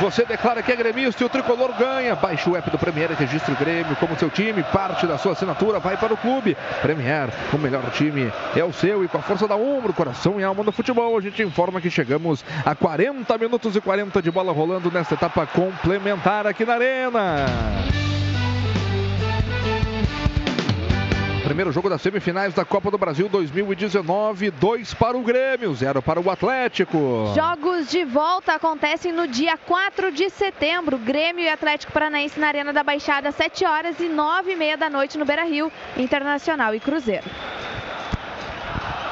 [0.00, 2.14] Você declara que é gremista e o tricolor ganha.
[2.14, 4.62] Baixe o app do Premier e registre o Grêmio como seu time.
[4.62, 6.56] Parte da sua assinatura vai para o clube.
[6.82, 9.04] Premier, o melhor time é o seu.
[9.04, 11.90] E com a força da Umbro, coração e alma no futebol, a gente informa que
[11.90, 17.46] chegamos a 40 minutos e 40 de bola rolando nesta etapa complementar aqui na Arena.
[21.44, 26.20] Primeiro jogo das semifinais da Copa do Brasil 2019, 2 para o Grêmio, 0 para
[26.20, 27.32] o Atlético.
[27.34, 30.98] Jogos de volta acontecem no dia 4 de setembro.
[30.98, 34.90] Grêmio e Atlético Paranaense na Arena da Baixada, 7 horas e 9 e meia da
[34.90, 37.24] noite no Beira Rio, Internacional e Cruzeiro.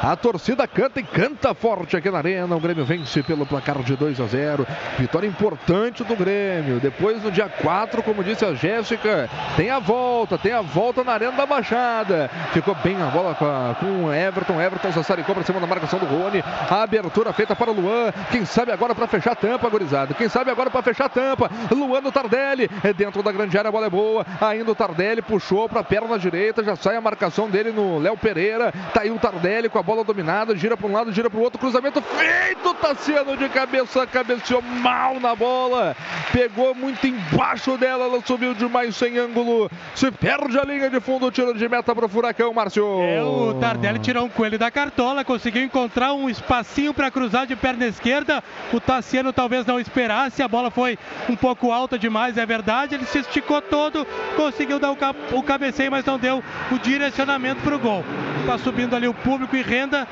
[0.02, 2.54] A torcida canta e canta forte aqui na Arena.
[2.54, 4.66] O Grêmio vence pelo placar de 2 a 0.
[4.98, 6.78] Vitória importante do Grêmio.
[6.78, 11.12] Depois, no dia 4, como disse a Jéssica, tem a volta, tem a volta na
[11.12, 12.30] Arena da Baixada.
[12.52, 14.60] Ficou bem a bola com, o Everton.
[14.60, 16.42] Everton sassaricou para cima da marcação do Rony.
[16.70, 18.12] A abertura feita para o Luan.
[18.30, 20.14] Quem sabe agora para fechar a tampa, gurizada.
[20.14, 21.50] Quem sabe agora para fechar a tampa.
[21.70, 22.70] Luan no Tardelli.
[22.84, 24.26] É dentro da grande área, a bola é boa.
[24.40, 26.62] Ainda o Tardelli puxou para a perna direita.
[26.62, 28.72] Já sai a marcação dele no Léo Pereira.
[28.92, 31.42] Tá aí o Tardelli com a bola dominada, gira para um lado, gira para o
[31.42, 35.94] outro, cruzamento feito, Tassiano de cabeça, cabeceou mal na bola,
[36.32, 41.30] pegou muito embaixo dela, ela subiu demais sem ângulo, se perde a linha de fundo,
[41.30, 42.84] tiro de meta para o Furacão, Márcio.
[43.00, 47.54] É, o Tardelli tirou um coelho da cartola, conseguiu encontrar um espacinho para cruzar de
[47.54, 48.42] perna esquerda,
[48.72, 50.98] o Tassiano talvez não esperasse, a bola foi
[51.30, 54.98] um pouco alta demais, é verdade, ele se esticou todo, conseguiu dar o,
[55.32, 56.42] o cabeceio, mas não deu
[56.72, 58.04] o direcionamento para o gol.
[58.40, 60.08] Está subindo ali o público e renda,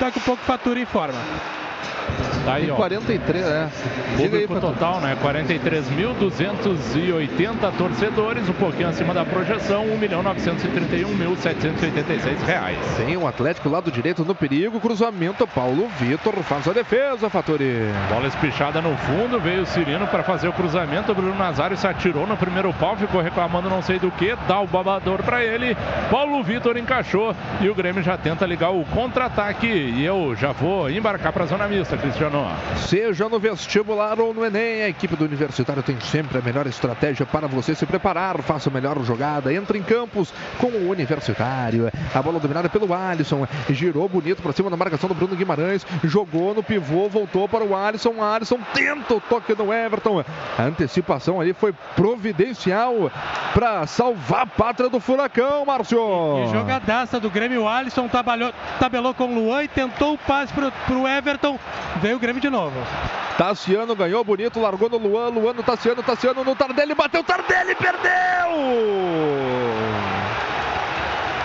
[0.00, 1.18] daqui a pouco fatura em forma.
[2.44, 2.76] Tá aí, ó.
[2.76, 3.68] 43, é.
[4.16, 5.16] Público total, né?
[5.22, 12.78] 43.280 torcedores, um pouquinho acima da projeção, 1.931.786 reais.
[12.96, 17.88] Tem um Atlético lado direito no perigo, cruzamento, Paulo Vitor faz a defesa, Fatori.
[18.08, 21.86] Bola espichada no fundo, veio o Cirino para fazer o cruzamento, o Bruno Nazário se
[21.86, 25.76] atirou no primeiro pau, ficou reclamando não sei do que, dá o babador para ele,
[26.10, 30.90] Paulo Vitor encaixou e o Grêmio já tenta ligar o contra-ataque e eu já vou
[30.90, 32.46] embarcar para a zona mista, Cristiano.
[32.76, 37.24] Seja no vestibular ou no Enem, a equipe do Universitário tem sempre a melhor estratégia
[37.24, 38.42] para você se preparar.
[38.42, 41.90] Faça a melhor jogada, entre em campos com o Universitário.
[42.14, 46.52] A bola dominada pelo Alisson, girou bonito para cima da marcação do Bruno Guimarães, jogou
[46.52, 48.22] no pivô, voltou para o Alisson.
[48.22, 50.22] Alisson tenta o toque no Everton.
[50.58, 53.10] A antecipação ali foi providencial
[53.54, 55.98] para salvar a pátria do Furacão, Márcio.
[56.44, 60.52] E jogadaça do Grêmio, o Alisson tabelou, tabelou com o Luan e tentou o passe
[60.52, 61.58] para o Everton.
[62.00, 62.76] Veio o Grêmio de novo.
[63.38, 68.14] Tassiano ganhou bonito, largou no Luan, Luan no Tassiano, Tassiano no Tardelli, bateu Tardelli, perdeu!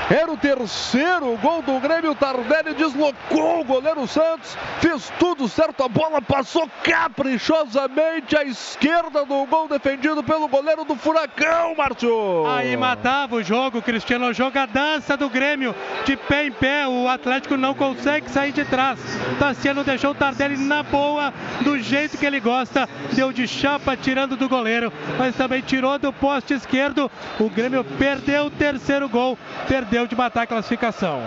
[0.10, 2.16] Era o terceiro gol do Grêmio.
[2.16, 4.58] Tardelli deslocou o goleiro Santos.
[4.80, 5.84] Fez tudo certo.
[5.84, 12.48] A bola passou caprichosamente à esquerda do gol defendido pelo goleiro do Furacão, Márcio.
[12.48, 14.34] Aí matava o jogo, Cristiano.
[14.34, 15.76] Jogadança do Grêmio.
[16.06, 16.88] De pé em pé.
[16.88, 19.00] O Atlético não consegue sair de trás.
[19.38, 21.32] Tassiano deixou o Tardelli na boa,
[21.62, 22.90] do jeito que ele gosta.
[23.14, 27.12] Deu de chapa tirando do goleiro, mas também tirou do poste esquerdo.
[27.40, 29.38] O Grêmio perdeu o terceiro gol.
[29.68, 31.22] Perdeu de matar a classificação.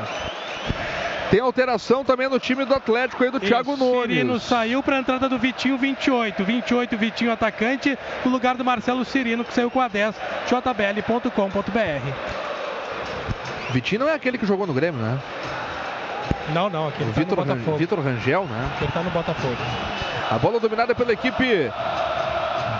[1.30, 4.16] Tem alteração também no time do Atlético aí do Thiago Nunes.
[4.16, 6.44] Cirino saiu para a entrada do Vitinho 28.
[6.44, 10.14] 28 Vitinho atacante no lugar do Marcelo Cirino que saiu com a 10
[10.46, 12.12] jbl.com.br.
[13.72, 15.18] Vitinho não é aquele que jogou no Grêmio, né?
[16.52, 17.76] Não, não, aquele o tá Vitor, no Botafogo.
[17.78, 18.70] Vitor Rangel, né?
[18.82, 19.56] Ele tá no Botafogo.
[20.30, 21.70] A bola dominada pela equipe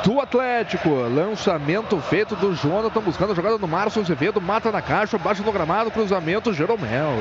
[0.04, 0.90] do Atlético.
[0.90, 5.52] Lançamento feito do Jonathan, buscando a jogada do Márcio Azevedo, mata na caixa, baixa no
[5.52, 7.12] gramado, cruzamento, Jeromel.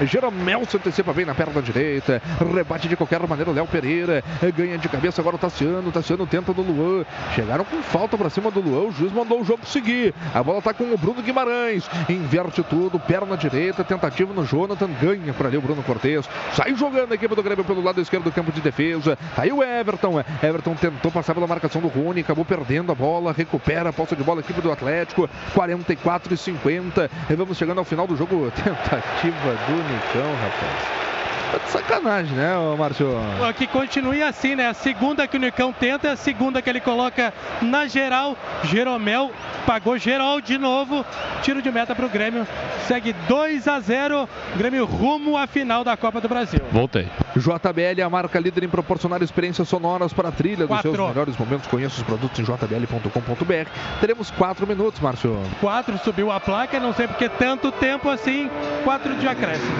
[0.00, 0.06] É.
[0.06, 2.20] Jeromel se antecipa bem na perna direita,
[2.54, 6.26] rebate de qualquer maneira o Léo Pereira, é, ganha de cabeça agora o Tassiano, Tassiano
[6.26, 9.64] tenta do Luan, chegaram com falta pra cima do Luan, o juiz mandou o jogo
[9.64, 10.14] seguir.
[10.34, 15.32] A bola tá com o Bruno Guimarães, inverte tudo, perna direita, tentativa no Jonathan, ganha
[15.32, 18.32] por ali o Bruno Cortes, sai jogando a equipe do Grêmio pelo lado esquerdo do
[18.32, 19.16] campo de defesa.
[19.34, 23.32] Tá aí o Everton, Everton tentou passar pela marcação do Rony, acabou perdendo a bola,
[23.32, 27.10] recupera a posse de bola equipe do Atlético, 44 e 50.
[27.30, 28.50] E vamos chegando ao final do jogo.
[28.62, 31.15] Tentativa do Nicão, rapaz.
[31.52, 33.08] Tá de sacanagem, né, Márcio?
[33.56, 34.68] Que continue assim, né?
[34.68, 38.36] A segunda que o Nicão tenta, é a segunda que ele coloca na geral.
[38.64, 39.30] Jeromel
[39.64, 41.04] pagou geral de novo.
[41.42, 42.46] Tiro de meta pro Grêmio.
[42.86, 44.28] Segue 2 a 0.
[44.56, 46.60] Grêmio rumo à final da Copa do Brasil.
[46.72, 47.08] Voltei.
[47.36, 51.08] JBL, a marca líder em proporcionar experiências sonoras para a trilha dos seus Quatro.
[51.08, 51.66] melhores momentos.
[51.68, 53.70] Conheça os produtos em jbl.com.br.
[54.00, 55.38] Teremos quatro minutos, Márcio.
[55.60, 58.50] 4 subiu a placa, não sei porque tanto tempo assim.
[58.84, 59.76] 4 de acréscimo.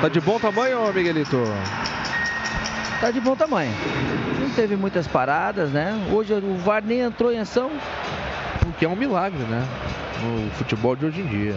[0.00, 1.42] Tá de bom tamanho, Miguelito?
[3.00, 3.72] Tá de bom tamanho.
[4.38, 5.92] Não teve muitas paradas, né?
[6.12, 7.70] Hoje o VAR nem entrou em ação.
[8.70, 9.66] O que é um milagre, né?
[10.22, 11.56] No futebol de hoje em dia.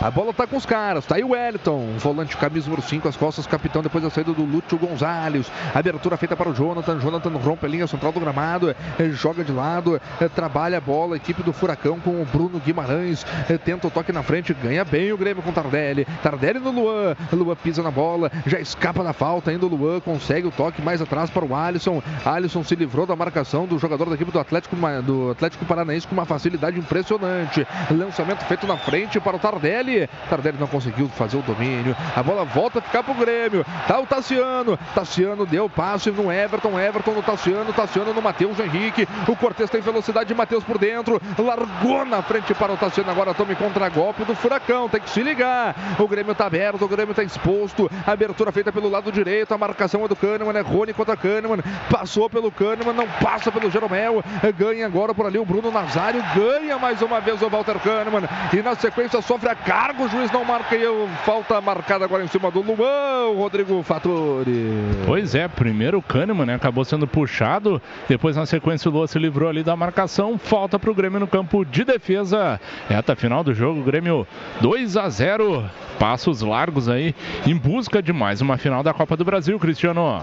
[0.00, 3.16] A bola tá com os caras, tá aí o Wellington, volante camisa número 5, as
[3.16, 5.50] costas, capitão, depois da saída do Lúcio Gonzalez.
[5.74, 9.50] Abertura feita para o Jonathan, Jonathan rompe a linha central do gramado, eh, joga de
[9.52, 13.90] lado, eh, trabalha a bola, equipe do Furacão com o Bruno Guimarães, eh, tenta o
[13.90, 16.06] toque na frente, ganha bem o Grêmio com Tardelli.
[16.22, 20.46] Tardelli no Luan, Luan pisa na bola, já escapa da falta, ainda o Luan consegue
[20.46, 22.02] o toque mais atrás para o Alisson.
[22.22, 26.12] Alisson se livrou da marcação do jogador da equipe do Atlético, do Atlético Paranaense com
[26.12, 27.66] uma facilidade impressionante.
[27.90, 30.08] Lançamento feito na frente para o Tardelli.
[30.28, 31.96] Tardelli não conseguiu fazer o domínio.
[32.14, 33.64] A bola volta a ficar pro Grêmio.
[33.88, 34.78] Tá o Tassiano.
[34.94, 36.78] Tassiano deu passe no Everton.
[36.78, 37.72] Everton no Tassiano.
[37.72, 39.08] Tassiano no Matheus Henrique.
[39.26, 40.34] O Cortez tem velocidade.
[40.34, 41.20] Matheus por dentro.
[41.38, 43.10] Largou na frente para o Tassiano.
[43.10, 44.88] Agora tome contra-golpe do Furacão.
[44.88, 45.74] Tem que se ligar.
[45.98, 46.84] O Grêmio tá aberto.
[46.84, 47.90] O Grêmio tá exposto.
[48.06, 49.54] Abertura feita pelo lado direito.
[49.54, 50.58] A marcação é do Kahneman.
[50.58, 51.62] É Rony contra Kahneman.
[51.90, 52.92] Passou pelo Kahneman.
[52.92, 54.22] Não passa pelo Jeromel.
[54.58, 56.15] Ganha agora por ali o Bruno Nazário.
[56.34, 58.22] Ganha mais uma vez o Walter Kahneman.
[58.52, 60.02] E na sequência sofre a carga.
[60.04, 63.34] O juiz não marca e eu- falta marcada agora em cima do Luan.
[63.36, 64.72] Rodrigo Fattori.
[65.04, 69.18] Pois é, primeiro o Kahneman né, acabou sendo puxado, depois na sequência o Lua se
[69.18, 72.60] livrou ali da marcação, falta para o Grêmio no campo de defesa.
[72.88, 74.26] Reta final do jogo, Grêmio
[74.60, 75.64] 2 a 0,
[75.98, 77.14] passos largos aí
[77.46, 80.22] em busca de mais uma final da Copa do Brasil, Cristiano.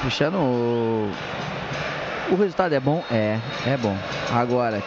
[0.00, 0.38] Cristiano,
[2.30, 3.02] o resultado é bom?
[3.10, 3.96] É, é bom.
[4.32, 4.82] Agora,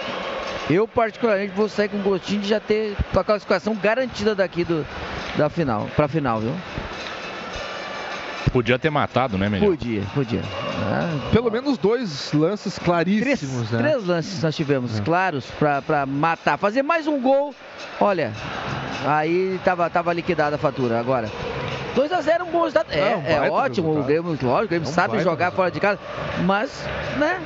[0.69, 4.85] eu particularmente vou sair com gostinho de já ter a classificação garantida daqui do,
[5.38, 6.53] da final, pra final, viu?
[8.51, 9.69] Podia ter matado, né, melhor?
[9.69, 10.42] Podia, podia.
[10.83, 13.80] Ah, Pelo menos dois lances claríssimos, né?
[13.80, 16.58] Três lances nós tivemos, claros, pra, pra matar.
[16.58, 17.56] Fazer mais um gol,
[18.00, 18.32] olha,
[19.08, 21.00] aí tava, tava liquidada a fatura.
[21.00, 21.32] Agora,
[21.95, 22.91] 2x0 um bom resultado.
[22.91, 24.03] É, É um é ótimo, o.
[24.03, 25.99] Grêmio, lógico, o Grêmio É um sabe jogar fora de casa,
[26.45, 26.85] mas,
[27.17, 27.39] né,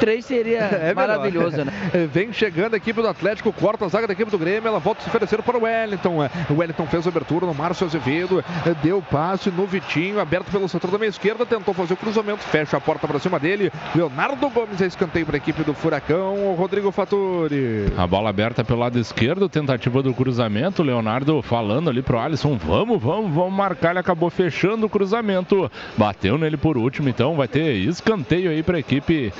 [0.00, 1.72] três seria É maravilhoso, né?
[2.12, 5.00] Vem chegando a equipe do Atlético, corta a zaga da equipe do Grêmio, ela volta
[5.00, 6.28] a se oferecer para o Wellington.
[6.48, 8.42] O Wellington fez a abertura no Márcio Azevedo,
[8.82, 12.76] deu passe no Vitinho, aberto pelo setor da meia esquerda, tentou fazer o cruzamento, fecha
[12.76, 13.70] a porta para cima dele.
[13.94, 17.92] Leonardo Gomes é escanteio para a equipe do Furacão, o Rodrigo Faturi.
[17.96, 20.82] A bola aberta pelo lado esquerdo, tentativa do cruzamento.
[20.82, 23.79] Leonardo falando ali pro Alisson: vamos, vamos, vamos marcar.
[23.88, 25.70] Ele acabou fechando o cruzamento.
[25.96, 29.32] Bateu nele por último, então vai ter escanteio aí para a equipe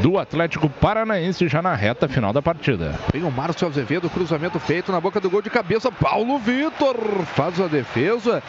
[0.00, 2.94] do Atlético Paranaense já na reta final da partida.
[3.12, 5.90] Vem o Márcio Azevedo, cruzamento feito na boca do gol de cabeça.
[5.90, 6.96] Paulo Vitor
[7.34, 8.42] faz a defesa.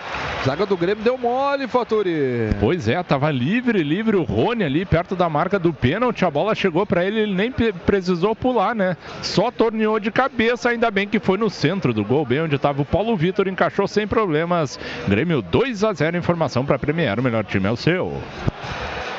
[0.46, 2.50] Zaga do Grêmio deu mole, Faturi.
[2.60, 6.24] Pois é, tava livre, livre o Rony ali perto da marca do pênalti.
[6.24, 8.96] A bola chegou para ele, ele nem precisou pular, né?
[9.22, 12.82] Só torneou de cabeça, ainda bem que foi no centro do gol, bem onde tava
[12.82, 14.80] o Paulo Vitor, encaixou sem problemas.
[15.08, 18.22] Grêmio 2 a 0, informação para Premier, o melhor time é o seu.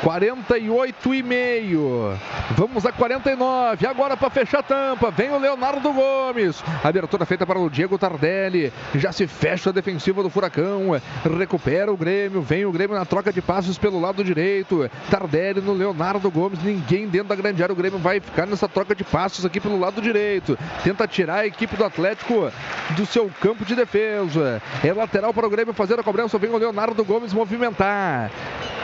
[0.02, 2.18] 48 e meio.
[2.52, 3.86] Vamos a 49.
[3.86, 5.10] Agora para fechar a tampa.
[5.10, 6.62] Vem o Leonardo Gomes.
[6.82, 8.72] Abertura feita para o Diego Tardelli.
[8.94, 11.00] Já se fecha a defensiva do Furacão.
[11.38, 12.40] Recupera o Grêmio.
[12.40, 14.90] Vem o Grêmio na troca de passos pelo lado direito.
[15.10, 16.62] Tardelli no Leonardo Gomes.
[16.62, 17.72] Ninguém dentro da grande área.
[17.72, 20.58] O Grêmio vai ficar nessa troca de passos aqui pelo lado direito.
[20.82, 22.50] Tenta tirar a equipe do Atlético
[22.96, 24.62] do seu campo de defesa.
[24.82, 26.38] É lateral para o Grêmio fazer a cobrança.
[26.38, 28.30] Vem o Leonardo Gomes movimentar.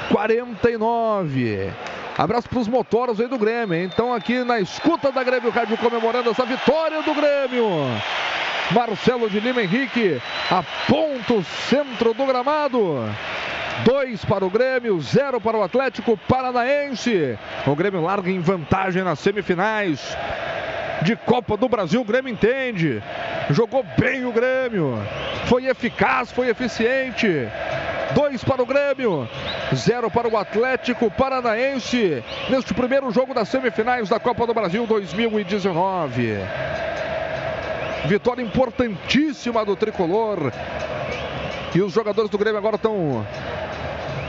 [0.09, 1.06] 49.
[2.19, 3.75] Abraço para os motoros aí do Grêmio.
[3.75, 3.91] hein?
[3.93, 7.67] Então aqui na escuta da Grêmio Rádio comemorando essa vitória do Grêmio.
[8.71, 10.21] Marcelo de Lima Henrique
[10.51, 13.05] aponta o centro do gramado.
[13.85, 17.39] Dois para o Grêmio, zero para o Atlético Paranaense.
[17.67, 20.17] O Grêmio larga em vantagem nas semifinais
[21.07, 22.01] de Copa do Brasil.
[22.01, 23.01] O Grêmio entende.
[23.51, 24.99] Jogou bem o Grêmio.
[25.47, 27.29] Foi eficaz, foi eficiente.
[28.13, 29.29] Dois para o Grêmio,
[29.75, 32.23] zero para o Atlético Paranaense.
[32.51, 36.39] Neste primeiro jogo das semifinais da Copa do Brasil 2019.
[38.07, 40.53] Vitória importantíssima do tricolor.
[41.75, 43.25] E os jogadores do Grêmio agora estão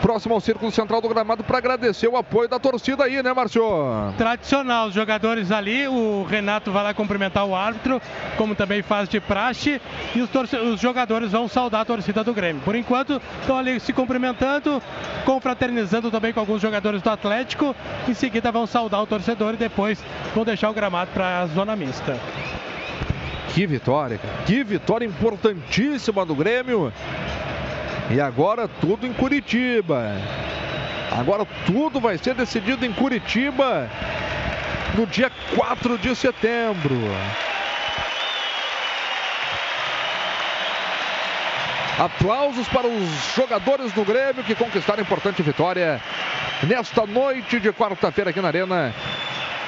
[0.02, 3.64] próximo ao círculo central do gramado para agradecer o apoio da torcida aí, né, Márcio?
[4.18, 8.02] Tradicional, os jogadores ali, o Renato vai lá cumprimentar o árbitro,
[8.38, 9.82] como também faz de praxe,
[10.16, 10.30] e os,
[10.74, 12.62] os jogadores vão saudar a torcida do Grêmio.
[12.64, 14.82] Por enquanto, estão ali se cumprimentando,
[15.26, 17.76] confraternizando também com alguns jogadores do Atlético,
[18.08, 20.04] em seguida vão saudar o torcedor e depois
[20.34, 22.18] vão deixar o gramado para a zona mista.
[23.54, 24.34] Que vitória, cara.
[24.46, 26.94] Que vitória importantíssima do Grêmio.
[28.10, 30.14] E agora tudo em Curitiba.
[31.12, 33.90] Agora tudo vai ser decidido em Curitiba
[34.96, 36.96] no dia 4 de setembro.
[42.00, 46.00] Aplausos para os jogadores do Grêmio que conquistaram importante vitória
[46.64, 48.94] nesta noite de quarta-feira aqui na Arena.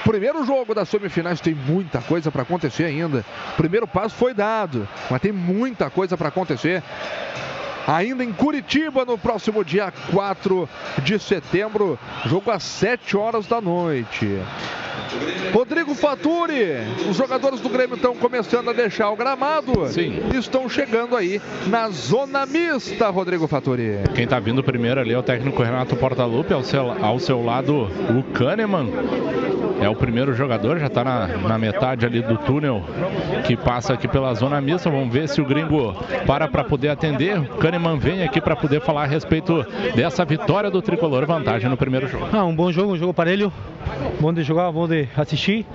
[0.04, 3.26] Primeiro jogo das semifinais tem muita coisa para acontecer ainda.
[3.58, 6.82] Primeiro passo foi dado, mas tem muita coisa para acontecer
[7.90, 10.70] ainda em Curitiba no próximo dia 4
[11.04, 14.28] de setembro, jogo às 7 horas da noite.
[15.52, 16.78] Rodrigo Faturi,
[17.10, 19.88] os jogadores do Grêmio estão começando a deixar o gramado.
[19.88, 20.22] Sim.
[20.36, 24.04] Estão chegando aí na zona mista, Rodrigo Faturi.
[24.14, 27.90] Quem está vindo primeiro ali é o técnico Renato Portaluppi, ao seu, ao seu lado
[28.10, 28.90] o Kahneman.
[29.82, 32.84] É o primeiro jogador, já está na, na, metade ali do túnel
[33.48, 34.90] que passa aqui pela zona mista.
[34.90, 35.94] Vamos ver se o gringo
[36.28, 37.40] para para poder atender.
[37.40, 41.78] O Kahneman vem aqui para poder falar a respeito dessa vitória do tricolor, vantagem no
[41.78, 42.28] primeiro jogo.
[42.32, 43.52] Ah, um bom jogo, um jogo parelho,
[44.20, 45.66] bom de jogar, bom de assistir.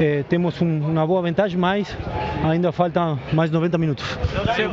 [0.00, 1.94] É, temos um, uma boa vantagem, mas
[2.42, 4.18] ainda falta mais 90 minutos.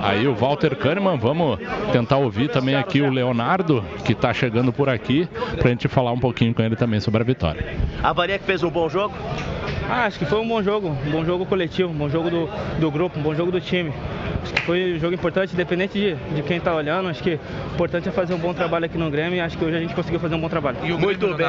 [0.02, 1.60] Aí o Walter Kahneman, vamos
[1.92, 6.14] tentar ouvir também aqui o Leonardo, que está chegando por aqui, para a gente falar
[6.14, 7.76] um pouquinho com ele também sobre a vitória.
[8.02, 9.14] A que fez um bom jogo?
[9.90, 12.50] Ah, acho que foi um bom jogo, um bom jogo coletivo, um bom jogo do,
[12.80, 13.92] do grupo, um bom jogo do time.
[14.44, 17.10] Acho que foi um jogo importante, independente de, de quem está olhando.
[17.10, 19.66] Acho que o importante é fazer um bom trabalho aqui no Grêmio e acho que
[19.66, 20.78] hoje a gente conseguiu fazer um bom trabalho.
[21.00, 21.48] Muito bem.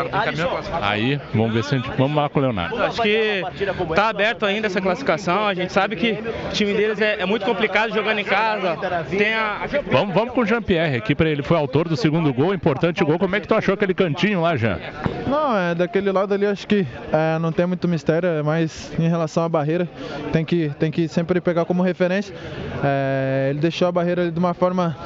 [0.80, 1.90] Aí, vamos ver se a gente.
[1.96, 2.82] Vamos lá com o Leonardo.
[2.82, 5.46] Acho que está aberto ainda essa classificação.
[5.46, 8.76] A gente sabe que o time deles é, é muito complicado jogando em casa.
[9.08, 9.66] Tem a...
[9.90, 11.42] Vamos, vamos com o Jean-Pierre aqui para ele.
[11.42, 13.18] Foi autor do segundo gol, importante gol.
[13.18, 14.78] Como é que tu achou aquele cantinho lá, Jean?
[15.26, 19.08] Não, é daquele lado ali acho que é, não tem muito mistério, é mais em
[19.08, 19.88] relação à barreira.
[20.32, 22.34] Tem que, tem que sempre pegar como referência.
[22.84, 24.96] É, ele deixou a barreira de uma forma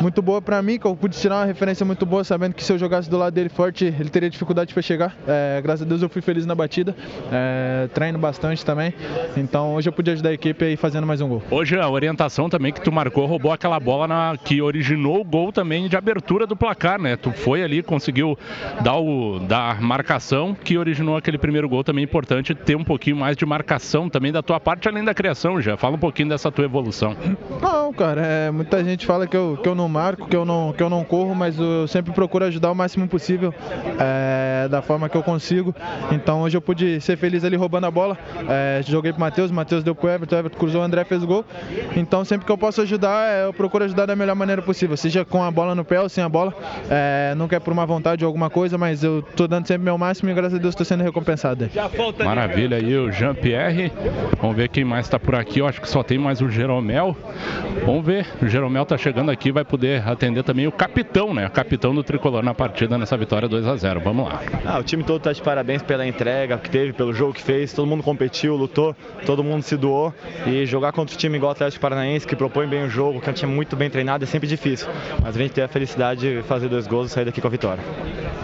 [0.00, 2.72] muito boa para mim, que eu pude tirar uma referência muito boa, sabendo que se
[2.72, 5.14] eu jogasse do lado dele forte, ele teria dificuldade para chegar.
[5.26, 6.94] É, graças a Deus eu fui feliz na batida,
[7.30, 8.92] é, treino bastante também,
[9.36, 11.42] então hoje eu pude ajudar a equipe aí fazendo mais um gol.
[11.50, 15.52] Hoje a orientação também que tu marcou, roubou aquela bola na, que originou o gol
[15.52, 17.16] também de abertura do placar, né?
[17.16, 18.38] Tu foi ali, conseguiu
[18.82, 23.36] dar, o, dar marcação que originou aquele primeiro gol também importante, ter um pouquinho mais
[23.36, 25.76] de marcação também da tua parte, além da criação já.
[25.76, 27.16] Fala um pouquinho dessa tua evolução.
[27.60, 30.72] Não, cara, é, muita gente fala que eu, que eu não marco, que eu não,
[30.72, 33.54] que eu não corro, mas eu sempre procuro ajudar o máximo possível
[33.98, 35.74] é, da forma que eu consigo.
[36.10, 38.18] Então hoje eu pude ser feliz ali roubando a bola.
[38.48, 41.22] É, joguei pro Matheus, o Matheus deu pro Everton, o Everton cruzou, o André fez
[41.22, 41.44] o gol.
[41.96, 45.24] Então sempre que eu posso ajudar, é, eu procuro ajudar da melhor maneira possível, seja
[45.24, 46.54] com a bola no pé ou sem a bola.
[46.90, 49.96] É, não quer por uma vontade ou alguma coisa, mas eu tô dando sempre meu
[49.96, 51.68] máximo e graças a Deus estou sendo recompensado.
[52.24, 53.92] Maravilha aí o Jean-Pierre.
[54.40, 55.60] Vamos ver quem mais está por aqui.
[55.60, 57.16] Eu acho que só tem mais o Jeromel.
[57.84, 58.26] Vamos ver.
[58.42, 61.46] O Jeromel tá chegando aqui, vai poder atender também o capitão, né?
[61.46, 64.40] O capitão do tricolor na partida nessa vitória 2 a 0 Vamos lá.
[64.64, 67.49] Ah, o time todo está de parabéns pela entrega que teve, pelo jogo que fez.
[67.74, 68.94] Todo mundo competiu, lutou,
[69.26, 70.14] todo mundo se doou.
[70.46, 73.28] E jogar contra o time igual o Atlético Paranaense, que propõe bem o jogo, que
[73.28, 74.88] é um time muito bem treinado, é sempre difícil.
[75.22, 77.50] Mas a gente tem a felicidade de fazer dois gols e sair daqui com a
[77.50, 77.82] vitória.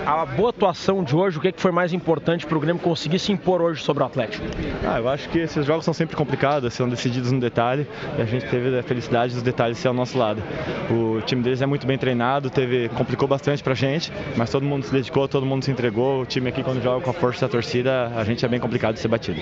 [0.07, 3.33] A boa atuação de hoje, o que foi mais importante para o Grêmio conseguir se
[3.33, 4.47] impor hoje sobre o Atlético?
[4.85, 7.89] Ah, eu acho que esses jogos são sempre complicados, são decididos no detalhe.
[8.17, 10.41] E a gente teve a felicidade dos detalhes ser ao nosso lado.
[10.91, 14.85] O time deles é muito bem treinado, teve, complicou bastante pra gente, mas todo mundo
[14.85, 16.23] se dedicou, todo mundo se entregou.
[16.23, 18.96] O time aqui, quando joga com a força da torcida, a gente é bem complicado
[18.99, 19.41] ser batido.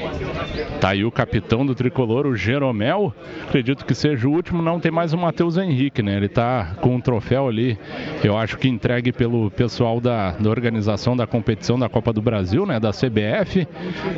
[0.80, 3.14] Tá aí o capitão do tricolor, o Jeromel.
[3.46, 6.16] Acredito que seja o último, não tem mais o Matheus Henrique, né?
[6.16, 7.78] Ele tá com um troféu ali,
[8.22, 12.66] eu acho que entregue pelo pessoal da, da organização da competição da Copa do Brasil,
[12.66, 12.80] né?
[12.80, 13.66] Da CBF.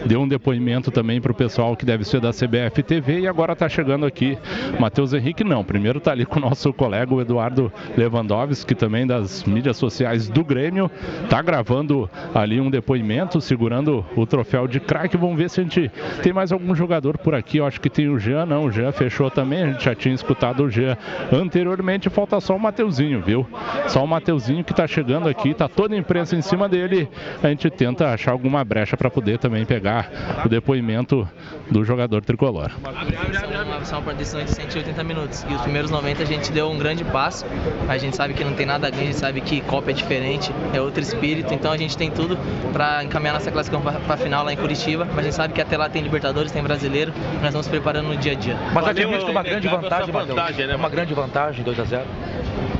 [0.06, 3.68] Deu um depoimento também pro pessoal que deve ser da CBF TV e agora tá
[3.68, 4.38] chegando aqui
[4.78, 5.64] Matheus Henrique, não.
[5.64, 10.44] Primeiro tá ali com o nosso colega, o Eduardo Lewandowski, também das mídias sociais do
[10.44, 10.90] Grêmio.
[11.28, 15.16] Tá gravando ali um depoimento, segurando o troféu de craque.
[15.26, 15.90] Vamos ver se a gente
[16.22, 17.58] tem mais algum jogador por aqui.
[17.58, 18.64] Eu acho que tem o Jean, não.
[18.64, 19.62] O Jean fechou também.
[19.64, 20.96] A gente já tinha escutado o Jean
[21.32, 22.08] anteriormente.
[22.08, 23.46] Falta só o Mateuzinho, viu?
[23.88, 25.52] Só o Mateuzinho que tá chegando aqui.
[25.52, 27.08] Tá toda a imprensa em cima dele,
[27.42, 31.28] a gente tenta achar alguma brecha para poder também pegar o depoimento
[31.70, 32.70] do jogador tricolor.
[33.82, 35.44] São uma decisão de 180 minutos.
[35.48, 37.44] E os primeiros 90 a gente deu um grande passo.
[37.88, 40.52] A gente sabe que não tem nada a a gente sabe que Copa é diferente,
[40.72, 41.52] é outro espírito.
[41.52, 42.38] Então a gente tem tudo
[42.72, 45.06] para encaminhar nossa classificação para a final lá em Curitiba.
[45.16, 47.10] Mas a gente sabe que até lá tem Libertadores, tem Brasileiro.
[47.40, 48.54] Nós vamos preparando no dia a dia.
[48.74, 50.58] Mas admite que uma grande vantagem, Matheus.
[50.58, 52.04] É uma grande vantagem, 2 a 0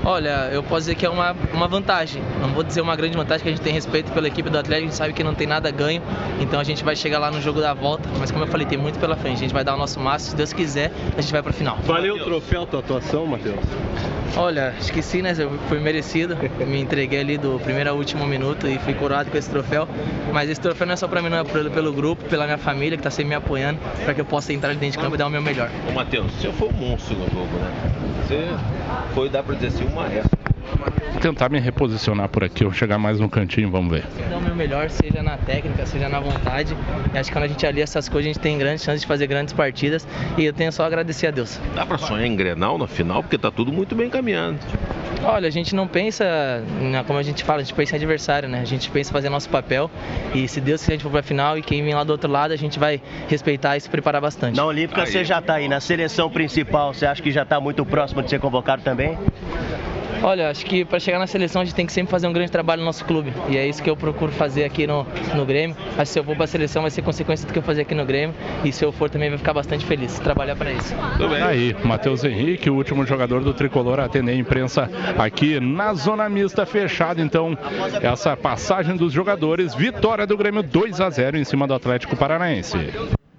[0.09, 2.23] Olha, eu posso dizer que é uma, uma vantagem.
[2.41, 4.87] Não vou dizer uma grande vantagem, que a gente tem respeito pela equipe do Atlético,
[4.87, 6.01] a gente sabe que não tem nada a ganho.
[6.41, 8.09] Então a gente vai chegar lá no jogo da volta.
[8.21, 9.39] Mas como eu falei, tem muito pela frente.
[9.39, 10.31] A gente vai dar o nosso máximo.
[10.31, 11.79] Se Deus quiser, a gente vai pra final.
[11.83, 13.59] Valeu o troféu tua atuação, Matheus?
[14.37, 15.35] Olha, acho que sim, né?
[15.69, 16.37] Foi merecido.
[16.65, 19.89] Me entreguei ali do primeiro ao último minuto e fui coroado com esse troféu.
[20.33, 22.59] Mas esse troféu não é só pra mim, não é pelo, pelo grupo, pela minha
[22.59, 25.19] família que tá sempre me apoiando, para que eu possa entrar dentro de campo e
[25.19, 25.69] dar o meu melhor.
[25.89, 27.73] Ô, Matheus, você foi um monstro no jogo, né?
[28.27, 28.49] Você
[29.15, 30.56] foi, dá pra dizer assim, uma maestro.
[31.13, 34.05] Vou tentar me reposicionar por aqui, eu chegar mais no cantinho, vamos ver.
[34.29, 36.77] Dar o meu melhor, seja na técnica, seja na vontade.
[37.15, 39.07] E acho que quando a gente alia essas coisas, a gente tem grandes chances de
[39.07, 40.07] fazer grandes partidas.
[40.37, 41.59] E eu tenho só a agradecer a Deus.
[41.75, 44.59] Dá pra sonhar em Grenal na final, porque tá tudo muito bem caminhando.
[45.25, 46.25] Olha, a gente não pensa,
[47.07, 48.61] como a gente fala, a gente pensa em adversário, né?
[48.61, 49.91] A gente pensa em fazer nosso papel.
[50.35, 52.31] E se Deus quiser, a gente for pra final e quem vem lá do outro
[52.31, 54.57] lado, a gente vai respeitar e se preparar bastante.
[54.57, 55.07] Na Olímpica aí.
[55.07, 58.31] você já tá aí, na seleção principal, você acha que já tá muito próximo de
[58.31, 59.19] ser convocado também?
[60.23, 62.51] Olha, acho que para chegar na seleção a gente tem que sempre fazer um grande
[62.51, 63.33] trabalho no nosso clube.
[63.49, 65.77] E é isso que eu procuro fazer aqui no, no Grêmio.
[65.91, 67.83] Acho que se eu for para a seleção vai ser consequência do que eu fazer
[67.83, 68.35] aqui no Grêmio.
[68.65, 70.19] E se eu for também vai ficar bastante feliz.
[70.19, 70.95] Trabalhar para isso.
[71.17, 71.43] Tudo bem.
[71.43, 76.29] Aí, Matheus Henrique, o último jogador do Tricolor a atender a imprensa aqui na zona
[76.29, 77.21] mista fechada.
[77.21, 77.57] Então,
[78.03, 79.75] essa passagem dos jogadores.
[79.75, 82.77] Vitória do Grêmio 2 a 0 em cima do Atlético Paranaense.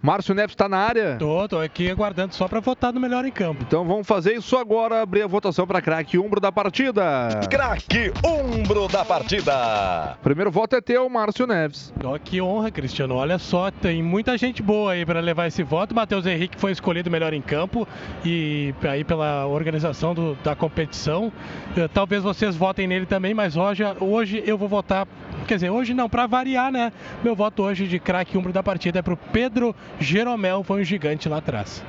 [0.01, 1.15] Márcio Neves está na área?
[1.17, 3.63] Tô, tô aqui aguardando só para votar no melhor em campo.
[3.67, 7.01] Então vamos fazer isso agora, abrir a votação para craque Umbro da partida.
[7.49, 10.17] Craque Umbro da partida.
[10.21, 11.91] Primeiro voto é teu, Márcio Neves.
[12.03, 13.15] Oh, que honra, Cristiano.
[13.15, 15.95] Olha só, tem muita gente boa aí para levar esse voto.
[15.95, 17.87] Matheus Henrique foi escolhido melhor em campo
[18.23, 21.31] e aí pela organização do, da competição.
[21.75, 25.07] Eh, talvez vocês votem nele também, mas hoje, hoje eu vou votar
[25.47, 26.91] Quer dizer, hoje não, para variar, né?
[27.23, 31.29] Meu voto hoje de craque umbro da partida é pro Pedro Jeromel, foi um gigante
[31.29, 31.81] lá atrás.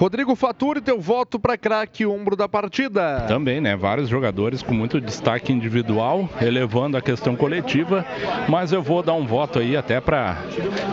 [0.00, 3.26] Rodrigo Faturi, teu voto para craque ombro da partida.
[3.28, 3.76] Também, né?
[3.76, 8.04] Vários jogadores com muito destaque individual, elevando a questão coletiva,
[8.48, 10.36] mas eu vou dar um voto aí até para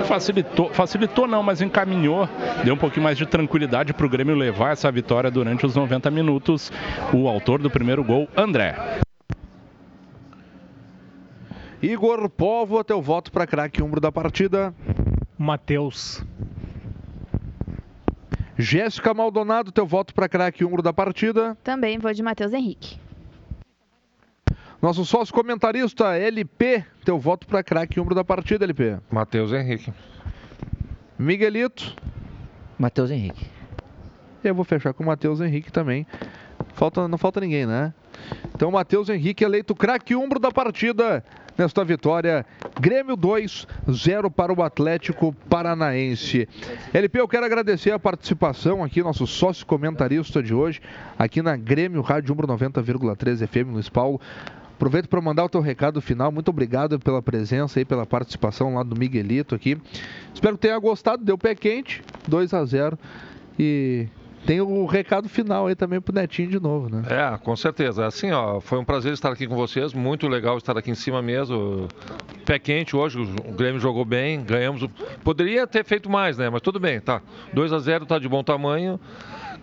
[0.06, 2.28] facilitou, facilitou não, mas encaminhou,
[2.66, 6.12] deu um pouquinho mais de tranquilidade para o Grêmio levar essa vitória durante os 90
[6.12, 6.72] minutos.
[7.14, 9.07] O autor do primeiro gol, André.
[11.82, 14.74] Igor Povo, teu voto para craque umbro da partida.
[15.38, 16.24] Matheus.
[18.58, 21.56] Jéssica Maldonado, teu voto para craque umbro da partida.
[21.64, 23.00] Também vou de Matheus Henrique.
[24.82, 28.98] Nosso sócio comentarista LP, teu voto para craque umbro da partida, LP.
[29.12, 29.94] Matheus Henrique.
[31.18, 31.96] Miguelito.
[32.80, 33.46] Matheus Henrique.
[34.44, 36.08] Eu vou fechar com o Matheus Henrique também.
[36.74, 37.94] Falta, não falta ninguém, né?
[38.56, 41.24] Então, Matheus Henrique eleito craque umbro da partida
[41.58, 42.46] nesta vitória.
[42.80, 46.48] Grêmio 2, 0 para o Atlético Paranaense.
[46.94, 50.82] LP, eu quero agradecer a participação aqui, nosso sócio comentarista de hoje,
[51.18, 54.22] aqui na Grêmio Rádio Umbro 90,3 FM, Luiz Paulo.
[54.76, 56.32] Aproveito para mandar o teu recado final.
[56.32, 59.76] Muito obrigado pela presença e pela participação lá do Miguelito aqui.
[60.32, 61.26] Espero que tenha gostado.
[61.26, 63.00] Deu pé quente, 2 a 0
[63.58, 64.08] e
[64.48, 67.04] tem o recado final aí também pro Netinho de novo, né?
[67.10, 68.06] É, com certeza.
[68.06, 71.22] Assim, ó, foi um prazer estar aqui com vocês, muito legal estar aqui em cima
[71.22, 71.90] mesmo.
[72.46, 74.88] Pé quente hoje, o Grêmio jogou bem, ganhamos.
[75.22, 76.50] Poderia ter feito mais, né?
[76.50, 77.22] Mas tudo bem, tá.
[77.54, 78.98] 2 a 0 tá de bom tamanho.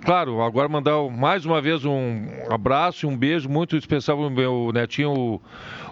[0.04, 4.30] Claro, agora mandar mais uma vez um abraço e um beijo muito especial para o
[4.30, 5.40] meu netinho, o,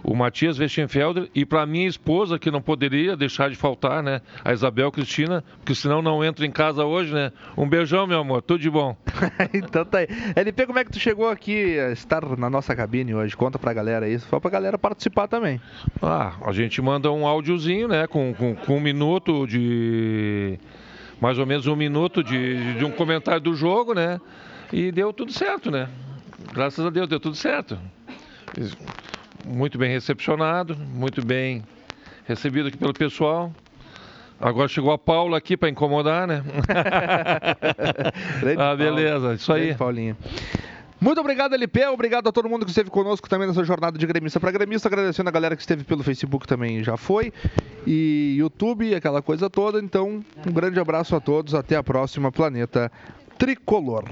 [0.04, 4.20] o Matias Westenfelder, e para minha esposa, que não poderia deixar de faltar, né?
[4.44, 7.32] A Isabel Cristina, porque senão não entro em casa hoje, né?
[7.56, 8.96] Um beijão, meu amor, tudo de bom.
[9.54, 10.08] então tá aí.
[10.34, 13.36] LP, como é que tu chegou aqui a estar na nossa cabine hoje?
[13.36, 15.60] Conta pra galera isso, só pra galera participar também.
[16.00, 18.06] Ah, a gente manda um áudiozinho, né?
[18.06, 20.58] Com, com, com um minuto de
[21.20, 24.20] mais ou menos um minuto de, de um comentário do jogo, né?
[24.72, 25.88] E deu tudo certo, né?
[26.52, 27.78] Graças a Deus deu tudo certo.
[29.46, 31.62] Muito bem recepcionado, muito bem
[32.26, 33.52] recebido aqui pelo pessoal.
[34.40, 36.42] Agora chegou a Paula aqui para incomodar, né?
[38.58, 39.74] ah, beleza, isso aí.
[39.74, 40.16] Paulinha.
[41.00, 41.86] Muito obrigado, LP.
[41.86, 44.88] Obrigado a todo mundo que esteve conosco também nessa jornada de gremista para gremista.
[44.88, 47.32] Agradecendo a galera que esteve pelo Facebook também já foi.
[47.84, 49.80] E YouTube, aquela coisa toda.
[49.80, 51.54] Então, um grande abraço a todos.
[51.54, 52.90] Até a próxima, Planeta
[53.36, 54.04] Tricolor.